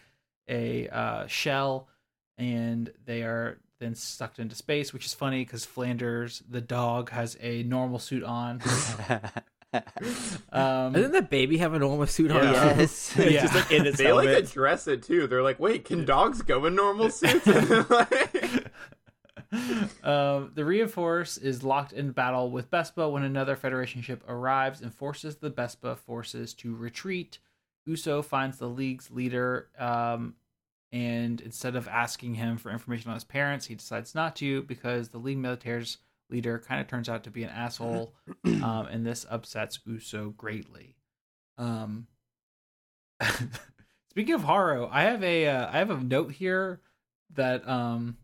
a 0.50 0.88
uh, 0.90 1.28
shell, 1.28 1.88
and 2.38 2.92
they 3.06 3.24
are 3.24 3.60
then 3.80 3.96
sucked 3.96 4.40
into 4.40 4.56
space, 4.56 4.94
which 4.94 5.06
is 5.06 5.14
funny 5.14 5.44
because 5.44 5.66
Flanders, 5.66 6.44
the 6.50 6.62
dog, 6.62 7.10
has 7.10 7.36
a 7.42 7.64
normal 7.64 8.00
suit 8.00 8.24
on. 8.24 8.62
Um, 10.52 10.92
Doesn't 10.92 11.14
the 11.14 11.22
baby 11.22 11.58
have 11.60 11.74
a 11.74 11.80
normal 11.80 12.06
suit 12.06 12.30
on? 12.30 12.44
Yeah. 12.44 12.78
yes. 12.78 13.18
It's 13.18 13.32
Yeah. 13.32 13.42
just 13.44 13.56
like 13.56 13.72
in 13.72 13.86
its 13.88 13.98
They 13.98 14.12
like 14.12 14.28
helmet. 14.28 14.50
address 14.52 14.86
it 14.90 15.02
too. 15.04 15.28
They're 15.28 15.42
like, 15.42 15.62
wait, 15.62 15.86
can 15.86 16.04
dogs 16.04 16.42
go 16.42 16.66
in 16.66 16.76
normal 16.76 17.10
suits? 17.10 17.46
Like- 17.90 18.61
um, 20.04 20.52
the 20.56 20.64
Reinforce 20.64 21.38
is 21.38 21.64
locked 21.64 21.94
in 21.94 22.12
battle 22.12 22.52
with 22.52 22.72
Bespa 22.72 23.12
when 23.12 23.24
another 23.24 23.56
Federation 23.56 24.02
ship 24.02 24.24
arrives 24.28 24.82
and 24.82 24.94
forces 24.94 25.36
the 25.36 25.52
Bespa 25.52 25.98
forces 25.98 26.54
to 26.56 26.76
retreat. 26.76 27.40
Uso 27.86 28.22
finds 28.22 28.58
the 28.58 28.70
League's 28.70 29.12
leader, 29.12 29.70
um, 29.78 30.36
and 30.92 31.42
instead 31.42 31.76
of 31.76 31.88
asking 31.88 32.36
him 32.36 32.58
for 32.58 32.72
information 32.72 33.10
on 33.10 33.16
his 33.16 33.24
parents, 33.24 33.66
he 33.66 33.76
decides 33.76 34.16
not 34.16 34.36
to 34.38 34.62
because 34.64 35.10
the 35.10 35.18
League 35.18 35.38
military's 35.38 35.98
leader 36.30 36.60
kind 36.60 36.80
of 36.80 36.88
turns 36.88 37.10
out 37.10 37.24
to 37.26 37.32
be 37.32 37.44
an 37.44 37.50
asshole, 37.50 38.14
um, 38.46 38.88
and 38.90 39.06
this 39.06 39.26
upsets 39.30 39.80
Uso 39.86 40.30
greatly. 40.30 40.96
Um, 41.58 42.08
speaking 44.10 44.36
of 44.36 44.44
Haro, 44.44 44.90
I 44.92 45.04
have 45.04 45.24
a 45.24 45.48
uh, 45.48 45.70
I 45.72 45.78
have 45.80 45.90
a 45.90 45.98
note 45.98 46.32
here 46.32 46.82
that 47.34 47.68
um 47.68 48.18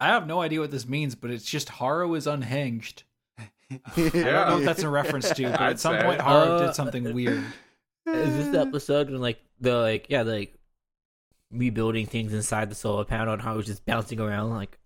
I 0.00 0.08
have 0.08 0.26
no 0.26 0.40
idea 0.40 0.60
what 0.60 0.70
this 0.70 0.86
means, 0.88 1.14
but 1.14 1.30
it's 1.30 1.44
just 1.44 1.68
Haro 1.68 2.14
is 2.14 2.26
unhinged. 2.26 3.02
I 3.38 3.46
don't 3.96 4.14
know 4.14 4.58
if 4.58 4.64
that's 4.64 4.82
a 4.82 4.88
reference 4.88 5.30
to, 5.30 5.50
but 5.50 5.60
I'd 5.60 5.70
at 5.72 5.80
some 5.80 5.96
say. 5.98 6.02
point 6.04 6.20
Haro 6.20 6.56
Uh, 6.56 6.66
did 6.66 6.74
something 6.74 7.12
weird. 7.14 7.44
Is 8.06 8.36
this 8.36 8.48
the 8.48 8.60
episode 8.60 9.10
when 9.10 9.20
like 9.20 9.38
the 9.60 9.74
like 9.76 10.06
yeah 10.08 10.22
the, 10.22 10.32
like 10.32 10.54
rebuilding 11.50 12.06
things 12.06 12.32
inside 12.32 12.70
the 12.70 12.74
solar 12.74 13.04
panel 13.04 13.34
and 13.34 13.42
how 13.42 13.52
it 13.52 13.56
was 13.58 13.66
just 13.66 13.84
bouncing 13.84 14.18
around 14.20 14.50
like 14.50 14.78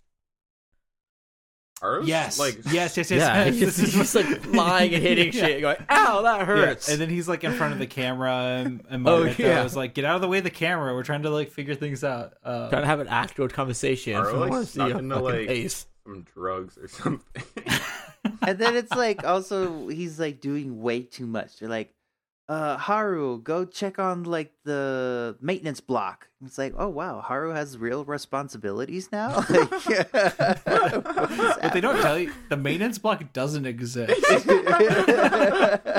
Ours? 1.82 2.06
Yes, 2.06 2.38
Like, 2.38 2.58
yes, 2.70 2.96
yes, 2.96 3.10
yes. 3.10 3.10
yeah 3.10 3.44
yes. 3.44 3.54
he's 3.76 3.92
just, 3.92 3.92
just 3.94 4.14
like 4.14 4.46
lying 4.54 4.94
and 4.94 5.02
hitting 5.02 5.32
Yeah. 5.32 5.46
shit 5.46 5.60
going 5.60 5.76
ow 5.90 6.22
that 6.22 6.38
Yeah, 6.40 6.44
hurts 6.44 6.88
And 6.88 7.00
then 7.00 7.10
he's 7.10 7.28
like 7.28 7.42
in 7.44 7.52
front 7.52 7.72
of 7.72 7.78
the 7.80 7.86
camera, 7.88 8.32
and, 8.64 8.84
and 8.88 9.06
Oh, 9.06 9.24
Margareta 9.24 9.42
yeah. 9.42 9.62
was 9.64 9.74
like, 9.76 9.92
"Get 9.94 10.04
out 10.04 10.14
of 10.14 10.20
the 10.22 10.28
way 10.28 10.38
of 10.38 10.44
the 10.44 10.50
camera. 10.50 10.94
We're 10.94 11.02
trying 11.02 11.22
to 11.22 11.30
like 11.30 11.50
figure 11.50 11.74
things 11.74 12.04
out." 12.04 12.34
Uh, 12.44 12.70
trying 12.70 12.82
to 12.82 12.86
have 12.86 13.00
an 13.00 13.08
actual 13.08 13.48
conversation 13.48 14.14
Are, 14.14 14.30
I 14.30 14.32
like, 14.32 14.50
want 14.50 14.64
to 14.64 14.70
see 14.70 14.74
stuck 14.78 14.88
your 14.90 14.98
into, 14.98 15.18
like- 15.20 15.46
face 15.48 15.86
some 16.04 16.24
drugs 16.34 16.78
or 16.78 16.88
something. 16.88 17.42
and 18.42 18.58
then 18.58 18.76
it's 18.76 18.92
like 18.92 19.24
also 19.24 19.88
he's 19.88 20.18
like 20.20 20.40
doing 20.40 20.80
way 20.80 21.02
too 21.02 21.26
much. 21.26 21.58
They're 21.58 21.68
like, 21.68 21.92
uh, 22.48 22.76
Haro, 22.76 23.36
go 23.38 23.64
check 23.64 23.98
on 23.98 24.24
like 24.24 24.52
the 24.64 25.36
maintenance 25.40 25.80
block. 25.80 26.28
It's 26.44 26.58
like, 26.58 26.74
oh 26.76 26.88
wow, 26.88 27.20
Haro 27.20 27.54
has 27.54 27.78
real 27.78 28.04
responsibilities 28.04 29.10
now. 29.12 29.44
Like, 29.52 30.12
but 30.12 31.72
they 31.72 31.80
don't 31.80 32.00
tell 32.02 32.18
you 32.18 32.32
the 32.48 32.56
maintenance 32.56 32.98
block 32.98 33.32
doesn't 33.32 33.66
exist. 33.66 34.12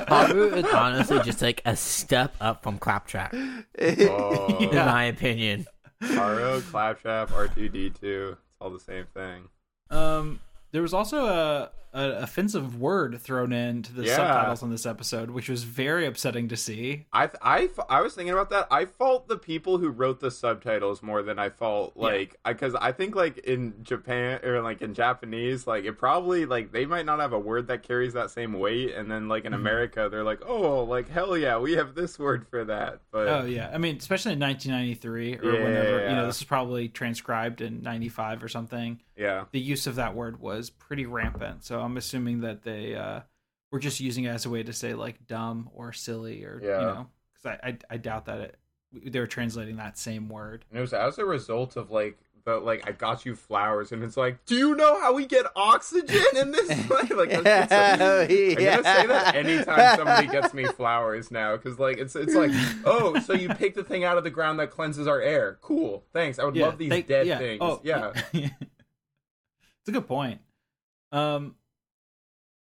Haro 0.08 0.54
is 0.54 0.66
honestly 0.66 1.20
just 1.24 1.42
like 1.42 1.62
a 1.66 1.76
step 1.76 2.36
up 2.42 2.62
from 2.64 2.78
Claptrap 2.78 3.34
in 3.34 3.66
oh, 4.02 4.70
Yeah. 4.72 4.86
my 4.86 5.06
opinion 5.06 5.66
Haro, 6.02 6.62
Claptrap, 6.62 7.30
R2D2. 7.30 8.32
It's 8.32 8.38
all 8.60 8.70
the 8.70 8.80
same 8.80 9.06
thing. 9.14 9.48
Um, 9.90 10.40
there 10.72 10.82
was 10.82 10.94
also 10.94 11.26
a 11.26 11.72
an 11.94 12.12
offensive 12.12 12.80
word 12.80 13.20
thrown 13.22 13.54
into 13.54 13.94
the 13.94 14.04
Yeah. 14.04 14.16
subtitles 14.16 14.64
on 14.64 14.72
this 14.72 14.86
episode, 14.86 15.30
which 15.30 15.48
was 15.48 15.64
very 15.64 16.06
upsetting 16.08 16.48
to 16.50 16.58
see. 16.58 17.06
I, 17.14 17.30
I, 17.42 17.70
I 17.88 18.02
was 18.02 18.16
thinking 18.16 18.34
about 18.34 18.50
that. 18.50 18.68
I 18.72 18.86
fault 18.86 19.28
the 19.28 19.38
people 19.38 19.78
who 19.78 19.90
wrote 19.90 20.20
the 20.20 20.32
subtitles 20.32 21.04
more 21.04 21.22
than 21.22 21.38
I 21.38 21.50
fault 21.50 21.94
like 21.96 22.38
because 22.44 22.74
I, 22.76 22.92
think 22.94 23.16
like 23.16 23.38
in 23.40 23.76
Japan 23.84 24.40
or 24.44 24.62
like 24.62 24.82
in 24.82 24.94
Japanese, 24.96 25.68
like 25.68 25.86
it 25.86 25.94
probably 26.00 26.46
like 26.48 26.72
they 26.72 26.86
might 26.88 27.06
not 27.06 27.20
have 27.20 27.32
a 27.34 27.40
word 27.40 27.68
that 27.68 27.84
carries 27.84 28.14
that 28.14 28.32
same 28.32 28.54
weight, 28.54 28.96
and 28.96 29.10
then 29.12 29.28
like 29.28 29.46
in 29.46 29.54
Mhm. 29.54 29.58
America, 29.58 30.08
they're 30.10 30.24
like, 30.24 30.42
oh, 30.48 30.84
like 30.84 31.10
hell 31.10 31.38
yeah, 31.38 31.60
we 31.60 31.74
have 31.74 31.94
this 31.96 32.18
word 32.18 32.48
for 32.50 32.66
that. 32.66 33.02
But 33.12 33.28
Oh 33.28 33.46
yeah, 33.46 33.70
I 33.74 33.78
mean, 33.78 33.98
especially 33.98 34.34
in 34.34 34.40
1993 34.40 35.38
or 35.38 35.54
Yeah, 35.58 35.64
whenever 35.64 36.10
you 36.10 36.16
know 36.16 36.26
this 36.26 36.38
is 36.38 36.44
probably 36.44 36.88
transcribed 36.90 37.62
in 37.62 37.82
95 37.84 38.44
or 38.44 38.48
something. 38.48 39.00
yeah, 39.16 39.46
The 39.52 39.60
use 39.60 39.86
of 39.86 39.96
that 39.96 40.16
word 40.16 40.40
was 40.40 40.70
pretty 40.72 41.06
rampant, 41.06 41.64
so 41.64 41.83
I'm 41.84 41.98
assuming 41.98 42.42
that 42.42 42.64
they 42.64 42.96
uh, 42.96 43.22
were 43.72 43.80
just 43.80 44.00
using 44.00 44.24
it 44.26 44.30
as 44.30 44.46
a 44.46 44.50
way 44.50 44.64
to 44.64 44.74
say 44.74 44.94
like 44.94 45.28
dumb 45.28 45.70
or 45.74 45.94
silly 45.94 46.44
or 46.44 46.60
Yeah. 46.64 46.80
you 46.80 46.86
know, 46.88 47.08
because 47.34 47.60
I, 47.64 47.68
I 47.70 47.78
I 47.92 47.98
doubt 47.98 48.26
that 48.26 48.40
it 48.42 48.60
they 49.12 49.20
were 49.20 49.28
translating 49.28 49.78
that 49.78 49.98
same 49.98 50.30
word. 50.30 50.66
and 50.70 50.78
it 50.78 50.82
was 50.82 50.94
as 50.94 51.18
a 51.18 51.26
result 51.26 51.76
of 51.78 51.92
like. 51.92 52.18
The, 52.46 52.58
like 52.58 52.86
I 52.86 52.92
got 52.92 53.26
you 53.26 53.36
flowers, 53.38 53.94
and 53.94 54.04
it's 54.04 54.18
like, 54.18 54.44
do 54.44 54.56
you 54.58 54.76
know 54.76 55.00
how 55.00 55.14
we 55.14 55.26
get 55.26 55.46
oxygen 55.56 56.22
in 56.36 56.52
this? 56.52 56.68
Like, 56.90 57.08
that's, 57.30 57.42
that's 57.42 57.72
I'm 57.72 58.00
gonna 58.00 58.84
say 58.84 59.08
that 59.08 59.34
anytime 59.34 59.96
somebody 59.96 60.28
gets 60.28 60.54
me 60.54 60.66
flowers 60.76 61.32
now, 61.32 61.56
because 61.56 61.80
like 61.80 62.00
it's 62.00 62.18
it's 62.18 62.36
like, 62.36 62.52
oh, 62.84 63.18
so 63.22 63.32
you 63.32 63.48
pick 63.48 63.76
the 63.76 63.84
thing 63.86 64.04
out 64.04 64.18
of 64.18 64.26
the 64.26 64.30
ground 64.30 64.60
that 64.60 64.72
cleanses 64.72 65.08
our 65.08 65.22
air. 65.22 65.58
Cool, 65.62 66.04
thanks. 66.12 66.38
I 66.38 66.44
would 66.44 66.58
love 66.58 66.78
these 66.78 66.90
they- 66.90 67.02
dead 67.04 67.28
yeah. 67.28 67.38
things. 67.38 67.60
Oh, 67.62 67.80
yeah, 67.82 68.12
it's 68.34 68.50
a 69.88 69.92
good 69.94 70.06
point. 70.06 70.42
Um, 71.14 71.56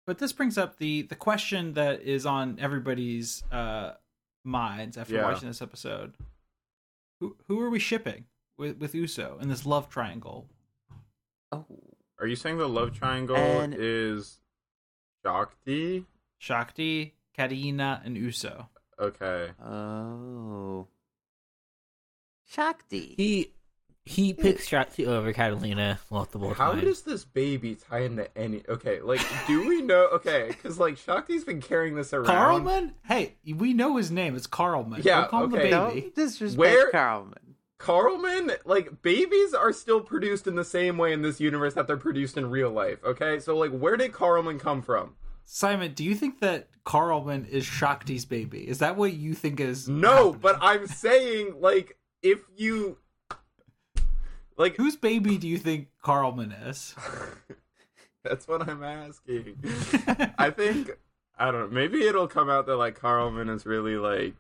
but 0.08 0.16
this 0.18 0.32
brings 0.32 0.56
up 0.56 0.78
the 0.78 1.02
the 1.02 1.14
question 1.14 1.74
that 1.74 2.00
is 2.00 2.24
on 2.24 2.56
everybody's 2.58 3.44
uh 3.52 3.92
minds 4.42 4.96
after 4.96 5.14
Yeah. 5.16 5.24
watching 5.30 5.48
this 5.48 5.60
episode. 5.60 6.14
Who 7.20 7.36
who 7.46 7.60
are 7.60 7.68
we 7.68 7.78
shipping 7.78 8.24
with 8.56 8.78
with 8.78 8.94
Uso 8.94 9.36
in 9.40 9.48
this 9.50 9.66
love 9.66 9.90
triangle? 9.90 10.48
Oh, 11.52 11.66
Are 12.18 12.26
you 12.26 12.36
saying 12.36 12.56
the 12.58 12.68
love 12.68 12.92
triangle 12.98 13.36
And- 13.36 13.74
is 13.78 14.40
Shakti? 15.24 16.06
Shakti, 16.38 17.14
Katarina, 17.36 18.00
and 18.04 18.16
Uso. 18.16 18.68
Okay. 18.98 19.50
oh, 19.62 20.88
Shakti. 22.46 23.14
He 23.16 23.52
he 24.08 24.32
picks 24.32 24.66
Shakti 24.66 25.06
over 25.06 25.32
Catalina 25.32 25.98
multiple 26.10 26.54
How 26.54 26.72
times. 26.72 26.82
does 26.84 27.02
this 27.02 27.24
baby 27.24 27.76
tie 27.76 28.00
into 28.00 28.26
any? 28.36 28.62
Okay, 28.68 29.00
like, 29.00 29.20
do 29.46 29.68
we 29.68 29.82
know? 29.82 30.08
Okay, 30.14 30.46
because 30.48 30.78
like 30.78 30.96
Shakti's 30.96 31.44
been 31.44 31.60
carrying 31.60 31.94
this 31.94 32.12
around. 32.12 32.26
Carlman? 32.26 32.94
Hey, 33.04 33.34
we 33.56 33.74
know 33.74 33.96
his 33.96 34.10
name. 34.10 34.34
It's 34.36 34.46
Carlman. 34.46 35.02
Yeah, 35.04 35.20
Don't 35.22 35.30
call 35.30 35.44
him 35.44 35.54
okay. 35.54 35.62
the 35.64 35.70
Don't 35.70 35.94
baby. 35.94 36.12
disrespect 36.14 36.58
Where- 36.58 36.90
Carlman. 36.90 37.34
Carlman, 37.78 38.50
like 38.64 39.02
babies 39.02 39.54
are 39.54 39.72
still 39.72 40.00
produced 40.00 40.46
in 40.48 40.56
the 40.56 40.64
same 40.64 40.98
way 40.98 41.12
in 41.12 41.22
this 41.22 41.38
universe 41.40 41.74
that 41.74 41.86
they're 41.86 41.96
produced 41.96 42.36
in 42.36 42.50
real 42.50 42.70
life. 42.70 42.98
Okay, 43.04 43.38
so 43.38 43.56
like, 43.56 43.70
where 43.70 43.96
did 43.96 44.12
Carlman 44.12 44.58
come 44.58 44.82
from? 44.82 45.14
Simon, 45.44 45.94
do 45.94 46.04
you 46.04 46.14
think 46.16 46.40
that 46.40 46.68
Carlman 46.84 47.46
is 47.46 47.64
Shakti's 47.64 48.24
baby? 48.24 48.68
Is 48.68 48.78
that 48.80 48.96
what 48.96 49.12
you 49.12 49.32
think 49.32 49.60
is 49.60 49.88
No, 49.88 50.08
happening? 50.32 50.38
but 50.42 50.58
I'm 50.60 50.86
saying 50.88 51.54
like 51.60 51.96
if 52.20 52.40
you 52.56 52.98
like 54.58 54.76
whose 54.76 54.96
baby 54.96 55.38
do 55.38 55.48
you 55.48 55.56
think 55.58 55.88
Carlman 56.02 56.52
is? 56.52 56.94
that's 58.24 58.46
what 58.46 58.68
I'm 58.68 58.82
asking. 58.82 59.56
I 60.38 60.50
think 60.50 60.90
I 61.38 61.50
don't 61.50 61.60
know. 61.70 61.74
Maybe 61.74 62.02
it'll 62.02 62.28
come 62.28 62.50
out 62.50 62.66
that 62.66 62.76
like 62.76 62.98
Carlman 63.00 63.48
is 63.48 63.64
really 63.64 63.96
like 63.96 64.34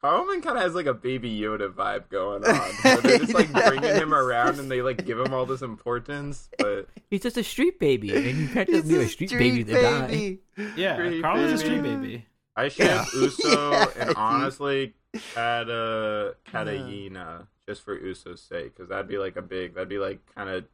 Carlman 0.00 0.40
kind 0.42 0.56
of 0.56 0.62
has 0.62 0.74
like 0.74 0.86
a 0.86 0.94
baby 0.94 1.38
Yoda 1.38 1.72
vibe 1.72 2.08
going 2.08 2.44
on. 2.44 2.54
where 2.82 2.96
they're 2.98 3.18
just 3.18 3.34
like 3.34 3.52
bringing 3.52 3.94
him 3.94 4.14
around 4.14 4.58
and 4.58 4.70
they 4.70 4.80
like 4.80 5.04
give 5.04 5.18
him 5.18 5.34
all 5.34 5.44
this 5.44 5.62
importance, 5.62 6.48
but 6.58 6.88
He's 7.10 7.22
just 7.22 7.36
a 7.36 7.44
street 7.44 7.78
baby, 7.78 8.14
and 8.14 8.38
you 8.38 8.48
can't 8.48 8.68
He's 8.68 8.78
just 8.78 8.88
leave 8.88 9.00
a 9.00 9.04
a 9.04 9.08
street, 9.08 9.30
baby 9.32 9.64
to 9.64 9.72
die. 9.72 10.38
Yeah, 10.76 10.94
Street 10.96 11.22
Carlman's 11.22 11.52
a 11.52 11.58
street 11.58 11.82
baby. 11.82 12.26
I 12.56 12.68
ship 12.68 12.86
Yeah. 12.86 13.04
Uso 13.14 13.72
and 13.98 14.14
honestly 14.16 14.94
Kata 15.34 16.36
Katarina 16.44 17.46
just 17.68 17.82
for 17.82 17.94
Uso's 17.96 18.40
sake 18.40 18.74
because 18.74 18.88
that'd 18.88 19.06
be 19.08 19.18
like 19.18 19.36
a 19.36 19.42
big 19.42 19.74
that'd 19.74 19.88
be 19.88 19.98
like 19.98 20.18
kind 20.34 20.48
of 20.48 20.64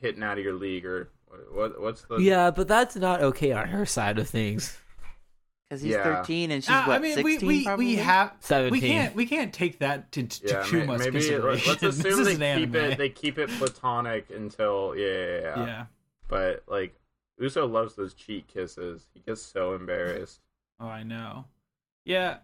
hitting 0.00 0.22
out 0.22 0.38
of 0.38 0.44
your 0.44 0.54
league 0.54 0.86
or 0.86 1.10
what, 1.26 1.52
what 1.54 1.80
what's 1.80 2.02
the 2.02 2.16
Yeah, 2.18 2.50
but 2.52 2.68
that's 2.68 2.94
not 2.96 3.20
okay 3.20 3.52
on 3.52 3.68
her 3.68 3.84
side 3.84 4.18
of 4.18 4.28
things. 4.28 4.78
Because 5.68 5.82
he's 5.82 5.92
Yeah. 5.92 6.22
13 6.22 6.50
and 6.52 6.62
she's 6.64 6.70
Uh, 6.70 6.84
what, 6.84 6.96
I 6.96 6.98
mean, 7.00 7.14
16 7.16 7.24
we 7.46 7.56
we, 7.58 7.64
probably? 7.64 7.86
we 7.86 7.96
have 7.96 8.32
we 8.70 8.80
can't 8.80 9.14
we 9.14 9.26
can't 9.26 9.52
take 9.52 9.80
that 9.80 10.10
to, 10.12 10.22
to 10.22 10.46
yeah 10.48 10.62
too 10.62 10.78
may- 10.80 10.86
much 10.86 10.98
maybe 11.00 11.10
consideration. 11.18 11.68
let's 11.68 11.80
this 11.82 11.98
assume 11.98 12.20
is 12.20 12.26
they 12.26 12.32
keep 12.34 12.42
anime. 12.74 12.76
it 12.92 12.98
they 12.98 13.08
keep 13.10 13.36
it 13.38 13.50
platonic 13.50 14.30
until 14.30 14.94
yeah 14.96 15.06
yeah, 15.06 15.12
yeah 15.40 15.56
yeah 15.56 15.66
yeah. 15.66 15.86
but 16.28 16.62
like 16.68 16.94
Uso 17.40 17.66
loves 17.66 17.94
those 17.96 18.14
cheek 18.14 18.46
kisses 18.48 19.06
he 19.12 19.20
gets 19.20 19.42
so 19.42 19.74
embarrassed 19.74 20.40
Oh, 20.80 20.86
I 20.86 21.02
know. 21.02 21.44
Yeah, 22.04 22.36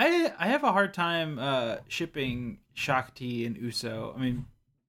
I 0.00 0.32
I 0.38 0.46
have 0.48 0.64
a 0.64 0.72
hard 0.72 0.94
time 0.94 1.38
uh 1.38 1.76
shipping 1.88 2.58
Shakti 2.72 3.44
and 3.44 3.56
Uso. 3.56 4.14
I 4.16 4.20
mean, 4.20 4.46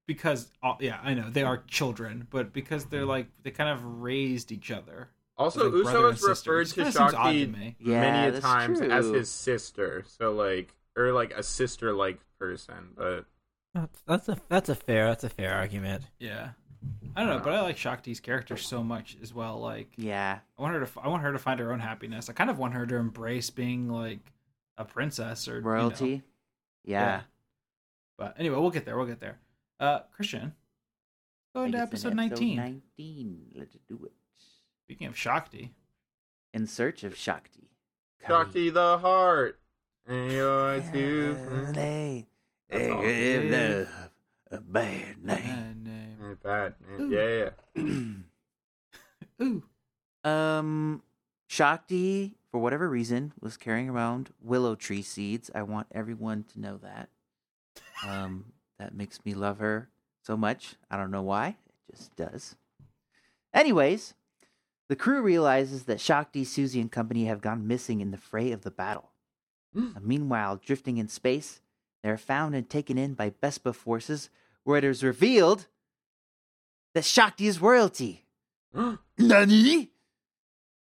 because 0.07 0.47
uh, 0.63 0.75
yeah, 0.79 0.99
I 1.03 1.13
know 1.13 1.29
they 1.29 1.43
are 1.43 1.63
children, 1.67 2.27
but 2.29 2.53
because 2.53 2.85
they're 2.85 3.05
like 3.05 3.27
they 3.43 3.51
kind 3.51 3.69
of 3.69 3.83
raised 4.01 4.51
each 4.51 4.71
other. 4.71 5.09
also 5.38 5.65
Like 5.65 5.73
Uso 5.85 6.07
and 6.07 6.17
is 6.17 6.23
referred 6.23 6.67
to 6.67 6.75
kinda 6.75 6.91
seems 6.91 7.13
odd 7.13 7.23
Shakti 7.25 7.45
to 7.45 7.51
me. 7.51 7.75
Yeah, 7.79 7.99
many 8.01 8.27
a 8.29 8.31
that's 8.31 8.45
times 8.45 8.79
as 8.81 9.07
his 9.07 9.29
sister 9.29 10.03
so 10.07 10.31
like 10.31 10.73
or 10.95 11.11
like 11.11 11.33
a 11.33 11.43
sister 11.43 11.93
like 11.93 12.19
person 12.39 12.89
but 12.95 13.25
That's, 13.73 14.01
that's 14.07 14.29
a 14.29 14.38
that's 14.47 14.69
a 14.69 14.75
fair 14.75 15.07
that's 15.07 15.23
a 15.25 15.29
fair 15.29 15.53
argument. 15.53 16.03
Yeah, 16.19 16.51
I 17.15 17.21
don't 17.21 17.29
know, 17.29 17.39
but 17.43 17.53
I 17.53 17.61
like 17.61 17.77
Shakti's 17.77 18.19
character 18.21 18.55
so 18.57 18.83
much 18.83 19.17
as 19.21 19.33
well. 19.33 19.59
Like, 19.59 19.89
Yeah. 19.97 20.39
I 20.57 20.61
want 20.61 20.73
her 20.73 20.79
to 20.79 20.85
f- 20.85 20.97
I 21.03 21.07
want 21.09 21.23
her 21.23 21.31
to 21.33 21.39
find 21.39 21.59
her 21.59 21.71
own 21.73 21.79
happiness. 21.79 22.29
I 22.29 22.33
kind 22.33 22.49
of 22.49 22.57
want 22.57 22.73
her 22.73 22.85
to 22.85 22.95
embrace 22.95 23.49
being 23.49 23.89
like 23.89 24.19
a 24.81 24.85
princess 24.85 25.47
or 25.47 25.55
you 25.57 25.61
know. 25.61 25.69
Royalty. 25.69 26.23
Yeah. 26.83 27.21
But 28.17 28.35
anyway, 28.39 28.57
we'll 28.57 28.69
get 28.71 28.85
there. 28.85 28.97
We'll 28.97 29.07
get 29.07 29.19
there. 29.19 29.39
Uh, 29.79 29.99
Christian, 30.15 30.53
go 31.55 31.61
I 31.61 31.65
into 31.65 31.77
think 31.77 31.87
episode 31.87 32.15
nineteen. 32.15 32.55
19. 32.57 33.51
Let's 33.55 33.77
do 33.87 33.99
it. 34.05 34.11
Speaking 34.85 35.07
of 35.07 35.17
Shakti, 35.17 35.71
In 36.53 36.67
search 36.67 37.03
of 37.03 37.15
Shakti. 37.17 37.69
Shakti 38.27 38.69
the 38.69 38.97
heart 38.99 39.59
and 40.05 40.31
you're 40.31 40.81
too 40.91 41.35
They, 41.73 42.27
That's 42.69 42.89
all. 42.91 43.01
give 43.01 43.43
love 43.51 43.87
a 44.51 44.57
bad 44.59 45.23
name. 45.23 45.25
bad 45.25 45.83
name. 45.83 46.37
Bad 46.43 46.75
Ooh. 46.99 47.09
yeah 47.09 47.49
yeah 47.77 47.83
Ooh, 49.43 49.63
um, 50.23 51.01
Shakti, 51.47 52.35
for 52.51 52.59
whatever 52.59 52.89
reason, 52.89 53.33
was 53.39 53.57
carrying 53.57 53.89
around 53.89 54.31
willow 54.41 54.75
tree 54.75 55.01
seeds. 55.01 55.49
I 55.55 55.63
want 55.63 55.87
everyone 55.91 56.43
to 56.53 56.59
know 56.59 56.77
that. 56.83 57.09
Um, 58.05 58.45
that 58.77 58.93
makes 58.93 59.23
me 59.25 59.33
love 59.33 59.59
her 59.59 59.89
so 60.23 60.35
much. 60.35 60.75
I 60.89 60.97
don't 60.97 61.11
know 61.11 61.21
why. 61.21 61.55
It 61.89 61.95
just 61.95 62.15
does. 62.15 62.55
Anyways, 63.53 64.13
the 64.89 64.95
crew 64.95 65.21
realizes 65.21 65.83
that 65.83 66.01
Shakti, 66.01 66.43
Susie, 66.43 66.81
and 66.81 66.91
company 66.91 67.25
have 67.25 67.41
gone 67.41 67.67
missing 67.67 68.01
in 68.01 68.11
the 68.11 68.17
fray 68.17 68.51
of 68.51 68.63
the 68.63 68.71
battle. 68.71 69.11
Uh, 69.95 69.99
meanwhile, 70.01 70.57
drifting 70.57 70.97
in 70.97 71.07
space, 71.07 71.61
they 72.03 72.09
are 72.09 72.17
found 72.17 72.55
and 72.55 72.69
taken 72.69 72.97
in 72.97 73.13
by 73.13 73.29
Bespa 73.29 73.73
forces, 73.73 74.29
where 74.63 74.77
it 74.77 74.83
is 74.83 75.03
revealed 75.03 75.67
that 76.93 77.05
Shakti 77.05 77.47
is 77.47 77.61
royalty. 77.61 78.25
Nani? 79.17 79.91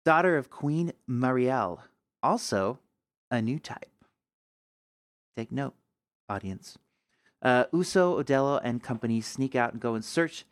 Daughter 0.05 0.37
of 0.37 0.51
Queen 0.51 0.93
Marielle. 1.09 1.81
Also, 2.23 2.79
a 3.31 3.41
new 3.41 3.59
type. 3.59 3.91
Take 5.37 5.53
note, 5.53 5.75
audience. 6.29 6.77
Uh, 7.41 7.65
Uso, 7.73 8.23
Odelo, 8.23 8.61
and 8.63 8.83
company 8.83 9.21
sneak 9.21 9.55
out 9.55 9.73
and 9.73 9.81
go 9.81 9.95
and 9.95 10.05
search, 10.05 10.45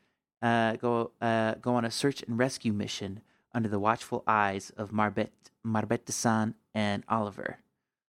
uh, 0.42 0.76
go, 0.76 1.10
uh, 1.20 1.54
go 1.54 1.74
on 1.74 1.84
a 1.84 1.90
search 1.90 2.22
and 2.22 2.38
rescue 2.38 2.72
mission 2.72 3.20
under 3.52 3.68
the 3.68 3.78
watchful 3.78 4.22
eyes 4.26 4.70
of 4.76 4.90
Marbet, 4.90 5.30
Marbette-san 5.64 6.54
and 6.74 7.02
Oliver. 7.08 7.58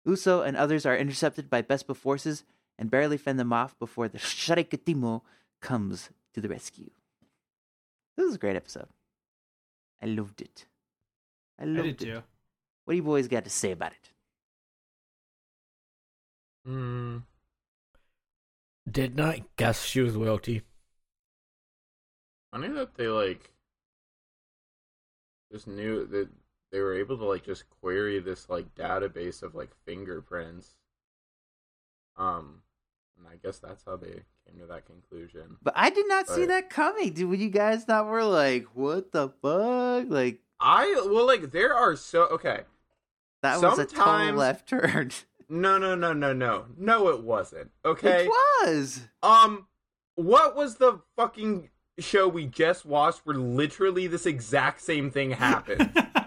Uso 0.04 0.42
and 0.42 0.56
others 0.56 0.84
are 0.86 0.96
intercepted 0.96 1.48
by 1.48 1.62
Bespa 1.62 1.96
forces 1.96 2.44
and 2.78 2.90
barely 2.90 3.16
fend 3.16 3.38
them 3.38 3.52
off 3.52 3.78
before 3.78 4.08
the 4.08 4.18
Sharikatimo 4.18 5.22
comes 5.60 6.10
to 6.34 6.40
the 6.40 6.48
rescue. 6.48 6.90
This 8.16 8.26
is 8.26 8.34
a 8.34 8.38
great 8.38 8.56
episode. 8.56 8.88
I 10.02 10.06
loved 10.06 10.40
it. 10.40 10.66
I 11.58 11.66
I 11.74 11.82
loved 11.82 11.98
did 11.98 12.02
it. 12.02 12.10
too. 12.10 12.22
What 12.84 12.92
do 12.94 12.96
you 12.98 13.02
boys 13.04 13.28
got 13.28 13.44
to 13.44 13.50
say 13.50 13.72
about 13.72 13.92
it? 13.92 14.10
Mm, 16.66 17.22
Did 18.90 19.14
not 19.16 19.56
guess 19.56 19.84
she 19.84 20.00
was 20.02 20.14
royalty. 20.14 20.62
funny 22.50 22.68
that 22.68 22.94
they 22.94 23.08
like 23.08 23.52
just 25.52 25.66
knew 25.66 26.06
that 26.06 26.28
they 26.70 26.80
were 26.80 26.94
able 26.94 27.16
to 27.18 27.24
like 27.24 27.44
just 27.44 27.68
query 27.80 28.18
this 28.18 28.48
like 28.48 28.74
database 28.74 29.42
of 29.42 29.54
like 29.54 29.70
fingerprints. 29.84 30.76
Um, 32.16 32.62
and 33.16 33.26
I 33.28 33.36
guess 33.36 33.58
that's 33.58 33.84
how 33.84 33.96
they 33.96 34.22
came 34.46 34.58
to 34.60 34.66
that 34.66 34.86
conclusion. 34.86 35.58
But 35.62 35.74
I 35.76 35.90
did 35.90 36.08
not 36.08 36.28
see 36.28 36.46
that 36.46 36.70
coming. 36.70 37.12
Dude, 37.12 37.28
when 37.30 37.40
you 37.40 37.48
guys 37.50 37.86
not 37.88 38.06
were 38.06 38.24
like, 38.24 38.66
what 38.74 39.12
the 39.12 39.28
fuck? 39.28 40.06
Like 40.08 40.40
I 40.60 41.02
well, 41.06 41.26
like 41.26 41.50
there 41.52 41.74
are 41.74 41.96
so 41.96 42.24
okay. 42.26 42.62
that 43.42 43.60
was 43.60 43.78
a 43.78 43.86
total 43.86 44.34
left 44.34 44.68
turn. 44.68 45.10
No, 45.50 45.78
no, 45.78 45.94
no, 45.94 46.12
no, 46.12 46.34
no, 46.34 46.66
no. 46.76 47.08
It 47.08 47.22
wasn't. 47.22 47.70
Okay. 47.82 48.26
It 48.26 48.28
was. 48.28 49.00
Um, 49.22 49.66
what 50.14 50.54
was 50.54 50.74
the 50.74 51.00
fucking 51.16 51.70
show 51.98 52.28
we 52.28 52.44
just 52.44 52.84
watched 52.84 53.22
where 53.24 53.34
literally 53.34 54.06
this 54.08 54.26
exact 54.26 54.82
same 54.82 55.10
thing 55.10 55.30
happened? 55.30 55.90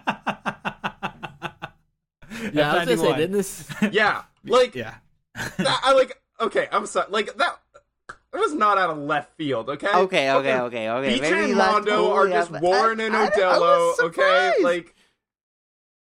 Yeah, 2.54 2.72
I 2.74 2.78
was 2.80 2.86
gonna 2.86 2.98
say, 2.98 3.18
didn't 3.18 3.32
this? 3.34 3.70
yeah, 3.92 4.24
like 4.46 4.76
yeah. 4.76 4.96
that, 5.36 5.82
I 5.84 5.94
like. 5.94 6.20
Okay, 6.40 6.68
I'm 6.72 6.86
sorry. 6.86 7.08
Like 7.10 7.38
that. 7.38 7.61
It 8.34 8.38
was 8.40 8.54
not 8.54 8.78
out 8.78 8.90
of 8.90 8.98
left 8.98 9.36
field. 9.36 9.70
Okay. 9.70 9.88
Okay, 9.88 10.32
okay, 10.32 10.60
okay, 10.60 10.90
okay. 10.90 11.14
Beach 11.14 11.22
Maybe 11.22 11.40
and 11.50 11.58
not 11.58 11.74
Mondo 11.74 12.12
are 12.14 12.30
just 12.30 12.52
Warren 12.52 13.02
I- 13.02 13.04
and 13.06 13.16
I- 13.16 13.26
I 13.26 13.30
Odelo. 13.30 13.60
was 13.60 14.00
okay, 14.00 14.54
like 14.64 14.96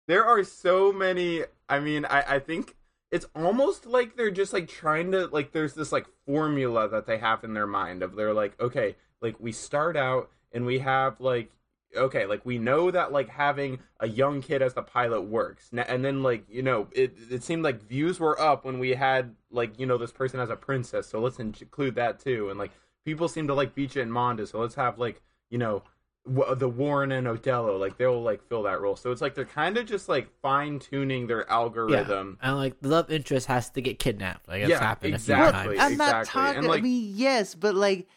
there 0.07 0.25
are 0.25 0.43
so 0.43 0.91
many. 0.93 1.43
I 1.67 1.79
mean, 1.79 2.05
I 2.05 2.35
I 2.35 2.39
think 2.39 2.75
it's 3.11 3.25
almost 3.35 3.85
like 3.85 4.15
they're 4.15 4.31
just 4.31 4.53
like 4.53 4.67
trying 4.69 5.11
to 5.11 5.27
like. 5.27 5.51
There's 5.51 5.73
this 5.73 5.91
like 5.91 6.05
formula 6.25 6.87
that 6.89 7.05
they 7.05 7.17
have 7.17 7.43
in 7.43 7.53
their 7.53 7.67
mind 7.67 8.01
of 8.03 8.15
they're 8.15 8.33
like, 8.33 8.59
okay, 8.61 8.95
like 9.21 9.35
we 9.39 9.51
start 9.51 9.97
out 9.97 10.29
and 10.51 10.65
we 10.65 10.79
have 10.79 11.19
like. 11.19 11.51
Okay, 11.95 12.25
like 12.25 12.45
we 12.45 12.57
know 12.57 12.89
that 12.91 13.11
like 13.11 13.29
having 13.29 13.79
a 13.99 14.07
young 14.07 14.41
kid 14.41 14.61
as 14.61 14.73
the 14.73 14.81
pilot 14.81 15.21
works, 15.23 15.69
and 15.73 16.03
then 16.05 16.23
like 16.23 16.45
you 16.49 16.61
know 16.61 16.87
it 16.93 17.15
it 17.29 17.43
seemed 17.43 17.63
like 17.63 17.81
views 17.81 18.19
were 18.19 18.39
up 18.39 18.63
when 18.65 18.79
we 18.79 18.91
had 18.91 19.35
like 19.49 19.77
you 19.79 19.85
know 19.85 19.97
this 19.97 20.11
person 20.11 20.39
as 20.39 20.49
a 20.49 20.55
princess, 20.55 21.07
so 21.07 21.19
let's 21.19 21.39
include 21.39 21.95
that 21.95 22.19
too, 22.19 22.49
and 22.49 22.57
like 22.57 22.71
people 23.03 23.27
seem 23.27 23.47
to 23.47 23.53
like 23.53 23.75
Beecha 23.75 24.01
and 24.01 24.11
Mondo, 24.13 24.45
so 24.45 24.59
let's 24.59 24.75
have 24.75 24.97
like 24.99 25.21
you 25.49 25.57
know 25.57 25.83
w- 26.25 26.55
the 26.55 26.69
Warren 26.69 27.11
and 27.11 27.27
Odelo, 27.27 27.79
like 27.79 27.97
they'll 27.97 28.21
like 28.21 28.41
fill 28.47 28.63
that 28.63 28.79
role. 28.79 28.95
So 28.95 29.11
it's 29.11 29.21
like 29.21 29.35
they're 29.35 29.43
kind 29.43 29.75
of 29.77 29.85
just 29.85 30.07
like 30.07 30.29
fine 30.41 30.79
tuning 30.79 31.27
their 31.27 31.49
algorithm. 31.49 32.37
and 32.41 32.55
like 32.57 32.79
the 32.79 32.87
love 32.89 33.11
interest 33.11 33.47
has 33.47 33.69
to 33.71 33.81
get 33.81 33.99
kidnapped. 33.99 34.47
Like 34.47 34.61
it's 34.61 34.69
Yeah, 34.69 34.79
happened 34.79 35.15
exactly. 35.15 35.59
a 35.59 35.69
few 35.71 35.77
times. 35.79 35.91
I'm 35.91 35.97
not 35.97 36.21
exactly. 36.21 36.41
talking. 36.41 36.57
And, 36.59 36.67
like- 36.67 36.79
I 36.79 36.81
mean, 36.83 37.13
yes, 37.15 37.55
but 37.55 37.75
like 37.75 38.07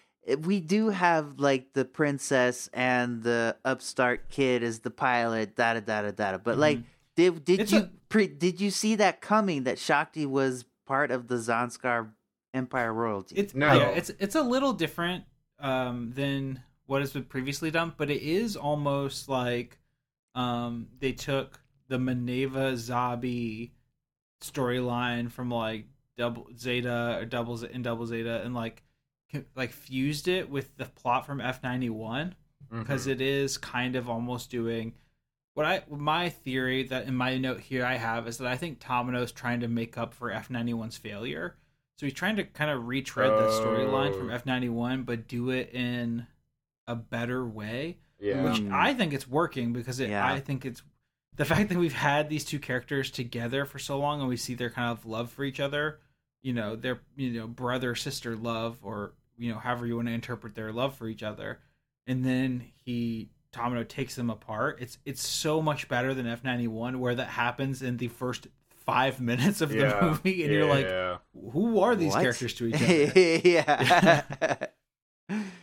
we 0.41 0.61
do 0.61 0.89
have 0.91 1.39
like 1.39 1.73
the 1.75 1.85
princess 1.85 2.69
and 2.73 3.23
the 3.23 3.57
upstart 3.65 4.29
kid 4.31 4.63
as 4.63 4.81
the 4.81 4.91
pilot. 4.91 5.55
Da 5.57 5.75
da 5.75 5.81
da 5.81 6.03
da 6.03 6.11
da. 6.33 6.39
But 6.39 6.59
like, 6.59 6.81
did 7.17 7.45
did 7.45 7.61
It's 7.61 7.73
you 7.73 7.79
a- 7.81 7.91
pre, 8.09 8.27
did 8.27 8.61
you 8.61 8.71
see 8.71 8.95
that 8.97 9.21
coming? 9.21 9.65
That 9.65 9.79
Shakti 9.79 10.27
was 10.27 10.65
part 10.87 11.11
of 11.11 11.29
the 11.29 11.37
Zanscare 11.37 12.11
Empire 12.53 12.93
royalty. 12.93 13.37
It's 13.37 13.55
No. 13.55 13.73
yeah, 13.73 13.89
it's 13.89 14.11
it's 14.19 14.35
a 14.35 14.43
little 14.43 14.73
different 14.73 15.25
um, 15.61 16.13
than 16.15 16.63
what 16.87 17.01
has 17.01 17.13
been 17.13 17.25
previously 17.25 17.71
done, 17.71 17.93
but 17.97 18.11
it 18.11 18.23
is 18.23 18.57
almost 18.57 19.29
like 19.29 19.79
um, 20.35 20.89
they 21.01 21.13
took 21.13 21.61
the 21.89 21.97
Mineva 21.99 22.73
Zabi 22.75 23.71
storyline 24.43 25.31
from 25.31 25.51
like 25.51 25.87
double 26.17 26.47
Zeta 26.57 27.19
or 27.21 27.25
doubles 27.25 27.61
Z- 27.61 27.69
and 27.73 27.83
double 27.83 28.07
Zeta 28.07 28.43
and 28.43 28.55
like 28.55 28.77
co- 28.77 28.83
like 29.57 29.73
fused 29.73 30.29
it 30.29 30.49
with 30.51 30.77
the 30.77 30.85
plot 30.85 31.27
from 31.27 31.41
F 31.41 31.63
ninety 31.63 31.91
one 31.91 32.35
Mhm. 32.73 32.81
because 32.81 33.07
it 33.07 33.21
is 33.21 33.59
kind 33.59 33.97
of 33.97 34.09
almost 34.09 34.51
doing 34.51 34.95
what 35.55 35.67
I 35.67 35.83
my 35.91 36.29
theory 36.31 36.85
that 36.85 37.07
in 37.07 37.15
my 37.15 37.37
note 37.39 37.61
here 37.61 37.85
I 37.85 37.97
have 37.97 38.27
is 38.29 38.39
that 38.39 38.47
I 38.47 38.57
think 38.57 38.81
Tomino's 38.81 39.33
trying 39.33 39.61
to 39.61 39.69
make 39.69 39.97
up 39.99 40.15
for 40.15 40.31
F91's 40.31 40.97
failure. 40.97 41.57
So 41.99 42.07
he's 42.07 42.15
trying 42.15 42.37
to 42.37 42.45
kind 42.45 42.71
of 42.71 42.87
retread 42.89 43.31
the 43.31 43.49
storyline 43.51 44.17
from 44.19 44.31
Oh. 44.31 44.35
F91 44.39 45.05
but 45.05 45.29
do 45.29 45.51
it 45.51 45.71
in 45.75 46.27
a 46.87 46.95
better 46.97 47.47
way, 47.47 47.99
yeah, 48.21 48.43
which 48.43 48.61
Mm. 48.61 48.73
I 48.73 48.95
think 48.95 49.13
it's 49.13 49.29
working 49.29 49.73
because 49.73 50.01
it, 50.01 50.11
Yeah. 50.11 50.27
I 50.27 50.41
think 50.41 50.65
it's 50.65 50.83
the 51.37 51.45
fact 51.45 51.69
that 51.71 51.79
we've 51.79 51.93
had 51.93 52.29
these 52.29 52.45
two 52.45 52.59
characters 52.59 53.11
together 53.11 53.65
for 53.65 53.79
so 53.79 53.99
long 53.99 54.21
and 54.21 54.29
we 54.29 54.37
see 54.37 54.55
their 54.55 54.71
kind 54.71 54.91
of 54.91 55.05
love 55.07 55.31
for 55.33 55.45
each 55.45 55.61
other, 55.61 55.99
you 56.45 56.53
know, 56.53 56.77
their 56.77 57.01
you 57.17 57.31
know 57.33 57.49
brother 57.49 57.97
sister 57.97 58.37
love 58.37 58.79
or 58.83 59.15
you 59.37 59.51
know 59.51 59.59
however 59.59 59.85
you 59.89 59.97
want 59.97 60.07
to 60.07 60.15
interpret 60.15 60.55
their 60.55 60.73
love 60.73 60.95
for 60.95 61.09
each 61.09 61.25
other, 61.25 61.59
and 62.07 62.25
then 62.25 62.71
he 62.85 63.31
Tomino 63.53 63.87
takes 63.89 64.15
them 64.15 64.31
apart. 64.31 64.79
It's 64.81 64.99
it's 65.05 65.27
so 65.27 65.61
much 65.61 65.89
better 65.89 66.15
than 66.15 66.27
F 66.29 66.45
ninety 66.45 66.69
one 66.69 67.01
where 67.01 67.17
that 67.17 67.29
happens 67.29 67.83
in 67.83 67.97
the 67.97 68.09
first 68.09 68.47
five 68.85 69.21
minutes 69.21 69.61
of 69.63 69.71
the 69.71 69.79
yeah, 69.79 69.99
movie, 70.03 70.45
and 70.45 70.53
yeah, 70.53 70.59
you're 70.59 70.69
like, 70.69 70.87
yeah. 70.87 71.17
who 71.53 71.81
are 71.81 71.97
these 71.97 72.13
What? 72.13 72.21
characters 72.23 72.55
to 72.55 72.67
each 72.67 72.75
other? 72.83 73.49
yeah. 73.49 74.67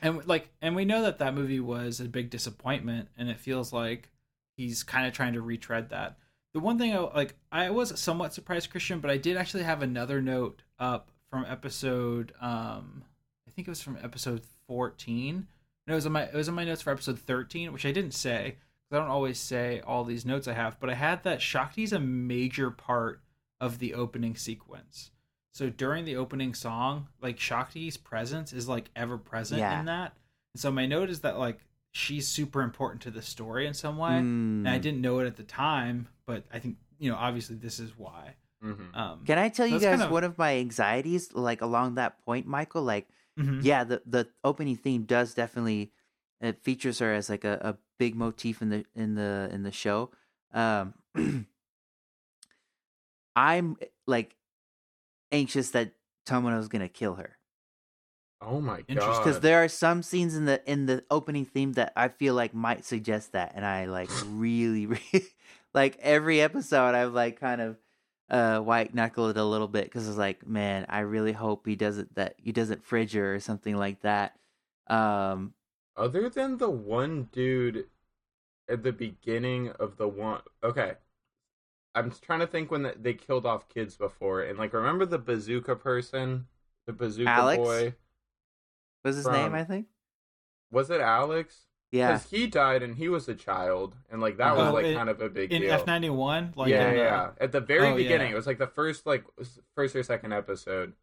and 0.02 0.26
like 0.28 0.50
and 0.62 0.76
we 0.76 0.86
know 0.86 1.04
that 1.04 1.20
that 1.20 1.36
movie 1.36 1.60
was 1.60 2.00
a 2.00 2.06
big 2.06 2.30
disappointment 2.32 3.10
and 3.18 3.30
it 3.30 3.40
feels 3.40 3.72
like 3.72 4.10
he's 4.58 4.82
kind 4.84 5.06
of 5.06 5.14
trying 5.14 5.34
to 5.34 5.42
retread 5.42 5.90
that 5.90 6.18
the 6.54 6.60
one 6.60 6.80
thing 6.80 6.92
i 6.96 6.98
like 6.98 7.36
i 7.52 7.70
was 7.70 7.98
somewhat 8.00 8.34
surprised 8.34 8.72
christian 8.72 9.00
but 9.00 9.12
i 9.12 9.18
did 9.18 9.38
actually 9.38 9.62
have 9.62 9.84
another 9.84 10.20
note 10.20 10.64
up 10.82 11.10
from 11.30 11.46
episode 11.48 12.34
um 12.42 13.04
i 13.48 13.52
think 13.52 13.68
it 13.68 13.72
was 13.72 13.82
from 13.82 13.98
episode 14.04 14.42
14 14.68 15.48
no 15.88 15.94
it 15.94 15.96
was 15.96 16.06
on 16.06 16.12
my 16.12 16.24
it 16.24 16.34
was 16.34 16.50
on 16.50 16.56
my 16.56 16.66
notes 16.66 16.82
for 16.82 16.92
episode 16.92 17.20
13 17.20 17.72
which 17.72 17.86
i 17.86 17.92
didn't 17.92 18.14
say 18.14 18.58
i 18.92 18.96
don't 18.96 19.08
always 19.08 19.40
say 19.40 19.80
all 19.88 20.04
these 20.04 20.26
notes 20.26 20.48
i 20.48 20.54
have 20.54 20.78
but 20.80 20.90
i 20.90 20.94
had 20.94 21.24
that 21.24 21.40
shakti's 21.40 21.94
a 21.94 22.00
major 22.00 22.70
part 22.72 23.22
of 23.62 23.80
the 23.80 23.94
opening 23.94 24.36
sequence 24.36 25.12
so 25.54 25.70
during 25.70 26.06
the 26.06 26.16
opening 26.16 26.54
song, 26.54 27.10
like 27.22 27.38
Shakti's 27.38 27.98
presence 27.98 28.54
is 28.54 28.70
like 28.70 28.90
ever 28.96 29.18
present 29.18 29.60
Yeah. 29.60 29.82
in 29.82 29.86
that. 29.88 30.16
And 30.54 30.62
so 30.62 30.72
my 30.72 30.86
note 30.86 31.10
is 31.10 31.20
that 31.22 31.38
like 31.38 31.60
she's 31.92 32.26
super 32.26 32.62
important 32.62 33.02
to 33.02 33.12
the 33.12 33.22
story 33.22 33.68
in 33.68 33.74
some 33.74 33.98
way. 33.98 34.12
Mm. 34.12 34.60
And 34.60 34.70
I 34.70 34.78
didn't 34.78 35.02
know 35.02 35.20
it 35.20 35.28
at 35.28 35.36
the 35.36 35.44
time, 35.44 36.08
but 36.26 36.46
I 36.54 36.60
think 36.60 36.78
you 37.00 37.12
know 37.12 37.18
obviously 37.18 37.58
this 37.58 37.80
is 37.80 37.92
why. 37.98 38.36
Mhm. 38.64 38.96
Um, 38.96 39.26
Can 39.26 39.38
I 39.40 39.50
tell 39.50 39.66
you 39.68 39.80
guys 39.80 39.98
kind 40.00 40.02
of- 40.04 40.12
one 40.12 40.24
of 40.24 40.38
my 40.38 40.58
anxieties, 40.58 41.34
like 41.34 41.62
along 41.62 41.96
that 41.96 42.24
point, 42.24 42.46
Michael? 42.48 42.84
Like, 42.84 43.08
mhm. 43.40 43.64
yeah, 43.64 43.84
the 43.84 44.02
the 44.06 44.30
opening 44.44 44.76
theme 44.78 45.04
does 45.04 45.34
definitely 45.34 45.92
it 46.40 46.62
features 46.64 47.00
her 47.00 47.14
as 47.14 47.30
like 47.30 47.44
a, 47.44 47.60
a 47.62 47.78
big 47.98 48.16
motif 48.16 48.62
in 48.62 48.70
the 48.70 48.86
in 48.96 49.16
the 49.16 49.50
in 49.52 49.64
the 49.64 49.72
show. 49.72 50.12
Um, 50.54 50.94
I'm 53.36 53.78
like 54.08 54.36
anxious 55.32 55.72
that 55.72 55.94
Tomino's 56.26 56.68
gonna 56.68 56.90
kill 56.90 57.16
her 57.16 57.38
Oh 58.42 58.60
my 58.60 58.80
Interesting. 58.88 59.12
god! 59.14 59.24
because 59.24 59.40
there 59.42 59.64
are 59.64 59.68
some 59.68 60.02
scenes 60.04 60.36
in 60.36 60.46
the 60.46 60.62
in 60.70 60.88
the 60.88 61.04
opening 61.12 61.46
theme 61.46 61.74
that 61.74 61.94
I 61.96 62.08
feel 62.10 62.34
like 62.34 62.54
might 62.56 62.84
suggest 62.86 63.34
that, 63.34 63.54
and 63.56 63.64
I 63.64 63.86
like 63.86 64.10
really, 64.28 64.86
really 64.88 65.26
like 65.76 65.98
every 66.02 66.42
episode. 66.42 66.96
I've 66.96 67.14
like 67.14 67.40
kind 67.40 67.62
of 67.62 67.78
uh 68.32 68.60
white 68.60 68.96
knuckle 68.96 69.28
it 69.30 69.38
a 69.38 69.44
little 69.44 69.68
bit 69.68 69.84
because 69.86 70.08
it's 70.08 70.18
like, 70.18 70.48
man, 70.48 70.86
I 70.90 71.00
really 71.02 71.34
hope 71.34 71.68
he 71.68 71.76
doesn't 71.76 72.16
that 72.16 72.36
he 72.38 72.52
doesn't 72.52 72.84
fridge 72.84 73.14
her 73.14 73.36
or 73.36 73.40
something 73.40 73.76
like 73.78 74.02
that. 74.02 74.36
Um, 74.88 75.54
Other 75.96 76.30
than 76.30 76.58
the 76.58 76.70
one 76.70 77.30
dude 77.32 77.86
at 78.70 78.84
the 78.84 78.92
beginning 78.94 79.70
of 79.72 79.98
the 79.98 80.08
one, 80.08 80.42
okay. 80.64 80.94
I'm 81.94 82.10
trying 82.22 82.40
to 82.40 82.48
think 82.48 82.72
when 82.72 82.90
they 82.98 83.14
killed 83.14 83.46
off 83.46 83.68
kids 83.68 83.98
before, 83.98 84.42
and 84.42 84.58
like 84.58 84.72
remember 84.74 85.06
the 85.06 85.18
bazooka 85.20 85.76
person, 85.76 86.48
the 86.88 86.94
bazooka 86.94 87.30
Alex? 87.30 87.58
boy. 87.58 87.94
Was 89.04 89.18
his 89.18 89.26
From- 89.26 89.34
name? 89.34 89.54
I 89.54 89.66
think. 89.66 89.88
Was 90.72 90.90
it 90.90 91.02
Alex? 91.02 91.66
Yeah. 91.92 92.14
Because 92.14 92.30
he 92.30 92.48
died 92.48 92.84
and 92.84 92.96
he 92.96 93.10
was 93.10 93.28
a 93.28 93.36
child, 93.36 93.96
and 94.10 94.22
like 94.22 94.38
that 94.38 94.56
was 94.56 94.68
Oh, 94.70 94.74
like 94.74 94.86
in- 94.86 94.96
kind 94.96 95.10
of 95.10 95.20
a 95.22 95.28
big 95.30 95.50
deal. 95.50 95.58
in 95.58 95.62
deal. 95.64 95.74
F 95.74 95.86
ninety 95.86 96.10
one, 96.10 96.54
like 96.56 96.70
yeah, 96.70 96.88
in 96.88 96.94
the- 96.96 97.00
yeah. 97.02 97.30
At 97.40 97.52
the 97.52 97.60
very 97.60 97.88
Oh, 97.90 97.96
beginning, 97.96 98.28
yeah. 98.28 98.34
it 98.34 98.36
was 98.38 98.48
like 98.48 98.60
the 98.60 98.68
first 98.68 99.06
like 99.06 99.26
first 99.76 99.96
or 99.96 100.04
second 100.04 100.32
episode. 100.32 100.94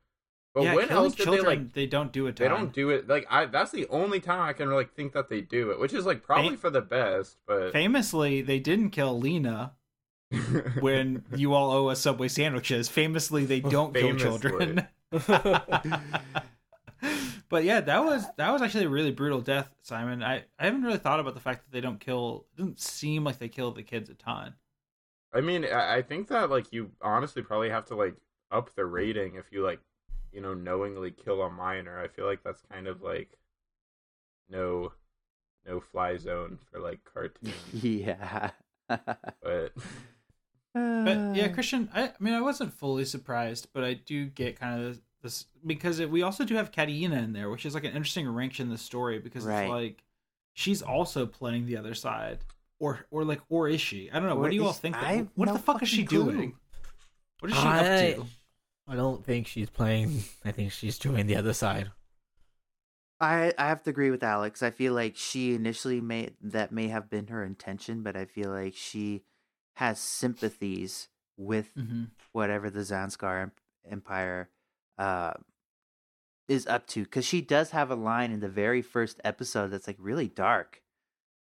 But 0.55 0.63
yeah, 0.65 0.75
when 0.75 0.89
else 0.89 1.15
did 1.15 1.25
children, 1.25 1.45
they 1.45 1.51
like? 1.51 1.73
they 1.75 1.87
don't 1.87 2.11
do 2.11 2.27
it. 2.27 2.37
They 2.37 2.49
don't 2.49 2.73
do 2.73 2.89
it 2.89 3.07
like 3.07 3.27
I. 3.29 3.45
That's 3.45 3.71
the 3.71 3.87
only 3.91 4.19
time 4.19 4.41
I 4.41 4.55
can 4.55 4.71
like 4.71 4.95
think 4.95 5.13
that 5.13 5.29
they 5.29 5.43
do 5.43 5.71
it, 5.71 5.79
which 5.79 5.93
is 5.93 6.07
like 6.07 6.23
probably 6.23 6.51
Fam- 6.51 6.57
for 6.59 6.71
the 6.71 6.81
best. 6.81 7.37
But 7.47 7.71
Famously, 7.73 8.41
they 8.41 8.59
didn't 8.59 8.91
kill 8.91 9.19
Lena 9.21 9.75
when 10.81 11.23
you 11.37 11.53
all 11.53 11.71
owe 11.71 11.89
us 11.89 12.01
Subway 12.01 12.29
sandwiches. 12.29 12.89
Famously, 12.89 13.45
they 13.45 13.61
don't 13.61 13.95
kill 13.95 14.17
children. 14.17 14.89
but 17.49 17.65
yeah, 17.65 17.81
that 17.81 18.05
was 18.05 18.25
that 18.37 18.51
was 18.53 18.63
actually 18.63 18.85
a 18.85 18.89
really 18.89 19.11
brutal 19.11 19.41
death, 19.41 19.75
Simon. 19.83 20.23
I, 20.23 20.45
I 20.59 20.65
haven't 20.67 20.83
really 20.83 20.99
thought 20.99 21.21
about 21.21 21.35
the 21.35 21.41
fact 21.41 21.65
that 21.65 21.73
they 21.73 21.81
don't 21.81 22.01
kill. 22.01 22.47
It 22.53 22.59
doesn't 22.59 22.81
seem 22.81 23.25
like 23.25 23.39
they 23.39 23.49
kill 23.49 23.73
the 23.73 23.83
kids 23.83 24.11
a 24.11 24.15
ton. 24.15 24.55
I 25.33 25.41
mean, 25.41 25.65
I 25.65 25.97
I 25.97 26.03
think 26.03 26.29
that 26.29 26.51
like 26.51 26.73
you 26.73 26.91
honestly 27.01 27.43
probably 27.43 27.71
have 27.71 27.87
to 27.87 27.95
like 27.95 28.15
up 28.51 28.75
the 28.75 28.85
rating 28.85 29.35
if 29.37 29.47
you 29.51 29.65
like, 29.65 29.81
you 30.33 30.41
know, 30.41 30.55
knowingly 30.55 31.11
kill 31.11 31.43
a 31.43 31.51
minor. 31.51 32.01
I 32.01 32.09
feel 32.09 32.27
like 32.27 32.43
that's 32.43 32.63
kind 32.73 32.87
of 32.87 33.03
like 33.03 33.39
no, 34.49 34.93
no 35.67 35.81
fly 35.81 36.17
zone 36.17 36.59
for 36.71 36.81
like 36.81 37.01
cartoons. 37.05 37.55
yeah. 37.73 38.51
but 38.89 39.73
But 40.75 41.35
yeah, 41.37 41.49
Christian, 41.49 41.89
I, 41.95 42.09
I 42.09 42.13
mean, 42.21 42.35
I 42.35 42.41
wasn't 42.41 42.73
fully 42.73 43.05
surprised, 43.05 43.69
but 43.73 43.85
I 43.85 43.95
do 43.95 44.27
get 44.27 44.59
kind 44.61 44.85
of 44.85 45.01
this 45.23 45.47
because 45.67 45.99
it, 46.01 46.11
we 46.11 46.23
also 46.23 46.45
do 46.45 46.55
have 46.55 46.71
Katina 46.73 47.17
in 47.17 47.33
there, 47.33 47.51
which 47.51 47.67
is 47.67 47.75
like 47.75 47.85
an 47.85 47.93
interesting 47.93 48.29
wrench 48.29 48.61
in 48.61 48.69
the 48.71 48.79
story 48.79 49.19
because 49.19 49.45
Right. 49.45 49.63
it's 49.65 49.71
like 49.71 50.03
she's 50.55 50.83
also 50.83 51.27
playing 51.27 51.67
the 51.67 51.77
other 51.77 51.95
side, 51.95 52.39
or 52.79 53.07
or 53.11 53.25
like, 53.25 53.41
or 53.49 53.69
is 53.69 53.81
she? 53.81 54.11
I 54.11 54.21
don't 54.21 54.29
know. 54.29 54.37
Or 54.37 54.41
what 54.41 54.51
do 54.51 54.57
you 54.57 54.67
all 54.67 54.73
think? 54.73 54.95
That, 54.95 55.27
what 55.35 55.47
no 55.47 55.53
the 55.55 55.59
fuck 55.59 55.83
is 55.83 55.89
she 55.89 56.05
clue. 56.05 56.25
doing? 56.33 56.55
What 57.41 57.51
is 57.53 57.59
she 57.59 57.67
I- 57.67 57.79
up 57.79 58.17
to? 58.17 58.27
I 58.91 58.97
don't 58.97 59.23
think 59.25 59.47
she's 59.47 59.69
playing. 59.69 60.23
I 60.45 60.51
think 60.53 60.73
she's 60.73 60.99
doing 60.99 61.27
the 61.27 61.37
other 61.37 61.53
side. 61.53 61.91
I 63.21 63.53
I 63.59 63.67
have 63.69 63.83
to 63.85 63.91
agree 63.91 64.11
with 64.11 64.23
Alex. 64.23 64.63
I 64.63 64.71
feel 64.71 64.95
like 64.95 65.17
she 65.17 65.55
initially 65.55 66.01
may 66.01 66.31
that 66.41 66.73
may 66.73 66.89
have 66.89 67.11
been 67.11 67.27
her 67.29 67.45
intention, 67.45 68.03
but 68.03 68.17
I 68.17 68.25
feel 68.25 68.51
like 68.51 68.75
she 68.75 69.23
has 69.75 69.99
sympathies 69.99 71.09
with 71.37 71.71
hmm 71.75 72.05
whatever 72.33 72.71
the 72.71 72.81
Zanscare 72.81 73.51
Empire 73.91 74.49
uh, 74.99 75.35
is 76.49 76.67
up 76.67 76.87
to, 76.89 77.03
because 77.05 77.25
she 77.27 77.41
does 77.41 77.71
have 77.71 77.91
a 77.91 77.95
line 77.95 78.33
in 78.33 78.41
the 78.41 78.49
very 78.49 78.83
first 78.83 79.21
episode 79.25 79.69
that's 79.69 79.87
like 79.87 79.97
really 79.99 80.29
dark. 80.29 80.83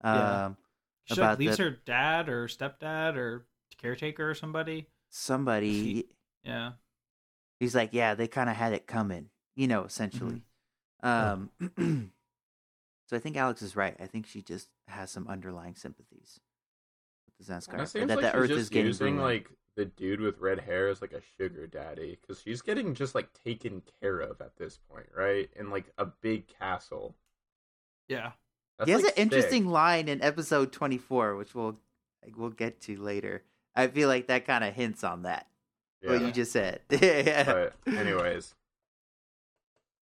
Yeah. 0.04 0.46
Um, 0.46 0.58
She 1.06 1.14
About 1.16 1.32
like, 1.32 1.40
leaves 1.40 1.58
the- 1.58 1.64
her 1.64 1.70
dad 1.86 2.30
or 2.30 2.48
stepdad 2.48 3.16
or 3.16 3.46
caretaker 3.78 4.30
or 4.30 4.34
somebody. 4.34 4.88
somebody 5.10 6.06
Yeah. 6.44 6.72
he's 7.60 7.76
like, 7.76 7.90
yeah, 7.94 8.16
they 8.16 8.28
kind 8.28 8.50
of 8.50 8.56
had 8.56 8.74
it 8.74 8.88
coming, 8.88 9.30
you 9.56 9.68
know, 9.68 9.84
essentially. 9.84 10.42
Um, 11.04 11.52
so 13.08 13.16
I 13.16 13.20
think 13.20 13.38
Alex 13.38 13.62
is 13.62 13.76
right. 13.76 13.96
I 14.00 14.08
think 14.08 14.26
she 14.26 14.42
just 14.42 14.70
has 14.88 15.12
some 15.12 15.28
underlying 15.28 15.76
sympathies 15.76 16.40
with 17.28 17.46
the 17.48 17.54
Zanscare 17.54 17.74
And 17.74 17.82
Empire, 17.82 17.84
it 17.84 17.90
seems 17.90 18.08
that 18.08 18.16
like 18.16 18.22
the 18.22 18.32
she's 18.32 18.36
Earth 18.42 18.50
just 18.50 18.60
is 18.62 18.70
getting 18.70 18.88
using 18.88 19.18
like 19.20 19.50
the 19.76 19.86
dude 19.86 20.22
with 20.22 20.40
red 20.40 20.60
hair 20.62 20.88
is 20.90 21.02
like 21.02 21.14
a 21.14 21.22
sugar 21.38 21.68
daddy 21.68 22.18
because 22.22 22.42
she's 22.42 22.62
getting 22.62 22.94
just 22.94 23.14
like 23.16 23.30
taken 23.44 23.82
care 24.02 24.20
of 24.20 24.40
at 24.42 24.56
this 24.58 24.78
point, 24.90 25.08
right? 25.16 25.50
In 25.56 25.70
like 25.70 25.92
a 25.98 26.06
big 26.06 26.48
castle. 26.48 27.16
Yeah. 28.08 28.32
That's, 28.78 28.88
he 28.88 28.92
has 28.94 29.04
like, 29.04 29.18
an 29.18 29.22
interesting 29.22 29.68
line 29.68 30.10
in 30.10 30.22
episode 30.22 30.74
24 30.74 31.38
which 31.38 31.56
we'll 31.56 31.78
like, 32.24 32.38
we'll 32.38 32.50
get 32.50 32.82
to 32.82 32.98
later 32.98 33.42
i 33.74 33.88
feel 33.88 34.10
like 34.10 34.28
that 34.28 34.46
kind 34.46 34.66
of 34.66 34.74
hints 34.74 35.02
on 35.06 35.22
that 35.22 35.48
what 36.04 36.20
you 36.20 36.30
just 36.34 36.52
said 36.52 36.82
yeah 36.90 37.46
But 37.46 37.74
anyways, 37.88 38.54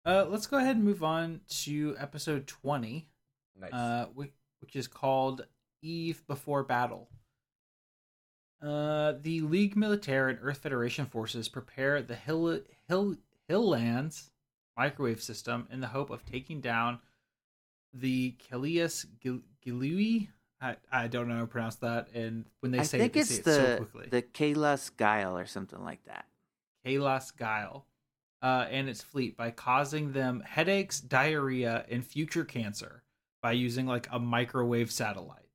Uh, 0.06 0.26
let's 0.30 0.46
go 0.48 0.58
ahead 0.58 0.76
and 0.76 0.86
move 0.86 1.04
on 1.04 1.42
to 1.50 1.96
episode 1.98 2.46
20. 2.48 3.08
nice. 3.60 3.74
uh, 3.74 4.06
which, 4.14 4.32
which 4.62 4.76
is 4.76 4.88
called 4.88 5.46
Eve 5.82 6.24
Before 6.28 6.64
Battle. 6.64 7.10
Uh, 8.62 9.14
the 9.22 9.42
League 9.42 9.76
Militaire 9.76 10.28
and 10.30 10.40
Earth 10.42 10.58
Federation 10.60 11.06
forces 11.06 11.48
prepare 11.48 12.02
the 12.02 12.16
Hill 12.16 12.60
Hill 12.88 13.16
Hilllands 13.50 14.30
microwave 14.78 15.22
system 15.22 15.68
in 15.72 15.80
the 15.80 15.88
hope 15.88 16.10
of 16.10 16.26
taking 16.26 16.60
down 16.62 17.00
the 17.94 18.36
Kilius 18.52 19.06
Gilui. 19.66 20.28
I, 20.62 20.76
I 20.92 21.08
don't 21.08 21.28
know 21.30 21.36
how 21.36 21.42
to 21.42 21.48
pronounce 21.48 21.76
that, 21.78 22.10
and 22.14 22.46
when 22.60 22.72
they 22.74 22.80
i 22.80 22.84
say 22.84 22.98
think 22.98 23.12
it, 23.12 23.14
they 23.14 23.20
it's 23.22 23.30
say 23.30 23.36
it 23.40 23.44
so 23.46 23.62
the 23.62 23.78
quickly. 23.78 24.08
the 24.10 24.22
kalas 24.22 24.92
guile 24.98 25.38
or 25.38 25.46
something 25.46 25.84
like 25.84 26.04
that 26.06 26.26
Kalas 26.86 27.36
Guile 27.36 27.86
uh, 28.42 28.66
and 28.70 28.88
its 28.90 29.02
fleet 29.02 29.36
by 29.36 29.52
causing 29.52 30.14
them 30.14 30.42
headaches, 30.46 31.00
diarrhea, 31.02 31.86
and 31.90 32.06
future 32.06 32.46
cancer 32.46 33.04
by 33.42 33.52
using 33.52 33.86
like 33.86 34.08
a 34.12 34.20
microwave 34.20 34.92
satellite. 34.92 35.49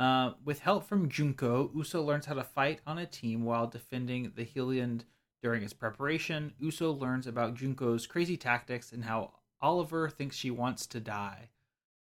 Uh, 0.00 0.32
with 0.46 0.60
help 0.60 0.88
from 0.88 1.10
Junko, 1.10 1.70
Uso 1.74 2.02
learns 2.02 2.24
how 2.24 2.32
to 2.32 2.42
fight 2.42 2.80
on 2.86 2.96
a 2.96 3.04
team 3.04 3.44
while 3.44 3.66
defending 3.66 4.32
the 4.34 4.46
Heliand 4.46 5.02
during 5.42 5.62
its 5.62 5.74
preparation. 5.74 6.54
Uso 6.58 6.90
learns 6.90 7.26
about 7.26 7.54
Junko's 7.54 8.06
crazy 8.06 8.38
tactics 8.38 8.92
and 8.92 9.04
how 9.04 9.34
Oliver 9.60 10.08
thinks 10.08 10.36
she 10.36 10.50
wants 10.50 10.86
to 10.86 11.00
die. 11.00 11.50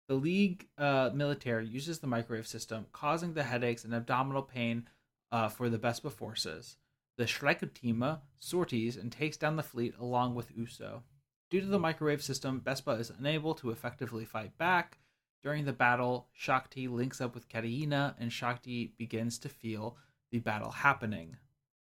The 0.08 0.16
League 0.16 0.70
uh, 0.76 1.12
military 1.14 1.68
uses 1.68 2.00
the 2.00 2.08
microwave 2.08 2.48
system, 2.48 2.88
causing 2.94 3.36
the 3.36 3.44
headaches 3.44 3.84
and 3.86 3.94
abdominal 3.94 4.42
pain 4.42 4.90
uh, 5.32 5.50
for 5.50 5.70
the 5.70 5.78
Vespa 5.78 6.10
forces. 6.10 6.78
The 7.20 7.26
Schreckotema 7.26 8.22
sorties 8.40 8.98
and 8.98 9.12
takes 9.12 9.38
down 9.38 9.56
the 9.56 9.62
fleet 9.62 9.94
along 10.00 10.34
with 10.34 10.58
Uso. 10.58 11.04
Due 11.52 11.62
to 11.62 11.68
the 11.68 11.78
microwave 11.78 12.24
system, 12.24 12.60
Bespa 12.60 13.00
is 13.00 13.12
unable 13.12 13.54
to 13.54 13.70
effectively 13.70 14.26
fight 14.26 14.58
back. 14.58 14.98
During 15.44 15.66
the 15.66 15.74
battle, 15.74 16.30
Shakti 16.34 16.88
links 16.88 17.20
up 17.20 17.36
with 17.36 17.50
Katarina, 17.50 18.16
and 18.18 18.32
Shakti 18.32 18.94
begins 18.98 19.38
to 19.40 19.50
feel 19.50 19.98
the 20.32 20.40
battle 20.40 20.72
happening. 20.72 21.36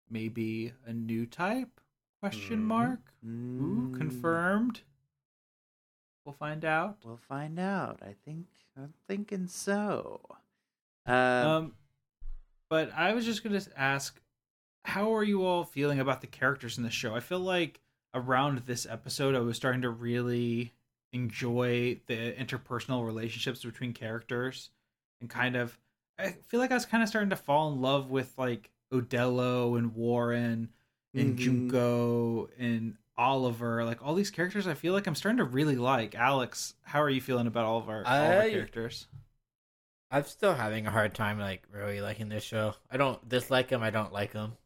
Maybe 0.09 0.73
a 0.85 0.91
new 0.93 1.25
type? 1.25 1.79
Question 2.19 2.59
Hmm. 2.59 2.67
mark. 2.67 3.13
Ooh, 3.25 3.87
Mm, 3.91 3.93
confirmed. 3.97 4.81
We'll 6.25 6.33
find 6.33 6.65
out. 6.65 6.97
we'll 7.05 7.17
find 7.17 7.59
out 7.59 7.99
i 8.01 8.15
think 8.25 8.47
i'm 8.75 8.93
thinking 9.07 9.45
so 9.47 10.19
um, 11.05 11.13
Um, 11.15 11.73
but 12.67 12.91
I 12.93 13.13
was 13.13 13.25
just 13.25 13.43
gonna 13.43 13.61
ask, 13.77 14.19
how 14.85 15.13
are 15.15 15.23
you 15.23 15.45
all 15.45 15.63
feeling 15.63 15.99
about 15.99 16.21
the 16.21 16.27
characters 16.27 16.77
in 16.79 16.83
the 16.83 16.89
show? 16.89 17.13
I 17.15 17.19
feel 17.19 17.39
like 17.39 17.79
around 18.15 18.57
this 18.65 18.87
episode, 18.87 19.35
I 19.35 19.39
was 19.39 19.55
starting 19.55 19.83
to 19.83 19.89
really 19.91 20.73
enjoy 21.15 21.99
the 22.07 22.33
interpersonal 22.33 23.05
relationships 23.05 23.63
between 23.63 23.93
characters, 23.93 24.69
and 25.21 25.29
kind 25.29 25.55
of, 25.55 25.77
I 26.19 26.31
feel 26.47 26.59
like 26.59 26.71
I 26.71 26.75
was 26.75 26.85
kind 26.85 27.01
of 27.01 27.09
starting 27.09 27.29
to 27.31 27.35
fall 27.35 27.71
in 27.71 27.81
love 27.81 28.11
with 28.11 28.33
like 28.37 28.69
Odelo 28.93 29.77
and 29.77 29.95
Warren 29.95 30.69
and 31.13 31.37
Mhm. 31.37 31.39
Junko 31.71 32.49
and 32.59 32.97
Oliver, 33.17 33.85
like 33.85 34.03
all 34.05 34.13
these 34.13 34.29
characters. 34.31 34.67
I 34.67 34.73
feel 34.73 34.93
like 34.93 35.07
I'm 35.07 35.15
starting 35.15 35.37
to 35.37 35.45
really 35.45 35.77
like. 35.77 36.13
Alex, 36.15 36.75
how 36.83 37.01
are 37.01 37.09
you 37.09 37.21
feeling 37.21 37.47
about 37.47 37.65
all 37.65 37.77
of 37.79 37.87
our, 37.89 38.03
all 38.05 38.13
of 38.31 38.37
our 38.37 38.49
characters? 38.49 39.07
I'm 40.11 40.23
still 40.25 40.53
having 40.53 40.85
a 40.85 40.91
hard 40.91 41.13
time 41.15 41.39
like 41.39 41.63
really 41.71 42.01
liking 42.01 42.29
this 42.29 42.43
show. 42.43 42.75
I 42.91 42.97
don't 42.97 43.27
dislike 43.27 43.69
them. 43.69 43.81
I 43.81 43.89
don't 43.89 44.13
like 44.13 44.33
them. 44.33 44.57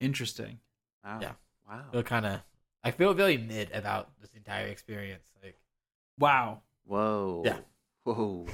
Interesting. 0.00 0.60
wow. 1.04 1.18
yeah. 1.20 1.32
wow 1.68 1.84
I 1.88 1.92
feel 1.92 2.02
kind 2.02 2.26
of. 2.26 2.40
I 2.82 2.90
feel 2.90 3.14
really 3.14 3.36
mid 3.36 3.70
about 3.72 4.10
this 4.20 4.30
entire 4.34 4.66
experience. 4.66 5.26
Like 5.42 5.58
Wow. 6.18 6.62
whoa 6.86 7.42
Yeah. 7.44 7.58
whoa 8.04 8.46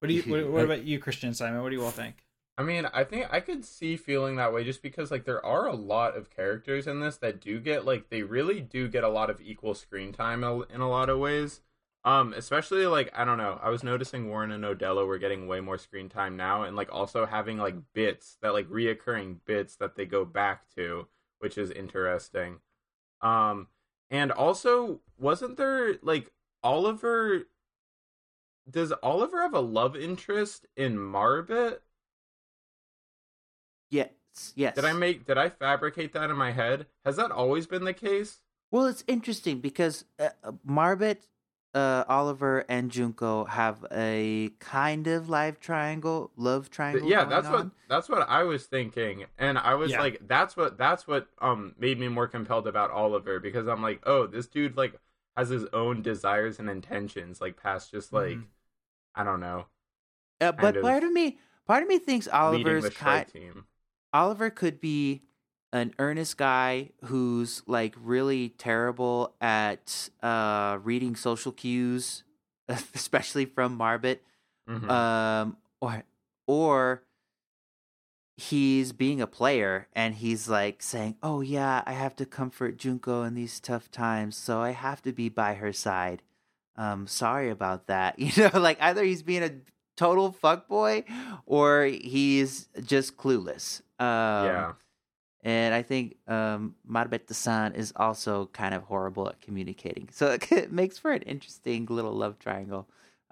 What 0.00 0.08
do 0.08 0.14
you? 0.14 0.22
What, 0.22 0.48
what 0.50 0.64
about 0.64 0.84
you, 0.84 0.98
Christian 0.98 1.32
Simon? 1.34 1.62
What 1.62 1.70
do 1.70 1.76
you 1.76 1.84
all 1.84 1.90
think? 1.90 2.26
I 2.56 2.62
mean, 2.62 2.86
I 2.92 3.02
think 3.02 3.26
I 3.32 3.40
could 3.40 3.64
see 3.64 3.96
feeling 3.96 4.36
that 4.36 4.52
way 4.52 4.62
just 4.62 4.80
because 4.82 5.10
like 5.10 5.24
there 5.24 5.44
are 5.44 5.66
a 5.66 5.74
lot 5.74 6.16
of 6.16 6.30
characters 6.30 6.86
in 6.86 7.00
this 7.00 7.16
that 7.16 7.40
do 7.40 7.58
get 7.58 7.84
like 7.84 8.10
they 8.10 8.22
really 8.22 8.60
do 8.60 8.86
get 8.88 9.02
a 9.02 9.08
lot 9.08 9.28
of 9.30 9.40
equal 9.40 9.74
screen 9.74 10.12
time 10.12 10.44
in 10.44 10.50
a- 10.50 10.74
in 10.74 10.80
a 10.80 10.88
lot 10.88 11.08
of 11.08 11.18
ways. 11.18 11.62
Um, 12.04 12.34
especially 12.34 12.86
like 12.86 13.10
I 13.16 13.24
don't 13.24 13.38
know, 13.38 13.58
I 13.62 13.70
was 13.70 13.82
noticing 13.82 14.28
Warren 14.28 14.52
and 14.52 14.62
Odelo 14.62 15.06
were 15.06 15.18
getting 15.18 15.48
way 15.48 15.60
more 15.60 15.78
screen 15.78 16.10
time 16.10 16.36
now, 16.36 16.62
and 16.62 16.76
like 16.76 16.92
also 16.92 17.24
having 17.24 17.56
like 17.58 17.76
bits 17.94 18.36
that 18.42 18.52
like 18.52 18.68
reoccurring 18.68 19.38
bits 19.46 19.74
that 19.76 19.96
they 19.96 20.04
go 20.04 20.24
back 20.26 20.68
to, 20.76 21.06
which 21.38 21.56
is 21.56 21.70
interesting. 21.70 22.60
Um, 23.24 23.68
and 24.10 24.30
also 24.30 25.00
wasn't 25.18 25.56
there 25.56 25.96
like 26.02 26.30
Oliver? 26.62 27.48
Does 28.70 28.92
Oliver 29.02 29.42
have 29.42 29.54
a 29.54 29.60
love 29.60 29.96
interest 29.96 30.66
in 30.76 30.96
Marbet? 30.96 31.78
yes 33.90 34.08
yes 34.56 34.74
Did 34.74 34.84
I 34.84 34.92
make? 34.92 35.26
Did 35.26 35.38
I 35.38 35.48
fabricate 35.48 36.12
that 36.12 36.30
in 36.30 36.36
my 36.36 36.52
head? 36.52 36.86
Has 37.04 37.16
that 37.16 37.30
always 37.30 37.66
been 37.66 37.84
the 37.84 37.94
case? 37.94 38.40
Well, 38.70 38.86
it's 38.86 39.04
interesting 39.06 39.60
because 39.60 40.04
uh, 40.18 40.30
uh, 40.42 40.52
Marbet, 40.68 41.18
uh, 41.74 42.04
Oliver, 42.08 42.64
and 42.68 42.90
Junko 42.90 43.44
have 43.46 43.84
a 43.92 44.50
kind 44.60 45.06
of 45.06 45.28
live 45.28 45.60
triangle, 45.60 46.30
love 46.36 46.70
triangle. 46.70 47.08
yeah, 47.08 47.24
going 47.24 47.28
that's 47.30 47.50
what 47.50 47.70
that's 47.88 48.08
what 48.08 48.28
I 48.28 48.42
was 48.44 48.66
thinking, 48.66 49.26
and 49.38 49.58
I 49.58 49.74
was 49.74 49.90
Yeah. 49.92 50.00
like, 50.00 50.26
that's 50.28 50.56
what 50.56 50.78
that's 50.78 51.06
what 51.06 51.28
um 51.40 51.74
made 51.78 51.98
me 51.98 52.08
more 52.08 52.28
compelled 52.28 52.66
about 52.68 52.90
Oliver 52.90 53.40
because 53.40 53.66
I'm 53.66 53.82
like, 53.82 54.00
oh, 54.06 54.26
this 54.26 54.46
dude 54.46 54.76
like 54.76 54.98
has 55.36 55.48
his 55.48 55.66
own 55.72 56.02
desires 56.02 56.58
and 56.58 56.70
intentions, 56.70 57.40
like 57.40 57.56
past 57.56 57.90
just 57.90 58.12
like 58.12 58.38
Mhm. 58.38 58.46
I 59.14 59.24
don't 59.24 59.40
know, 59.40 59.66
Uh, 60.40 60.52
but 60.52 60.76
of 60.76 60.82
part 60.82 61.02
of 61.04 61.12
me, 61.12 61.38
part 61.66 61.82
of 61.82 61.88
me 61.88 61.98
thinks 61.98 62.28
Oliver's 62.28 62.84
the 62.84 62.90
kind. 62.90 63.26
Shrike 63.26 63.32
team. 63.32 63.66
Oliver 64.12 64.50
could 64.50 64.80
be 64.80 65.24
an 65.74 65.92
earnest 65.98 66.38
guy 66.38 66.90
who's 67.06 67.62
like 67.66 67.94
really 68.00 68.48
terrible 68.50 69.34
at 69.40 70.08
uh, 70.22 70.78
reading 70.82 71.16
social 71.16 71.50
cues, 71.52 72.22
especially 72.68 73.44
from 73.44 73.76
Marbet. 73.78 74.20
Mhm. 74.66 74.88
um 74.88 75.58
or 75.82 76.04
or 76.46 77.02
he's 78.36 78.92
being 78.92 79.20
a 79.20 79.26
player 79.26 79.88
and 79.94 80.14
he's 80.14 80.48
like 80.48 80.82
saying 80.82 81.16
oh 81.22 81.42
yeah 81.42 81.82
i 81.86 81.92
have 81.92 82.16
to 82.16 82.24
comfort 82.24 82.78
junko 82.78 83.22
in 83.22 83.34
these 83.34 83.60
tough 83.60 83.90
times 83.90 84.36
so 84.36 84.60
i 84.60 84.70
have 84.70 85.02
to 85.02 85.12
be 85.12 85.28
by 85.28 85.52
her 85.54 85.70
side 85.72 86.22
um 86.76 87.06
sorry 87.06 87.50
about 87.50 87.86
that. 87.88 88.18
You 88.18 88.32
know, 88.50 88.58
like 88.58 88.78
either 88.80 89.04
he's 89.04 89.22
being 89.22 89.42
a 89.44 89.52
total 89.96 90.32
fuckboy 90.32 91.04
or 91.46 91.84
he's 91.84 92.68
just 92.84 93.16
clueless. 93.16 93.80
Um, 94.00 94.46
yeah. 94.46 94.72
And 95.44 95.74
I 95.74 95.82
think 95.82 96.16
um, 96.26 96.74
Marbetta-san 96.90 97.74
is 97.74 97.92
also 97.96 98.46
kind 98.54 98.74
of 98.74 98.82
horrible 98.84 99.28
at 99.28 99.42
communicating. 99.42 100.08
So 100.10 100.38
it 100.50 100.72
makes 100.72 100.98
for 100.98 101.12
an 101.12 101.22
interesting 101.22 101.86
little 101.90 102.14
love 102.14 102.38
triangle. 102.38 102.88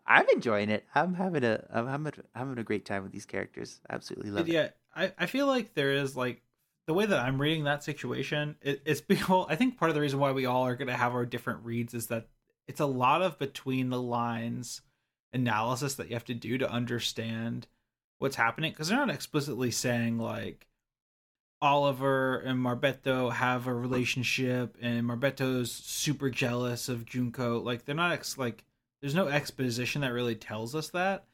I'm 0.07 0.27
enjoying 0.35 0.69
it. 0.69 0.85
I'm 0.95 1.15
having 1.15 1.45
a 1.45 1.65
I'm 1.73 1.87
having 1.87 2.13
a, 2.19 2.39
having 2.39 2.59
a 2.59 2.65
great 2.65 2.85
time 2.85 3.03
with 3.03 3.13
these 3.13 3.25
characters. 3.25 3.81
Absolutely 3.89 4.31
love 4.31 4.49
it. 4.49 4.53
yeah, 4.53 4.69
I, 4.95 5.13
I 5.19 5.27
feel 5.27 5.47
like 5.47 5.75
there 5.75 5.93
is 5.93 6.17
like 6.17 6.43
the 6.87 6.95
way 6.95 7.07
that 7.07 7.19
I'm 7.19 7.41
reading 7.41 7.65
that 7.65 7.85
situation. 7.85 8.57
It, 8.61 8.83
it's 8.85 9.01
because 9.09 9.47
I 9.49 9.57
think 9.57 9.79
part 9.79 9.91
of 9.91 9.95
the 9.95 10.01
reason 10.01 10.19
why 10.19 10.33
we 10.33 10.45
all 10.45 10.67
are 10.67 10.77
going 10.77 10.89
to 10.89 10.97
have 10.97 11.15
our 11.15 11.25
different 11.25 11.65
reads 11.65 11.95
is 11.95 12.09
that 12.09 12.27
it's 12.67 12.81
a 12.81 12.87
lot 12.87 13.23
of 13.23 13.39
between 13.39 13.91
the 13.91 14.03
lines 14.03 14.83
analysis 15.33 15.95
that 15.95 16.09
you 16.09 16.15
have 16.15 16.25
to 16.27 16.35
do 16.35 16.59
to 16.59 16.71
understand 16.71 17.67
what's 18.19 18.37
happening 18.37 18.71
because 18.71 18.89
they're 18.89 18.99
not 18.99 19.09
explicitly 19.09 19.71
saying 19.71 20.19
like 20.19 20.67
Oliver 21.63 22.39
and 22.41 22.59
Marbetto 22.59 23.33
have 23.33 23.69
a 23.69 23.73
relationship 23.75 24.77
and 24.83 25.09
Marbetto's 25.09 25.71
super 25.71 26.29
jealous 26.29 26.89
of 26.89 27.07
Junko. 27.07 27.61
Like 27.61 27.85
they're 27.85 27.95
not 27.95 28.13
ex- 28.13 28.37
like 28.37 28.65
there's 29.01 29.15
no 29.15 29.29
exposition 29.29 30.03
that 30.03 30.13
really 30.13 30.35
tells 30.35 30.75
us 30.75 30.89
that. 30.91 31.25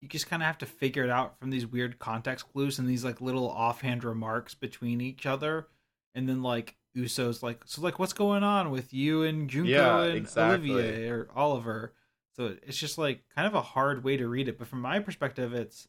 You 0.00 0.08
just 0.08 0.28
kind 0.28 0.42
of 0.42 0.46
have 0.46 0.58
to 0.58 0.66
figure 0.66 1.02
it 1.02 1.10
out 1.10 1.38
from 1.40 1.50
these 1.50 1.66
weird 1.66 1.98
context 1.98 2.52
clues 2.52 2.78
and 2.78 2.88
these 2.88 3.04
like 3.04 3.20
little 3.20 3.50
offhand 3.50 4.04
remarks 4.04 4.54
between 4.54 5.00
each 5.00 5.26
other. 5.26 5.66
And 6.14 6.28
then 6.28 6.42
like 6.42 6.76
Uso's 6.94 7.42
like, 7.42 7.62
so 7.66 7.82
like 7.82 7.98
what's 7.98 8.12
going 8.12 8.44
on 8.44 8.70
with 8.70 8.94
you 8.94 9.24
and 9.24 9.50
Junko 9.50 9.68
Yeah, 9.68 10.02
and 10.04 10.16
exactly. 10.16 10.70
Olivier 10.70 11.08
or 11.10 11.28
Oliver? 11.34 11.94
So 12.36 12.56
it's 12.64 12.78
just 12.78 12.96
like 12.96 13.24
kind 13.34 13.46
of 13.48 13.54
a 13.54 13.62
hard 13.62 14.04
way 14.04 14.16
to 14.18 14.28
read 14.28 14.46
it. 14.46 14.56
But 14.56 14.68
from 14.68 14.82
my 14.82 15.00
perspective, 15.00 15.52
it's 15.52 15.88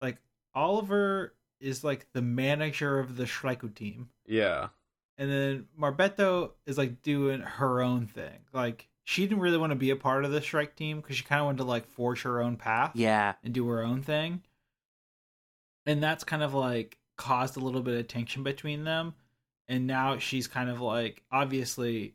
like 0.00 0.16
Oliver 0.54 1.34
is 1.60 1.82
like 1.84 2.06
the 2.12 2.22
manager 2.22 2.98
of 2.98 3.16
the 3.16 3.26
Shrike 3.26 3.74
team. 3.74 4.08
Yeah. 4.26 4.68
And 5.16 5.30
then 5.30 5.66
Marbetto 5.80 6.52
is 6.66 6.78
like 6.78 7.02
doing 7.02 7.40
her 7.40 7.82
own 7.82 8.06
thing. 8.06 8.38
Like 8.52 8.88
she 9.04 9.22
didn't 9.26 9.40
really 9.40 9.58
want 9.58 9.70
to 9.72 9.76
be 9.76 9.90
a 9.90 9.96
part 9.96 10.24
of 10.24 10.30
the 10.30 10.40
Shrike 10.40 10.76
team 10.76 11.00
because 11.00 11.16
she 11.16 11.24
kind 11.24 11.40
of 11.40 11.46
wanted 11.46 11.58
to 11.58 11.64
like 11.64 11.86
forge 11.88 12.22
her 12.22 12.40
own 12.42 12.56
path 12.56 12.92
Yeah. 12.94 13.34
and 13.42 13.52
do 13.52 13.66
her 13.68 13.82
own 13.82 14.02
thing. 14.02 14.42
And 15.86 16.02
that's 16.02 16.24
kind 16.24 16.42
of 16.42 16.54
like 16.54 16.98
caused 17.16 17.56
a 17.56 17.60
little 17.60 17.82
bit 17.82 17.98
of 17.98 18.08
tension 18.08 18.42
between 18.42 18.84
them. 18.84 19.14
And 19.66 19.86
now 19.86 20.18
she's 20.18 20.46
kind 20.46 20.70
of 20.70 20.80
like 20.80 21.22
obviously 21.32 22.14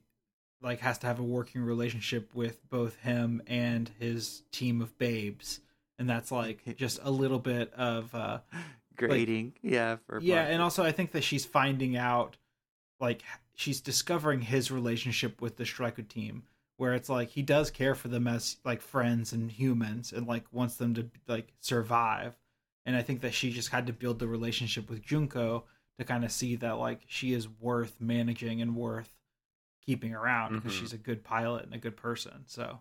like 0.61 0.79
has 0.79 0.97
to 0.99 1.07
have 1.07 1.19
a 1.19 1.23
working 1.23 1.61
relationship 1.61 2.33
with 2.33 2.67
both 2.69 2.95
him 3.01 3.41
and 3.47 3.89
his 3.99 4.43
team 4.51 4.81
of 4.81 4.97
babes. 4.97 5.59
And 5.99 6.09
that's 6.09 6.31
like 6.31 6.77
just 6.77 6.99
a 7.03 7.11
little 7.11 7.39
bit 7.39 7.73
of 7.73 8.13
uh 8.15 8.39
Grading. 8.97 9.53
yeah. 9.61 9.97
For 10.07 10.19
yeah, 10.19 10.35
Mark. 10.43 10.47
and 10.49 10.61
also 10.61 10.83
I 10.83 10.91
think 10.91 11.11
that 11.11 11.23
she's 11.23 11.45
finding 11.45 11.95
out, 11.97 12.37
like 12.99 13.21
she's 13.55 13.81
discovering 13.81 14.41
his 14.41 14.71
relationship 14.71 15.41
with 15.41 15.57
the 15.57 15.65
Shrike 15.65 16.07
team, 16.09 16.43
where 16.77 16.93
it's 16.93 17.09
like 17.09 17.29
he 17.29 17.41
does 17.41 17.71
care 17.71 17.95
for 17.95 18.07
them 18.07 18.27
as 18.27 18.57
like 18.65 18.81
friends 18.81 19.33
and 19.33 19.51
humans, 19.51 20.11
and 20.13 20.27
like 20.27 20.45
wants 20.51 20.75
them 20.75 20.93
to 20.95 21.09
like 21.27 21.53
survive. 21.59 22.35
And 22.85 22.95
I 22.95 23.01
think 23.01 23.21
that 23.21 23.33
she 23.33 23.51
just 23.51 23.69
had 23.69 23.87
to 23.87 23.93
build 23.93 24.19
the 24.19 24.27
relationship 24.27 24.89
with 24.89 25.01
Junko 25.01 25.63
to 25.99 26.03
kind 26.05 26.25
of 26.25 26.31
see 26.31 26.55
that 26.57 26.77
like 26.79 27.01
she 27.07 27.33
is 27.33 27.47
worth 27.47 27.95
managing 27.99 28.61
and 28.61 28.75
worth 28.75 29.11
keeping 29.85 30.13
around 30.13 30.53
because 30.55 30.73
Mhm. 30.73 30.79
she's 30.79 30.93
a 30.93 30.97
good 30.97 31.23
pilot 31.23 31.65
and 31.65 31.73
a 31.73 31.77
good 31.77 31.95
person. 31.97 32.43
So, 32.47 32.79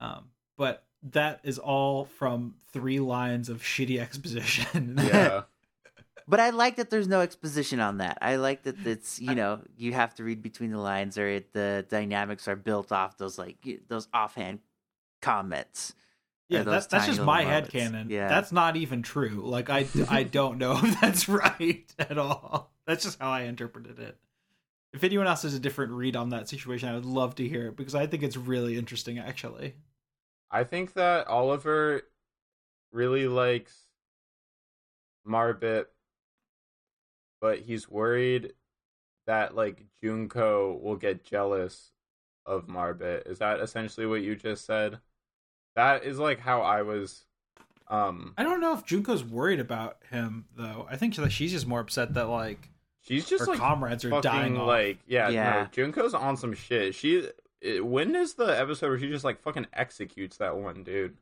um, 0.00 0.30
but 0.56 0.84
that 1.10 1.40
is 1.42 1.58
all 1.58 2.04
from 2.04 2.54
three 2.72 3.00
lines 3.00 3.48
of 3.48 3.62
shitty 3.62 4.00
exposition. 4.00 4.98
Yeah. 5.02 5.42
But 6.28 6.38
I 6.38 6.50
like 6.50 6.76
that 6.76 6.88
there's 6.88 7.08
no 7.08 7.20
exposition 7.20 7.80
on 7.80 7.98
that. 7.98 8.18
I 8.22 8.36
like 8.36 8.62
that 8.62 8.86
it's 8.86 9.20
you 9.20 9.34
know 9.34 9.60
you 9.76 9.92
have 9.92 10.14
to 10.14 10.24
read 10.24 10.40
between 10.40 10.70
the 10.70 10.78
lines, 10.78 11.18
or 11.18 11.26
it, 11.28 11.52
the 11.52 11.84
dynamics 11.88 12.46
are 12.46 12.54
built 12.54 12.92
off 12.92 13.18
those 13.18 13.38
like 13.38 13.56
those 13.88 14.06
offhand 14.14 14.60
comments. 15.20 15.94
Yeah, 16.48 16.62
that's 16.62 16.86
that's 16.86 17.06
just 17.06 17.20
my 17.20 17.44
moments. 17.44 17.70
headcanon. 17.70 18.10
Yeah, 18.10 18.28
That's 18.28 18.52
not 18.52 18.76
even 18.76 19.02
true. 19.02 19.42
Like 19.44 19.68
I 19.70 19.86
I 20.08 20.22
don't 20.38 20.58
know 20.58 20.78
if 20.82 21.00
that's 21.00 21.28
right 21.28 21.92
at 21.98 22.18
all. 22.18 22.70
That's 22.86 23.04
just 23.04 23.18
how 23.18 23.30
I 23.30 23.42
interpreted 23.42 23.98
it. 23.98 24.16
If 24.92 25.04
anyone 25.04 25.26
else 25.26 25.42
has 25.42 25.54
a 25.54 25.60
different 25.60 25.92
read 25.92 26.14
on 26.14 26.28
that 26.30 26.48
situation, 26.48 26.88
I 26.88 26.94
would 26.94 27.06
love 27.06 27.34
to 27.36 27.48
hear 27.48 27.68
it 27.68 27.76
because 27.76 27.94
I 27.94 28.06
think 28.06 28.22
it's 28.22 28.36
really 28.36 28.76
interesting 28.76 29.18
actually. 29.18 29.74
I 30.52 30.64
think 30.64 30.92
that 30.94 31.26
Oliver 31.28 32.02
really 32.92 33.26
likes 33.26 33.74
Marbit, 35.26 35.86
but 37.40 37.60
he's 37.60 37.88
worried 37.88 38.52
that 39.26 39.54
like 39.56 39.84
Junko 40.02 40.78
will 40.82 40.96
get 40.96 41.24
jealous 41.24 41.90
of 42.44 42.66
Marbit. 42.66 43.28
Is 43.30 43.38
that 43.38 43.60
essentially 43.60 44.06
what 44.06 44.22
you 44.22 44.34
just 44.36 44.64
said? 44.66 44.98
That 45.76 46.04
is 46.04 46.18
like 46.18 46.38
how 46.40 46.60
I 46.62 46.82
was 46.82 47.24
um 47.88 48.34
I 48.36 48.42
don't 48.42 48.60
know 48.60 48.74
if 48.74 48.84
Junko's 48.84 49.24
worried 49.24 49.60
about 49.60 49.98
him 50.10 50.44
though. 50.56 50.86
I 50.90 50.96
think 50.96 51.14
that 51.16 51.30
she's 51.30 51.52
just 51.52 51.66
more 51.66 51.80
upset 51.80 52.14
that 52.14 52.28
like 52.28 52.68
she's 53.00 53.24
just 53.26 53.46
her 53.46 53.52
like 53.52 53.58
comrades 53.58 54.04
are 54.04 54.10
dying 54.20 54.22
fucking 54.22 54.56
off. 54.58 54.66
like 54.66 54.98
yeah, 55.06 55.28
Yeah. 55.28 55.68
no, 55.76 55.84
Junko's 55.84 56.14
on 56.14 56.36
some 56.36 56.52
shit. 56.54 56.94
She 56.94 57.28
it, 57.62 57.84
when 57.86 58.14
is 58.16 58.34
the 58.34 58.44
episode 58.46 58.88
where 58.88 58.98
she 58.98 59.08
just 59.08 59.24
like 59.24 59.40
fucking 59.42 59.66
executes 59.72 60.36
that 60.38 60.56
one 60.56 60.82
dude? 60.84 61.16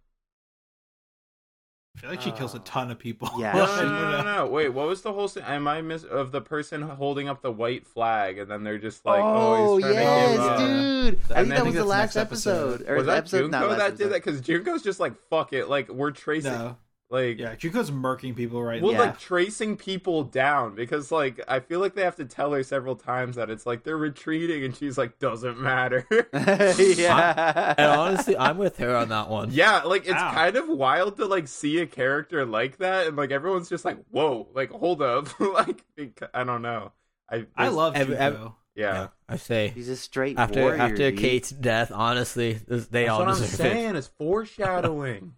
I 1.96 2.00
feel 2.00 2.10
like 2.10 2.20
she 2.22 2.30
kills 2.30 2.54
a 2.54 2.58
Uh, 2.58 2.62
ton 2.64 2.90
of 2.92 2.98
people. 3.00 3.28
yeah, 3.36 3.52
No, 3.56 3.66
no, 3.66 3.82
no, 3.82 4.10
no, 4.22 4.22
no. 4.36 4.46
Wait, 4.46 4.68
what 4.68 4.86
was 4.86 5.02
the 5.02 5.12
whole? 5.12 5.26
Scene? 5.28 5.42
Am 5.42 5.66
I 5.66 5.82
miss 5.82 6.04
of 6.04 6.30
the 6.30 6.40
person 6.40 6.82
holding 6.82 7.28
up 7.28 7.42
the 7.42 7.50
white 7.50 7.84
flag, 7.86 8.38
and 8.38 8.50
then 8.50 8.62
they're 8.62 8.78
just 8.78 9.04
like, 9.04 9.20
"Oh, 9.22 9.76
he's 9.76 9.86
yes, 9.86 10.30
to 10.30 10.38
give 10.38 10.46
up." 10.46 10.58
dude! 10.58 11.18
I 11.36 11.40
think 11.42 11.48
that 11.54 11.66
was 11.66 11.74
the 11.74 11.84
last 11.84 12.16
episode. 12.16 12.74
episode. 12.82 12.90
Or 12.90 12.96
Was 12.96 13.06
that 13.06 13.18
episode, 13.18 13.50
Junko 13.50 13.66
last 13.68 13.78
that 13.78 13.86
episode. 13.88 13.98
did 14.04 14.12
that? 14.12 14.24
Because 14.24 14.40
Junko's 14.40 14.82
just 14.82 15.00
like, 15.00 15.16
"Fuck 15.28 15.52
it," 15.52 15.68
like 15.68 15.88
we're 15.88 16.12
tracing, 16.12 16.52
No. 16.52 16.76
Like, 17.10 17.38
Yeah, 17.38 17.54
Junko's 17.56 17.90
murking 17.90 18.34
people 18.36 18.62
right 18.62 18.80
well, 18.80 18.92
now. 18.92 18.98
Yeah. 18.98 19.04
like 19.06 19.18
tracing 19.18 19.76
people 19.76 20.22
down 20.24 20.74
because, 20.76 21.10
like, 21.10 21.40
I 21.48 21.58
feel 21.60 21.80
like 21.80 21.94
they 21.94 22.02
have 22.04 22.16
to 22.16 22.24
tell 22.24 22.52
her 22.52 22.62
several 22.62 22.94
times 22.96 23.36
that 23.36 23.50
it's 23.50 23.66
like 23.66 23.82
they're 23.84 23.96
retreating, 23.96 24.64
and 24.64 24.74
she's 24.76 24.96
like, 24.96 25.18
"Doesn't 25.18 25.60
matter." 25.60 26.06
yeah. 26.32 27.74
And 27.76 27.86
honestly, 27.90 28.36
I'm 28.36 28.58
with 28.58 28.76
her 28.78 28.94
on 28.96 29.08
that 29.08 29.28
one. 29.28 29.50
Yeah, 29.50 29.82
like 29.82 30.02
it's 30.04 30.14
Ow. 30.14 30.32
kind 30.32 30.56
of 30.56 30.68
wild 30.68 31.16
to 31.16 31.26
like 31.26 31.48
see 31.48 31.78
a 31.78 31.86
character 31.86 32.46
like 32.46 32.78
that, 32.78 33.06
and 33.08 33.16
like 33.16 33.30
everyone's 33.30 33.68
just 33.68 33.84
like, 33.84 33.98
"Whoa!" 34.10 34.48
Like, 34.54 34.70
hold 34.70 35.02
up, 35.02 35.28
like 35.40 35.84
bec- 35.96 36.30
I 36.32 36.44
don't 36.44 36.62
know. 36.62 36.92
I 37.30 37.46
I 37.56 37.68
love 37.68 37.96
Every- 37.96 38.16
Junko. 38.16 38.34
every- 38.36 38.50
yeah. 38.76 38.94
Yeah, 38.94 39.08
I 39.28 39.36
say 39.36 39.68
He's 39.74 39.88
a 39.88 39.96
straight 39.96 40.38
after 40.38 40.60
warrior. 40.62 40.80
after 40.80 41.10
dude. 41.10 41.18
Kate's 41.18 41.50
death, 41.50 41.90
honestly, 41.92 42.52
they 42.68 42.76
That's 42.78 43.10
all 43.10 43.18
what 43.18 43.28
I'm 43.28 43.34
saying. 43.34 43.96
It's 43.96 44.06
foreshadowing. 44.06 45.34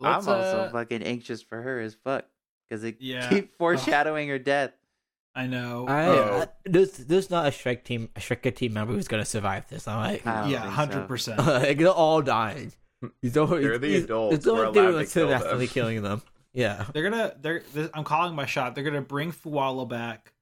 Let's, 0.00 0.26
I'm 0.26 0.34
also 0.34 0.58
uh, 0.58 0.70
fucking 0.70 1.02
anxious 1.02 1.42
for 1.42 1.60
her 1.62 1.80
as 1.80 1.94
fuck 1.94 2.24
because 2.68 2.82
they 2.82 2.96
Yeah. 2.98 3.28
keep 3.28 3.54
foreshadowing 3.58 4.28
her 4.28 4.38
death. 4.38 4.72
I 5.36 5.46
know. 5.46 5.86
I, 5.88 6.06
Oh. 6.06 6.40
I, 6.42 6.48
there's 6.64 6.92
there's 6.92 7.28
not 7.30 7.46
a 7.46 7.50
Shrike 7.50 7.84
team 7.84 8.08
a 8.14 8.20
Shrike 8.20 8.54
team 8.54 8.72
member 8.72 8.92
who's 8.92 9.08
gonna 9.08 9.24
survive 9.24 9.68
this. 9.68 9.88
I'm 9.88 9.98
like, 9.98 10.26
I 10.26 10.42
don't 10.42 10.50
yeah, 10.50 10.60
think 10.60 10.70
so. 10.70 10.76
hundred 10.76 11.08
percent. 11.08 11.38
like 11.46 11.78
they're 11.78 11.88
all 11.88 12.22
dying. 12.22 12.72
You 13.20 13.30
don't. 13.30 13.50
They're 13.60 13.78
the 13.78 13.96
adults. 13.96 14.36
It's 14.36 14.46
We're 14.46 14.66
only 14.66 14.78
allowed 14.80 14.94
like 14.94 15.08
to 15.08 15.12
kill 15.14 15.26
them. 15.28 15.34
accidentally 15.36 15.66
killing 15.68 16.02
them. 16.02 16.22
Yeah. 16.52 16.86
They're 16.92 17.08
gonna 17.10 17.34
they're, 17.40 17.62
they 17.74 17.88
I'm 17.92 18.04
calling 18.04 18.34
my 18.36 18.46
shot. 18.46 18.74
They're 18.74 18.84
gonna 18.84 19.00
bring 19.02 19.32
Fuala 19.32 19.88
back, 19.88 20.32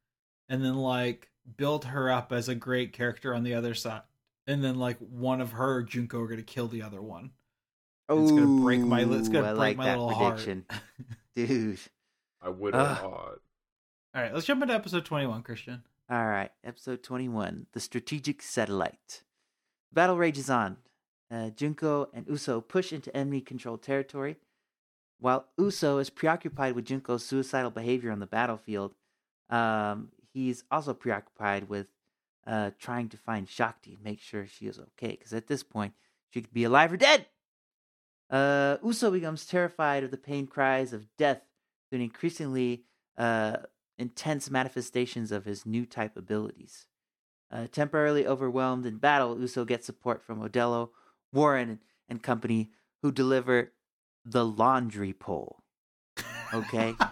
and 0.49 0.63
then 0.63 0.77
like 0.77 1.31
build 1.57 1.87
her 1.87 2.11
up 2.11 2.31
as 2.33 2.49
a 2.51 2.55
great 2.55 2.93
character 2.93 3.35
on 3.35 3.43
the 3.45 3.55
other 3.55 3.75
side, 3.75 4.03
and 4.47 4.63
then 4.63 4.79
like 4.79 4.99
one 4.99 5.41
of 5.41 5.53
her 5.53 5.83
Junko 5.83 6.21
are 6.21 6.29
gonna 6.29 6.43
kill 6.43 6.69
the 6.69 6.83
other 6.83 7.01
one. 7.01 7.31
It's 8.21 8.31
gonna 8.33 8.63
break 8.63 8.81
my- 8.81 9.03
it's 9.03 9.29
gonna 9.29 9.49
I 9.49 9.51
break 9.51 9.59
like 9.59 9.77
my 9.79 9.85
that 9.87 9.99
little 9.99 10.15
heart. 10.15 10.47
dude. 11.35 11.79
I 12.41 12.49
would 12.49 12.75
have 12.75 12.99
thought. 12.99 13.39
All 14.15 14.23
right, 14.23 14.35
let's 14.35 14.47
jump 14.47 14.63
into 14.63 14.75
episode 14.75 15.05
twenty 15.05 15.27
one, 15.27 15.43
Christian. 15.43 15.83
All 16.11 16.27
right, 16.27 16.51
episode 16.63 17.03
21 17.03 17.69
The 17.73 17.81
Strategic 17.81 18.43
Satellite. 18.43 19.23
Battle 19.95 20.19
rages 20.19 20.51
on. 20.51 20.77
Uh, 21.31 21.49
Junko 21.51 22.11
and 22.13 22.27
Uso 22.29 22.61
push 22.61 22.93
into 22.93 23.17
enemy 23.17 23.41
controlled 23.41 23.83
territory. 23.83 24.37
While 25.19 25.47
Uso 25.57 25.97
is 25.99 26.11
preoccupied 26.11 26.75
with 26.75 26.85
Junko's 26.85 27.25
suicidal 27.25 27.71
behavior 27.71 28.11
on 28.11 28.19
the 28.19 28.27
battlefield, 28.27 28.95
um, 29.49 30.09
he's 30.35 30.65
also 30.71 30.93
preoccupied 30.93 31.69
with 31.71 31.87
uh, 32.47 32.73
trying 32.79 33.09
to 33.11 33.17
find 33.17 33.49
Shakti 33.49 33.95
and 33.95 34.03
make 34.05 34.21
sure 34.21 34.47
she 34.47 34.67
is 34.67 34.79
okay, 34.79 35.13
because 35.13 35.33
at 35.33 35.47
this 35.47 35.63
point, 35.63 35.95
she 36.29 36.43
could 36.43 36.53
be 36.53 36.65
alive 36.65 36.93
or 36.93 36.99
dead. 36.99 37.27
Uh, 38.33 38.79
Uso 38.83 39.11
becomes 39.11 39.45
terrified 39.45 40.03
of 40.03 40.11
the 40.11 40.17
pain 40.17 40.47
cries 40.47 40.93
of 40.95 41.07
death 41.19 41.43
to 41.91 41.97
an 41.97 42.03
increasingly 42.03 42.85
uh, 43.19 43.59
intense 43.99 44.51
manifestations 44.51 45.31
of 45.31 45.45
his 45.45 45.67
new 45.67 45.85
type 45.85 46.17
abilities. 46.17 46.87
Uh, 47.51 47.67
temporarily 47.71 48.27
overwhelmed 48.27 48.87
in 48.87 48.97
battle, 48.97 49.39
Uso 49.39 49.67
gets 49.67 49.85
support 49.85 50.23
from 50.25 50.41
Odelo, 50.41 50.89
Warren, 51.33 51.81
and 52.09 52.23
company, 52.23 52.71
who 53.03 53.13
deliver 53.13 53.73
the 54.25 54.45
laundry 54.45 55.13
pole. 55.13 55.63
Okay. 56.55 56.95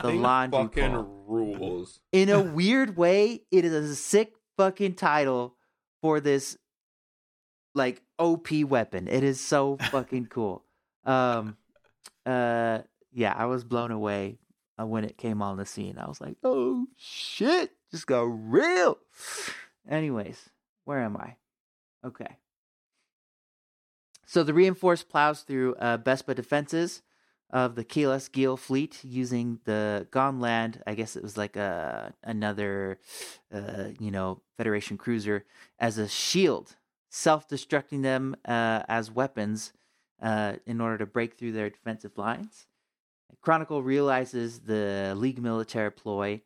The 0.00 0.10
laundry 0.12 0.62
fucking 0.62 0.92
pole. 0.92 1.24
rules. 1.26 2.00
in 2.12 2.28
a 2.28 2.40
weird 2.54 2.96
way, 2.96 3.42
it 3.50 3.64
is 3.64 3.72
a 3.90 3.96
sick 3.96 4.34
fucking 4.56 4.94
title 4.94 5.56
for 6.00 6.20
this 6.20 6.56
like 7.74 8.02
OP 8.18 8.48
weapon. 8.64 9.08
It 9.08 9.24
is 9.24 9.40
so 9.40 9.78
fucking 9.90 10.26
cool. 10.30 10.64
Um 11.04 11.56
uh 12.26 12.80
yeah, 13.12 13.34
I 13.36 13.46
was 13.46 13.64
blown 13.64 13.90
away 13.90 14.38
uh, 14.80 14.86
when 14.86 15.04
it 15.04 15.18
came 15.18 15.42
on 15.42 15.56
the 15.56 15.66
scene. 15.66 15.98
I 15.98 16.08
was 16.08 16.20
like, 16.20 16.36
"Oh 16.42 16.86
shit, 16.96 17.72
just 17.90 18.06
got 18.06 18.22
real." 18.22 18.98
Anyways, 19.88 20.48
where 20.84 21.00
am 21.00 21.16
I? 21.16 21.36
Okay. 22.04 22.38
So 24.26 24.42
the 24.42 24.54
reinforced 24.54 25.08
plows 25.08 25.42
through 25.42 25.74
uh, 25.74 25.98
Bespa 25.98 26.34
defenses 26.34 27.02
of 27.50 27.74
the 27.74 27.84
Keyless 27.84 28.28
Gil 28.28 28.56
fleet 28.56 29.04
using 29.04 29.58
the 29.64 30.06
Gonland. 30.10 30.80
I 30.86 30.94
guess 30.94 31.16
it 31.16 31.22
was 31.22 31.36
like 31.36 31.56
a 31.56 32.14
another, 32.22 32.98
uh, 33.52 33.88
you 34.00 34.10
know, 34.10 34.40
Federation 34.56 34.96
cruiser 34.96 35.44
as 35.78 35.98
a 35.98 36.08
shield, 36.08 36.76
self-destructing 37.14 38.02
them 38.02 38.34
uh, 38.46 38.82
as 38.88 39.10
weapons 39.10 39.72
uh, 40.22 40.54
in 40.64 40.80
order 40.80 40.98
to 40.98 41.06
break 41.06 41.34
through 41.34 41.52
their 41.52 41.68
defensive 41.68 42.16
lines. 42.16 42.66
Chronicle 43.42 43.82
realizes 43.82 44.60
the 44.60 45.14
League 45.16 45.42
military 45.42 45.90
ploy. 45.90 46.40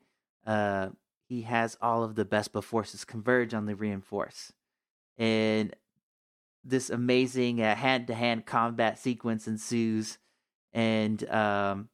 Uh, 0.47 0.88
he 1.28 1.43
has 1.43 1.76
all 1.80 2.02
of 2.02 2.14
the 2.16 2.24
Bespa 2.24 2.62
forces 2.62 3.05
converge 3.05 3.55
on 3.55 3.66
the 3.66 3.74
reinforce, 3.74 4.52
and 5.16 5.74
this 6.64 6.90
amazing 6.90 7.62
uh, 7.62 7.74
hand-to-hand 7.74 8.47
combat 8.47 8.98
sequence 8.98 9.47
ensues 9.47 10.18
and 10.72 11.28
um, 11.30 11.88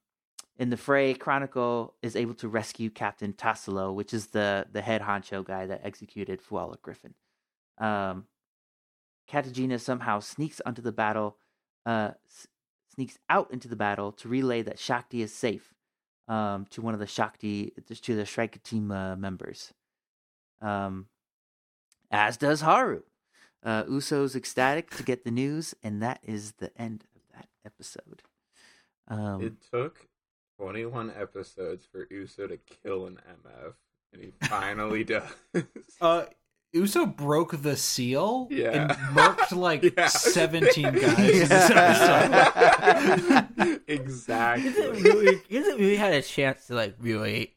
in 0.58 0.70
the 0.70 0.76
fray, 0.76 1.14
Chronicle 1.14 1.94
is 2.02 2.16
able 2.16 2.34
to 2.34 2.48
rescue 2.48 2.90
Captain 2.90 3.32
Tassilo, 3.32 3.94
which 3.94 4.12
is 4.12 4.28
the 4.28 4.66
the 4.70 4.82
head 4.82 5.02
honcho 5.02 5.44
guy 5.44 5.66
that 5.66 5.80
executed 5.84 6.40
Fuala 6.42 6.76
Griffon. 6.82 7.14
Um, 7.78 8.26
Katejina 9.30 9.80
somehow 9.80 10.20
sneaks 10.20 10.60
onto 10.66 10.82
the 10.82 10.92
battle, 10.92 11.36
uh, 11.86 12.12
s- 12.26 12.46
sneaks 12.94 13.18
out 13.28 13.50
into 13.50 13.68
the 13.68 13.76
battle 13.76 14.12
to 14.12 14.28
relay 14.28 14.62
that 14.62 14.78
Shakti 14.78 15.22
is 15.22 15.32
safe 15.32 15.74
um, 16.28 16.66
to 16.70 16.82
one 16.82 16.94
of 16.94 17.00
the 17.00 17.06
Shakti 17.06 17.72
to 18.02 18.14
the 18.14 18.24
Shrike 18.26 18.62
team 18.62 18.90
uh, 18.90 19.16
members. 19.16 19.72
Um, 20.60 21.06
as 22.10 22.36
does 22.36 22.60
Haru. 22.60 23.02
Uh, 23.64 23.84
Uso's 23.88 24.34
ecstatic 24.34 24.90
to 24.96 25.02
get 25.04 25.24
the 25.24 25.30
news, 25.30 25.74
and 25.82 26.02
that 26.02 26.18
is 26.22 26.52
the 26.58 26.76
end 26.80 27.04
of 27.14 27.22
that 27.34 27.48
episode. 27.64 28.22
Um, 29.08 29.40
It 29.42 29.54
took 29.72 30.08
21 30.58 31.12
episodes 31.16 31.86
for 31.90 32.06
Uso 32.10 32.48
to 32.48 32.56
kill 32.56 33.06
an 33.06 33.20
MF, 33.46 33.74
and 34.12 34.22
he 34.22 34.32
finally 34.48 35.04
does. 35.04 35.22
Uh, 36.00 36.24
Uso 36.72 37.04
broke 37.06 37.60
the 37.62 37.76
seal 37.76 38.48
Yeah. 38.50 38.70
and 38.70 38.90
murked 39.16 39.52
like 39.56 39.82
Yeah. 39.96 40.06
17 40.06 40.82
guys 40.94 41.18
in 41.18 41.48
this 41.48 41.70
episode. 41.70 43.48
exactly. 43.86 44.70
He 44.70 44.76
hasn't 44.78 45.02
really, 45.04 45.40
he 45.48 45.56
hasn't 45.56 45.78
really 45.80 45.96
had 45.96 46.14
a 46.14 46.22
chance 46.22 46.66
to 46.68 46.74
like 46.74 46.94
really 46.98 47.54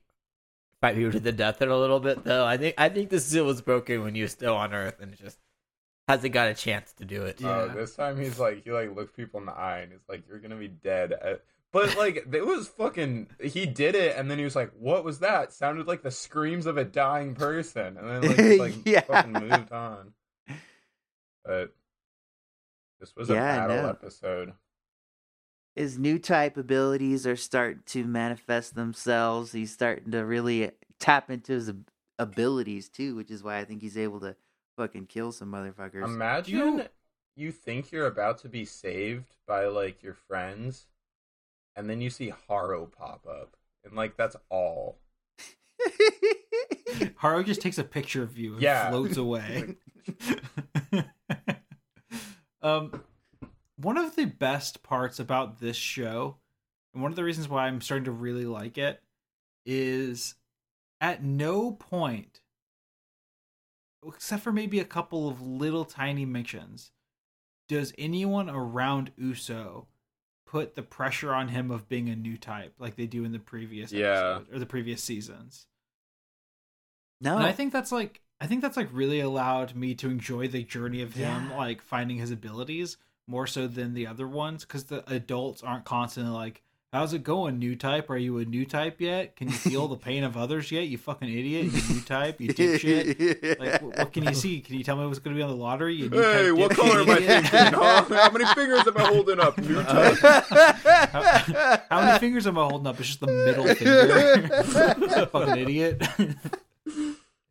fight 0.81 0.95
people 0.95 1.13
to 1.13 1.19
the 1.19 1.31
death 1.31 1.61
in 1.61 1.69
a 1.69 1.77
little 1.77 1.99
bit 1.99 2.23
though. 2.23 2.45
I 2.45 2.57
think 2.57 2.75
I 2.77 2.89
think 2.89 3.09
the 3.09 3.19
seal 3.19 3.45
was 3.45 3.61
broken 3.61 4.03
when 4.03 4.15
you 4.15 4.23
was 4.23 4.31
still 4.33 4.55
on 4.55 4.73
Earth 4.73 4.99
and 4.99 5.15
just 5.17 5.37
hasn't 6.07 6.33
got 6.33 6.49
a 6.49 6.53
chance 6.53 6.91
to 6.93 7.05
do 7.05 7.23
it. 7.23 7.39
Oh, 7.43 7.65
Yeah. 7.67 7.73
this 7.73 7.95
time 7.95 8.19
he's 8.19 8.37
like, 8.37 8.63
he 8.63 8.71
like 8.71 8.95
looks 8.95 9.11
people 9.13 9.39
in 9.39 9.45
the 9.45 9.53
eye 9.53 9.79
and 9.79 9.91
he's 9.91 10.01
like, 10.09 10.23
"You're 10.27 10.39
gonna 10.39 10.55
be 10.57 10.67
dead." 10.67 11.13
At... 11.13 11.41
But 11.75 11.97
like, 11.97 12.25
it 12.31 12.45
was 12.45 12.69
fucking. 12.69 13.27
He 13.43 13.65
did 13.65 13.95
it, 13.95 14.15
and 14.15 14.31
then 14.31 14.37
he 14.37 14.45
was 14.45 14.55
like, 14.55 14.71
"What 14.79 15.03
was 15.03 15.19
that?" 15.19 15.51
Sounded 15.51 15.87
like 15.87 16.03
the 16.03 16.09
screams 16.09 16.67
of 16.67 16.77
a 16.77 16.85
dying 16.85 17.35
person, 17.35 17.97
and 17.97 18.07
then 18.07 18.21
like, 18.29 18.37
just, 18.37 18.59
like 18.59 18.73
Yeah. 18.85 19.01
fucking 19.01 19.33
moved 19.33 19.71
on. 19.73 20.13
But 21.43 21.75
this 23.01 23.13
was 23.15 23.29
a 23.29 23.33
Yeah, 23.33 23.65
I 23.65 23.67
battle 23.67 23.89
episode. 23.89 24.53
his 25.75 25.97
new 25.99 26.17
type 26.17 26.55
abilities 26.55 27.27
are 27.27 27.35
starting 27.35 27.83
to 27.87 28.05
manifest 28.05 28.75
themselves. 28.75 29.51
He's 29.51 29.73
starting 29.73 30.11
to 30.11 30.19
really 30.25 30.71
tap 30.99 31.29
into 31.29 31.51
his 31.53 31.73
abilities 32.17 32.87
too, 32.87 33.15
which 33.15 33.29
is 33.29 33.43
why 33.43 33.57
I 33.59 33.65
think 33.65 33.81
he's 33.81 33.97
able 33.97 34.21
to 34.21 34.37
fucking 34.77 35.07
kill 35.07 35.33
some 35.33 35.51
motherfuckers. 35.51 36.05
Imagine 36.05 36.77
You- 36.77 36.85
you 37.35 37.51
think 37.51 37.91
you're 37.91 38.07
about 38.07 38.37
to 38.39 38.47
be 38.49 38.63
saved 38.63 39.33
by 39.45 39.65
like 39.65 40.01
your 40.01 40.13
friends, 40.13 40.87
and 41.75 41.89
then 41.89 42.01
you 42.01 42.09
see 42.09 42.29
Haro 42.47 42.85
pop 42.85 43.25
up, 43.27 43.55
and 43.83 43.93
like 43.95 44.17
that's 44.17 44.35
all. 44.49 44.99
Haro 47.17 47.43
just 47.43 47.61
takes 47.61 47.77
a 47.77 47.83
picture 47.83 48.23
of 48.23 48.37
you 48.37 48.53
and 48.53 48.61
Yeah. 48.61 48.89
floats 48.89 49.17
away. 49.17 49.75
um, 52.61 53.03
one 53.77 53.97
of 53.97 54.15
the 54.15 54.25
best 54.25 54.83
parts 54.83 55.19
about 55.19 55.59
this 55.59 55.75
show, 55.77 56.37
and 56.93 57.01
one 57.03 57.11
of 57.11 57.15
the 57.15 57.23
reasons 57.23 57.49
why 57.49 57.67
I'm 57.67 57.81
starting 57.81 58.05
to 58.05 58.11
really 58.11 58.45
like 58.45 58.77
it, 58.77 59.01
is 59.65 60.35
at 61.01 61.23
no 61.23 61.71
point, 61.71 62.41
except 64.07 64.43
for 64.43 64.51
maybe 64.53 64.79
a 64.79 64.85
couple 64.85 65.27
of 65.27 65.41
little 65.41 65.85
tiny 65.85 66.25
mentions, 66.25 66.91
does 67.67 67.93
anyone 67.97 68.49
around 68.49 69.11
Uso 69.17 69.87
put 70.45 70.75
the 70.75 70.83
pressure 70.83 71.33
on 71.33 71.47
him 71.49 71.71
of 71.71 71.89
being 71.89 72.07
a 72.09 72.15
new 72.15 72.37
type 72.37 72.73
like 72.79 72.95
they 72.95 73.07
do 73.07 73.23
in 73.25 73.31
the 73.31 73.39
previous 73.39 73.91
Yeah. 73.91 74.37
episode, 74.37 74.55
or 74.55 74.59
the 74.59 74.65
previous 74.65 75.03
seasons. 75.03 75.67
no, 77.21 77.37
And 77.37 77.45
I 77.45 77.51
think 77.51 77.73
that's 77.73 77.91
like 77.91 78.21
I 78.41 78.47
think 78.47 78.61
that's 78.61 78.77
like 78.77 78.89
really 78.91 79.19
allowed 79.21 79.75
me 79.75 79.95
to 79.95 80.09
enjoy 80.09 80.47
the 80.47 80.63
journey 80.63 81.01
of 81.01 81.13
him 81.15 81.49
Yeah. 81.49 81.57
like 81.57 81.81
finding 81.81 82.17
his 82.17 82.31
abilities 82.31 82.97
more 83.27 83.47
so 83.47 83.65
than 83.67 83.93
the 83.93 84.05
other 84.05 84.27
ones 84.27 84.65
because 84.65 84.85
the 84.85 85.09
adults 85.11 85.63
aren't 85.63 85.85
constantly 85.85 86.31
like, 86.31 86.61
"How's 86.95 87.13
it 87.13 87.23
going, 87.23 87.59
new 87.59 87.75
type? 87.75 88.09
Are 88.09 88.17
you 88.17 88.37
a 88.37 88.45
new 88.45 88.65
type 88.65 89.01
yet? 89.01 89.35
Can 89.35 89.49
you 89.49 89.53
feel 89.53 89.89
the 89.89 89.97
pain 89.97 90.23
of 90.23 90.37
others 90.37 90.71
yet? 90.71 90.87
You 90.87 90.97
fucking 90.97 91.27
idiot! 91.27 91.65
You 91.65 91.95
new 91.95 92.01
type? 92.01 92.39
You 92.39 92.47
dipshit! 92.49 93.59
Like, 93.59 93.81
wh- 93.81 93.97
what 93.99 94.13
can 94.13 94.23
you 94.23 94.33
see? 94.33 94.61
Can 94.61 94.75
you 94.77 94.83
tell 94.83 94.95
me 94.95 95.05
what's 95.05 95.19
going 95.19 95.35
to 95.35 95.37
be 95.39 95.43
on 95.43 95.49
the 95.49 95.55
lottery? 95.55 95.95
You 95.95 96.09
new 96.09 96.17
Hey, 96.21 96.49
type 96.49 96.57
what 96.57 96.71
dipshit 96.71 96.75
color 96.75 97.01
am 97.01 97.09
I 97.09 97.15
thinking? 97.41 97.79
Huh? 97.79 98.05
How 98.09 98.31
many 98.31 98.45
fingers 98.45 98.87
am 98.87 98.97
I 98.97 99.03
holding 99.07 99.39
up? 99.39 99.57
New 99.57 99.79
uh, 99.79 100.15
type. 100.15 101.09
How, 101.11 101.81
how 101.89 102.01
many 102.05 102.19
fingers 102.19 102.47
am 102.47 102.57
I 102.57 102.63
holding 102.63 102.87
up? 102.87 102.97
It's 102.99 103.07
just 103.09 103.19
the 103.19 103.27
middle 103.27 103.65
finger. 103.75 105.25
Fucking 105.31 105.57
idiot. 105.57 106.01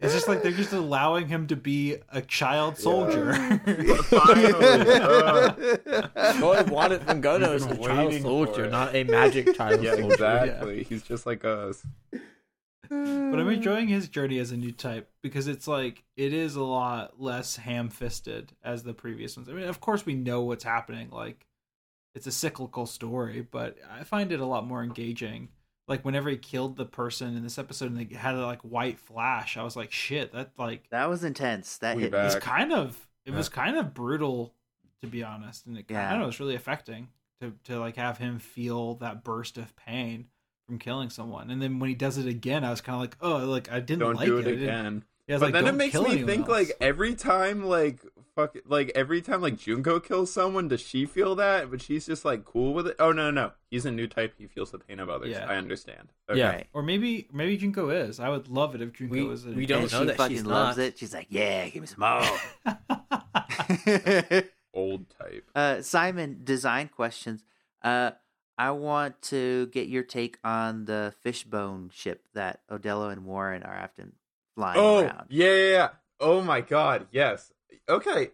It's 0.05 0.13
just 0.15 0.29
like 0.29 0.43
they're 0.43 0.53
just 0.53 0.73
allowing 0.73 1.29
him 1.29 1.47
to 1.49 1.57
be 1.57 1.97
a 2.11 2.21
child 2.21 2.77
soldier. 2.79 3.33
Finally. 4.05 5.01
uh, 5.01 5.53
All 6.43 6.53
I 6.55 6.63
wanted 6.63 7.03
from 7.03 7.23
Gono 7.23 7.55
is 7.55 7.65
a 7.65 7.77
child 7.77 8.13
soldier, 8.21 8.69
not 8.69 8.95
a 8.95 9.05
magic 9.05 9.55
child 9.57 9.83
yeah, 9.83 9.93
soldier. 9.95 10.13
exactly. 10.13 10.83
He's 10.85 11.03
just 11.03 11.27
like 11.27 11.45
us. 11.45 11.87
but 12.91 12.99
I'm 13.41 13.49
enjoying 13.49 13.89
his 13.89 14.09
journey 14.09 14.39
as 14.39 14.51
a 14.53 14.57
new 14.57 14.73
type 14.73 15.09
because 15.23 15.49
it's 15.49 15.67
like 15.67 16.05
it 16.17 16.33
is 16.35 16.55
a 16.57 16.63
lot 16.63 17.21
less 17.21 17.57
ham-fisted 17.57 18.53
as 18.63 18.83
the 18.83 18.93
previous 18.95 19.37
ones. 19.37 19.49
I 19.49 19.53
mean, 19.53 19.65
of 19.69 19.81
course 19.81 20.05
we 20.05 20.15
know 20.15 20.43
what's 20.43 20.65
happening. 20.65 21.09
Like 21.11 21.47
it's 22.15 22.27
a 22.27 22.33
cyclical 22.33 22.87
story, 22.87 23.41
but 23.51 23.77
I 23.91 24.05
find 24.05 24.33
it 24.33 24.41
a 24.41 24.47
lot 24.47 24.67
more 24.67 24.85
engaging. 24.85 25.49
Like 25.87 26.05
whenever 26.05 26.31
he 26.31 26.37
killed 26.37 26.77
the 26.77 26.87
person 26.87 27.37
in 27.37 27.43
this 27.43 27.59
episode 27.59 27.91
and 27.93 27.99
they 27.99 28.15
had 28.17 28.35
a 28.35 28.47
like 28.47 28.63
white 28.63 28.99
flash, 28.99 29.57
I 29.57 29.63
was 29.65 29.77
like, 29.77 29.93
shit, 29.93 30.33
that 30.33 30.53
like 30.59 30.89
that 30.91 31.09
was 31.09 31.25
intense. 31.25 31.77
That 31.79 31.97
We 31.97 32.03
hit 32.05 32.13
back. 32.13 32.23
me. 32.23 32.27
it's 32.37 32.45
kind 32.45 32.73
of 32.73 33.07
it 33.27 33.31
Yeah. 33.33 33.37
was 33.37 33.49
kind 33.49 33.77
of 33.77 33.93
brutal 33.95 34.55
to 35.03 35.07
be 35.07 35.23
honest, 35.23 35.67
and 35.67 35.77
it 35.77 35.85
Yeah. 35.89 36.09
I 36.09 36.13
don't 36.13 36.21
know, 36.23 36.29
it's 36.29 36.41
really 36.41 36.55
affecting 36.55 37.09
to 37.41 37.53
to 37.65 37.79
like 37.79 37.97
have 37.97 38.19
him 38.19 38.39
feel 38.39 38.95
that 38.97 39.23
burst 39.25 39.59
of 39.59 39.77
pain 39.77 40.29
from 40.67 40.79
killing 40.79 41.11
someone, 41.11 41.51
and 41.51 41.61
then 41.61 41.79
when 41.79 41.89
he 41.91 41.95
does 41.95 42.17
it 42.17 42.27
again, 42.27 42.65
I 42.65 42.71
was 42.71 42.81
kind 42.81 42.95
of 42.97 43.01
like, 43.03 43.17
oh, 43.21 43.45
like 43.51 43.71
I 43.71 43.81
didn't 43.81 44.01
Don't 44.01 44.15
like 44.17 44.25
do 44.27 44.39
it, 44.39 44.47
it 44.47 44.63
again. 44.63 45.05
Yeah, 45.27 45.35
I 45.35 45.37
was 45.37 45.41
But 45.41 45.47
like, 45.55 45.65
then 45.65 45.75
it 45.75 45.77
makes 45.77 45.95
me 45.95 46.23
think 46.25 46.41
else." 46.43 46.49
like 46.49 46.73
every 46.81 47.15
time 47.15 47.65
like 47.65 48.01
fuck 48.37 48.57
like 48.67 48.91
every 48.95 49.21
time 49.23 49.41
like 49.41 49.57
Junko 49.57 50.01
kills 50.01 50.33
someone, 50.33 50.69
does 50.69 50.81
she 50.81 51.07
feel 51.07 51.35
that? 51.37 51.71
But 51.71 51.81
she's 51.83 52.07
just 52.07 52.25
like 52.25 52.45
cool 52.45 52.75
with 52.75 52.87
it. 52.89 52.97
Oh 52.99 53.13
no 53.13 53.31
no 53.31 53.43
no, 53.47 53.53
he's 53.71 53.87
a 53.87 53.91
new 53.91 54.07
type. 54.07 54.35
He 54.39 54.47
feels 54.47 54.71
the 54.71 54.79
pain 54.79 55.01
of 55.01 55.09
others. 55.09 55.31
Yeah. 55.31 55.47
I 55.49 55.57
understand. 55.57 56.09
Yeah. 56.35 56.49
Right. 56.51 56.67
or 56.73 56.83
maybe 56.83 57.29
maybe 57.33 57.57
Junko 57.57 57.91
is. 57.91 58.19
I 58.21 58.29
would 58.29 58.49
love 58.49 58.75
it 58.75 58.83
if 58.83 58.93
Junko 58.93 59.13
We- 59.15 59.23
was. 59.25 59.47
A, 59.47 59.51
we 59.51 59.67
don't 59.67 59.91
know 59.93 60.01
she 60.01 60.05
that 60.07 60.17
fucking 60.17 60.37
she's 60.39 60.47
loves 60.47 60.77
not. 60.79 60.85
it. 60.85 60.99
She's 60.99 61.13
like, 61.15 61.27
"Yeah, 61.31 61.69
give 61.69 61.81
me 61.83 61.87
some 61.87 62.01
more." 62.01 62.75
Old 64.75 65.07
type. 65.19 65.49
uh, 65.55 65.83
Simon, 65.83 66.41
design 66.43 66.89
questions. 66.89 67.45
Uh, 67.83 68.11
I 68.59 68.71
want 68.73 69.21
to 69.23 69.67
get 69.69 69.89
your 69.89 70.03
take 70.03 70.39
on 70.45 70.85
the 70.87 71.15
fishbone 71.23 71.91
ship 71.93 72.27
that 72.35 72.61
Odelo 72.71 73.13
and 73.13 73.25
Warren 73.25 73.63
are 73.63 73.77
often 73.77 74.13
flying 74.57 74.79
Oh, 74.81 75.01
around. 75.05 75.27
yeah, 75.29 75.47
yeah, 75.55 75.71
yeah. 75.71 75.89
Oh 76.21 76.41
my 76.43 76.61
god, 76.61 77.07
yes. 77.13 77.53
Okay. 77.89 78.31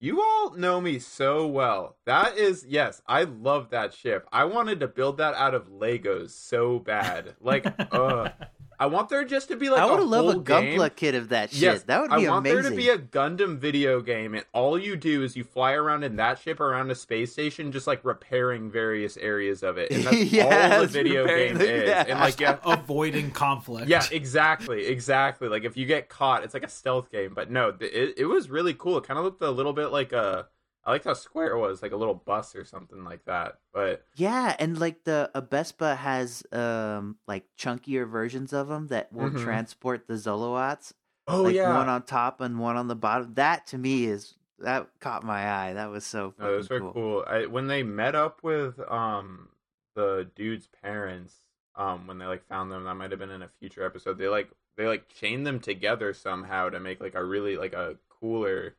You 0.00 0.20
all 0.20 0.54
know 0.54 0.80
me 0.80 0.98
so 0.98 1.46
well. 1.46 1.96
That 2.04 2.36
is 2.36 2.66
yes, 2.68 3.00
I 3.06 3.24
love 3.24 3.70
that 3.70 3.94
ship. 3.94 4.28
I 4.32 4.44
wanted 4.44 4.80
to 4.80 4.88
build 4.88 5.16
that 5.18 5.34
out 5.34 5.54
of 5.54 5.68
Legos 5.68 6.30
so 6.30 6.78
bad. 6.78 7.36
Like, 7.40 7.64
uh 7.92 8.30
I 8.78 8.86
want 8.86 9.08
there 9.08 9.24
just 9.24 9.48
to 9.48 9.56
be 9.56 9.70
like 9.70 9.80
I 9.80 9.88
a 9.88 9.96
would 9.96 10.02
love 10.06 10.26
a 10.28 10.32
whole 10.32 10.40
game. 10.40 10.78
Gunpla 10.78 10.96
kit 10.96 11.14
of 11.14 11.28
that 11.30 11.50
shit. 11.50 11.60
Yes, 11.60 11.82
that 11.84 12.00
would 12.00 12.10
be 12.10 12.26
I 12.26 12.30
want 12.30 12.46
amazing. 12.46 12.62
there 12.62 12.70
to 12.70 12.76
be 12.76 12.88
a 12.88 12.98
Gundam 12.98 13.58
video 13.58 14.00
game, 14.00 14.34
and 14.34 14.44
all 14.52 14.78
you 14.78 14.96
do 14.96 15.22
is 15.22 15.36
you 15.36 15.44
fly 15.44 15.72
around 15.72 16.02
in 16.04 16.16
that 16.16 16.38
ship 16.38 16.60
around 16.60 16.90
a 16.90 16.94
space 16.94 17.32
station, 17.32 17.72
just 17.72 17.86
like 17.86 18.04
repairing 18.04 18.70
various 18.70 19.16
areas 19.16 19.62
of 19.62 19.78
it, 19.78 19.90
and 19.90 20.02
that's 20.04 20.16
all 20.74 20.80
the 20.82 20.86
video 20.88 21.22
repairing 21.22 21.48
game 21.48 21.58
the- 21.58 21.82
is. 21.82 21.88
yeah. 21.88 22.04
And 22.08 22.20
like, 22.20 22.40
yeah, 22.40 22.58
Avoiding 22.64 23.30
conflict. 23.30 23.88
yeah, 23.88 24.04
exactly, 24.10 24.86
exactly. 24.86 25.48
Like 25.48 25.64
if 25.64 25.76
you 25.76 25.86
get 25.86 26.08
caught, 26.08 26.44
it's 26.44 26.54
like 26.54 26.64
a 26.64 26.68
stealth 26.68 27.10
game. 27.10 27.32
But 27.34 27.50
no, 27.50 27.74
it 27.80 28.14
it 28.18 28.26
was 28.26 28.50
really 28.50 28.74
cool. 28.74 28.98
It 28.98 29.04
kind 29.04 29.18
of 29.18 29.24
looked 29.24 29.42
a 29.42 29.50
little 29.50 29.72
bit 29.72 29.86
like 29.88 30.12
a. 30.12 30.46
I 30.86 30.90
liked 30.92 31.04
how 31.06 31.14
square 31.14 31.52
it 31.52 31.58
was, 31.58 31.82
like 31.82 31.92
a 31.92 31.96
little 31.96 32.14
bus 32.14 32.54
or 32.54 32.64
something 32.64 33.04
like 33.04 33.24
that. 33.24 33.58
But 33.72 34.04
Yeah, 34.16 34.54
and 34.58 34.78
like 34.78 35.04
the 35.04 35.30
Abespa 35.34 35.96
has 35.96 36.42
um 36.52 37.16
like 37.26 37.44
chunkier 37.58 38.08
versions 38.08 38.52
of 38.52 38.68
them 38.68 38.88
that 38.88 39.12
will 39.12 39.30
Mhm. 39.30 39.42
transport 39.42 40.06
the 40.06 40.14
Zoloats. 40.14 40.92
oh 41.26 41.44
like 41.44 41.54
yeah, 41.56 41.74
one 41.74 41.88
on 41.88 42.02
top 42.02 42.40
and 42.42 42.58
one 42.58 42.76
on 42.76 42.88
the 42.88 42.94
bottom. 42.96 43.34
That 43.34 43.66
to 43.68 43.78
me 43.78 44.04
is 44.04 44.34
that 44.58 44.88
caught 45.00 45.24
my 45.24 45.50
eye. 45.50 45.72
That 45.72 45.90
was 45.90 46.04
so 46.04 46.34
No, 46.38 46.44
those 46.46 46.68
were 46.70 46.80
cool. 46.80 46.92
cool. 46.92 47.24
I, 47.26 47.46
when 47.46 47.66
they 47.66 47.82
met 47.82 48.14
up 48.14 48.42
with 48.42 48.78
um 48.90 49.48
the 49.94 50.30
dude's 50.34 50.66
parents, 50.82 51.34
um 51.76 52.06
when 52.06 52.18
they 52.18 52.26
like 52.26 52.46
found 52.46 52.70
them, 52.70 52.84
that 52.84 52.94
might 52.94 53.10
have 53.10 53.20
been 53.20 53.30
in 53.30 53.42
a 53.42 53.48
future 53.48 53.84
episode. 53.84 54.18
They 54.18 54.28
like 54.28 54.50
they 54.76 54.86
like 54.86 55.08
chained 55.08 55.46
them 55.46 55.60
together 55.60 56.12
somehow 56.12 56.68
to 56.68 56.78
make 56.80 57.00
like 57.00 57.14
a 57.14 57.24
really 57.24 57.56
like 57.56 57.72
a 57.72 57.96
cooler 58.10 58.74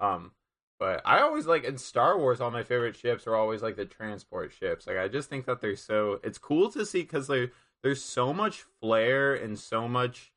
um 0.00 0.32
but 0.78 1.02
I 1.04 1.20
always 1.20 1.46
like 1.46 1.64
in 1.64 1.78
Star 1.78 2.18
Wars 2.18 2.40
all 2.40 2.50
my 2.50 2.62
favorite 2.62 2.96
ships 2.96 3.26
are 3.26 3.36
always 3.36 3.62
like 3.62 3.76
the 3.76 3.84
transport 3.84 4.52
ships. 4.52 4.86
Like 4.86 4.96
I 4.98 5.08
just 5.08 5.28
think 5.28 5.46
that 5.46 5.60
they're 5.60 5.76
so 5.76 6.20
it's 6.22 6.38
cool 6.38 6.70
to 6.72 6.84
see 6.84 7.04
cuz 7.04 7.26
they 7.26 7.50
there's 7.82 8.02
so 8.02 8.32
much 8.32 8.64
flair 8.80 9.34
and 9.34 9.58
so 9.58 9.86
much 9.86 10.32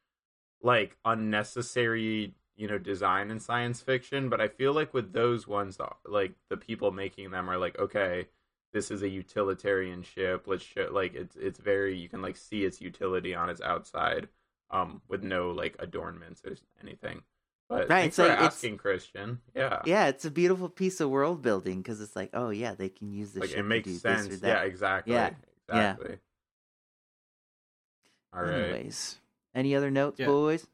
like 0.61 0.97
unnecessary 1.05 2.33
you 2.55 2.67
know 2.67 2.77
design 2.77 3.31
in 3.31 3.39
science 3.39 3.81
fiction 3.81 4.29
but 4.29 4.41
i 4.41 4.47
feel 4.47 4.73
like 4.73 4.93
with 4.93 5.13
those 5.13 5.47
ones 5.47 5.79
uh, 5.79 5.87
like 6.05 6.33
the 6.49 6.57
people 6.57 6.91
making 6.91 7.29
them 7.31 7.49
are 7.49 7.57
like 7.57 7.77
okay 7.79 8.27
this 8.73 8.91
is 8.91 9.03
a 9.03 9.09
utilitarian 9.09 10.01
ship 10.01 10.45
let's 10.47 10.63
show 10.63 10.89
like 10.91 11.13
it's 11.13 11.35
it's 11.35 11.59
very 11.59 11.97
you 11.97 12.09
can 12.09 12.21
like 12.21 12.35
see 12.35 12.65
its 12.65 12.81
utility 12.81 13.33
on 13.33 13.49
its 13.49 13.61
outside 13.61 14.27
um 14.71 15.01
with 15.07 15.23
no 15.23 15.51
like 15.51 15.75
adornments 15.79 16.41
or 16.43 16.55
anything 16.81 17.21
but 17.69 17.79
Right, 17.79 17.87
thanks 17.87 18.07
it's 18.07 18.15
for 18.17 18.23
like- 18.23 18.31
it's- 18.39 18.53
asking 18.53 18.77
christian 18.77 19.41
yeah 19.55 19.81
Yeah, 19.85 20.07
it's 20.07 20.25
a 20.25 20.31
beautiful 20.31 20.69
piece 20.69 20.99
of 21.01 21.09
world 21.09 21.41
building 21.41 21.81
because 21.81 21.99
it's 22.01 22.15
like, 22.15 22.29
oh 22.33 22.49
yeah, 22.49 22.73
they 22.75 22.89
can 22.89 23.11
use 23.11 23.31
this. 23.31 23.41
like 23.41 23.49
ship 23.49 23.59
it 23.59 23.61
to 23.63 23.67
makes 23.67 23.87
do 23.87 23.93
this 23.93 24.01
sense 24.01 24.27
or 24.33 24.37
that. 24.37 24.47
yeah 24.47 24.61
exactly 24.63 25.13
Yeah, 25.13 25.29
yeah. 25.73 25.91
exactly 25.93 26.17
all 28.33 28.43
right 28.43 28.53
Anyways, 28.53 29.17
any 29.55 29.75
other 29.75 29.89
notes, 29.89 30.19
Yeah. 30.19 30.27
boys? 30.27 30.67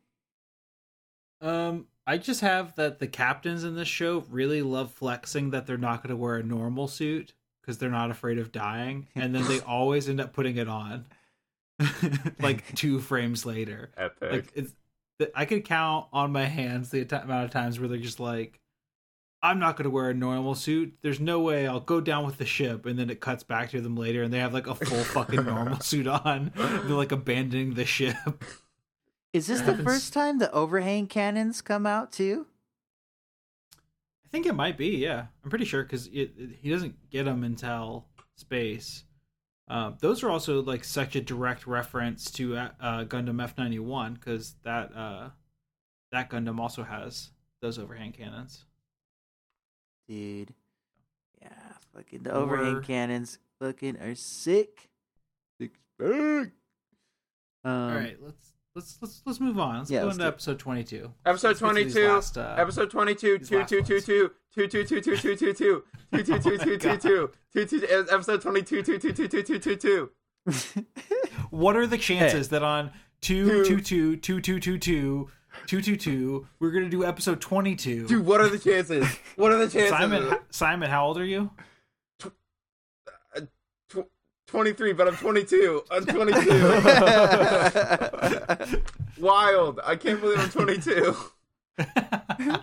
Um, 1.42 1.88
I 2.08 2.18
just 2.18 2.42
have 2.42 2.76
that 2.76 3.00
the 3.00 3.08
captains 3.08 3.64
in 3.64 3.76
this 3.76 3.88
show 3.88 4.26
really 4.30 4.62
love 4.62 4.92
flexing 4.92 5.52
that 5.52 5.66
they're 5.68 5.78
not 5.78 6.02
going 6.04 6.10
to 6.10 6.16
wear 6.18 6.36
a 6.36 6.44
normal 6.44 6.88
suit 6.88 7.34
because 7.62 7.78
they're 7.78 7.90
not 7.90 8.12
afraid 8.12 8.40
of 8.40 8.52
dying, 8.52 9.08
and 9.16 9.34
then 9.34 9.44
they 9.48 9.60
always 9.68 10.10
end 10.10 10.20
up 10.20 10.34
putting 10.34 10.58
it 10.58 10.68
on, 10.68 11.06
like 12.40 12.74
two 12.76 13.00
frames 13.00 13.46
later. 13.46 13.92
epic 13.98 14.32
Like 14.32 14.52
it's, 14.56 14.74
I 15.36 15.46
could 15.46 15.66
count 15.66 16.08
on 16.12 16.32
my 16.32 16.46
hands 16.46 16.90
the 16.90 17.02
amount 17.02 17.46
of 17.46 17.52
times 17.52 17.80
where 17.80 17.88
they're 17.88 17.98
just 17.98 18.20
like, 18.20 18.60
"I'm 19.42 19.60
not 19.60 19.78
going 19.78 19.86
to 19.86 19.90
wear 19.90 20.10
a 20.10 20.14
normal 20.14 20.56
suit. 20.56 20.98
There's 21.02 21.20
no 21.20 21.40
way 21.40 21.68
I'll 21.68 21.80
go 21.80 22.02
down 22.02 22.26
with 22.26 22.38
the 22.38 22.46
ship," 22.46 22.86
and 22.86 22.98
then 22.98 23.10
it 23.10 23.20
cuts 23.22 23.44
back 23.44 23.70
to 23.72 23.82
them 23.82 23.96
later, 23.96 24.24
and 24.24 24.34
they 24.34 24.40
have 24.40 24.54
like 24.54 24.68
a 24.68 24.76
full 24.76 25.04
fucking 25.04 25.46
normal 25.46 25.80
suit 25.82 26.08
on. 26.08 26.52
They're 26.56 26.96
like 26.96 27.12
abandoning 27.12 27.76
the 27.76 27.86
ship. 27.86 28.44
Is 29.34 29.48
this 29.48 29.62
the 29.62 29.78
first 29.78 30.14
time 30.14 30.38
the 30.38 30.52
overhang 30.52 31.08
cannons 31.08 31.62
come 31.62 31.88
out 31.88 32.12
too? 32.12 32.46
I 34.26 34.30
think 34.30 34.46
it 34.46 34.54
might 34.54 34.78
be. 34.78 34.98
Yeah, 34.98 35.28
I'm 35.44 35.50
pretty 35.50 35.66
sure 35.66 35.84
because 35.84 36.06
he 36.08 36.70
doesn't 36.70 37.10
get 37.10 37.26
them 37.26 37.44
until 37.44 38.06
space. 38.36 39.06
Um, 39.68 39.96
those 40.02 40.24
are 40.24 40.30
also 40.30 40.62
like 40.62 40.84
such 40.84 41.16
a 41.16 41.22
direct 41.22 41.66
reference 41.66 42.30
to 42.32 42.58
uh, 42.58 42.70
uh, 42.82 43.04
Gundam 43.06 43.42
F91 43.54 44.16
because 44.16 44.56
that 44.64 44.96
uh, 44.96 45.30
that 46.12 46.30
Gundam 46.30 46.60
also 46.60 46.84
has 46.84 47.32
those 47.62 47.80
overhand 47.80 48.14
cannons. 48.14 48.66
Dude. 50.08 50.54
Yeah, 51.42 51.50
fucking 51.96 52.24
the 52.24 52.32
overhang 52.34 52.76
Or- 52.76 52.82
cannons 52.82 53.40
fucking 53.62 53.98
are 53.98 54.16
sick. 54.16 54.90
Sick 55.60 55.74
as. 55.98 56.52
Um, 57.66 57.72
All 57.72 57.96
right, 57.96 58.18
let's 58.22 58.53
let's 58.76 58.98
let's 59.02 59.22
let's 59.26 59.40
move 59.40 59.60
on. 59.60 59.80
Let's 59.80 59.92
yeah, 59.92 60.00
go 60.02 60.06
let's 60.08 60.18
into 60.18 60.28
episode 60.28 60.60
22. 60.60 61.12
Episode 61.26 61.54
to 61.54 61.60
22, 61.60 62.08
uh, 62.38 62.56
episode 62.58 62.90
22, 62.90 63.38
these 63.38 63.50
2, 63.50 63.58
last 63.58 63.70
2, 63.70 63.82
2, 63.82 63.94
ones. 63.94 64.06
2, 64.06 64.68
2, 64.68 64.68
2, 64.68 65.02
2, 65.02 65.02
2, 65.02 65.02
2, 65.02 65.36
2, 65.36 65.54
2, 65.54 65.54
2, 65.54 65.80
2, 66.14 66.24
2, 66.24 66.40
2, 66.40 66.58
2, 66.58 66.78
2, 66.78 66.98
2, 66.98 67.32
2, 67.54 67.80
2, 67.80 68.06
episode 68.12 68.42
22, 68.42 68.84
2, 68.84 69.00
2, 69.00 69.14
2, 69.14 69.28
2, 69.28 69.44
2, 69.44 69.60
2, 69.60 69.76
2. 69.76 70.10
What 71.52 71.76
are 71.76 71.88
the 71.88 71.98
chances 71.98 72.50
that 72.50 72.64
on 72.64 72.92
two 73.22 73.64
Two. 73.64 73.80
two 73.80 73.82
two 73.82 74.18
two 74.18 74.42
two 74.42 74.60
two 74.60 74.78
two 74.78 75.30
two 75.68 75.82
two 75.82 75.96
two 75.96 76.48
we're 76.60 76.72
gonna 76.72 76.90
do 76.90 77.06
episode 77.06 77.40
22? 77.40 78.08
Dude, 78.08 78.26
what 78.26 78.42
are 78.42 78.50
the 78.50 78.60
chances? 78.60 79.08
What 79.36 79.52
are 79.54 79.60
the 79.60 79.70
chances? 79.70 79.90
Simon, 79.90 80.38
Simon, 80.50 80.90
how 80.90 81.06
old 81.06 81.18
are 81.18 81.26
you? 81.26 81.52
Tw- 84.54 84.56
23, 84.56 84.94
but 84.94 85.08
I'm 85.08 85.16
22. 85.16 85.84
I'm 85.90 86.06
22. 86.06 86.50
Wild. 89.20 89.80
I 89.84 89.96
can't 89.96 90.22
believe 90.22 90.40
I'm 90.40 90.50
22. 90.50 91.16
I 91.80 92.62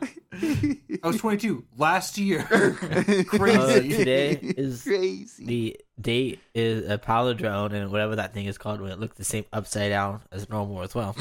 was 1.02 1.16
22 1.18 1.64
last 1.76 2.16
year. 2.16 2.46
Uh, 2.90 3.24
Crazy. 3.24 3.88
today 3.96 4.32
is 4.40 4.82
crazy. 4.84 5.44
the 5.44 5.76
date 6.00 6.40
is 6.54 6.88
a 6.88 6.96
palindrome 6.98 7.72
and 7.72 7.90
whatever 7.90 8.16
that 8.16 8.32
thing 8.34 8.46
is 8.46 8.56
called 8.58 8.80
when 8.80 8.92
it 8.92 9.00
looks 9.00 9.16
the 9.16 9.24
same 9.24 9.44
upside 9.52 9.90
down 9.90 10.20
as 10.30 10.48
normal 10.48 10.82
as 10.82 10.94
well. 10.94 11.16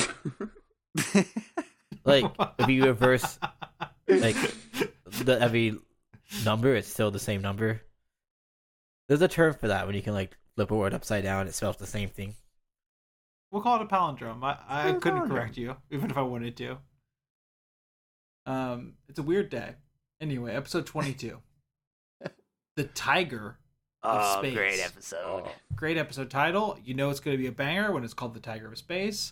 like 2.05 2.25
if 2.59 2.69
you 2.69 2.85
reverse 2.85 3.39
like 4.07 4.35
the 5.23 5.39
every 5.41 5.75
number, 6.45 6.75
it's 6.75 6.87
still 6.89 7.09
the 7.11 7.19
same 7.19 7.41
number. 7.41 7.81
There's 9.07 9.21
a 9.21 9.27
term 9.27 9.53
for 9.55 9.69
that 9.69 9.87
when 9.87 9.95
you 9.95 10.01
can 10.01 10.13
like 10.13 10.37
flip 10.59 10.71
a 10.71 10.75
word 10.75 10.93
upside 10.93 11.23
down, 11.23 11.47
it 11.47 11.53
spells 11.55 11.77
the 11.77 11.87
same 11.87 12.09
thing. 12.09 12.35
We'll 13.49 13.61
call 13.61 13.79
it 13.79 13.83
a 13.83 13.85
palindrome. 13.85 14.43
I, 14.43 14.57
I 14.67 14.89
It's 14.89 15.01
couldn't 15.01 15.21
palindrome. 15.21 15.29
correct 15.29 15.57
you, 15.57 15.77
even 15.89 16.11
if 16.11 16.17
I 16.17 16.21
wanted 16.21 16.57
to. 16.57 16.77
Um, 18.45 18.95
it's 19.07 19.19
a 19.19 19.23
weird 19.23 19.49
day. 19.49 19.75
Anyway, 20.19 20.53
episode 20.53 20.85
22. 20.85 21.37
the 22.75 22.83
Tiger. 22.83 23.57
oh, 24.03 24.39
space. 24.39 24.53
great 24.53 24.79
episode. 24.81 25.45
Great 25.75 25.95
episode 25.97 26.29
title. 26.29 26.77
You 26.83 26.93
know 26.93 27.09
it's 27.09 27.21
going 27.21 27.37
to 27.37 27.41
be 27.41 27.47
a 27.47 27.53
banger 27.53 27.93
when 27.93 28.03
it's 28.03 28.13
called 28.13 28.33
The 28.33 28.41
Tiger 28.41 28.67
of 28.67 28.77
Space. 28.77 29.31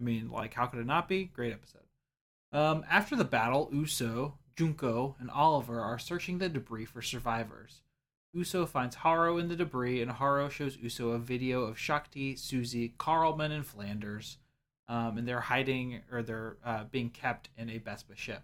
I 0.00 0.02
mean, 0.02 0.28
like, 0.28 0.54
how 0.54 0.66
could 0.66 0.80
it 0.80 0.86
not 0.86 1.08
be? 1.08 1.26
Great 1.26 1.52
episode. 1.52 1.82
Um, 2.52 2.84
after 2.90 3.14
the 3.14 3.24
battle, 3.24 3.70
Uso, 3.72 4.38
Junko, 4.58 5.14
and 5.20 5.30
Oliver 5.30 5.80
are 5.80 6.00
searching 6.00 6.38
the 6.38 6.48
debris 6.48 6.86
for 6.86 7.00
survivors. 7.00 7.82
Uso 8.34 8.66
finds 8.66 8.96
Haro 8.96 9.38
in 9.38 9.48
the 9.48 9.56
debris, 9.56 10.02
and 10.02 10.10
Haro 10.10 10.48
shows 10.48 10.76
Uso 10.76 11.10
a 11.10 11.18
video 11.18 11.62
of 11.62 11.78
Shakti, 11.78 12.34
Susie, 12.34 12.94
Carlman, 12.98 13.52
and 13.52 13.64
Flanders. 13.64 14.38
Um, 14.88 15.16
and 15.16 15.26
they're 15.26 15.40
hiding, 15.40 16.02
or 16.12 16.22
they're 16.22 16.56
uh, 16.64 16.84
being 16.84 17.10
kept 17.10 17.48
in 17.56 17.70
a 17.70 17.78
Bespa 17.78 18.16
ship. 18.16 18.42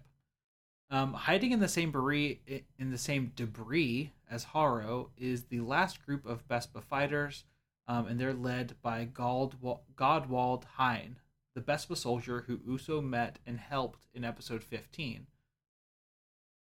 Um, 0.89 1.13
hiding 1.13 1.51
in 1.51 1.59
the 1.59 1.67
same 1.67 1.91
debris, 1.91 2.39
in 2.79 2.89
the 2.89 2.97
same 2.97 3.31
debris 3.35 4.11
as 4.29 4.45
Haro, 4.45 5.11
is 5.17 5.43
the 5.43 5.61
last 5.61 6.03
group 6.05 6.25
of 6.25 6.47
Bespa 6.47 6.81
fighters, 6.81 7.43
um, 7.87 8.07
and 8.07 8.19
they're 8.19 8.33
led 8.33 8.75
by 8.81 9.05
Godwald 9.05 10.65
Hein, 10.77 11.17
the 11.53 11.61
Bespa 11.61 11.95
soldier 11.95 12.45
who 12.47 12.59
Uso 12.65 13.01
met 13.01 13.39
and 13.45 13.59
helped 13.59 14.07
in 14.13 14.23
episode 14.23 14.63
15. 14.63 15.27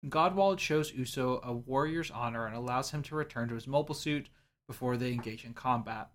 Godwald 0.10 0.60
shows 0.60 0.94
Uso 0.94 1.40
a 1.44 1.54
warrior's 1.54 2.10
honor 2.10 2.48
and 2.48 2.56
allows 2.56 2.92
him 2.92 3.04
to 3.04 3.16
return 3.16 3.48
to 3.50 3.56
his 3.56 3.68
mobile 3.68 3.94
suit 3.96 4.30
before 4.68 4.98
they 4.98 5.12
engage 5.12 5.46
in 5.46 5.54
combat. 5.54 6.10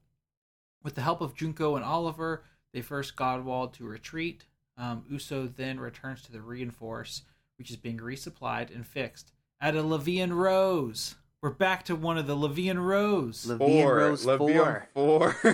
With 0.82 0.94
the 0.96 1.02
help 1.02 1.20
of 1.20 1.36
Junko 1.36 1.76
and 1.76 1.84
Oliver, 1.84 2.44
they 2.72 2.82
force 2.82 3.10
Godwald 3.10 3.74
to 3.74 3.84
retreat. 3.84 4.46
Um, 4.76 5.04
Uso 5.08 5.46
then 5.46 5.78
returns 5.80 6.22
to 6.22 6.32
the 6.32 6.40
reinforce, 6.42 7.22
which 7.58 7.70
is 7.70 7.76
being 7.76 7.98
resupplied 7.98 8.74
and 8.74 8.86
fixed 8.86 9.32
at 9.60 9.76
a 9.76 9.82
Levian 9.82 10.32
Rose. 10.34 11.14
we're 11.40 11.50
back 11.50 11.84
to 11.84 11.94
one 11.94 12.18
of 12.18 12.26
the 12.26 12.36
Levian 12.36 12.84
Rose. 12.84 13.46
Levian 13.46 13.58
Four. 13.58 13.96
Rose 13.96 14.26
Levian 14.26 14.86
four. 14.92 15.32
four. 15.32 15.36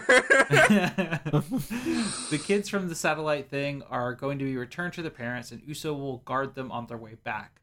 the 2.30 2.40
kids 2.42 2.68
from 2.68 2.88
the 2.88 2.94
satellite 2.94 3.48
thing 3.48 3.82
are 3.90 4.14
going 4.14 4.38
to 4.38 4.44
be 4.44 4.56
returned 4.56 4.94
to 4.94 5.02
their 5.02 5.10
parents, 5.10 5.52
and 5.52 5.62
Uso 5.66 5.92
will 5.92 6.18
guard 6.18 6.54
them 6.54 6.72
on 6.72 6.86
their 6.86 6.96
way 6.98 7.16
back. 7.22 7.61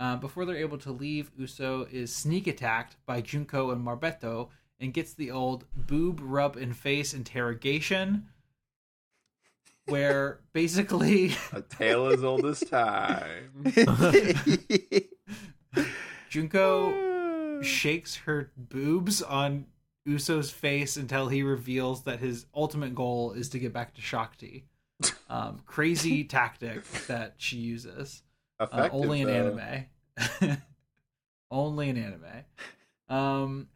Uh, 0.00 0.16
before 0.16 0.46
they're 0.46 0.56
able 0.56 0.78
to 0.78 0.90
leave, 0.90 1.30
Uso 1.36 1.86
is 1.92 2.14
sneak 2.14 2.46
attacked 2.46 2.96
by 3.04 3.20
Junko 3.20 3.70
and 3.70 3.86
Marbetto 3.86 4.48
and 4.80 4.94
gets 4.94 5.12
the 5.12 5.30
old 5.30 5.66
boob 5.76 6.20
rub 6.22 6.56
and 6.56 6.74
face 6.74 7.12
interrogation, 7.12 8.26
where 9.84 10.40
basically 10.54 11.34
A 11.52 11.60
tale 11.60 12.06
as 12.06 12.24
old 12.24 12.46
as 12.46 12.60
time. 12.60 13.66
Junko 16.30 17.60
shakes 17.60 18.16
her 18.16 18.50
boobs 18.56 19.20
on 19.20 19.66
Uso's 20.06 20.50
face 20.50 20.96
until 20.96 21.28
he 21.28 21.42
reveals 21.42 22.04
that 22.04 22.20
his 22.20 22.46
ultimate 22.54 22.94
goal 22.94 23.32
is 23.32 23.50
to 23.50 23.58
get 23.58 23.74
back 23.74 23.92
to 23.96 24.00
Shakti. 24.00 24.64
Um, 25.28 25.60
crazy 25.66 26.24
tactic 26.24 26.90
that 27.06 27.34
she 27.36 27.58
uses. 27.58 28.22
Uh, 28.60 28.88
only 28.92 29.22
in 29.22 29.26
though. 29.28 29.58
anime. 29.58 30.58
only 31.50 31.88
in 31.88 31.96
anime. 31.96 32.44
Um, 33.08 33.68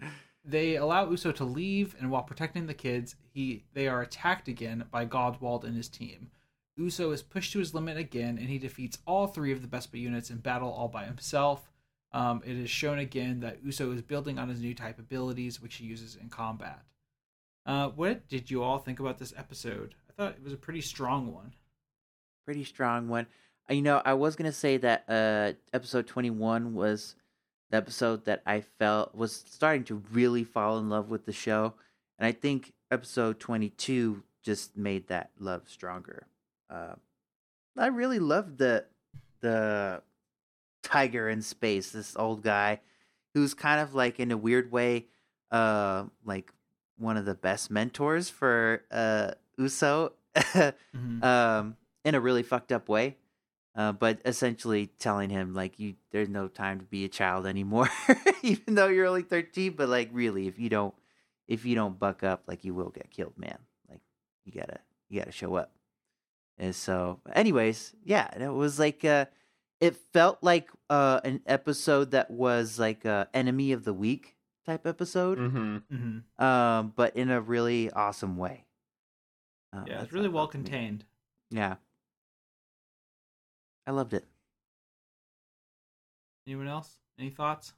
they 0.45 0.77
allow 0.77 1.11
Uso 1.11 1.33
to 1.33 1.45
leave, 1.45 1.97
and 1.99 2.11
while 2.11 2.23
protecting 2.23 2.67
the 2.67 2.75
kids, 2.75 3.17
he 3.33 3.65
they 3.73 3.89
are 3.89 4.03
attacked 4.03 4.49
again 4.49 4.85
by 4.91 5.05
Godwald 5.05 5.65
and 5.65 5.77
his 5.77 5.89
team. 5.89 6.31
Uso 6.77 7.13
is 7.13 7.23
pushed 7.23 7.53
to 7.53 7.61
his 7.61 7.73
limit 7.73 7.97
again, 7.97 8.37
and 8.37 8.49
he 8.49 8.59
defeats 8.59 8.99
all 9.07 9.27
three 9.27 9.53
of 9.53 9.63
the 9.63 9.69
Vespa 9.69 9.97
units 9.97 10.31
in 10.31 10.39
battle 10.39 10.71
all 10.71 10.89
by 10.89 11.05
himself. 11.05 11.71
Um, 12.13 12.43
it 12.45 12.57
is 12.57 12.71
shown 12.71 12.99
again 12.99 13.41
that 13.41 13.65
Uso 13.65 13.91
is 13.93 14.03
building 14.03 14.39
on 14.39 14.49
his 14.49 14.61
new 14.61 14.75
type 14.75 14.99
abilities, 14.99 15.61
which 15.61 15.77
he 15.77 15.87
uses 15.87 16.17
in 16.17 16.29
combat. 16.29 16.81
Uh, 17.67 17.89
what 17.89 18.29
did 18.29 18.51
you 18.51 18.63
all 18.63 18.79
think 18.79 19.01
about 19.01 19.19
this 19.19 19.35
episode? 19.37 19.95
I 20.09 20.13
thought 20.13 20.37
it 20.37 20.45
was 20.45 20.53
a 20.53 20.59
pretty 20.59 20.81
strong 20.81 21.33
one. 21.33 21.55
Pretty 22.45 22.65
strong 22.65 23.09
one. 23.09 23.27
You 23.71 23.83
know, 23.83 24.03
I 24.05 24.15
was 24.15 24.37
gonna 24.37 24.53
say 24.53 24.77
that 24.79 25.05
uh 25.09 25.53
episode 25.73 26.07
twenty 26.07 26.31
one 26.31 26.75
was 26.75 27.17
the 27.71 27.77
episode 27.79 28.27
that 28.27 28.43
I 28.47 28.61
felt 28.61 29.15
was 29.15 29.45
starting 29.49 29.85
to 29.85 30.03
really 30.13 30.45
fall 30.45 30.79
in 30.79 30.89
love 30.91 31.09
with 31.09 31.25
the 31.25 31.33
show. 31.33 31.75
And 32.19 32.27
I 32.27 32.33
think 32.33 32.73
episode 32.91 33.41
twenty 33.41 33.71
two 33.71 34.23
just 34.43 34.77
made 34.77 35.09
that 35.09 35.31
love 35.39 35.63
stronger. 35.69 36.27
Uh, 36.69 36.95
I 37.79 37.87
really 37.87 38.19
loved 38.19 38.59
the 38.59 38.85
the 39.41 40.03
tiger 40.83 41.29
in 41.31 41.41
space, 41.41 41.91
this 41.91 42.15
old 42.17 42.43
guy 42.43 42.81
who's 43.33 43.55
kind 43.55 43.81
of 43.81 43.95
like 43.95 44.21
in 44.21 44.31
a 44.31 44.37
weird 44.37 44.71
way, 44.71 45.07
uh 45.51 46.05
like 46.25 46.53
one 46.99 47.17
of 47.17 47.25
the 47.25 47.35
best 47.35 47.71
mentors 47.71 48.29
for 48.29 48.83
uh 48.91 49.31
Uso. 49.57 50.13
Mhm. 50.95 51.23
um, 51.25 51.77
in 52.05 52.15
a 52.15 52.21
really 52.21 52.43
fucked 52.43 52.71
up 52.73 52.89
way. 52.89 53.17
Uh, 53.77 53.91
but 53.93 54.21
essentially 54.25 54.87
telling 54.99 55.31
him 55.31 55.53
like 55.53 55.81
you, 55.81 55.95
there's 56.13 56.29
no 56.29 56.47
time 56.47 56.79
to 56.79 56.85
be 56.87 57.05
a 57.05 57.09
child 57.09 57.45
anymore, 57.47 57.89
even 58.43 58.75
though 58.77 58.87
you're 58.87 59.07
only 59.07 59.23
13. 59.23 59.73
But 59.73 59.89
like 59.89 60.11
really, 60.13 60.47
if 60.47 60.59
you 60.61 60.69
don't, 60.69 60.95
if 61.49 61.65
you 61.65 61.75
don't 61.75 61.99
buck 61.99 62.23
up, 62.23 62.45
like 62.47 62.65
you 62.65 62.73
will 62.73 62.91
get 62.91 63.11
killed, 63.11 63.35
man. 63.37 63.59
Like 63.91 64.01
you 64.45 64.53
gotta, 64.53 64.79
you 65.09 65.19
gotta 65.19 65.33
show 65.33 65.57
up. 65.57 65.73
And 66.57 66.73
so, 66.75 67.19
anyways, 67.33 67.95
yeah, 68.05 68.31
it 68.41 68.49
was 68.53 68.79
like, 68.79 69.05
uh, 69.05 69.27
it 69.81 69.97
felt 70.13 70.39
like 70.41 70.71
uh, 70.89 71.21
an 71.25 71.41
episode 71.45 72.13
that 72.13 72.31
was 72.31 72.79
like 72.79 73.05
a 73.05 73.29
enemy 73.35 73.73
of 73.73 73.83
the 73.85 73.93
week 73.93 74.37
type 74.65 74.87
episode, 74.87 75.37
Mm-hmm. 75.39 75.77
Mhm. 75.93 76.43
um, 76.43 76.93
but 76.95 77.17
in 77.17 77.29
a 77.29 77.41
really 77.41 77.91
awesome 77.91 78.37
way. 78.37 78.67
Uh, 79.73 79.83
Yeah, 79.89 80.03
it's 80.03 80.13
really 80.13 80.29
well 80.29 80.47
felt 80.47 80.55
me. 80.63 80.71
contained. 80.71 81.05
Yeah. 81.51 81.75
I 83.87 83.91
loved 83.91 84.15
it. 84.15 84.25
Anyone 86.47 86.69
else? 86.69 86.99
Any 87.19 87.31
thoughts? 87.31 87.75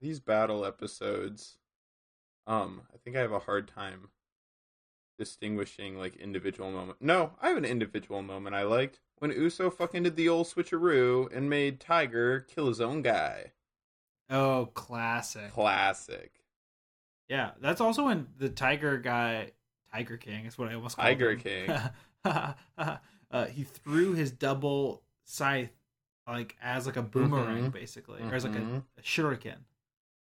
These 0.00 0.20
battle 0.20 0.64
episodes, 0.64 1.58
um, 2.46 2.82
I 2.92 2.96
think 2.98 3.16
I 3.16 3.20
have 3.20 3.32
a 3.32 3.40
hard 3.40 3.68
time 3.68 4.08
distinguishing 5.18 5.98
like 5.98 6.16
individual 6.16 6.70
moment. 6.70 6.98
No, 7.00 7.32
I 7.42 7.48
have 7.48 7.58
an 7.58 7.64
individual 7.66 8.22
moment 8.22 8.56
I 8.56 8.62
liked 8.62 9.00
when 9.18 9.30
Uso 9.30 9.70
fucking 9.70 10.04
did 10.04 10.16
the 10.16 10.28
old 10.28 10.46
switcheroo 10.46 11.34
and 11.34 11.50
made 11.50 11.78
Tiger 11.78 12.40
kill 12.40 12.68
his 12.68 12.80
own 12.80 13.02
guy. 13.02 13.52
Oh, 14.30 14.70
classic. 14.72 15.52
Classic. 15.52 16.32
Yeah, 17.28 17.50
that's 17.60 17.80
also 17.80 18.06
when 18.06 18.28
the 18.38 18.48
Tiger 18.48 18.96
guy, 18.96 19.50
Tiger 19.92 20.16
King, 20.16 20.46
is 20.46 20.56
what 20.56 20.68
I 20.68 20.74
almost 20.74 20.96
called 20.96 21.06
Tiger 21.06 21.32
him. 21.32 21.40
King. 21.40 21.78
uh, 23.30 23.46
he 23.46 23.64
threw 23.64 24.12
his 24.14 24.30
double 24.30 25.02
scythe 25.24 25.70
like 26.26 26.56
as 26.62 26.86
like 26.86 26.96
a 26.96 27.02
boomerang, 27.02 27.64
Mhm. 27.70 27.72
basically, 27.72 28.22
or 28.22 28.34
as 28.34 28.44
like 28.44 28.54
a, 28.56 28.60
Mhm. 28.60 28.84
a 28.98 29.02
shuriken. 29.02 29.56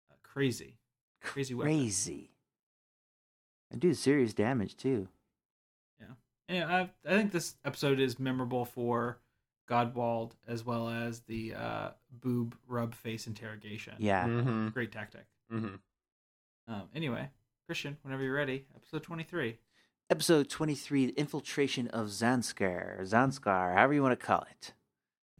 Uh, 0.09 0.15
crazy, 0.23 0.77
crazy 1.21 1.53
weapon. 1.53 1.71
Crazy. 1.73 2.31
And 3.71 3.79
do 3.81 3.93
serious 3.93 4.33
damage 4.33 4.75
too. 4.77 5.07
Yeah, 6.49 6.67
I, 7.05 7.09
I 7.09 7.17
think 7.17 7.31
this 7.31 7.55
episode 7.63 7.99
is 8.01 8.19
memorable 8.19 8.65
for 8.65 9.17
Godwald 9.65 10.35
as 10.45 10.63
well 10.65 10.89
as 10.89 11.21
the 11.21 11.53
uh, 11.55 11.91
boob 12.11 12.55
rub 12.67 12.93
face 12.93 13.27
interrogation. 13.27 13.95
Yeah. 13.97 14.27
Mm-hmm. 14.27 14.67
great 14.69 14.91
tactic. 14.91 15.25
Mm-hmm. 15.51 15.75
Um, 16.71 16.89
anyway, 16.93 17.29
Christian, 17.65 17.97
whenever 18.01 18.23
you're 18.23 18.35
ready, 18.35 18.65
episode 18.75 19.03
twenty 19.03 19.23
three. 19.23 19.57
Episode 20.09 20.49
23 20.49 21.07
The 21.07 21.13
Infiltration 21.13 21.87
of 21.87 22.07
Zanscare, 22.07 22.99
Zanscare, 23.01 23.73
however 23.73 23.93
you 23.93 24.03
want 24.03 24.19
to 24.19 24.25
call 24.25 24.45
it. 24.51 24.73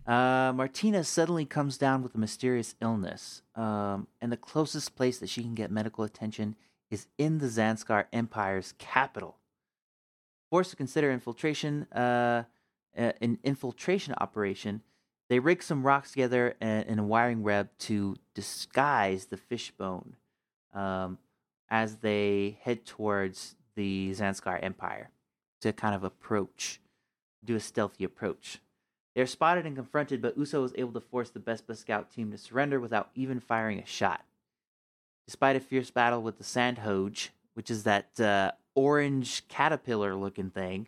Uh, 0.10 0.54
Martina 0.54 1.04
suddenly 1.04 1.46
comes 1.46 1.78
down 1.78 2.02
with 2.02 2.16
a 2.16 2.18
mysterious 2.18 2.74
illness, 2.82 3.42
um, 3.56 4.08
and 4.22 4.32
the 4.32 4.38
closest 4.38 4.96
place 4.96 5.18
that 5.20 5.30
she 5.30 5.44
can 5.44 5.54
get 5.54 5.70
medical 5.70 6.06
attention 6.06 6.56
is 6.90 7.08
in 7.18 7.40
the 7.40 7.48
Zanscare 7.48 8.06
Empire's 8.14 8.74
capital. 8.78 9.38
Forced 10.50 10.72
to 10.72 10.76
consider 10.78 11.12
infiltration, 11.12 11.84
uh, 11.92 12.44
an 12.96 13.40
infiltration 13.44 14.14
operation, 14.18 14.82
they 15.30 15.40
rig 15.40 15.62
some 15.62 15.84
rocks 15.84 16.12
together 16.12 16.56
in 16.62 17.00
a 17.00 17.04
wiring 17.04 17.44
web 17.44 17.70
to 17.80 18.16
disguise 18.34 19.26
the 19.26 19.38
fishbone 19.38 20.16
um, 20.74 21.18
as 21.70 21.98
they 21.98 22.60
head 22.62 22.86
towards 22.86 23.56
the 23.76 24.12
Zanscare 24.12 24.64
Empire 24.64 25.10
to 25.62 25.74
kind 25.74 25.96
of 25.96 26.04
approach, 26.04 26.82
do 27.44 27.56
a 27.56 27.60
stealthy 27.60 28.04
approach. 28.04 28.60
They're 29.16 29.28
spotted 29.28 29.66
and 29.66 29.76
confronted, 29.76 30.22
but 30.22 30.38
Uso 30.38 30.62
was 30.62 30.74
able 30.76 30.92
to 30.94 31.00
force 31.00 31.30
the 31.30 31.40
Vespa 31.40 31.76
scout 31.76 32.12
team 32.12 32.32
to 32.32 32.38
surrender 32.38 32.80
without 32.80 33.10
even 33.16 33.40
firing 33.40 33.80
a 33.80 33.86
shot. 33.86 34.26
Despite 35.28 35.56
a 35.56 35.60
fierce 35.60 35.92
battle 35.92 36.22
with 36.22 36.38
the 36.38 36.44
Sandhoge, 36.44 37.30
which 37.54 37.70
is 37.70 37.84
that 37.84 38.20
uh, 38.20 38.52
orange 38.76 39.48
caterpillar 39.48 40.16
looking 40.16 40.50
thing, 40.50 40.88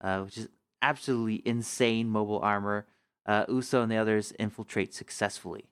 uh, 0.00 0.20
which 0.20 0.36
is 0.36 0.48
absolutely 0.82 1.42
insane 1.44 2.08
mobile 2.08 2.40
armor, 2.40 2.86
uh, 3.26 3.46
Uso 3.48 3.82
and 3.82 3.90
the 3.90 3.96
others 3.96 4.32
infiltrate 4.38 4.92
successfully, 4.94 5.64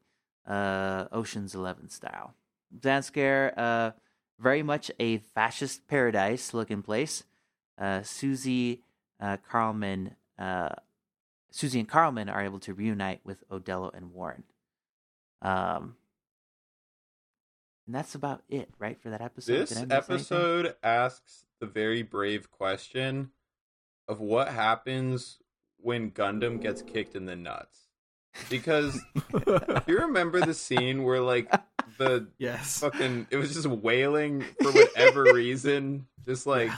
uh, 0.47 1.07
Ocean's 1.13 1.55
Eleven 1.55 1.91
style. 1.91 2.35
Zanscare, 2.81 3.53
uh, 3.57 3.91
very 4.39 4.63
much 4.63 4.91
a 4.99 5.19
fascist 5.19 5.87
paradise 5.89 6.53
looking 6.55 6.83
place. 6.83 7.25
Uh, 7.79 8.03
Susie, 8.03 8.81
uh, 9.21 9.37
Carlman, 9.49 10.17
uh, 10.39 10.71
Susie 11.51 11.81
and 11.81 11.89
Carlman 11.89 12.29
are 12.29 12.43
able 12.43 12.59
to 12.61 12.75
reunite 12.75 13.21
with 13.25 13.49
Odelo 13.49 13.95
and 13.95 14.13
Warren. 14.13 14.45
Um, 15.41 15.97
and 17.87 17.95
that's 17.95 18.15
about 18.15 18.43
it, 18.49 18.69
right, 18.79 19.01
for 19.01 19.11
that 19.11 19.21
episode. 19.21 19.53
This 19.53 19.71
miss 19.71 19.79
anything? 19.79 19.97
episode 19.97 20.77
asks 20.83 21.47
the 21.61 21.67
very 21.67 22.03
brave 22.03 22.51
question 22.51 23.31
of 24.09 24.21
what 24.21 24.49
happens 24.49 25.39
when 25.79 26.11
Gundam 26.11 26.61
gets 26.61 26.83
kicked 26.83 27.17
in 27.17 27.27
the 27.27 27.37
nuts. 27.37 27.82
Because 28.49 29.01
you 29.87 29.99
remember 29.99 30.41
the 30.45 30.55
scene 30.55 31.03
where 31.05 31.21
like 31.21 31.51
the 31.99 32.29
Yes. 32.39 32.81
fucking 32.81 33.27
it 33.31 33.37
was 33.37 33.53
just 33.55 33.67
wailing 33.67 34.43
for 34.61 34.71
whatever 34.73 35.25
reason, 35.35 36.07
just 36.25 36.47
like 36.47 36.71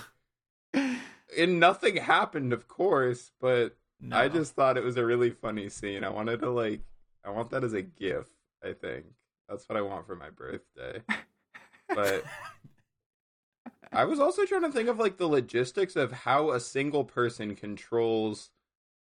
and 0.75 1.59
nothing 1.61 1.97
happened, 1.97 2.53
of 2.53 2.69
course, 2.69 3.31
but 3.41 3.77
No. 4.01 4.17
I 4.17 4.29
just 4.29 4.55
thought 4.55 4.77
it 4.77 4.85
was 4.85 4.97
a 4.97 5.05
really 5.05 5.31
funny 5.31 5.69
scene. 5.69 6.05
I 6.05 6.09
wanted 6.11 6.41
to 6.41 6.51
like 6.51 6.81
I 7.25 7.31
want 7.31 7.51
that 7.51 7.65
as 7.65 7.73
a 7.73 7.83
gif, 7.83 8.27
I 8.63 8.73
think. 8.73 9.07
That's 9.49 9.69
what 9.69 9.77
I 9.79 9.83
want 9.83 10.07
for 10.07 10.17
my 10.17 10.31
birthday. 10.31 11.03
But 11.89 12.25
I 13.93 14.05
was 14.05 14.19
also 14.19 14.45
trying 14.45 14.63
to 14.63 14.73
think 14.73 14.89
of 14.89 14.99
like 14.99 15.17
the 15.19 15.27
logistics 15.29 15.95
of 15.97 16.11
how 16.13 16.51
a 16.51 16.59
single 16.61 17.05
person 17.05 17.55
controls 17.55 18.51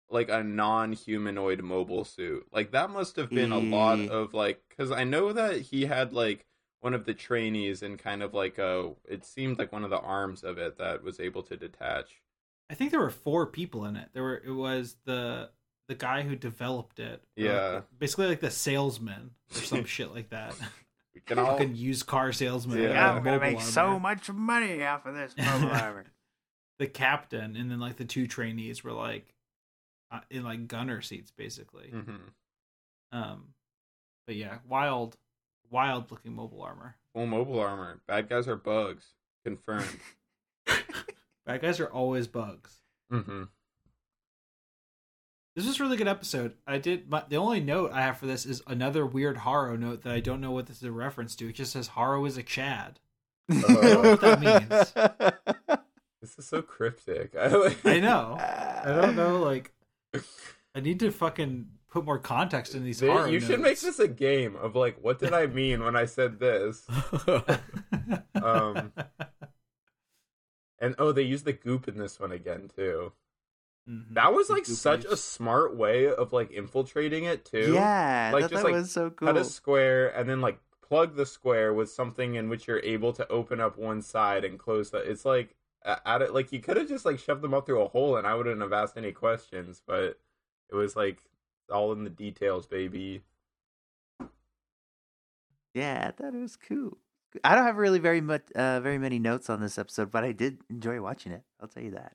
like 0.10 0.30
a 0.30 0.44
non-humanoid 0.44 1.62
mobile 1.62 2.06
suit. 2.06 2.48
Like 2.52 2.72
that 2.72 2.90
must 2.90 3.16
have 3.18 3.30
been 3.30 3.52
a 3.52 3.60
lot 3.60 4.00
Eh. 4.00 4.08
of 4.08 4.34
like 4.34 4.62
cuz 4.78 4.92
I 4.92 5.04
know 5.04 5.34
that 5.34 5.62
he 5.62 5.86
had 5.86 6.14
like 6.14 6.46
one 6.80 6.94
of 6.94 7.06
the 7.06 7.14
trainees 7.14 7.82
and 7.82 7.98
kind 8.00 8.22
of 8.24 8.34
like 8.34 8.58
a 8.58 8.94
it 9.08 9.26
seemed 9.26 9.58
like 9.60 9.72
one 9.72 9.84
of 9.84 9.90
the 9.90 10.00
arms 10.00 10.44
of 10.44 10.58
it 10.58 10.78
that 10.78 11.04
was 11.04 11.20
able 11.20 11.44
to 11.44 11.58
detach. 11.58 12.22
I 12.70 12.74
think 12.74 12.92
there 12.92 13.00
were 13.00 13.10
four 13.10 13.46
people 13.48 13.86
in 13.86 13.96
it. 13.96 14.10
There 14.14 14.24
were 14.24 14.42
it 14.46 14.52
was 14.52 14.98
the 15.06 15.50
the 15.88 15.96
guy 15.96 16.22
who 16.24 16.36
developed 16.36 17.00
it. 17.00 17.22
or 17.38 17.44
Yeah. 17.44 17.82
basically 17.98 18.28
like 18.28 18.42
the 18.42 18.52
salesman 18.52 19.32
or 19.52 19.62
some 19.62 19.86
shit 19.96 20.14
like 20.14 20.30
that. 20.30 20.56
We 21.16 21.22
can 21.22 21.40
all 21.40 21.58
Fucking 21.58 21.76
used 21.76 22.06
car 22.06 22.32
salesman. 22.32 22.78
Yeah. 22.78 22.84
with 22.84 22.92
Yeah, 22.92 23.08
a 23.08 23.16
I'm 23.18 23.24
mobile 23.24 23.60
armor. 23.88 24.00
much 24.00 24.30
money 24.30 24.84
off 24.84 25.06
of 25.06 25.16
this 25.16 25.34
mobile 25.38 25.70
armor. 25.76 26.06
The 26.80 26.88
captain 26.88 27.56
and 27.56 27.72
then 27.72 27.80
like 27.80 27.96
the 27.98 28.06
two 28.06 28.28
trainees 28.28 28.84
were 28.84 28.92
like 28.92 29.34
in 30.30 30.44
like 30.44 30.68
gunner 30.68 31.02
seats 31.02 31.32
basically. 31.32 31.92
Mhm. 31.94 32.20
Um, 33.12 33.54
but 34.26 34.36
yeah, 34.36 34.60
wild, 34.68 35.18
wild 35.70 36.12
looking 36.12 36.34
mobile 36.34 36.62
armor. 36.62 36.96
Full 37.14 37.26
mobile 37.28 37.60
armor. 37.60 38.02
Bad 38.08 38.30
guys 38.30 38.48
are 38.48 38.56
bugs. 38.56 39.14
Confirmed. 39.46 40.00
Bad 41.46 41.62
guys 41.62 41.80
are 41.80 41.88
always 41.88 42.28
bugs. 42.28 42.78
mhm. 43.12 43.48
This 45.56 45.66
was 45.66 45.80
a 45.80 45.84
really 45.84 45.98
good 45.98 46.08
episode. 46.08 46.54
I 46.68 46.78
did, 46.78 47.10
but 47.10 47.30
the 47.30 47.38
only 47.38 47.60
note 47.60 47.92
I 47.92 48.02
have 48.02 48.20
for 48.20 48.28
this 48.28 48.46
is 48.46 48.62
another 48.68 49.08
weird 49.08 49.38
Haro 49.38 49.76
note 49.76 50.04
that 50.04 50.14
I 50.14 50.20
don't 50.20 50.40
know 50.40 50.52
what 50.52 50.68
this 50.68 50.78
is 50.78 50.84
a 50.84 50.92
reference 50.92 51.36
to. 51.38 51.50
It 51.50 51.54
just 51.56 51.72
says 51.74 51.88
Haro 51.88 52.24
is 52.26 52.38
a 52.38 52.44
Chad. 52.44 53.00
Uh, 53.50 53.56
what 54.18 54.22
that 54.22 54.40
means. 54.42 55.80
This 56.22 56.38
is 56.40 56.48
so 56.48 56.62
cryptic. 56.64 57.36
I, 57.36 57.48
like, 57.48 57.86
I 57.86 58.00
know. 58.00 58.36
I 58.40 58.84
don't 58.88 59.16
know. 59.16 59.40
Like, 59.40 59.72
I 60.76 60.80
need 60.80 61.00
to 61.02 61.12
fucking 61.12 61.68
put 61.90 62.06
more 62.06 62.20
context 62.20 62.76
in 62.76 62.84
these 62.84 63.00
They- 63.00 63.08
Haro 63.08 63.26
you 63.26 63.40
should 63.40 63.60
make 63.62 63.80
this 63.80 63.98
a 64.00 64.08
game 64.08 64.56
of 64.56 64.76
like, 64.76 64.98
what 65.02 65.20
did 65.20 65.34
I 65.34 65.48
mean 65.48 65.84
when 65.84 65.96
I 65.96 66.06
said 66.06 66.40
this? 66.40 66.86
Um, 68.36 68.94
And 70.80 70.96
oh, 71.00 71.12
they 71.12 71.24
used 71.24 71.46
the 71.46 71.54
goop 71.54 71.88
in 71.88 71.98
this 71.98 72.20
one 72.20 72.32
again 72.32 72.70
too. 72.76 73.12
Mhm. 73.90 74.14
That 74.14 74.34
was 74.34 74.50
like 74.50 74.66
such 74.66 75.06
a 75.06 75.18
smart 75.18 75.76
way 75.76 76.08
of 76.08 76.34
like 76.34 76.52
infiltrating 76.52 77.24
it 77.24 77.46
too. 77.46 77.74
Yeah, 77.74 78.30
Like, 78.34 78.44
just, 78.44 78.54
that 78.54 78.64
like, 78.64 78.74
was 78.74 78.92
so 78.92 79.10
cool. 79.10 79.28
Cut 79.28 79.38
a 79.38 79.44
square 79.44 80.10
and 80.10 80.30
then 80.30 80.40
like 80.42 80.60
plug 80.88 81.16
the 81.16 81.26
square 81.26 81.74
with 81.74 81.90
something 81.90 82.36
in 82.36 82.48
which 82.48 82.68
you're 82.68 82.80
able 82.84 83.12
to 83.14 83.28
open 83.30 83.60
up 83.60 83.78
one 83.78 84.02
side 84.02 84.46
and 84.46 84.60
close 84.60 84.92
the. 84.92 85.00
It's 85.00 85.26
like 85.26 85.50
a- 85.50 85.54
at 86.06 86.22
it 86.22 86.34
like 86.34 86.52
you 86.52 86.60
could 86.60 86.78
have 86.78 86.88
just 86.90 87.06
like 87.06 87.18
shoved 87.20 87.42
them 87.42 87.54
up 87.54 87.66
through 87.66 87.82
a 87.82 87.88
hole 87.88 88.18
and 88.18 88.28
I 88.28 88.36
wouldn't 88.36 88.62
have 88.62 88.74
asked 88.74 88.98
any 88.98 89.12
questions, 89.12 89.82
but 89.86 90.20
it 90.70 90.76
was 90.76 90.96
like 90.96 91.20
all 91.72 91.92
in 91.94 92.04
the 92.04 92.10
details, 92.10 92.68
baby. 92.68 93.24
Yeah, 95.74 96.06
I 96.08 96.12
thought 96.12 96.34
it 96.34 96.42
was 96.42 96.56
cool. 96.56 96.98
I 97.44 97.56
don't 97.56 97.66
have 97.66 97.78
really 97.78 98.00
very 98.00 98.22
much, 98.22 98.44
uh, 98.56 98.80
very 98.80 98.98
many 98.98 99.20
notes 99.20 99.50
on 99.50 99.62
this 99.62 99.78
episode, 99.78 100.12
but 100.12 100.24
I 100.24 100.32
did 100.32 100.60
enjoy 100.70 101.00
watching 101.02 101.32
it. 101.34 101.44
I'll 101.62 101.68
tell 101.68 101.84
you 101.84 101.92
that. 101.92 102.14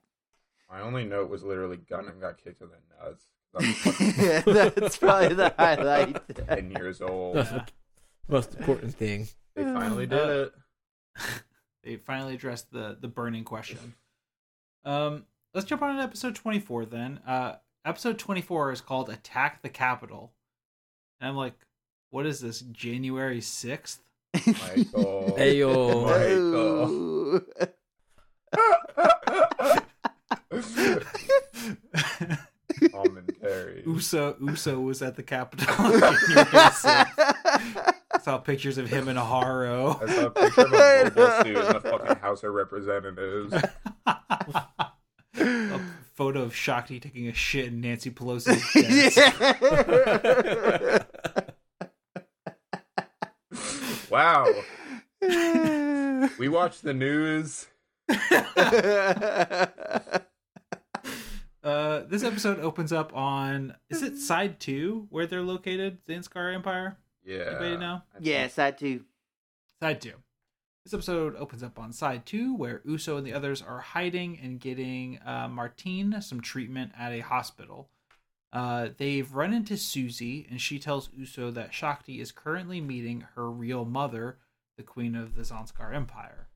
My 0.69 0.81
only 0.81 1.05
note 1.05 1.29
was 1.29 1.43
literally 1.43 1.77
Gunnan 1.77 2.19
got 2.19 2.43
kicked 2.43 2.61
in 2.61 2.67
the 2.69 3.05
nuts. 3.05 3.25
I'm 3.55 4.73
That's 4.73 4.97
probably 4.97 5.35
the 5.35 5.53
highlight. 5.59 6.17
ten 6.47 6.71
years 6.71 6.99
old. 6.99 7.35
That's 7.37 7.51
the 7.51 7.65
most 8.27 8.55
important 8.55 8.95
thing. 8.95 9.27
They 9.55 9.63
finally 9.63 10.07
did 10.07 10.19
Uh, 10.19 10.47
it. 10.47 10.53
They 11.83 11.97
finally 11.97 12.35
addressed 12.35 12.71
the 12.71 12.97
the 12.99 13.07
burning 13.07 13.43
question. 13.43 13.95
Um, 14.85 15.25
let's 15.53 15.67
jump 15.67 15.81
on 15.81 15.97
to 15.97 16.03
episode 16.03 16.35
twenty 16.35 16.59
four 16.59 16.85
then. 16.85 17.19
Uh, 17.27 17.55
episode 17.85 18.17
twenty 18.19 18.41
four 18.41 18.71
is 18.71 18.81
called 18.81 19.09
"Attack 19.09 19.61
the 19.61 19.69
Capitol," 19.69 20.33
and 21.19 21.29
I'm 21.29 21.35
like, 21.35 21.55
what 22.09 22.25
is 22.25 22.39
this? 22.39 22.61
January 22.61 23.41
sixth? 23.41 24.01
Michael. 24.33 25.35
Ayo. 25.39 26.05
Michael. 26.05 27.41
Commentary. 32.91 33.83
Uso 33.85 34.35
Uso 34.41 34.79
was 34.79 35.01
at 35.01 35.15
the 35.15 35.23
Capitol. 35.23 35.73
on 38.23 38.23
January 38.23 38.23
6th. 38.23 38.25
Saw 38.25 38.37
pictures 38.39 38.77
of 38.77 38.89
him 38.89 39.07
and 39.07 39.19
Haro. 39.19 39.99
I 40.01 40.05
saw 40.13 40.25
a 40.25 40.29
picture 40.31 40.61
of 40.61 40.73
a 40.73 41.03
mobile 41.15 41.43
suit 41.43 41.57
in 41.57 41.73
the 41.73 41.79
fucking 41.81 42.15
House 42.17 42.43
of 42.43 42.53
Representatives. 42.53 43.53
a 45.39 45.79
photo 46.15 46.41
of 46.41 46.55
Shakti 46.55 46.99
taking 46.99 47.27
a 47.27 47.33
shit 47.33 47.65
in 47.67 47.81
Nancy 47.81 48.11
Pelosi's 48.11 48.63
desk. 48.73 49.17
Wow. 54.09 54.47
We 56.37 56.49
watch 56.49 56.81
the 56.81 56.93
news. 56.93 57.67
Uh, 61.63 62.03
this 62.09 62.23
episode 62.23 62.59
opens 62.59 62.91
up 62.91 63.15
on 63.15 63.73
is 63.89 64.03
it 64.03 64.17
side 64.17 64.59
two 64.59 65.07
where 65.09 65.25
they're 65.25 65.41
located, 65.41 66.03
Zanscare 66.05 66.53
Empire? 66.53 66.97
Yeah. 67.23 67.37
Anybody 67.49 67.77
know? 67.77 68.01
I 68.11 68.13
think- 68.15 68.25
yes, 68.25 68.59
I 68.59 68.71
too. 68.71 69.05
Side 69.81 70.01
two. 70.01 70.13
This 70.83 70.93
episode 70.93 71.35
opens 71.37 71.63
up 71.63 71.79
on 71.79 71.93
side 71.93 72.25
two 72.25 72.53
where 72.55 72.81
Uso 72.83 73.15
and 73.17 73.25
the 73.25 73.33
others 73.33 73.61
are 73.61 73.79
hiding 73.79 74.37
and 74.41 74.59
getting 74.59 75.19
uh, 75.25 75.47
Martine 75.49 76.21
some 76.21 76.41
treatment 76.41 76.91
at 76.97 77.13
a 77.13 77.19
hospital. 77.21 77.89
Uh, 78.51 78.89
they've 78.97 79.33
run 79.33 79.53
into 79.53 79.75
Susie, 79.77 80.45
and 80.49 80.61
she 80.61 80.77
tells 80.77 81.09
Uso 81.17 81.49
that 81.51 81.73
Shakti 81.73 82.19
is 82.19 82.31
currently 82.31 82.81
meeting 82.81 83.25
her 83.35 83.49
real 83.49 83.83
mother, 83.85 84.37
the 84.77 84.83
queen 84.83 85.15
of 85.15 85.35
the 85.35 85.41
Zanscare 85.41 85.93
Empire. 85.95 86.49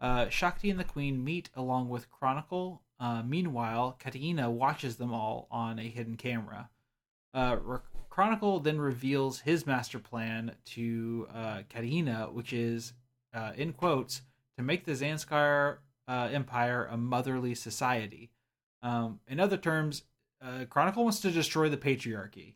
Uh, 0.00 0.28
Shakti 0.28 0.70
and 0.70 0.80
the 0.80 0.84
queen 0.84 1.22
meet 1.22 1.50
along 1.54 1.88
with 1.88 2.10
Chronicle. 2.10 2.82
Uh, 2.98 3.22
meanwhile, 3.22 3.96
Katejina 4.02 4.50
watches 4.50 4.96
them 4.96 5.12
all 5.12 5.46
on 5.50 5.78
a 5.78 5.88
hidden 5.88 6.16
camera. 6.16 6.68
Uh, 7.32 7.56
Re- 7.62 7.78
Chronicle 8.16 8.60
then 8.60 8.80
reveals 8.80 9.40
his 9.40 9.66
master 9.66 9.98
plan 9.98 10.54
to 10.64 11.28
uh, 11.34 11.58
Katejina, 11.68 12.32
which 12.32 12.54
is, 12.54 12.94
uh, 13.34 13.52
in 13.58 13.74
quotes, 13.74 14.22
to 14.56 14.64
make 14.64 14.86
the 14.86 14.92
Zanscare 14.92 15.76
uh, 16.08 16.30
Empire 16.32 16.88
a 16.90 16.96
motherly 16.96 17.54
society. 17.54 18.30
Um, 18.82 19.20
in 19.28 19.38
other 19.38 19.58
terms, 19.58 20.04
uh, 20.40 20.64
Chronicle 20.70 21.02
wants 21.04 21.20
to 21.20 21.30
destroy 21.30 21.68
the 21.68 21.76
patriarchy. 21.76 22.54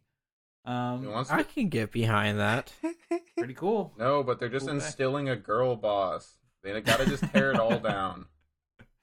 Um, 0.65 1.05
wants 1.05 1.31
I 1.31 1.43
can 1.43 1.69
get 1.69 1.93
behind 1.93 2.39
that. 2.41 2.73
pretty 3.37 3.53
cool. 3.53 3.93
No, 3.99 4.23
but 4.23 4.41
they're 4.41 4.49
just 4.49 4.65
Okay. 4.65 4.77
instilling 4.77 5.29
a 5.29 5.37
girl 5.37 5.77
boss. 5.77 6.39
They 6.63 6.81
gotta 6.81 7.05
just 7.05 7.25
tear 7.35 7.51
it 7.51 7.61
all 7.61 7.79
down. 7.79 8.25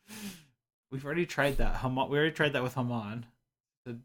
We've 0.91 1.05
already 1.05 1.27
tried 1.27 1.57
that. 1.57 1.75
Haman, 1.75 2.09
we 2.09 2.17
already 2.17 2.33
tried 2.33 2.53
that 2.53 2.63
with 2.63 2.73
Haman. 2.73 3.27
The, 3.85 3.99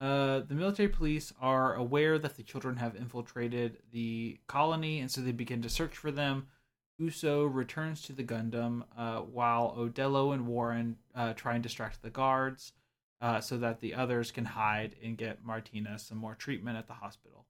uh, 0.00 0.40
the 0.40 0.54
military 0.54 0.88
police 0.88 1.32
are 1.40 1.74
aware 1.74 2.18
that 2.18 2.36
the 2.36 2.42
children 2.42 2.76
have 2.76 2.96
infiltrated 2.96 3.78
the 3.92 4.38
colony, 4.46 5.00
and 5.00 5.10
so 5.10 5.20
they 5.20 5.32
begin 5.32 5.62
to 5.62 5.70
search 5.70 5.96
for 5.96 6.10
them. 6.10 6.48
Uso 6.98 7.44
returns 7.44 8.02
to 8.02 8.12
the 8.12 8.24
Gundam 8.24 8.84
uh, 8.96 9.20
while 9.20 9.74
Odelo 9.76 10.32
and 10.32 10.46
Warren 10.46 10.96
uh, 11.14 11.34
try 11.34 11.54
and 11.54 11.62
distract 11.62 12.02
the 12.02 12.10
guards 12.10 12.72
uh, 13.20 13.40
so 13.40 13.56
that 13.58 13.80
the 13.80 13.94
others 13.94 14.30
can 14.30 14.44
hide 14.44 14.96
and 15.02 15.16
get 15.16 15.44
Martina 15.44 15.98
some 15.98 16.18
more 16.18 16.34
treatment 16.34 16.76
at 16.76 16.86
the 16.86 16.94
hospital. 16.94 17.46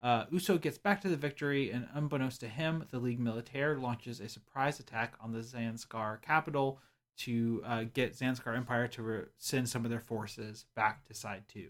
Uh, 0.00 0.24
Uso 0.30 0.58
gets 0.58 0.78
back 0.78 1.00
to 1.00 1.08
the 1.08 1.16
victory, 1.16 1.70
and 1.70 1.88
unbeknownst 1.92 2.40
to 2.40 2.48
him, 2.48 2.84
the 2.90 3.00
League 3.00 3.18
Militaire 3.18 3.76
launches 3.76 4.20
a 4.20 4.28
surprise 4.28 4.78
attack 4.78 5.14
on 5.20 5.32
the 5.32 5.40
Zanscare 5.40 6.22
capital 6.22 6.78
to 7.18 7.60
uh, 7.66 7.84
get 7.92 8.16
Zanscare 8.16 8.56
Empire 8.56 8.86
to 8.86 9.02
re- 9.02 9.24
send 9.36 9.68
some 9.68 9.84
of 9.84 9.90
their 9.90 10.00
forces 10.00 10.66
back 10.76 11.04
to 11.06 11.14
Side 11.14 11.42
2. 11.48 11.68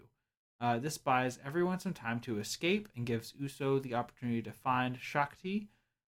Uh, 0.61 0.77
this 0.77 0.97
buys 0.97 1.39
everyone 1.45 1.79
some 1.79 1.93
time 1.93 2.19
to 2.19 2.39
escape 2.39 2.89
and 2.95 3.05
gives 3.05 3.33
Uso 3.37 3.79
the 3.79 3.93
opportunity 3.93 4.41
to 4.41 4.51
find 4.51 4.97
Shakti. 4.99 5.69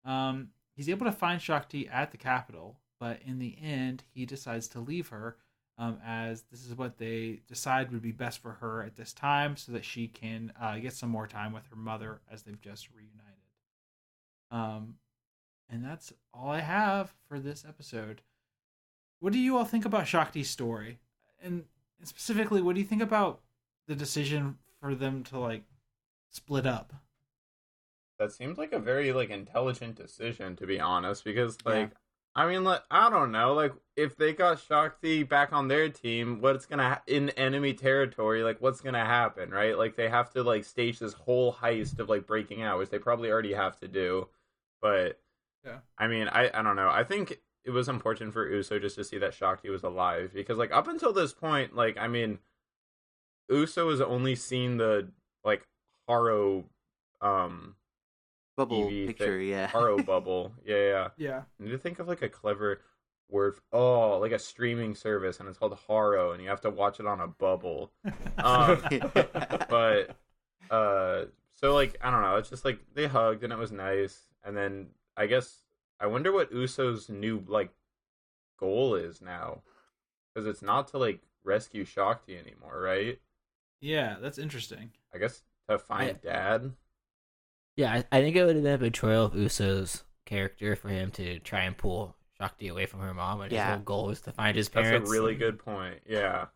Um, 0.03 0.49
he's 0.76 0.89
able 0.89 1.05
to 1.05 1.11
find 1.11 1.41
Shakti 1.41 1.88
at 1.88 2.11
the 2.11 2.18
capital, 2.18 2.77
but 2.99 3.19
in 3.26 3.38
the 3.38 3.57
end, 3.61 4.03
he 4.13 4.26
decides 4.26 4.68
to 4.69 4.80
leave 4.80 5.09
her 5.09 5.38
um, 5.77 5.99
as 6.05 6.43
this 6.51 6.65
is 6.65 6.76
what 6.76 6.97
they 6.97 7.41
decide 7.47 7.91
would 7.91 8.01
be 8.01 8.11
best 8.11 8.39
for 8.39 8.53
her 8.53 8.84
at 8.84 8.95
this 8.95 9.13
time 9.13 9.55
so 9.55 9.72
that 9.72 9.85
she 9.85 10.07
can 10.07 10.51
uh, 10.59 10.77
get 10.77 10.93
some 10.93 11.09
more 11.09 11.27
time 11.27 11.53
with 11.53 11.65
her 11.68 11.76
mother 11.76 12.22
as 12.31 12.43
they've 12.43 12.61
just 12.61 12.89
reunited. 12.91 13.22
Um, 14.51 14.95
and 15.69 15.84
that's 15.84 16.13
all 16.34 16.49
I 16.49 16.59
have 16.59 17.13
for 17.27 17.39
this 17.39 17.63
episode. 17.68 18.22
What 19.19 19.34
do 19.34 19.39
you 19.39 19.57
all 19.57 19.65
think 19.65 19.85
about 19.85 20.05
Shakti's 20.07 20.49
story? 20.49 20.99
And 21.41 21.65
specifically, 22.03 22.61
what 22.61 22.76
do 22.76 22.81
you 22.81 22.88
think 22.88 23.01
about 23.01 23.41
the 23.91 23.95
decision 23.97 24.57
for 24.80 24.95
them 24.95 25.22
to 25.22 25.38
like 25.38 25.63
split 26.30 26.65
up? 26.65 26.93
That 28.19 28.31
seemed 28.31 28.57
like 28.57 28.72
a 28.72 28.80
very 28.80 29.11
like 29.11 29.30
intelligent 29.30 29.95
decision, 29.95 30.55
to 30.55 30.65
be 30.65 30.80
honest, 30.80 31.26
because 31.26 31.57
like 31.65 31.91
I 32.34 32.47
mean, 32.47 32.63
like, 32.63 32.84
I 32.89 33.09
don't 33.09 33.34
know. 33.34 33.53
Like, 33.53 33.73
if 33.97 34.15
they 34.15 34.31
got 34.31 34.59
Shakti 34.59 35.23
back 35.23 35.51
on 35.51 35.68
their 35.68 35.89
team, 35.89 36.39
what's 36.39 36.65
gonna 36.65 36.88
ha- 36.88 37.01
in 37.05 37.30
enemy 37.31 37.73
territory? 37.73 38.41
Like, 38.43 38.61
what's 38.61 38.80
gonna 38.80 39.03
happen, 39.05 39.49
right? 39.51 39.77
Like, 39.77 39.97
they 39.97 40.07
have 40.07 40.31
to 40.31 40.43
like 40.43 40.63
stage 40.63 40.99
this 40.99 41.11
whole 41.11 41.53
heist 41.53 41.99
of 41.99 42.07
like 42.07 42.26
breaking 42.26 42.61
out, 42.61 42.80
which 42.80 42.89
they 42.89 42.99
probably 42.99 43.30
already 43.30 43.51
have 43.53 43.77
to 43.81 43.88
do. 43.89 44.30
But 44.81 45.19
Yeah. 45.65 45.80
I 45.97 46.07
mean, 46.07 46.30
I 46.30 46.49
I 46.57 46.61
don't 46.61 46.77
know. 46.77 46.89
I 46.89 47.03
think 47.03 47.39
it 47.65 47.72
was 47.72 47.89
important 47.89 48.31
for 48.34 48.49
Uso 48.49 48.80
just 48.80 48.95
to 48.95 49.03
see 49.03 49.18
that 49.18 49.34
Shakti 49.34 49.69
was 49.69 49.84
alive 49.84 50.31
because, 50.34 50.57
like, 50.57 50.72
up 50.72 50.88
until 50.88 51.11
this 51.11 51.34
point, 51.34 51.76
like, 51.76 51.97
I 51.97 52.07
mean, 52.07 52.39
Uso 53.52 53.90
has 53.91 54.02
only 54.02 54.36
seen 54.36 54.78
the 54.78 55.10
like 55.44 55.64
Haro, 56.07 56.65
um, 57.22 57.76
Bubble 58.57 58.86
TV 58.90 59.07
picture, 59.07 59.40
thing. 59.40 59.49
yeah. 59.49 59.68
Haro 59.68 59.98
bubble. 60.03 60.53
Yeah, 60.65 60.78
yeah. 60.78 61.07
Yeah. 61.18 61.41
I 61.60 61.64
need 61.64 61.72
to 61.72 61.78
think 61.78 61.99
of 61.99 62.07
like 62.07 62.22
a 62.22 62.30
clever 62.30 62.82
word. 63.30 63.53
f- 63.56 63.61
oh, 63.72 64.18
like 64.19 64.32
a 64.32 64.40
streaming 64.40 64.95
service, 64.95 65.40
and 65.40 65.48
it's 65.49 65.57
called 65.57 65.78
Haro, 65.88 66.32
and 66.32 66.41
you 66.44 66.49
have 66.49 66.61
to 66.61 66.69
watch 66.69 66.99
it 66.99 67.06
on 67.06 67.19
a 67.22 67.28
bubble. 67.28 67.91
Um, 68.38 68.82
but 69.69 70.15
uh, 70.72 71.26
so 71.53 71.73
like 71.73 71.95
I 72.02 72.10
don't 72.10 72.22
know. 72.22 72.38
It's 72.38 72.49
just 72.49 72.65
like 72.65 72.80
they 72.95 73.07
hugged, 73.07 73.44
and 73.44 73.53
it 73.53 73.60
was 73.60 73.72
nice. 73.72 74.28
And 74.44 74.56
then 74.57 74.88
I 75.15 75.28
guess 75.28 75.60
I 75.99 76.07
wonder 76.07 76.32
what 76.32 76.52
Uso's 76.52 77.07
new 77.10 77.44
like 77.48 77.69
goal 78.60 78.95
is 78.95 79.22
now, 79.22 79.61
because 80.34 80.48
it's 80.48 80.61
not 80.61 80.88
to 80.90 80.98
like 80.98 81.22
rescue 81.44 81.86
Shakti 81.86 82.38
anymore, 82.38 82.80
right? 82.82 83.19
Yeah, 83.81 84.17
that's 84.21 84.37
interesting. 84.37 84.91
I 85.13 85.17
guess 85.17 85.41
to 85.69 85.77
find 85.79 86.19
Dad. 86.21 86.71
Yeah, 87.75 87.91
I, 87.93 88.17
I 88.17 88.21
think 88.21 88.35
it 88.35 88.45
would 88.45 88.55
have 88.55 88.63
been 88.63 88.73
a 88.73 88.77
betrayal 88.77 89.25
of 89.25 89.33
Uso's 89.35 90.03
character 90.25 90.75
for 90.75 90.89
him 90.89 91.11
to 91.11 91.39
try 91.39 91.61
and 91.61 91.75
pull 91.77 92.15
Shakti 92.37 92.67
away 92.67 92.85
from 92.85 92.99
her 93.01 93.13
mom, 93.13 93.41
and 93.41 93.51
Yeah. 93.51 93.65
his 93.67 93.75
whole 93.75 93.83
goal 93.83 94.05
was 94.07 94.21
to 94.21 94.31
find 94.31 94.55
his 94.55 94.69
That's 94.69 94.85
parents. 94.87 95.09
a 95.09 95.13
really 95.13 95.35
good 95.35 95.59
point. 95.59 95.99
Yeah. 96.07 96.47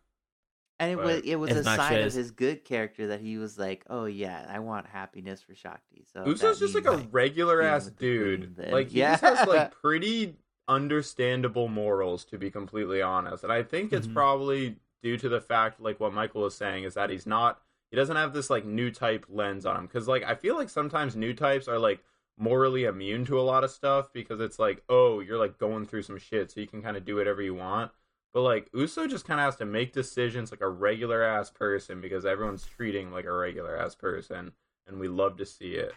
And 0.78 0.92
it 0.92 0.96
But 0.96 1.04
was 1.06 1.22
it 1.24 1.36
was 1.36 1.50
a 1.52 1.64
sign 1.64 1.94
as- 1.94 2.14
of 2.14 2.18
his 2.18 2.30
good 2.32 2.64
character 2.64 3.06
that 3.08 3.20
he 3.20 3.38
was 3.38 3.58
like, 3.58 3.84
"Oh 3.88 4.04
yeah, 4.04 4.46
I 4.48 4.58
want 4.58 4.86
happiness 4.86 5.40
for 5.40 5.54
Shakti." 5.54 6.04
So 6.12 6.26
Uso's 6.26 6.58
just 6.60 6.74
like 6.74 6.84
means, 6.84 7.02
a 7.02 7.08
regular 7.08 7.62
ass 7.62 7.86
dude. 7.86 8.54
queen. 8.56 8.70
Like 8.72 8.88
he 8.90 8.98
Yeah. 8.98 9.12
just 9.16 9.22
has 9.22 9.48
like 9.48 9.70
pretty 9.82 10.36
understandable 10.68 11.68
morals 11.68 12.24
to 12.26 12.36
be 12.36 12.50
completely 12.50 13.00
honest. 13.00 13.42
And 13.42 13.52
I 13.52 13.62
think 13.62 13.92
it's 13.92 14.06
Mhm. 14.06 14.12
probably 14.12 14.76
due 15.02 15.16
to 15.18 15.28
the 15.28 15.40
fact 15.40 15.80
like 15.80 16.00
what 16.00 16.12
Michael 16.14 16.42
was 16.42 16.54
saying 16.54 16.84
is 16.84 16.94
that 16.94 17.10
he's 17.10 17.26
not 17.26 17.60
he 17.90 17.96
doesn't 17.96 18.16
have 18.16 18.32
this 18.32 18.50
like 18.50 18.64
new 18.64 18.90
type 18.90 19.24
lens 19.28 19.64
on 19.66 19.76
him 19.76 19.88
cuz 19.88 20.08
like 20.08 20.22
I 20.24 20.34
feel 20.34 20.54
like 20.56 20.68
sometimes 20.68 21.14
new 21.16 21.34
types 21.34 21.68
are 21.68 21.78
like 21.78 22.02
morally 22.38 22.84
immune 22.84 23.24
to 23.26 23.40
a 23.40 23.42
lot 23.42 23.64
of 23.64 23.70
stuff 23.70 24.12
because 24.12 24.40
it's 24.40 24.58
like, 24.58 24.82
"Oh, 24.90 25.20
you're 25.20 25.38
like 25.38 25.56
going 25.58 25.86
through 25.86 26.02
some 26.02 26.18
shit 26.18 26.50
so 26.50 26.60
you 26.60 26.66
can 26.66 26.82
kind 26.82 26.96
of 26.96 27.04
do 27.04 27.16
whatever 27.16 27.40
you 27.42 27.54
want." 27.54 27.92
But 28.34 28.42
like 28.42 28.68
Uso 28.74 29.06
just 29.06 29.24
kind 29.26 29.40
of 29.40 29.44
has 29.46 29.56
to 29.56 29.64
make 29.64 29.92
decisions 29.92 30.50
like 30.50 30.60
a 30.60 30.68
regular 30.68 31.22
ass 31.22 31.50
person 31.50 32.00
because 32.02 32.26
everyone's 32.26 32.66
treating 32.66 33.10
like 33.10 33.24
a 33.24 33.32
regular 33.32 33.76
ass 33.78 33.94
person 33.94 34.52
and 34.86 34.98
we 35.00 35.08
love 35.08 35.36
to 35.38 35.46
see 35.46 35.74
it. 35.76 35.94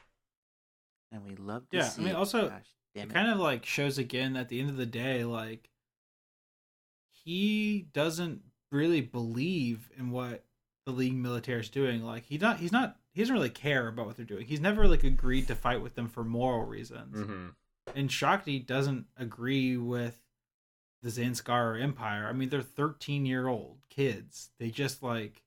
and 1.11 1.25
we 1.25 1.35
love 1.35 1.67
to 1.69 1.77
Yeah, 1.77 1.91
I 1.97 1.99
mean, 1.99 2.07
it. 2.09 2.15
also, 2.15 2.49
Gosh, 2.49 2.73
damn 2.95 3.09
it 3.09 3.13
kind 3.13 3.29
of 3.29 3.39
like 3.39 3.65
shows 3.65 3.97
again 3.97 4.35
at 4.37 4.47
the 4.49 4.59
end 4.59 4.69
of 4.69 4.77
the 4.77 4.85
day 4.85 5.23
like 5.23 5.69
he 7.11 7.81
doesn't 7.93 8.41
really 8.71 9.01
believe 9.01 9.89
in 9.97 10.11
what 10.11 10.43
the 10.85 10.91
league 10.91 11.15
military 11.15 11.59
is 11.61 11.69
doing 11.69 12.03
like 12.03 12.25
he 12.25 12.37
not 12.37 12.59
he's 12.59 12.71
not 12.71 12.97
he 13.11 13.21
doesn't 13.21 13.35
really 13.35 13.49
care 13.49 13.87
about 13.87 14.05
what 14.05 14.15
they're 14.15 14.25
doing. 14.25 14.45
He's 14.45 14.59
never 14.61 14.87
like 14.87 15.03
agreed 15.03 15.47
to 15.47 15.55
fight 15.55 15.81
with 15.81 15.95
them 15.95 16.07
for 16.07 16.23
moral 16.23 16.65
reasons. 16.65 17.17
Hmm 17.25 17.47
and 17.95 18.11
shakti 18.11 18.59
doesn't 18.59 19.07
agree 19.17 19.75
with 19.75 20.19
the 21.01 21.09
zanscare 21.09 21.81
empire. 21.81 22.27
I 22.27 22.33
mean 22.33 22.49
they're 22.49 22.61
13 22.61 23.25
year 23.25 23.47
old 23.47 23.77
kids. 23.89 24.49
They 24.59 24.69
just 24.69 25.01
like 25.01 25.41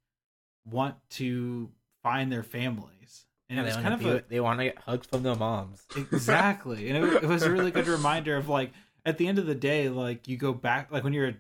want 0.69 0.97
to 1.11 1.71
find 2.03 2.33
their 2.33 2.43
families. 2.43 3.27
And 3.49 3.59
Yeah, 3.59 3.63
it 3.63 3.67
they 3.71 3.77
was 3.77 3.83
kind 3.83 3.95
of 3.95 4.05
a 4.05 4.09
with- 4.15 4.29
they 4.29 4.41
want 4.41 4.59
to 4.61 4.65
get 4.65 4.79
hugs 4.79 5.07
from 5.07 5.23
their 5.23 5.37
moms. 5.37 5.83
exactly. 5.97 6.89
And 6.91 7.05
it, 7.05 7.23
it 7.25 7.27
was 7.29 7.43
a 7.43 7.51
really 7.51 7.71
good 7.71 7.87
reminder 7.89 8.37
of 8.37 8.49
like 8.49 8.73
at 9.05 9.19
the 9.19 9.27
end 9.29 9.39
of 9.39 9.47
the 9.47 9.55
day 9.55 9.89
like 9.89 10.27
you 10.29 10.37
go 10.37 10.53
back 10.53 10.91
like 10.91 11.05
when 11.05 11.13
you're 11.13 11.35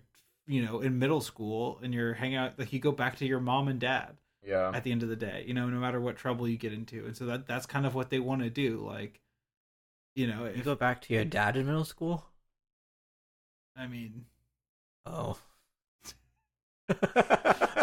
you 0.46 0.64
know 0.64 0.80
in 0.80 0.98
middle 0.98 1.20
school 1.20 1.78
and 1.82 1.94
you're 1.94 2.14
hanging 2.14 2.36
out 2.36 2.58
like 2.58 2.72
you 2.72 2.78
go 2.80 2.92
back 2.92 3.16
to 3.16 3.26
your 3.26 3.40
mom 3.40 3.68
and 3.68 3.80
dad 3.80 4.16
Yeah. 4.44 4.70
at 4.74 4.82
the 4.84 4.92
end 4.92 5.02
of 5.02 5.08
the 5.08 5.16
day 5.16 5.44
you 5.46 5.54
know 5.54 5.68
no 5.68 5.78
matter 5.78 6.00
what 6.00 6.16
trouble 6.16 6.48
you 6.48 6.56
get 6.56 6.72
into 6.72 7.04
and 7.06 7.16
so 7.16 7.26
that 7.26 7.46
that's 7.46 7.66
kind 7.66 7.86
of 7.86 7.94
what 7.94 8.10
they 8.10 8.18
want 8.18 8.42
to 8.42 8.50
do 8.50 8.78
like 8.84 9.20
you 10.16 10.26
know 10.26 10.44
You 10.44 10.50
if, 10.56 10.64
go 10.64 10.74
back 10.74 11.00
to 11.02 11.14
your 11.14 11.24
dad 11.24 11.56
in 11.56 11.66
middle 11.66 11.84
school. 11.84 12.24
i 13.76 13.86
mean 13.86 14.24
Oh, 15.06 15.38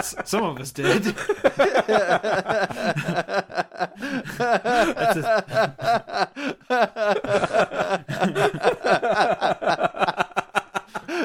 some 0.02 0.44
of 0.44 0.58
us 0.60 0.72
did 0.72 1.04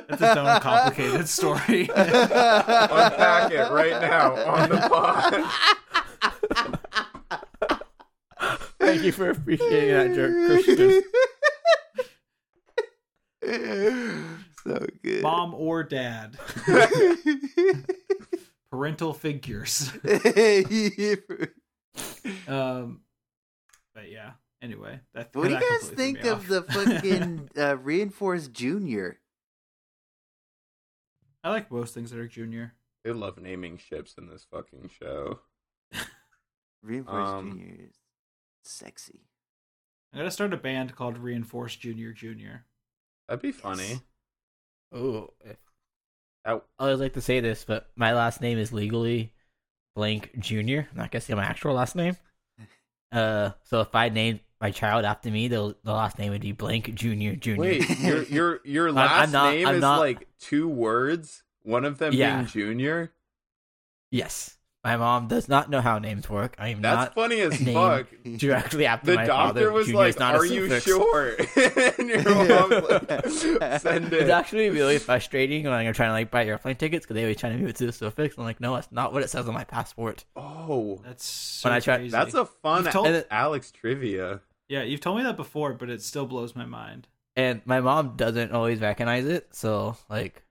that's 0.08 0.22
its 0.22 0.36
own 0.36 0.60
complicated 0.60 1.28
story 1.28 1.82
Unpack 1.94 3.52
it 3.52 3.70
right 3.70 4.00
now 4.00 4.34
on 4.34 4.68
the 4.70 4.78
pod. 4.88 5.44
thank 8.80 9.02
you 9.02 9.12
for 9.12 9.30
appreciating 9.30 9.90
that 9.90 10.14
joke, 10.14 10.64
Christian. 10.64 11.02
so 14.64 14.86
good. 15.02 15.22
mom 15.22 15.54
or 15.54 15.82
dad 15.84 16.36
parental 18.70 19.12
figures 19.12 19.90
um 22.48 23.00
but 23.94 24.10
yeah 24.10 24.32
anyway 24.62 24.98
that 25.12 25.28
what 25.34 25.48
do 25.48 25.54
you 25.54 25.60
guys 25.60 25.90
think 25.90 26.24
of 26.24 26.48
the 26.48 26.62
fucking 26.62 27.50
uh, 27.58 27.76
reinforced 27.76 28.52
junior? 28.54 29.20
I 31.44 31.50
like 31.50 31.70
most 31.70 31.94
things 31.94 32.10
that 32.10 32.18
are 32.18 32.26
junior 32.26 32.74
They 33.04 33.12
love 33.12 33.38
naming 33.38 33.76
ships 33.78 34.14
in 34.18 34.28
this 34.28 34.46
fucking 34.50 34.90
show. 34.98 35.40
Reinforced 36.82 37.32
Um, 37.32 37.50
junior 37.52 37.76
is 37.90 37.96
sexy. 38.64 39.20
i'm 40.12 40.18
gonna 40.18 40.30
start 40.30 40.52
a 40.52 40.56
band 40.56 40.96
called 40.96 41.18
reinforced 41.18 41.80
junior 41.80 42.12
junior 42.12 42.64
That'd 43.28 43.40
be 43.40 43.52
funny. 43.52 44.00
Oh, 44.92 45.30
That, 45.44 45.56
I 46.44 46.60
always 46.78 47.00
like 47.00 47.14
to 47.14 47.22
say 47.22 47.40
this, 47.40 47.64
but 47.64 47.88
my 47.96 48.12
last 48.12 48.42
name 48.42 48.58
is 48.58 48.70
legally 48.70 49.32
blank 49.96 50.30
Junior. 50.38 50.88
I'm 50.92 50.98
not 50.98 51.10
gonna 51.10 51.22
say 51.22 51.32
my 51.32 51.42
actual 51.44 51.72
last 51.72 51.96
name. 51.96 52.16
Uh, 53.14 53.50
so 53.64 53.80
if 53.80 53.94
I 53.94 54.08
named 54.08 54.40
my 54.60 54.70
child 54.70 55.04
after 55.04 55.30
me, 55.30 55.46
the 55.48 55.76
the 55.84 55.92
last 55.92 56.18
name 56.18 56.32
would 56.32 56.40
be 56.40 56.52
blank 56.52 56.92
Junior 56.94 57.36
Junior. 57.36 57.60
wait, 57.60 57.88
your 58.00 58.22
your 58.24 58.60
your 58.64 58.92
last 58.92 59.30
not- 59.32 59.52
name 59.52 59.66
I'm 59.68 59.76
is 59.76 59.80
not- 59.80 60.00
like 60.00 60.26
two 60.40 60.68
words. 60.68 61.42
One 61.62 61.84
of 61.84 61.98
them 61.98 62.12
Yeah. 62.12 62.36
being 62.36 62.46
Junior. 62.48 63.12
Yes, 64.10 64.56
my 64.84 64.96
mom 64.98 65.28
does 65.28 65.48
not 65.48 65.70
know 65.70 65.80
how 65.80 65.98
names 65.98 66.28
work. 66.28 66.54
I 66.58 66.68
am 66.68 66.82
That's 66.82 66.96
not 66.96 67.14
funny 67.14 67.40
as 67.40 67.58
named 67.60 67.74
fuck. 67.74 68.06
directly 68.38 68.84
after 68.86 69.06
The 69.12 69.14
my 69.16 69.26
doctor 69.26 69.60
father. 69.60 69.72
was 69.72 69.86
Junior 69.86 69.98
like, 70.02 70.18
not 70.18 70.34
"Are 70.34 70.44
you 70.44 70.68
suffix." 70.68 70.84
sure?" 70.84 71.36
and 71.98 72.08
your 72.08 72.22
mom's 72.22 72.88
like, 72.90 73.80
"Send 73.80 74.12
It's 74.12 74.30
actually 74.30 74.70
really 74.70 74.98
frustrating 74.98 75.64
when 75.64 75.84
you're 75.84 75.94
trying 75.94 76.10
to 76.10 76.12
like 76.12 76.30
buy 76.30 76.44
airplane 76.46 76.76
tickets 76.76 77.06
because 77.06 77.14
they 77.14 77.22
always 77.22 77.38
try 77.38 77.50
to 77.50 77.56
move 77.56 77.70
it 77.70 77.76
to 77.76 77.86
the 77.86 77.92
suffix. 77.92 78.36
I'm 78.36 78.44
like, 78.44 78.60
no, 78.60 78.74
that's 78.74 78.92
not 78.92 79.12
what 79.12 79.22
it 79.22 79.30
says 79.30 79.48
on 79.48 79.54
my 79.54 79.64
passport. 79.64 80.24
Oh, 80.36 81.00
that's 81.04 81.24
so 81.24 81.68
When 81.68 81.76
I 81.76 81.80
try- 81.80 81.96
crazy. 81.96 82.10
that's 82.10 82.34
a 82.34 82.44
fun 82.44 82.84
told- 82.84 83.06
Al- 83.08 83.24
Alex 83.30 83.70
trivia. 83.72 84.40
yeah 84.68 84.82
you've 84.82 85.00
told 85.00 85.16
me 85.18 85.22
that 85.24 85.36
before 85.36 85.72
but 85.74 85.90
it 85.90 86.00
still 86.02 86.26
blows 86.26 86.54
my 86.56 86.64
mind 86.64 87.06
and 87.36 87.60
my 87.64 87.80
mom 87.80 88.14
doesn't 88.16 88.52
always 88.52 88.80
recognize 88.80 89.26
it. 89.26 89.48
So 89.54 89.96
like 90.10 90.42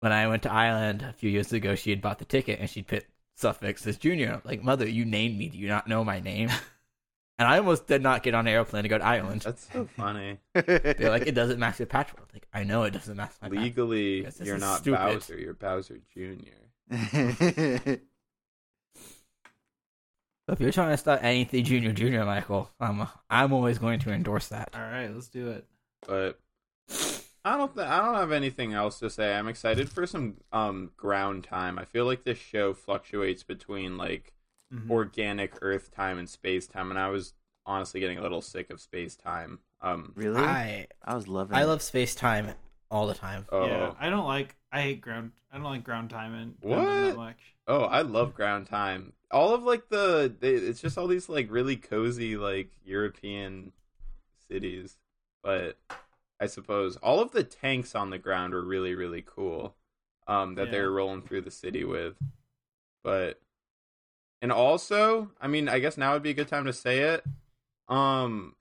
when 0.00 0.12
I 0.12 0.28
went 0.28 0.42
to 0.44 0.52
Ireland 0.52 1.02
a 1.02 1.12
few 1.12 1.30
years 1.30 1.52
ago, 1.52 1.74
she 1.74 1.90
had 1.90 2.00
bought 2.02 2.18
the 2.18 2.24
ticket 2.24 2.58
and 2.60 2.68
she'd 2.68 2.86
put 2.86 3.04
suffix 3.40 3.86
as 3.86 3.96
junior. 3.96 4.40
Like, 4.44 4.62
mother, 4.62 4.86
you 4.88 5.04
named 5.04 5.36
me. 5.38 5.48
Do 5.48 5.58
you 5.58 5.68
not 5.68 5.88
know 5.88 6.04
my 6.04 6.20
name? 6.20 6.50
and 7.38 7.48
I 7.48 7.58
almost 7.58 7.86
did 7.86 8.02
not 8.02 8.22
get 8.22 8.34
on 8.34 8.46
an 8.46 8.52
airplane 8.52 8.82
to 8.84 8.88
go 8.88 8.98
to 8.98 9.04
Ireland. 9.04 9.42
That's 9.42 9.68
so 9.72 9.86
funny. 9.96 10.38
They're 10.54 11.10
like, 11.10 11.26
it 11.26 11.34
doesn't 11.34 11.58
match 11.58 11.78
your 11.80 11.86
patchwork. 11.86 12.28
Like, 12.32 12.46
I 12.52 12.64
know 12.64 12.82
it 12.84 12.90
doesn't 12.92 13.16
match 13.16 13.32
my 13.40 13.48
passport. 13.48 13.62
Legally, 13.64 14.22
Yes, 14.22 14.36
this 14.36 14.46
you're 14.46 14.58
not 14.58 14.78
stupid. 14.80 14.98
Bowser. 14.98 15.38
You're 15.38 15.54
Bowser 15.54 15.98
Junior. 16.14 16.52
So 20.48 20.54
if 20.54 20.60
you're 20.60 20.72
trying 20.72 20.90
to 20.90 20.96
start 20.96 21.20
anything 21.22 21.64
junior, 21.64 21.92
junior, 21.92 22.24
Michael, 22.24 22.68
I'm 22.80 23.06
I'm 23.28 23.52
always 23.52 23.78
going 23.78 24.00
to 24.00 24.10
endorse 24.10 24.48
that. 24.48 24.70
all 24.74 24.80
right 24.80 25.08
let's 25.14 25.28
do 25.28 25.50
it 25.50 25.64
But 26.08 26.40
I 27.44 27.56
don't. 27.56 27.74
Th- 27.74 27.86
I 27.86 28.04
don't 28.04 28.16
have 28.16 28.32
anything 28.32 28.74
else 28.74 28.98
to 29.00 29.08
say. 29.10 29.34
I'm 29.34 29.48
excited 29.48 29.88
for 29.90 30.06
some 30.06 30.36
um 30.52 30.90
ground 30.96 31.44
time. 31.44 31.78
I 31.78 31.84
feel 31.84 32.04
like 32.04 32.24
this 32.24 32.38
show 32.38 32.74
fluctuates 32.74 33.42
between 33.42 33.96
like 33.96 34.34
Mhm. 34.72 34.90
organic 34.90 35.54
Earth 35.62 35.90
time 35.90 36.18
and 36.18 36.28
space 36.28 36.66
time, 36.66 36.90
and 36.90 36.98
I 36.98 37.08
was 37.08 37.34
honestly 37.66 37.98
getting 38.00 38.18
a 38.18 38.22
little 38.22 38.40
sick 38.42 38.70
of 38.70 38.80
space 38.80 39.16
time. 39.16 39.58
Um, 39.80 40.12
Really? 40.14 40.40
I, 40.40 40.86
I 41.04 41.14
was 41.14 41.26
loving. 41.28 41.56
I 41.56 41.62
it. 41.62 41.66
love 41.66 41.82
space 41.82 42.14
time 42.14 42.52
all 42.90 43.06
the 43.06 43.14
time. 43.14 43.46
oh, 43.50 43.66
Yeah, 43.66 43.94
I 43.98 44.10
don't 44.10 44.26
like. 44.26 44.56
I 44.70 44.82
hate 44.82 45.00
ground. 45.00 45.32
I 45.50 45.56
don't 45.56 45.64
like 45.64 45.82
ground 45.84 46.10
time 46.10 46.34
and 46.34 46.54
What? 46.60 46.76
that 46.84 47.16
much. 47.16 47.38
oh, 47.66 47.80
I 47.84 48.02
love 48.02 48.34
ground 48.34 48.66
time. 48.68 49.12
All 49.32 49.52
of 49.54 49.62
like 49.64 49.88
the, 49.88 50.32
they, 50.38 50.50
it's 50.54 50.80
just 50.80 50.96
all 50.98 51.06
these 51.08 51.28
like 51.28 51.50
really 51.50 51.76
cozy 51.76 52.36
like 52.36 52.70
European 52.84 53.72
cities, 54.48 54.98
but 55.42 55.78
I 56.40 56.46
suppose 56.46 56.96
all 56.96 57.20
of 57.20 57.32
the 57.32 57.44
tanks 57.44 57.94
on 57.94 58.10
the 58.10 58.18
ground 58.18 58.54
were 58.54 58.64
really 58.64 58.94
really 58.94 59.22
cool. 59.24 59.74
Um, 60.26 60.54
that 60.54 60.70
they 60.70 60.80
were 60.80 60.92
rolling 60.92 61.22
through 61.22 61.40
the 61.40 61.50
city 61.50 61.84
with, 61.84 62.14
but 63.02 63.40
and 64.40 64.52
also, 64.52 65.30
I 65.40 65.48
mean, 65.48 65.68
I 65.68 65.80
guess 65.80 65.96
now 65.96 66.12
would 66.12 66.22
be 66.22 66.30
a 66.30 66.34
good 66.34 66.48
time 66.48 66.64
to 66.66 66.72
say 66.72 67.00
it. 67.00 67.24
Um, 67.88 68.54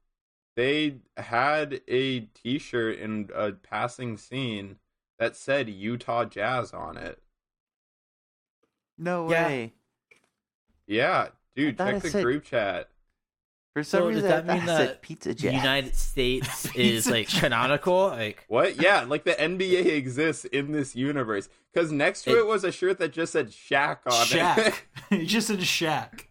they 0.56 0.98
had 1.16 1.82
a 1.88 2.22
T-shirt 2.22 2.98
in 3.00 3.30
a 3.34 3.52
passing 3.52 4.18
scene 4.18 4.78
that 5.20 5.36
said 5.36 5.70
Utah 5.70 6.26
Jazz 6.26 6.74
on 6.74 6.98
it. 6.98 7.22
No 8.98 9.26
way. 9.26 9.74
Yeah, 10.88 11.28
dude, 11.56 11.78
check 11.78 12.02
the 12.02 12.10
said- 12.10 12.24
group 12.24 12.44
chat. 12.44 12.90
For 13.80 13.84
some 13.86 14.00
So 14.02 14.08
reason, 14.08 14.24
does 14.24 14.30
that 14.32 14.50
I 14.50 14.54
mean 14.58 14.66
thought 14.66 14.78
said 14.78 14.88
that 14.90 15.02
Pizza 15.02 15.34
The 15.34 15.54
United 15.54 15.96
States 16.10 16.66
is 16.76 17.10
like 17.10 17.30
canonical. 17.30 18.08
Like 18.08 18.44
What? 18.50 18.82
Yeah, 18.82 19.06
like 19.08 19.24
the 19.24 19.32
NBA 19.32 19.86
exists 19.86 20.44
in 20.44 20.74
this 20.74 20.98
universe. 20.98 21.48
Because 21.74 21.92
next 21.94 22.24
to 22.24 22.32
It- 22.32 22.40
it, 22.40 22.46
was 22.46 22.66
a 22.66 22.74
shirt 22.74 22.98
that 23.00 23.14
just 23.14 23.32
said 23.32 23.52
Shaq 23.52 24.00
on 24.06 24.26
Shaq. 24.26 24.74
he 25.10 25.26
just 25.26 25.48
said 25.48 25.60
Shaq. 25.60 26.26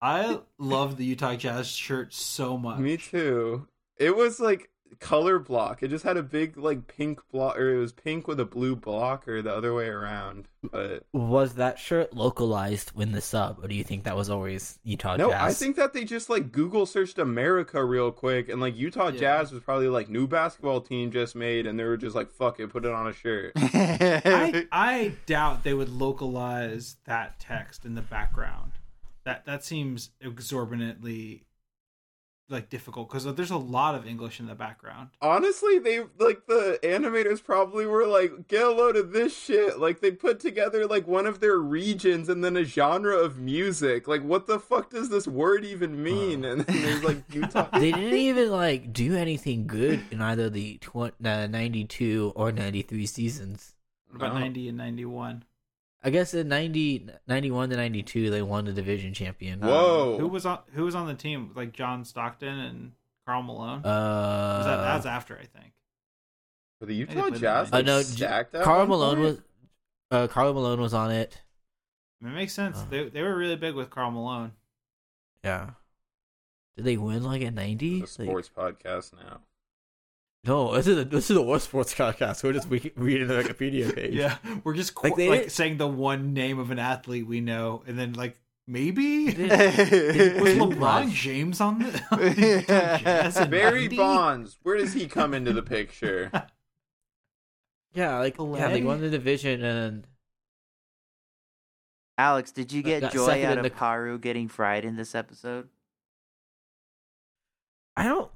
I 0.00 0.38
love 0.58 0.96
the 0.96 1.04
Utah 1.04 1.34
Jazz 1.34 1.68
shirt 1.68 2.14
so 2.14 2.56
much. 2.56 2.78
Me 2.78 2.96
too. 2.96 3.68
It 3.98 4.16
was 4.16 4.40
like 4.40 4.70
color 5.00 5.38
block. 5.38 5.82
It 5.82 5.88
just 5.88 6.04
had 6.04 6.16
a 6.16 6.22
big 6.22 6.56
like 6.56 6.86
pink 6.86 7.20
block, 7.30 7.58
or 7.58 7.74
it 7.74 7.78
was 7.78 7.92
pink 7.92 8.26
with 8.28 8.40
a 8.40 8.44
blue 8.44 8.76
block, 8.76 9.28
or 9.28 9.42
the 9.42 9.54
other 9.54 9.74
way 9.74 9.88
around. 9.88 10.48
But 10.62 11.04
was 11.12 11.54
that 11.54 11.78
shirt 11.78 12.12
localized 12.14 12.90
when 12.90 13.12
the 13.12 13.20
sub, 13.20 13.62
or 13.62 13.68
do 13.68 13.74
you 13.74 13.84
think 13.84 14.04
that 14.04 14.16
was 14.16 14.28
always 14.28 14.78
Utah 14.82 15.16
no, 15.16 15.30
Jazz? 15.30 15.40
I 15.40 15.52
think 15.52 15.76
that 15.76 15.92
they 15.92 16.04
just 16.04 16.28
like 16.28 16.50
Google 16.52 16.86
searched 16.86 17.18
America 17.18 17.84
real 17.84 18.10
quick, 18.10 18.48
and 18.48 18.60
like 18.60 18.76
Utah 18.76 19.08
Yeah. 19.08 19.20
Jazz 19.20 19.52
was 19.52 19.62
probably 19.62 19.88
like 19.88 20.08
new 20.08 20.26
basketball 20.26 20.80
team 20.80 21.10
just 21.10 21.34
made, 21.36 21.66
and 21.66 21.78
they 21.78 21.84
were 21.84 21.96
just 21.96 22.16
like, 22.16 22.30
"Fuck 22.30 22.60
it, 22.60 22.68
put 22.70 22.84
it 22.84 22.92
on 22.92 23.06
a 23.06 23.12
shirt." 23.12 23.52
I 23.56 24.66
I 24.72 25.12
doubt 25.26 25.64
they 25.64 25.74
would 25.74 25.90
localize 25.90 26.96
that 27.04 27.38
text 27.38 27.84
in 27.84 27.94
the 27.94 28.02
background. 28.02 28.72
That 29.24 29.44
that 29.46 29.64
seems 29.64 30.10
exorbitantly 30.20 31.44
like 32.50 32.70
difficult 32.70 33.08
because 33.08 33.24
there's 33.34 33.50
a 33.50 33.56
lot 33.56 33.94
of 33.94 34.06
English 34.06 34.40
in 34.40 34.46
the 34.46 34.54
background. 34.54 35.10
Honestly, 35.20 35.78
they 35.78 36.00
like 36.18 36.46
the 36.46 36.78
animators 36.82 37.42
probably 37.44 37.84
were 37.86 38.06
like, 38.06 38.48
get 38.48 38.62
a 38.64 38.70
load 38.70 38.96
of 38.96 39.12
this 39.12 39.36
shit. 39.36 39.78
Like 39.78 40.00
they 40.00 40.10
put 40.10 40.40
together 40.40 40.86
like 40.86 41.06
one 41.06 41.26
of 41.26 41.40
their 41.40 41.58
regions 41.58 42.28
and 42.28 42.42
then 42.42 42.56
a 42.56 42.64
genre 42.64 43.16
of 43.16 43.38
music. 43.38 44.08
Like 44.08 44.22
what 44.22 44.46
the 44.46 44.58
fuck 44.58 44.90
does 44.90 45.10
this 45.10 45.28
word 45.28 45.64
even 45.64 46.02
mean? 46.02 46.44
And 46.44 46.62
then 46.62 46.82
there's 46.82 47.04
like 47.04 47.22
Utah. 47.34 47.68
they 47.78 47.92
didn't 47.92 48.14
even 48.14 48.50
like 48.50 48.92
do 48.92 49.14
anything 49.14 49.66
good 49.66 50.02
in 50.10 50.20
either 50.22 50.48
the 50.48 50.78
tw- 50.78 51.12
uh, 51.24 51.46
92 51.46 52.32
or 52.34 52.50
93 52.52 53.06
seasons. 53.06 53.74
What 54.10 54.16
about 54.16 54.34
No. 54.34 54.40
90 54.40 54.68
and 54.70 54.78
91? 54.78 55.44
I 56.02 56.10
guess 56.10 56.32
in 56.32 56.48
90, 56.48 57.08
91 57.26 57.70
to 57.70 57.76
92, 57.76 58.30
they 58.30 58.42
won 58.42 58.64
the 58.64 58.72
division 58.72 59.12
champion. 59.12 59.60
Whoa. 59.60 60.16
Who 60.18 60.28
was 60.28 60.46
on 60.46 60.60
who 60.72 60.84
was 60.84 60.94
on 60.94 61.06
the 61.06 61.14
team? 61.14 61.50
Like 61.54 61.72
John 61.72 62.04
Stockton 62.04 62.58
and 62.58 62.92
Karl 63.26 63.42
Malone? 63.42 63.84
Uh, 63.84 64.56
was 64.58 64.66
that 64.66 64.76
that's 64.76 65.06
after 65.06 65.34
I 65.34 65.46
think. 65.46 65.72
For 66.78 66.86
the 66.86 67.04
They 67.04 67.14
Utah 67.14 67.30
put 67.30 67.40
Jazz, 67.40 67.68
in. 67.68 67.74
I 67.74 67.78
like, 67.78 67.86
know 67.86 68.02
stacked 68.02 68.54
Karl 68.54 68.86
Malone 68.86 69.20
was. 69.20 69.40
Uh, 70.10 70.28
Karl 70.28 70.54
Malone 70.54 70.80
was 70.80 70.94
on 70.94 71.10
it. 71.10 71.42
I 72.20 72.24
mean, 72.24 72.34
it 72.34 72.36
makes 72.36 72.52
sense. 72.52 72.78
Oh. 72.80 72.86
They 72.88 73.08
they 73.08 73.22
were 73.22 73.36
really 73.36 73.56
big 73.56 73.74
with 73.74 73.90
Karl 73.90 74.10
Malone. 74.10 74.52
Yeah. 75.44 75.70
Did 76.76 76.84
they 76.84 76.96
win 76.96 77.24
like 77.24 77.42
in 77.42 77.56
90? 77.56 78.02
It's 78.02 78.18
a 78.18 78.22
sports 78.22 78.50
podcast 78.56 79.12
now. 79.14 79.40
No, 80.44 80.74
this 80.74 80.86
is 80.86 80.98
a, 80.98 81.04
this 81.04 81.30
is 81.30 81.34
the 81.36 81.42
worst 81.42 81.66
sports 81.66 81.94
podcast. 81.94 82.42
We're 82.42 82.52
just 82.52 82.70
re- 82.70 82.92
reading 82.96 83.28
the 83.28 83.34
Wikipedia 83.42 83.94
page. 83.94 84.14
Yeah, 84.14 84.36
we're 84.64 84.74
just 84.74 84.94
qu- 84.94 85.08
Like, 85.08 85.10
like, 85.12 85.16
they 85.16 85.28
didn't- 85.38 85.52
saying 85.52 85.76
the 85.78 85.88
one 85.88 86.32
name 86.32 86.58
of 86.58 86.70
an 86.70 86.78
athlete 86.78 87.26
we 87.26 87.40
know, 87.40 87.82
and 87.86 87.98
then 87.98 88.12
like 88.14 88.38
maybe 88.66 89.30
They 89.30 89.48
didn't- 89.48 90.42
was 90.42 90.52
Too 90.54 90.58
LeBron. 90.60 91.10
James 91.12 91.60
on 91.60 91.80
the 91.80 92.02
on 92.10 92.18
the 92.20 92.34
Utah 92.60 92.96
Jazz 92.98 93.36
in 93.36 93.50
Barry 93.50 93.80
90? 93.82 93.96
Bonds, 93.96 94.58
where 94.62 94.76
does 94.78 94.92
he 94.94 95.06
come 95.06 95.34
into 95.34 95.52
the 95.52 95.62
picture? 95.62 96.30
Yeah, 97.92 98.18
like 98.18 98.36
yeah, 98.38 98.68
they 98.68 98.82
won 98.82 99.00
the 99.00 99.10
division 99.10 99.62
and 99.64 100.06
Alex, 102.16 102.52
did 102.52 102.72
you 102.72 102.82
get 102.82 103.12
joy 103.12 103.44
out 103.44 103.58
of 103.58 103.64
the- 103.64 103.70
Haro 103.76 104.18
getting 104.18 104.48
fried 104.48 104.84
in 104.84 104.96
this 104.96 105.14
episode? 105.14 105.68
I 107.96 108.04
don't 108.04 108.18
want 108.18 108.30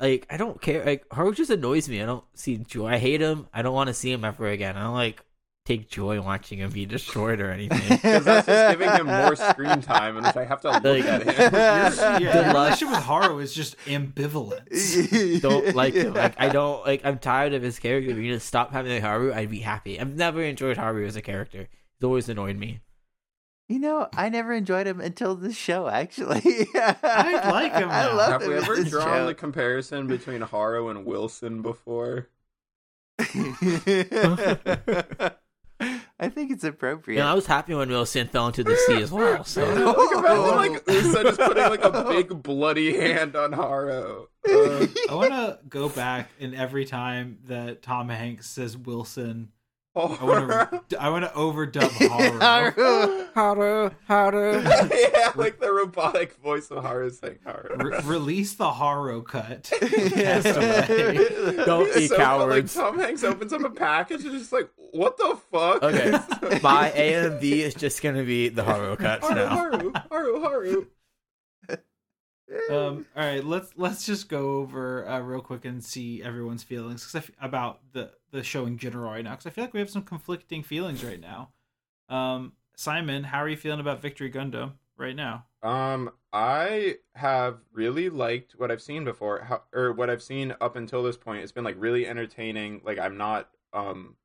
like 0.00 0.26
I 0.30 0.36
don't 0.36 0.60
care. 0.60 0.84
Like 0.84 1.04
Haro 1.12 1.32
just 1.32 1.50
annoys 1.50 1.88
me. 1.88 2.02
I 2.02 2.06
don't 2.06 2.24
see 2.34 2.58
joy. 2.58 2.88
I 2.88 2.98
hate 2.98 3.20
him. 3.20 3.48
I 3.52 3.62
don't 3.62 3.74
want 3.74 3.88
to 3.88 3.94
see 3.94 4.10
him 4.12 4.24
ever 4.24 4.48
again. 4.48 4.76
I 4.76 4.82
don't 4.84 4.94
like 4.94 5.22
take 5.64 5.88
joy 5.90 6.20
watching 6.20 6.60
him 6.60 6.70
be 6.70 6.86
destroyed 6.86 7.40
or 7.40 7.50
anything. 7.50 7.80
Because 7.88 8.24
that's 8.24 8.46
just 8.46 8.78
giving 8.78 8.88
him 8.94 9.06
more 9.06 9.34
screen 9.34 9.80
time, 9.82 10.16
and 10.16 10.24
it's 10.24 10.36
like, 10.36 10.46
I 10.46 10.48
have 10.48 10.60
to 10.60 10.70
look 10.70 10.84
Like- 10.84 11.04
at 11.04 11.22
him. 11.22 11.28
yeah, 11.54 11.88
The 12.18 12.20
your 12.22 12.32
last- 12.32 12.54
relationship 12.54 12.88
with 12.90 13.04
Haro 13.04 13.38
is 13.38 13.52
just 13.52 13.76
ambivalence. 13.86 15.40
don't 15.42 15.74
like 15.74 15.94
him. 15.94 16.14
Like 16.14 16.34
I 16.40 16.48
don't 16.48 16.84
like. 16.86 17.04
I'm 17.04 17.18
tired 17.18 17.52
of 17.54 17.62
his 17.62 17.78
character. 17.78 18.10
If 18.10 18.16
you 18.18 18.32
just 18.32 18.46
stop 18.46 18.72
having 18.72 18.92
like 18.92 19.02
Haro, 19.02 19.32
I'd 19.34 19.50
be 19.50 19.60
happy. 19.60 20.00
I've 20.00 20.14
never 20.14 20.42
enjoyed 20.42 20.76
Haro 20.76 21.04
as 21.04 21.16
a 21.16 21.22
character. 21.22 21.68
He's 21.98 22.04
always 22.04 22.28
annoyed 22.28 22.56
me. 22.56 22.80
You 23.68 23.80
know, 23.80 24.08
I 24.16 24.28
never 24.28 24.52
enjoyed 24.52 24.86
him 24.86 25.00
until 25.00 25.34
this 25.34 25.56
show. 25.56 25.88
Actually, 25.88 26.40
I 26.74 27.40
like 27.50 27.72
him 27.72 27.88
I 27.90 28.02
now. 28.04 28.16
love 28.16 28.32
Have 28.32 28.42
him 28.42 28.48
we 28.50 28.54
ever 28.56 28.84
drawn 28.84 29.06
show. 29.08 29.26
the 29.26 29.34
comparison 29.34 30.06
between 30.06 30.40
Haro 30.40 30.88
and 30.88 31.04
Wilson 31.04 31.62
before? 31.62 32.28
I 36.18 36.30
think 36.30 36.50
it's 36.50 36.64
appropriate. 36.64 37.18
You 37.18 37.22
know, 37.24 37.28
I 37.30 37.34
was 37.34 37.44
happy 37.46 37.74
when 37.74 37.90
Wilson 37.90 38.28
fell 38.28 38.46
into 38.46 38.64
the 38.64 38.76
sea 38.76 39.02
as 39.02 39.10
well. 39.12 39.44
So 39.44 39.62
like 39.64 40.16
imagine 40.18 40.56
like 40.56 40.88
Uso 40.90 41.22
just 41.24 41.38
putting 41.38 41.62
like 41.64 41.84
a 41.84 42.04
big 42.04 42.42
bloody 42.42 42.96
hand 42.98 43.36
on 43.36 43.52
Haro. 43.52 44.28
Uh, 44.48 44.86
I 45.10 45.14
want 45.14 45.30
to 45.32 45.58
go 45.68 45.88
back, 45.88 46.30
and 46.40 46.54
every 46.54 46.84
time 46.86 47.38
that 47.46 47.82
Tom 47.82 48.08
Hanks 48.08 48.48
says 48.48 48.76
Wilson, 48.76 49.50
I 49.96 50.00
oh. 50.00 50.26
want 50.26 50.90
to 50.90 51.00
I 51.02 51.08
want 51.08 51.24
to 51.24 51.30
overdub 51.30 51.90
Haro. 52.38 52.74
Haro. 52.74 53.26
Haro, 53.34 53.90
Haro. 54.06 54.52
yeah, 54.60 55.32
like 55.34 55.58
the 55.58 55.72
robotic 55.72 56.34
voice 56.36 56.70
of 56.70 56.84
Haro 56.84 57.08
saying 57.08 57.38
Haro. 57.44 57.76
Re- 57.76 58.00
release 58.04 58.54
the 58.54 58.70
Haro 58.72 59.22
cut. 59.22 59.72
Castaway. 59.80 61.64
Don't 61.64 61.92
be 61.94 62.08
So, 62.08 62.16
cowards. 62.16 62.76
Like 62.76 62.84
Tom 62.84 62.98
Hanks 62.98 63.24
opens 63.24 63.52
up 63.54 63.64
a 63.64 63.70
package 63.70 64.24
and 64.24 64.34
is 64.34 64.42
just 64.42 64.52
like, 64.52 64.68
"What 64.92 65.16
the 65.16 65.38
fuck?" 65.50 65.82
Okay, 65.82 66.60
my 66.62 66.92
A 66.94 67.14
and 67.14 67.40
B 67.40 67.62
is 67.62 67.74
just 67.74 68.02
gonna 68.02 68.24
be 68.24 68.50
the 68.50 68.64
Haro 68.64 68.96
cut 68.96 69.22
Haro, 69.22 69.34
now. 69.34 69.48
Haro, 69.48 69.92
Haro, 70.10 70.40
Haro. 70.40 70.86
Um, 72.70 73.06
all 73.16 73.24
right, 73.24 73.44
let's 73.44 73.72
let's 73.76 74.06
just 74.06 74.28
go 74.28 74.56
over 74.58 75.06
uh, 75.08 75.20
real 75.20 75.40
quick 75.40 75.64
and 75.64 75.84
see 75.84 76.22
everyone's 76.22 76.62
feelings 76.62 77.04
'cause 77.04 77.14
I 77.14 77.18
f- 77.18 77.30
about 77.40 77.80
the 77.92 78.12
the 78.30 78.42
show 78.42 78.66
in 78.66 78.78
general 78.78 79.10
right 79.10 79.24
now. 79.24 79.32
Because 79.32 79.46
I 79.46 79.50
feel 79.50 79.64
like 79.64 79.74
we 79.74 79.80
have 79.80 79.90
some 79.90 80.02
conflicting 80.02 80.62
feelings 80.62 81.04
right 81.04 81.20
now. 81.20 81.50
Um, 82.08 82.52
Simon, 82.76 83.24
how 83.24 83.38
are 83.38 83.48
you 83.48 83.56
feeling 83.56 83.80
about 83.80 84.00
Victory 84.02 84.30
Gundam 84.30 84.74
right 84.96 85.16
now? 85.16 85.46
Um, 85.62 86.10
I 86.32 86.98
have 87.14 87.58
really 87.72 88.08
liked 88.08 88.52
what 88.56 88.70
I've 88.70 88.82
seen 88.82 89.04
before, 89.04 89.40
how, 89.40 89.62
or 89.72 89.92
what 89.92 90.10
I've 90.10 90.22
seen 90.22 90.54
up 90.60 90.76
until 90.76 91.02
this 91.02 91.16
point. 91.16 91.42
It's 91.42 91.52
been 91.52 91.64
like 91.64 91.76
really 91.78 92.06
entertaining. 92.06 92.82
Like 92.84 92.98
I'm 92.98 93.16
not 93.16 93.48
um 93.72 94.16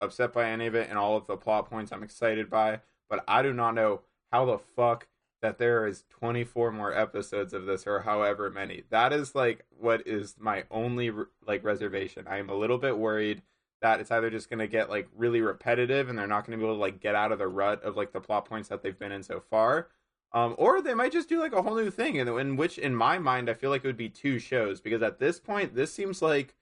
upset 0.00 0.32
by 0.32 0.48
any 0.48 0.66
of 0.66 0.74
it, 0.74 0.88
and 0.88 0.98
all 0.98 1.16
of 1.16 1.26
the 1.26 1.36
plot 1.36 1.68
points 1.68 1.92
I'm 1.92 2.02
excited 2.02 2.48
by. 2.48 2.80
But 3.08 3.24
I 3.28 3.42
do 3.42 3.52
not 3.52 3.74
know 3.74 4.00
how 4.32 4.44
the 4.46 4.58
fuck 4.58 5.08
that 5.42 5.58
there 5.58 5.86
is 5.86 6.04
24 6.10 6.72
more 6.72 6.94
episodes 6.96 7.52
of 7.52 7.66
this, 7.66 7.86
or 7.86 8.00
however 8.00 8.50
many. 8.50 8.84
That 8.90 9.12
is 9.12 9.34
like 9.34 9.64
what 9.78 10.06
is 10.06 10.36
my 10.38 10.64
only 10.70 11.10
like 11.46 11.64
reservation. 11.64 12.26
I 12.28 12.38
am 12.38 12.50
a 12.50 12.54
little 12.54 12.78
bit 12.78 12.98
worried 12.98 13.42
that 13.82 14.00
it's 14.00 14.10
either 14.10 14.28
just 14.28 14.50
going 14.50 14.58
to 14.58 14.66
get 14.66 14.90
like 14.90 15.08
really 15.16 15.40
repetitive 15.40 16.08
and 16.08 16.18
they're 16.18 16.26
not 16.26 16.46
going 16.46 16.58
to 16.58 16.62
be 16.62 16.66
able 16.66 16.76
to 16.76 16.80
like 16.80 17.00
get 17.00 17.14
out 17.14 17.32
of 17.32 17.38
the 17.38 17.48
rut 17.48 17.82
of 17.82 17.96
like 17.96 18.12
the 18.12 18.20
plot 18.20 18.44
points 18.44 18.68
that 18.68 18.82
they've 18.82 18.98
been 18.98 19.12
in 19.12 19.22
so 19.22 19.40
far 19.40 19.88
um, 20.32 20.54
or 20.58 20.80
they 20.80 20.94
might 20.94 21.12
just 21.12 21.28
do 21.28 21.40
like 21.40 21.52
a 21.52 21.62
whole 21.62 21.74
new 21.74 21.90
thing, 21.90 22.16
in, 22.16 22.28
in 22.28 22.56
which, 22.56 22.78
in 22.78 22.94
my 22.94 23.18
mind, 23.18 23.50
I 23.50 23.54
feel 23.54 23.70
like 23.70 23.84
it 23.84 23.88
would 23.88 23.96
be 23.96 24.08
two 24.08 24.38
shows 24.38 24.80
because 24.80 25.02
at 25.02 25.18
this 25.18 25.40
point, 25.40 25.74
this 25.74 25.92
seems 25.92 26.22
like 26.22 26.54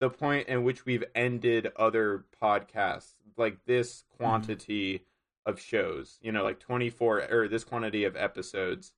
the 0.00 0.10
point 0.10 0.48
in 0.48 0.64
which 0.64 0.84
we've 0.84 1.04
ended 1.14 1.72
other 1.76 2.24
podcasts, 2.42 3.14
like 3.38 3.64
this 3.64 4.04
quantity 4.18 5.04
of 5.46 5.60
shows. 5.60 6.18
You 6.22 6.32
know, 6.32 6.44
like 6.44 6.60
24 6.60 7.24
or 7.32 7.48
this 7.48 7.64
quantity 7.64 8.04
of 8.04 8.16
episodes. 8.16 8.92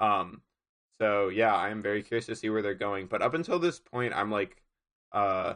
Um, 0.00 0.42
so 1.00 1.28
yeah, 1.28 1.54
I'm 1.56 1.82
very 1.82 2.02
curious 2.02 2.26
to 2.26 2.36
see 2.36 2.50
where 2.50 2.62
they're 2.62 2.74
going. 2.74 3.06
But 3.08 3.22
up 3.22 3.34
until 3.34 3.58
this 3.58 3.80
point, 3.80 4.14
I'm 4.14 4.30
like, 4.30 4.62
uh, 5.12 5.54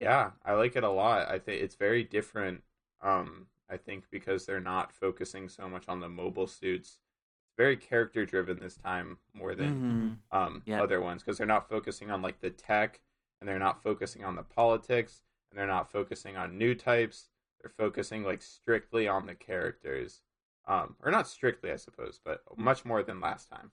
yeah, 0.00 0.30
I 0.44 0.54
like 0.54 0.76
it 0.76 0.84
a 0.84 0.90
lot. 0.90 1.28
I 1.28 1.38
think 1.38 1.62
it's 1.62 1.74
very 1.74 2.04
different. 2.04 2.62
Um, 3.02 3.46
I 3.68 3.76
think 3.76 4.04
because 4.10 4.46
they're 4.46 4.60
not 4.60 4.92
focusing 4.92 5.48
so 5.48 5.68
much 5.68 5.88
on 5.88 6.00
the 6.00 6.08
mobile 6.08 6.46
suits. 6.46 6.98
It's 7.48 7.56
very 7.56 7.76
character 7.76 8.24
driven 8.26 8.58
this 8.58 8.76
time 8.76 9.18
more 9.34 9.54
than 9.54 9.82
Mhm. 9.82 10.18
um 10.32 10.62
Yeah. 10.66 10.80
other 10.80 11.00
ones 11.00 11.22
because 11.22 11.38
they're 11.38 11.46
not 11.46 11.68
focusing 11.68 12.10
on 12.10 12.22
like 12.22 12.40
the 12.40 12.50
tech 12.50 13.00
and 13.40 13.48
they're 13.48 13.58
not 13.58 13.82
focusing 13.82 14.24
on 14.24 14.36
the 14.36 14.42
politics 14.44 15.22
and 15.50 15.58
they're 15.58 15.66
not 15.66 15.90
focusing 15.90 16.36
on 16.36 16.56
new 16.58 16.74
types. 16.74 17.30
They're 17.62 17.72
focusing 17.76 18.24
like 18.24 18.42
strictly 18.42 19.08
on 19.08 19.26
the 19.26 19.34
characters. 19.34 20.22
Um, 20.66 20.96
or 21.02 21.10
not 21.10 21.26
strictly, 21.26 21.72
I 21.72 21.76
suppose, 21.76 22.20
but 22.24 22.42
much 22.56 22.84
more 22.84 23.02
than 23.02 23.20
last 23.20 23.48
time. 23.48 23.72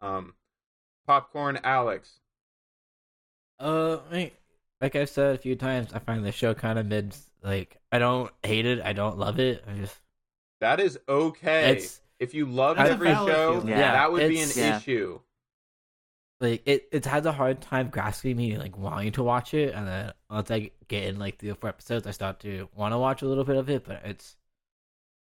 Um, 0.00 0.34
popcorn, 1.06 1.60
Alex. 1.62 2.20
Uh, 3.60 3.98
I 4.10 4.14
mean, 4.14 4.30
like 4.80 4.96
I've 4.96 5.10
said 5.10 5.36
a 5.36 5.38
few 5.38 5.54
times, 5.54 5.92
I 5.92 6.00
find 6.00 6.24
the 6.24 6.32
show 6.32 6.54
kind 6.54 6.78
of 6.78 6.86
mid. 6.86 7.14
Like, 7.42 7.76
I 7.92 7.98
don't 7.98 8.30
hate 8.42 8.66
it, 8.66 8.80
I 8.80 8.92
don't 8.92 9.18
love 9.18 9.38
it. 9.38 9.64
I 9.68 9.74
just 9.74 9.96
That 10.60 10.80
is 10.80 10.98
okay. 11.08 11.72
it's 11.72 12.00
if 12.18 12.34
you 12.34 12.46
love 12.46 12.76
That's 12.76 12.90
a 12.90 12.92
every 12.92 13.12
show. 13.12 13.62
Yeah, 13.66 13.92
that 13.92 14.12
would 14.12 14.28
be 14.28 14.40
an 14.40 14.48
yeah. 14.56 14.78
issue. 14.78 15.20
Like 16.42 16.62
it. 16.66 16.88
It 16.92 17.04
has 17.06 17.24
a 17.24 17.32
hard 17.32 17.60
time 17.60 17.88
grasping 17.88 18.36
me, 18.36 18.58
like 18.58 18.76
wanting 18.76 19.12
to 19.12 19.22
watch 19.22 19.54
it, 19.54 19.74
and 19.74 19.86
then 19.86 20.12
once 20.28 20.50
I 20.50 20.72
get 20.88 21.04
in 21.04 21.18
like 21.18 21.38
three 21.38 21.50
or 21.50 21.54
four 21.54 21.70
episodes, 21.70 22.06
I 22.06 22.10
start 22.10 22.40
to 22.40 22.68
want 22.74 22.92
to 22.92 22.98
watch 22.98 23.22
a 23.22 23.26
little 23.26 23.44
bit 23.44 23.56
of 23.56 23.70
it. 23.70 23.84
But 23.84 24.02
it's, 24.04 24.36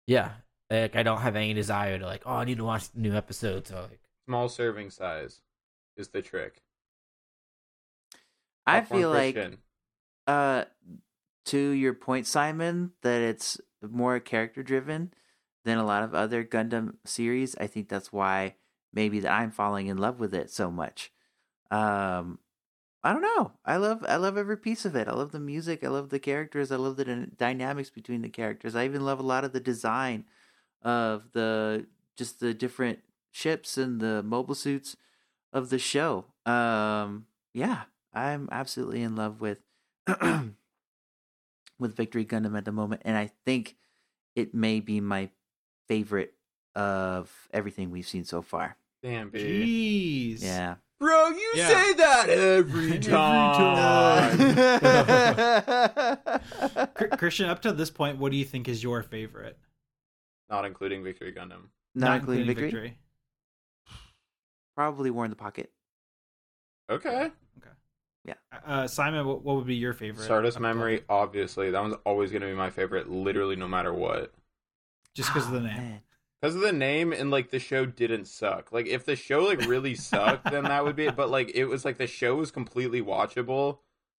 yeah, 0.06 0.30
like 0.70 0.96
I 0.96 1.02
don't 1.02 1.20
have 1.20 1.36
any 1.36 1.52
desire 1.52 1.98
to 1.98 2.06
like, 2.06 2.22
oh, 2.24 2.32
I 2.32 2.44
need 2.44 2.56
to 2.56 2.64
watch 2.64 2.86
new 2.94 3.14
episodes. 3.14 3.70
Or 3.70 3.82
like, 3.82 4.00
Small 4.26 4.48
serving 4.48 4.90
size 4.90 5.40
is 5.96 6.08
the 6.08 6.22
trick. 6.22 6.62
I 8.66 8.80
Popcorn 8.80 9.00
feel 9.00 9.10
like 9.10 9.58
uh 10.26 10.64
to 11.44 11.58
your 11.58 11.94
point 11.94 12.26
simon 12.26 12.92
that 13.02 13.20
it's 13.20 13.60
more 13.82 14.20
character 14.20 14.62
driven 14.62 15.12
than 15.64 15.78
a 15.78 15.84
lot 15.84 16.04
of 16.04 16.14
other 16.14 16.44
gundam 16.44 16.94
series 17.04 17.56
i 17.56 17.66
think 17.66 17.88
that's 17.88 18.12
why 18.12 18.54
maybe 18.92 19.20
that 19.20 19.32
i'm 19.32 19.50
falling 19.50 19.86
in 19.86 19.96
love 19.98 20.20
with 20.20 20.34
it 20.34 20.50
so 20.50 20.70
much. 20.70 21.12
Um 21.70 22.38
i 23.04 23.12
don't 23.12 23.22
know. 23.22 23.52
I 23.64 23.76
love 23.76 24.04
i 24.08 24.16
love 24.16 24.36
every 24.36 24.56
piece 24.56 24.84
of 24.84 24.96
it. 24.96 25.08
I 25.08 25.12
love 25.12 25.32
the 25.32 25.40
music. 25.40 25.84
I 25.84 25.88
love 25.88 26.10
the 26.10 26.18
characters. 26.18 26.70
I 26.72 26.76
love 26.76 26.96
the 26.96 27.04
dy- 27.04 27.26
dynamics 27.36 27.90
between 27.90 28.22
the 28.22 28.28
characters. 28.28 28.74
I 28.74 28.84
even 28.84 29.04
love 29.04 29.18
a 29.18 29.24
lot 29.24 29.44
of 29.44 29.52
the 29.52 29.60
design 29.60 30.24
of 30.82 31.32
the 31.32 31.86
just 32.16 32.40
the 32.40 32.54
different 32.54 33.00
ships 33.30 33.78
and 33.78 34.00
the 34.00 34.22
mobile 34.22 34.54
suits 34.54 34.96
of 35.52 35.70
the 35.70 35.78
show. 35.78 36.26
Um 36.46 37.26
yeah 37.54 37.82
i'm 38.14 38.48
absolutely 38.52 39.02
in 39.02 39.16
love 39.16 39.40
with 39.40 39.58
with 41.82 41.96
Victory 41.96 42.24
Gundam 42.24 42.56
at 42.56 42.64
the 42.64 42.72
moment, 42.72 43.02
and 43.04 43.16
I 43.16 43.30
think 43.44 43.76
it 44.34 44.54
may 44.54 44.80
be 44.80 45.00
my 45.00 45.28
favorite 45.88 46.34
of 46.74 47.48
everything 47.52 47.90
we've 47.90 48.08
seen 48.08 48.24
so 48.24 48.40
far. 48.40 48.76
Damn, 49.02 49.30
B. 49.30 50.36
Jeez. 50.38 50.42
Yeah. 50.44 50.76
Bro, 51.00 51.30
you 51.30 51.52
Yeah. 51.56 51.68
say 51.68 51.92
that 51.94 52.28
every 52.28 52.92
Every 52.92 52.98
time. 53.00 54.38
Christian, 57.18 57.48
up 57.48 57.62
to 57.62 57.72
this 57.72 57.90
point, 57.90 58.18
what 58.18 58.30
do 58.30 58.38
you 58.38 58.44
think 58.44 58.68
is 58.68 58.82
your 58.82 59.02
favorite? 59.02 59.58
Not 60.48 60.64
including 60.64 61.02
Victory 61.02 61.32
Gundam. 61.32 61.68
Not, 61.94 62.20
including 62.20 62.46
Victory. 62.54 62.96
Probably 64.76 65.10
War 65.10 65.24
in 65.24 65.30
the 65.30 65.36
Pocket. 65.36 65.70
Okay. 66.90 67.08
Okay. 67.58 67.70
Yeah. 68.24 68.34
Uh, 68.64 68.86
Simon, 68.86 69.26
what, 69.26 69.42
what 69.44 69.56
would 69.56 69.66
be 69.66 69.74
your 69.74 69.92
favorite? 69.94 70.24
Stardust 70.24 70.60
Memory, 70.60 70.98
both? 70.98 71.06
obviously. 71.10 71.70
That 71.70 71.82
one's 71.82 71.96
always 72.06 72.30
going 72.30 72.42
to 72.42 72.48
be 72.48 72.54
my 72.54 72.70
favorite, 72.70 73.10
literally 73.10 73.56
no 73.56 73.66
matter 73.66 73.92
what. 73.92 74.32
Just 75.14 75.30
because 75.30 75.46
of 75.46 75.52
the 75.52 75.58
Oh, 75.58 75.62
name. 75.62 75.76
man. 75.76 76.00
Because 76.42 76.56
of 76.56 76.60
the 76.62 76.72
name 76.72 77.12
and 77.12 77.30
like 77.30 77.50
the 77.50 77.60
show 77.60 77.86
didn't 77.86 78.24
suck. 78.26 78.72
Like 78.72 78.86
if 78.88 79.04
the 79.06 79.14
show 79.14 79.44
like 79.44 79.60
really 79.66 79.94
sucked, 80.10 80.50
then 80.50 80.64
that 80.64 80.84
would 80.84 80.96
be 80.96 81.06
it. 81.06 81.14
But 81.16 81.30
like 81.30 81.52
it 81.54 81.66
was 81.66 81.84
like 81.84 81.98
the 81.98 82.08
show 82.08 82.34
was 82.34 82.50
completely 82.50 83.00
watchable 83.00 83.78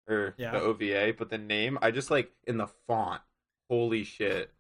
or 0.09 0.35
Yeah. 0.39 0.53
the 0.53 0.61
OVA, 0.61 1.15
but 1.19 1.31
the 1.31 1.39
name 1.39 1.79
I 1.83 1.91
just 1.91 2.11
like 2.13 2.31
in 2.47 2.59
the 2.59 2.69
font. 2.87 3.21
Holy 3.69 4.05
shit. 4.05 4.53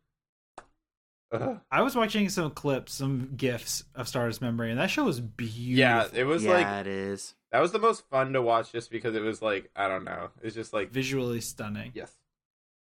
Ugh. 1.32 1.60
I 1.70 1.80
was 1.82 1.97
watching 1.97 2.28
some 2.28 2.51
clips, 2.51 2.94
some 2.94 3.30
gifs 3.36 3.84
of 3.94 4.06
Stardust 4.06 4.43
Memory, 4.43 4.70
and 4.70 4.78
that 4.78 4.90
show 4.90 5.05
was 5.05 5.20
beautiful. 5.20 5.78
Yeah, 5.78 6.06
it 6.12 6.24
was 6.24 6.44
yeah, 6.44 6.51
like 6.52 6.66
it 6.66 6.86
is. 6.86 7.34
that 7.52 7.60
was 7.60 7.72
the 7.72 7.78
most 7.78 8.06
fun 8.10 8.34
to 8.34 8.43
watch 8.43 8.70
just 8.72 8.90
because 8.90 9.14
it 9.14 9.22
was 9.22 9.40
like 9.40 9.70
I 9.74 9.89
don't 9.89 10.05
know. 10.05 10.28
It's 10.43 10.55
just 10.55 10.72
like 10.74 10.90
visually 10.90 11.40
stunning. 11.40 11.93
yes. 11.94 12.12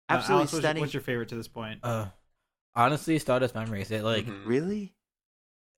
Uh, 0.08 0.14
Absolutely 0.14 0.34
Alex, 0.40 0.52
what's- 0.52 0.62
stunning. 0.62 0.80
What's 0.82 0.94
your 0.94 1.02
favorite 1.02 1.28
to 1.30 1.34
this 1.36 1.48
point? 1.48 1.80
uh, 1.82 2.06
honestly, 2.78 3.18
Stardust 3.18 3.54
Memories. 3.54 3.90
It 3.90 4.02
like 4.04 4.26
Mhm. 4.26 4.46
Really? 4.46 4.94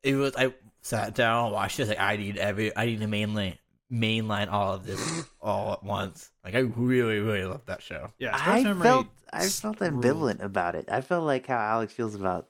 it 0.02 0.14
was. 0.16 0.35
I 0.36 0.55
sat 0.82 1.14
down 1.14 1.47
and 1.47 1.55
watched 1.55 1.77
this. 1.78 1.89
Like 1.89 1.98
I 2.01 2.16
need 2.16 2.36
every. 2.39 2.77
I 2.77 2.86
need 2.86 3.01
to 3.01 3.06
mainline 3.06 3.59
mainline 3.93 4.50
all 4.52 4.74
of 4.74 4.86
this 4.86 5.00
all 5.41 5.73
at 5.73 5.83
once. 5.83 6.31
Like 6.44 6.55
I 6.55 6.60
really, 6.60 7.18
really 7.18 7.44
love 7.44 7.66
that 7.66 7.83
show. 7.83 8.12
yeah, 8.18 8.31
I 8.39 8.62
Memory. 8.62 8.83
felt 8.83 9.07
I 9.33 9.49
felt 9.49 9.81
ruled. 9.81 10.05
ambivalent 10.05 10.41
about 10.42 10.74
it. 10.76 10.89
I 10.91 11.00
felt 11.00 11.24
like 11.24 11.47
how 11.47 11.58
Alex 11.58 11.92
feels 11.92 12.15
about 12.15 12.49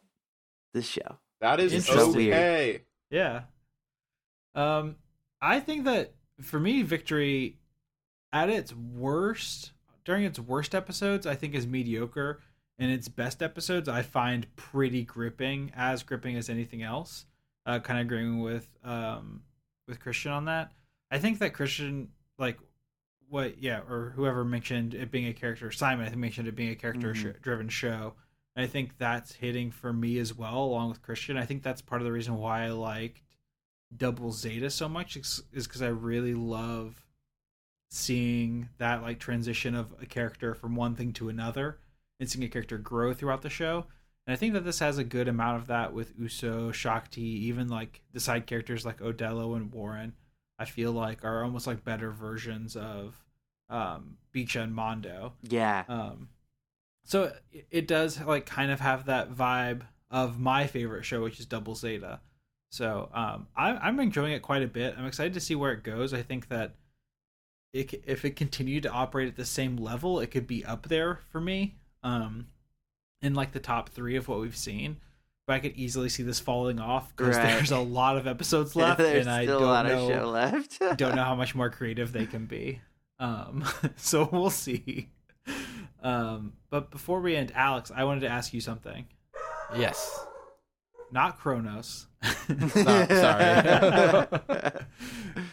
this 0.75 0.87
show. 0.87 1.19
That 1.41 1.59
is 1.61 1.73
It's 1.73 1.87
so 1.87 2.13
weird. 2.13 2.35
okay. 2.35 2.83
Yeah. 3.11 3.43
Um, 4.55 4.97
I 5.41 5.61
think 5.61 5.85
that 5.85 6.15
for 6.43 6.61
me, 6.61 6.83
Victory 6.83 7.59
at 8.33 8.51
its 8.51 8.75
worst, 8.75 9.73
during 10.05 10.25
its 10.25 10.39
worst 10.39 10.75
episodes, 10.75 11.27
I 11.27 11.35
think 11.35 11.55
is 11.55 11.67
mediocre. 11.67 12.41
And 12.81 12.91
its 12.91 13.07
best 13.09 13.43
episodes, 13.43 13.89
I 13.89 14.03
find 14.03 14.47
pretty 14.57 15.05
gripping, 15.05 15.71
as 15.77 16.03
gripping 16.03 16.37
as 16.37 16.49
anything 16.49 16.83
else. 16.83 17.27
Uh, 17.67 17.79
kind 17.79 18.01
of 18.01 18.07
agreeing 18.07 18.41
with 18.41 18.69
um 18.83 19.43
with 19.87 20.01
Christian 20.01 20.33
on 20.33 20.47
that. 20.47 20.73
I 21.11 21.19
think 21.19 21.39
that 21.41 21.53
Christian, 21.53 22.09
like, 22.39 22.59
what, 23.29 23.59
yeah, 23.63 23.81
or 23.89 24.11
whoever 24.17 24.45
mentioned 24.45 24.95
it 24.95 25.11
being 25.11 25.27
a 25.27 25.33
character, 25.33 25.71
Simon, 25.71 26.07
I 26.07 26.09
think 26.09 26.21
mentioned 26.21 26.49
it 26.49 26.57
being 26.57 26.71
a 26.71 26.75
character 26.77 27.13
Mhm. 27.13 27.35
sh- 27.37 27.41
driven 27.43 27.69
show. 27.69 28.15
And 28.57 28.65
I 28.65 28.67
think 28.67 28.97
that's 28.99 29.33
hitting 29.35 29.71
for 29.71 29.93
me 29.93 30.19
as 30.19 30.35
well, 30.35 30.59
along 30.65 30.89
with 30.89 31.03
Christian. 31.03 31.37
I 31.37 31.45
think 31.45 31.63
that's 31.63 31.83
part 31.83 32.01
of 32.01 32.07
the 32.07 32.13
reason 32.13 32.37
why 32.37 32.65
I 32.65 32.71
liked 32.71 33.23
Double 33.97 34.33
Zeta 34.33 34.71
so 34.71 34.89
much 34.89 35.17
is 35.17 35.43
because 35.53 35.83
I 35.83 35.89
really 35.89 36.35
love 36.35 37.05
seeing 37.91 38.69
that 38.79 39.03
like 39.03 39.19
transition 39.19 39.75
of 39.75 39.93
a 40.01 40.07
character 40.07 40.55
from 40.55 40.77
one 40.77 40.95
thing 40.95 41.13
to 41.15 41.29
another 41.29 41.79
and 42.21 42.31
seeing 42.31 42.45
a 42.45 42.49
character 42.49 42.79
grow 42.79 43.13
throughout 43.13 43.43
the 43.43 43.51
show. 43.51 43.87
And 44.27 44.35
I 44.35 44.37
think 44.37 44.53
that 44.53 44.65
this 44.65 44.79
has 44.79 44.99
a 44.99 45.05
good 45.05 45.27
amount 45.27 45.61
of 45.61 45.67
that 45.69 45.93
with 45.93 46.13
Uso, 46.17 46.71
Shakti, 46.71 47.23
even 47.23 47.69
like 47.69 48.03
the 48.13 48.21
side 48.21 48.47
characters 48.47 48.85
like 48.85 49.01
Odelo 49.01 49.57
and 49.57 49.73
Warren. 49.73 50.13
I 50.59 50.67
feel 50.67 50.93
like 50.93 51.25
are 51.25 51.43
almost 51.43 51.67
like 51.67 51.85
better 51.85 52.11
versions 52.11 52.77
of 52.77 53.17
um, 53.71 54.19
Beecha 54.35 54.63
and 54.63 54.75
Mondo. 54.75 55.33
Yeah. 55.43 55.85
Um, 55.89 56.29
so 57.05 57.33
it, 57.51 57.67
it 57.71 57.89
does 57.89 58.21
like 58.21 58.45
kind 58.45 58.71
of 58.71 58.81
have 58.81 59.07
that 59.07 59.33
vibe 59.33 59.83
of 60.11 60.39
my 60.39 60.67
favorite 60.67 61.05
show, 61.05 61.23
which 61.23 61.41
is 61.41 61.47
Double 61.47 61.75
Zeta. 61.75 62.21
So 62.71 63.09
um, 63.15 63.49
I, 63.57 63.71
I'm 63.71 63.99
enjoying 64.01 64.33
it 64.33 64.43
quite 64.43 64.63
a 64.63 64.69
bit. 64.69 64.95
I'm 64.99 65.07
excited 65.07 65.35
to 65.35 65.41
see 65.41 65.55
where 65.55 65.73
it 65.73 65.83
goes. 65.83 66.13
I 66.13 66.23
think 66.23 66.49
that 66.49 66.75
it, 67.73 68.03
if 68.07 68.25
it 68.25 68.37
continued 68.37 68.83
to 68.83 68.91
operate 68.91 69.29
at 69.29 69.37
the 69.37 69.45
same 69.45 69.77
level, 69.77 70.21
it 70.21 70.31
could 70.31 70.47
be 70.47 70.65
up 70.65 70.89
there 70.89 71.21
for 71.31 71.41
me, 71.41 71.77
um, 72.03 72.47
in 73.23 73.35
like 73.35 73.53
the 73.53 73.61
top 73.61 73.89
three 73.91 74.17
of 74.17 74.29
what 74.29 74.41
we've 74.41 74.57
seen. 74.57 74.97
But 75.47 75.55
I 75.55 75.59
could 75.61 75.73
easily 75.77 76.09
see 76.09 76.23
this 76.23 76.39
falling 76.39 76.79
off 76.79 77.15
because 77.17 77.37
Right. 77.37 77.55
there's 77.55 77.73
a 77.73 77.79
lot 77.79 78.17
of 78.17 78.27
episodes 78.27 78.77
left, 78.77 78.99
There's 78.99 79.27
and 79.27 79.35
I 79.35 79.45
still 79.45 79.59
don't 79.61 79.69
a 79.69 79.73
lot 79.73 79.87
know 79.87 80.09
of 80.09 80.15
show 80.15 80.31
left. 80.31 80.79
don't 80.99 81.17
know 81.17 81.25
how 81.25 81.35
much 81.43 81.55
more 81.55 81.71
creative 81.71 82.13
they 82.13 82.27
can 82.27 82.47
be. 82.47 82.81
Um, 83.19 83.65
so 83.97 84.29
we'll 84.31 84.51
see. 84.51 85.09
Um, 86.03 86.53
but 86.71 86.91
before 86.91 87.21
we 87.21 87.37
end, 87.37 87.53
Alex, 87.55 87.91
I 87.95 88.05
wanted 88.05 88.21
to 88.21 88.29
ask 88.29 88.55
you 88.55 88.61
something. 88.61 89.07
Yes. 89.77 90.25
Not 91.13 91.39
Kronos. 91.39 92.07
Stop, 92.23 93.11
sorry. 93.11 94.71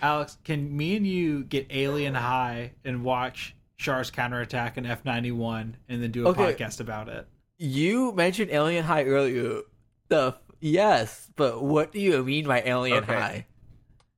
Alex, 0.01 0.37
can 0.43 0.75
me 0.77 0.95
and 0.95 1.05
you 1.07 1.43
get 1.43 1.67
Alien 1.69 2.13
High 2.15 2.71
and 2.85 3.03
watch 3.03 3.55
Char's 3.77 4.09
counterattack 4.11 4.77
in 4.77 4.85
F 4.85 5.05
ninety 5.05 5.31
one 5.31 5.77
and 5.87 6.01
then 6.01 6.11
do 6.11 6.25
a 6.25 6.29
Okay. 6.29 6.53
podcast 6.53 6.79
about 6.79 7.09
it? 7.09 7.27
You 7.57 8.11
mentioned 8.13 8.51
Alien 8.51 8.83
High 8.85 9.03
earlier. 9.05 9.61
The 10.09 10.35
yes, 10.59 11.29
but 11.35 11.63
what 11.63 11.91
do 11.91 11.99
you 11.99 12.23
mean 12.23 12.47
by 12.47 12.61
Alien 12.63 13.03
Okay. 13.03 13.13
High? 13.13 13.45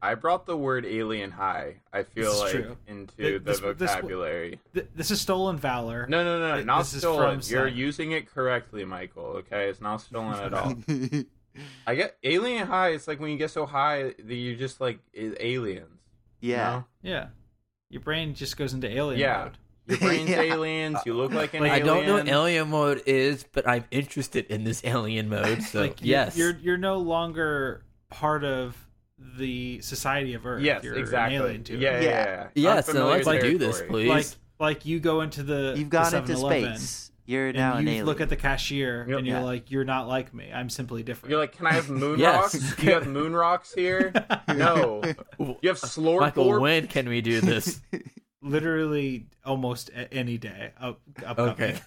I 0.02 0.16
brought 0.16 0.46
the 0.46 0.56
word 0.56 0.86
alien 0.86 1.30
high. 1.30 1.82
I 1.92 2.04
feel 2.04 2.34
like 2.40 2.52
true. 2.52 2.78
into 2.88 3.14
Th- 3.18 3.34
the 3.34 3.40
this- 3.40 3.60
this- 3.60 3.92
vocabulary. 3.92 4.62
Th- 4.74 4.88
this 4.96 5.12
is 5.12 5.20
stolen 5.20 5.58
valor. 5.58 6.08
no, 6.08 6.24
no, 6.24 6.40
no, 6.40 6.56
th- 6.56 6.66
not 6.66 6.86
stolen. 6.86 7.42
from 7.42 7.52
You're 7.52 7.68
Sen. 7.68 7.78
using 7.78 8.12
it 8.14 8.32
correctly, 8.32 8.86
Michael. 8.86 9.26
Okay, 9.40 9.68
it's 9.68 9.82
not 9.82 9.98
stolen 10.00 10.36
at 10.40 10.54
all. 10.54 10.74
I 11.86 11.96
get 11.96 12.16
alien 12.24 12.66
high. 12.68 12.92
It's 12.92 13.10
like 13.10 13.20
when 13.20 13.30
you 13.32 13.38
get 13.38 13.52
so 13.52 13.66
high 13.66 14.14
that 14.18 14.34
you 14.36 14.56
just 14.56 14.80
like 14.80 15.00
i- 15.14 15.36
aliens. 15.42 16.00
you 16.40 16.52
yeah. 16.54 16.70
know? 16.70 16.86
Yeah, 17.02 17.28
your 17.90 18.02
brain 18.02 18.34
just 18.34 18.58
goes 18.58 18.74
into 18.74 18.90
alien 18.90 19.20
Yeah. 19.20 19.44
mode. 19.46 19.58
Your 19.88 19.98
brain's 20.08 20.30
Yeah. 20.30 20.42
aliens. 20.42 20.98
You 21.06 21.14
look 21.16 21.32
like 21.34 21.54
an 21.54 21.62
Like, 21.64 21.72
I 21.72 21.80
don't 21.80 22.06
know 22.06 22.14
what 22.16 22.28
alien 22.28 22.70
mode 22.70 23.02
is, 23.06 23.44
but 23.52 23.68
I'm 23.68 23.86
interested 23.92 24.46
in 24.48 24.64
this 24.64 24.82
alien 24.84 25.30
mode. 25.36 25.64
So 25.64 25.82
like 25.82 25.98
yes, 26.02 26.38
you're 26.38 26.56
you're 26.62 26.78
no 26.78 26.98
longer 26.98 27.84
part 28.10 28.44
of 28.44 28.78
the 29.38 29.82
society 29.82 30.34
of 30.34 30.46
Earth. 30.46 30.62
Yes, 30.64 30.84
You're 30.84 30.94
an 30.94 31.00
exactly. 31.02 31.36
alien 31.38 31.64
to 31.66 31.78
yeah, 31.78 32.00
yeah, 32.00 32.02
Yeah. 32.02 32.10
yeah. 32.10 32.48
yeah. 32.56 32.82
So 32.82 32.92
Unfamiliar 32.92 33.16
let's 33.16 33.28
like 33.28 33.42
do 33.42 33.58
this, 33.58 33.82
please. 33.82 34.10
like 34.10 34.26
like 34.60 34.86
you 34.86 35.00
go 35.00 35.22
into 35.22 35.44
the 35.44 35.74
You've 35.76 35.90
the 35.90 35.98
gone 35.98 36.16
into 36.16 36.38
space. 36.38 37.09
You're 37.30 37.54
now 37.54 37.74
and 37.74 37.82
an 37.82 37.88
alien. 37.90 38.06
look 38.08 38.22
at 38.22 38.30
the 38.30 38.36
cashier 38.36 39.06
Yep. 39.08 39.18
and 39.20 39.28
you're 39.28 39.38
Yeah. 39.38 39.44
like, 39.44 39.70
you're 39.70 39.84
not 39.86 40.08
like 40.08 40.34
me. 40.34 40.52
I'm 40.54 40.70
simply 40.70 41.04
different. 41.04 41.30
You're 41.30 41.40
like, 41.40 41.56
can 41.56 41.68
I 41.68 41.74
have 41.74 41.88
moon 41.90 42.20
Yes. 42.26 42.56
rocks? 42.56 42.84
You 42.84 42.94
have 42.94 43.06
moon 43.08 43.36
rocks 43.36 43.72
here? 43.74 44.12
No. 44.56 45.02
You 45.38 45.70
have 45.70 45.78
slorp 45.80 46.22
Michael, 46.22 46.46
orb? 46.48 46.62
when 46.64 46.88
can 46.88 47.08
we 47.08 47.22
do 47.22 47.40
this? 47.40 47.82
literally 48.42 49.28
almost 49.46 49.90
any 50.12 50.38
day. 50.38 50.72
Up, 50.80 51.00
upcoming. 51.26 51.52
Okay. 51.52 51.80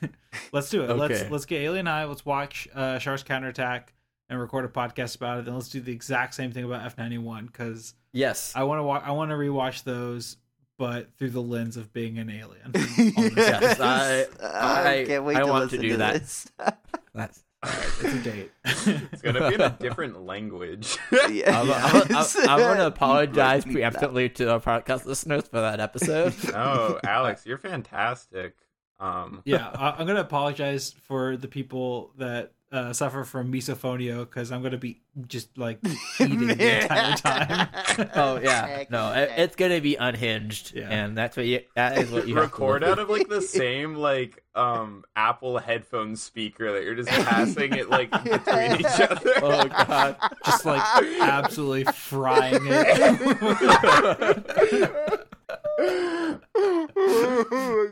let's 0.53 0.71
do 0.71 0.83
it. 0.85 0.95
Let's 0.97 1.31
let's 1.31 1.45
get 1.45 1.63
Alien 1.63 1.87
High. 1.87 2.05
Let's 2.05 2.25
watch 2.25 2.69
uh, 2.75 2.99
Char's 2.99 3.23
Counterattack 3.23 3.93
and 4.29 4.39
record 4.41 4.65
a 4.65 4.69
podcast 4.69 5.17
about 5.17 5.39
it. 5.41 5.45
Then 5.47 5.55
let's 5.55 5.69
do 5.69 5.81
the 5.81 5.93
exact 5.93 6.35
same 6.35 6.53
thing 6.53 6.65
about 6.65 6.85
F 6.85 6.97
ninety 6.99 7.19
one 7.19 7.47
because 7.47 7.95
yes, 8.13 8.53
I 8.55 8.65
want 8.65 8.79
to 8.79 8.83
wa- 8.85 9.03
I 9.05 9.11
want 9.13 9.31
to 9.31 9.37
rewatch 9.37 9.85
those, 9.85 10.37
but 10.79 11.15
through 11.19 11.31
the 11.31 11.43
lens 11.43 11.77
of 11.77 11.93
being 11.93 12.19
an 12.19 12.31
alien. 12.31 12.73
Yes, 13.37 13.81
I- 13.81 14.27
I- 14.43 15.05
can't 15.07 15.25
wait 15.25 15.37
I 15.37 15.41
to 15.41 15.47
want 15.47 15.71
to 15.71 15.77
listen 15.77 15.89
do 15.91 15.97
that. 15.99 16.15
this. 16.15 16.47
that's. 17.15 17.45
it's 17.65 18.03
a 18.03 18.19
date. 18.23 18.51
It's 18.65 19.23
gonna 19.23 19.49
be 19.49 19.55
in 19.55 19.61
a 19.61 19.71
different 19.79 20.25
language. 20.27 20.99
Yeah. 21.31 21.61
I'm, 21.61 21.71
I'm, 21.71 22.17
I'm, 22.17 22.49
I'm 22.49 22.59
gonna 22.59 22.87
apologize 22.87 23.63
Keep 23.65 23.75
like 23.79 23.93
that. 23.93 24.03
preemptively 24.03 24.35
to 24.35 24.51
our 24.51 24.59
podcast 24.61 25.05
listeners 25.07 25.47
for 25.47 25.61
that 25.61 25.79
episode. 25.79 26.35
no, 26.53 26.99
Alex, 27.05 27.47
you're 27.47 27.59
fantastic. 27.59 28.57
Um, 28.99 29.43
yeah, 29.45 29.69
I, 29.75 29.91
I'm 29.99 30.07
gonna 30.09 30.21
apologize 30.21 30.93
for 31.07 31.37
the 31.37 31.47
people 31.49 32.13
that 32.19 32.53
uh, 32.73 32.93
suffer 32.93 33.23
from 33.25 33.53
misophonia 33.53 34.21
because 34.21 34.51
I'm 34.51 34.63
gonna 34.63 34.79
be 34.79 35.03
just 35.27 35.57
like 35.59 35.79
eating 36.21 36.47
the 36.47 36.83
entire 36.83 37.17
time. 37.17 37.69
Oh 38.15 38.41
yeah, 38.43 38.85
no, 38.91 39.13
it, 39.13 39.31
it's 39.37 39.55
gonna 39.57 39.81
be 39.83 39.97
unhinged, 39.97 40.75
Yeah. 40.75 40.89
and 40.89 41.17
that's 41.17 41.37
what 41.37 41.45
you. 41.47 41.61
That 41.77 41.99
is 41.99 42.11
what 42.11 42.27
you 42.27 42.35
record 42.35 42.83
out 42.83 42.99
of 42.99 43.11
like 43.11 43.29
the 43.29 43.43
same 43.43 43.95
like 43.97 44.43
um 44.55 45.05
Apple 45.15 45.59
headphone 45.59 46.17
speaker 46.17 46.73
that 46.73 46.85
you're 46.85 46.95
just 46.95 47.09
passing 47.29 47.75
it 47.75 47.91
like 47.91 48.11
between 48.11 48.81
each 48.81 49.01
other. 49.01 49.33
Oh 49.43 49.69
god, 49.69 50.17
just 50.47 50.65
like 50.65 50.83
absolutely 51.21 51.85
frying 51.93 52.61
it. 52.65 53.19
Oh, 55.83 56.41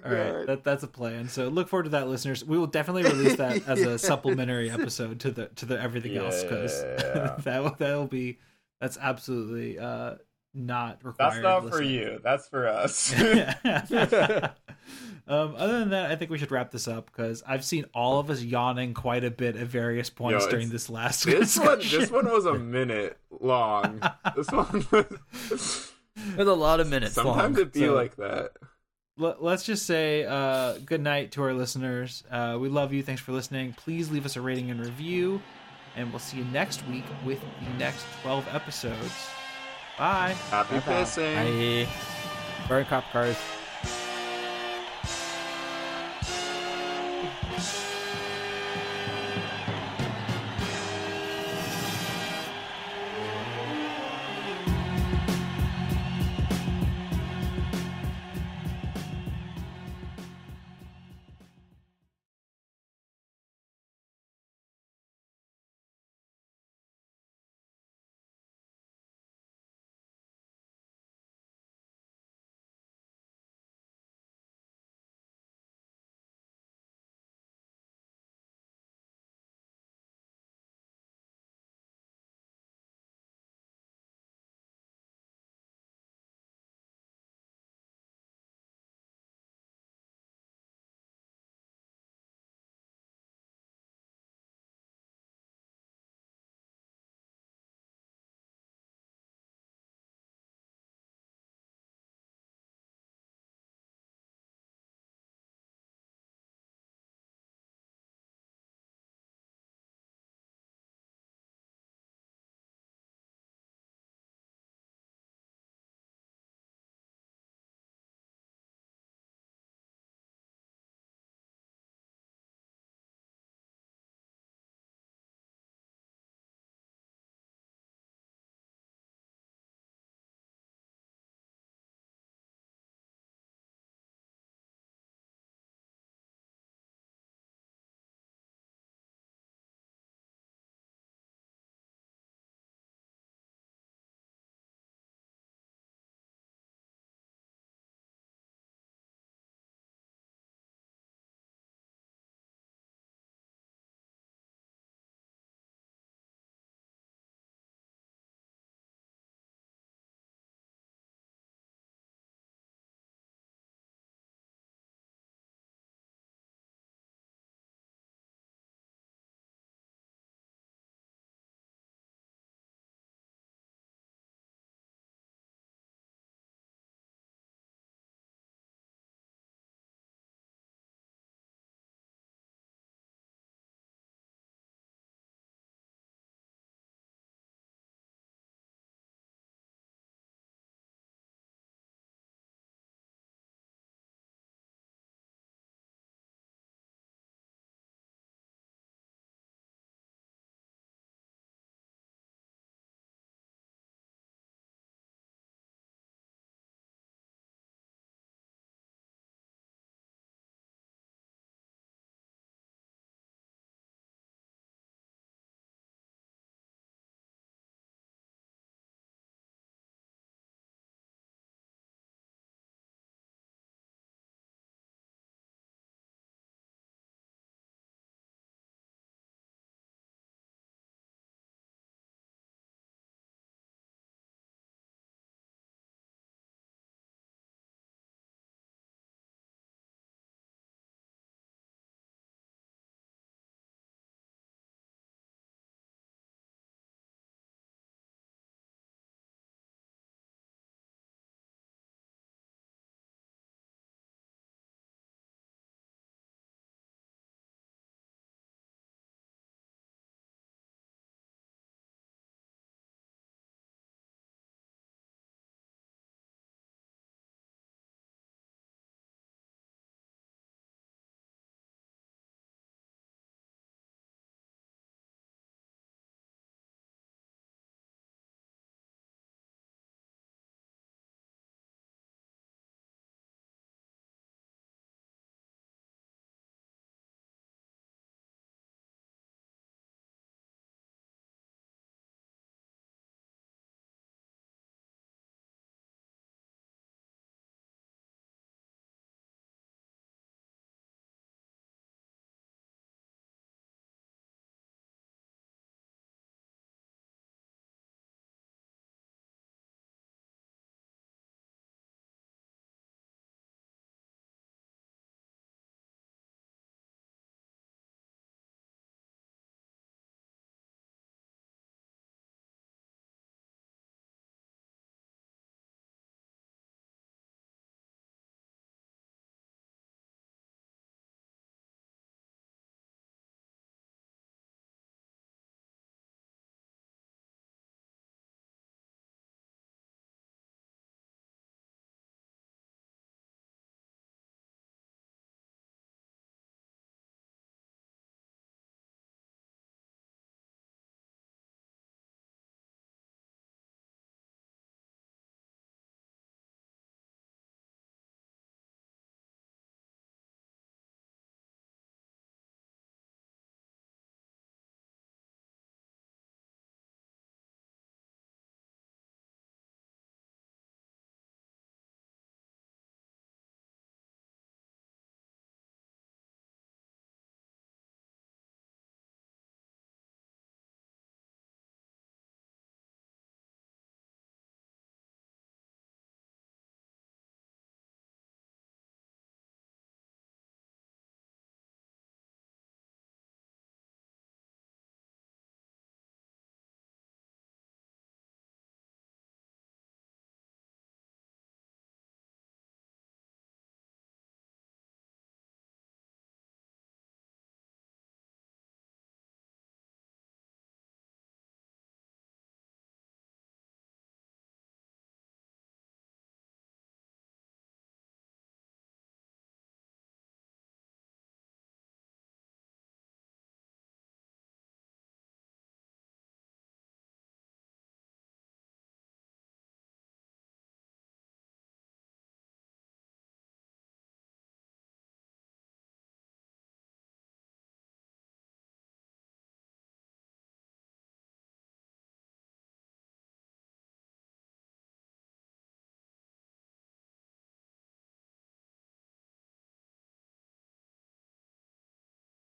All 0.04 0.12
right, 0.12 0.46
that, 0.46 0.60
that's 0.64 0.82
a 0.82 0.88
plan. 0.88 1.28
So 1.28 1.48
look 1.48 1.68
forward 1.68 1.84
to 1.84 1.90
that, 1.90 2.08
listeners. 2.08 2.44
We 2.44 2.58
will 2.58 2.66
definitely 2.66 3.02
release 3.04 3.36
that 3.36 3.66
as 3.68 3.80
a 3.80 3.98
supplementary 3.98 4.70
episode 4.70 5.20
to 5.20 5.30
the 5.30 5.46
to 5.46 5.66
the 5.66 5.80
everything 5.80 6.16
else 6.16 6.42
because 6.42 6.82
Yeah. 6.82 7.36
that 7.44 7.62
will 7.62 7.74
that'll 7.78 8.06
be 8.06 8.38
that's 8.80 8.98
absolutely 8.98 9.78
uh 9.78 10.16
not 10.52 11.04
required. 11.04 11.32
That's 11.32 11.42
not 11.42 11.70
for 11.70 11.82
you. 11.82 12.20
That's 12.24 12.48
for 12.48 12.66
us. 12.66 13.14
um, 13.20 13.30
other 15.28 15.78
than 15.78 15.90
that, 15.90 16.10
I 16.10 16.16
think 16.16 16.30
we 16.30 16.38
should 16.38 16.50
wrap 16.50 16.72
this 16.72 16.88
up 16.88 17.06
because 17.06 17.44
I've 17.46 17.64
seen 17.64 17.84
all 17.94 18.18
of 18.18 18.30
us 18.30 18.42
yawning 18.42 18.92
quite 18.94 19.22
a 19.22 19.30
bit 19.30 19.54
at 19.56 19.68
various 19.68 20.10
points 20.10 20.44
Yo, 20.46 20.50
during 20.50 20.70
this 20.70 20.90
last 20.90 21.24
this 21.24 21.56
one, 21.56 21.78
this 21.78 22.10
one 22.10 22.26
was 22.26 22.46
a 22.46 22.54
minute 22.54 23.16
long. 23.30 24.02
This 24.34 24.50
one 24.50 24.84
was. 24.90 25.92
There's 26.36 26.48
a 26.48 26.54
lot 26.54 26.80
of 26.80 26.88
minutes 26.88 27.14
Sometimes 27.14 27.56
long. 27.56 27.66
it 27.66 27.72
be 27.72 27.80
so- 27.80 27.94
like 27.94 28.16
that. 28.16 28.52
Let- 29.16 29.42
Let's 29.42 29.64
just 29.64 29.84
say 29.86 30.24
uh, 30.24 30.78
good 30.86 31.02
night 31.02 31.32
to 31.32 31.42
our 31.42 31.52
listeners. 31.52 32.24
Uh, 32.30 32.56
we 32.60 32.68
love 32.70 32.92
you. 32.94 33.02
Thanks 33.02 33.20
for 33.20 33.32
listening. 33.32 33.74
Please 33.74 34.10
leave 34.10 34.24
us 34.24 34.36
a 34.36 34.40
rating 34.40 34.70
and 34.70 34.80
review, 34.80 35.42
and 35.94 36.10
we'll 36.10 36.20
see 36.20 36.38
you 36.38 36.44
next 36.44 36.86
week 36.88 37.04
with 37.24 37.40
the 37.40 37.78
next 37.78 38.04
12 38.22 38.48
episodes. 38.54 39.12
Bye. 39.98 40.34
Happy 40.50 40.76
pissing. 40.76 41.84
Bye. 41.84 41.92
Burn 42.68 42.84
cop 42.86 43.04
cars. 43.12 43.36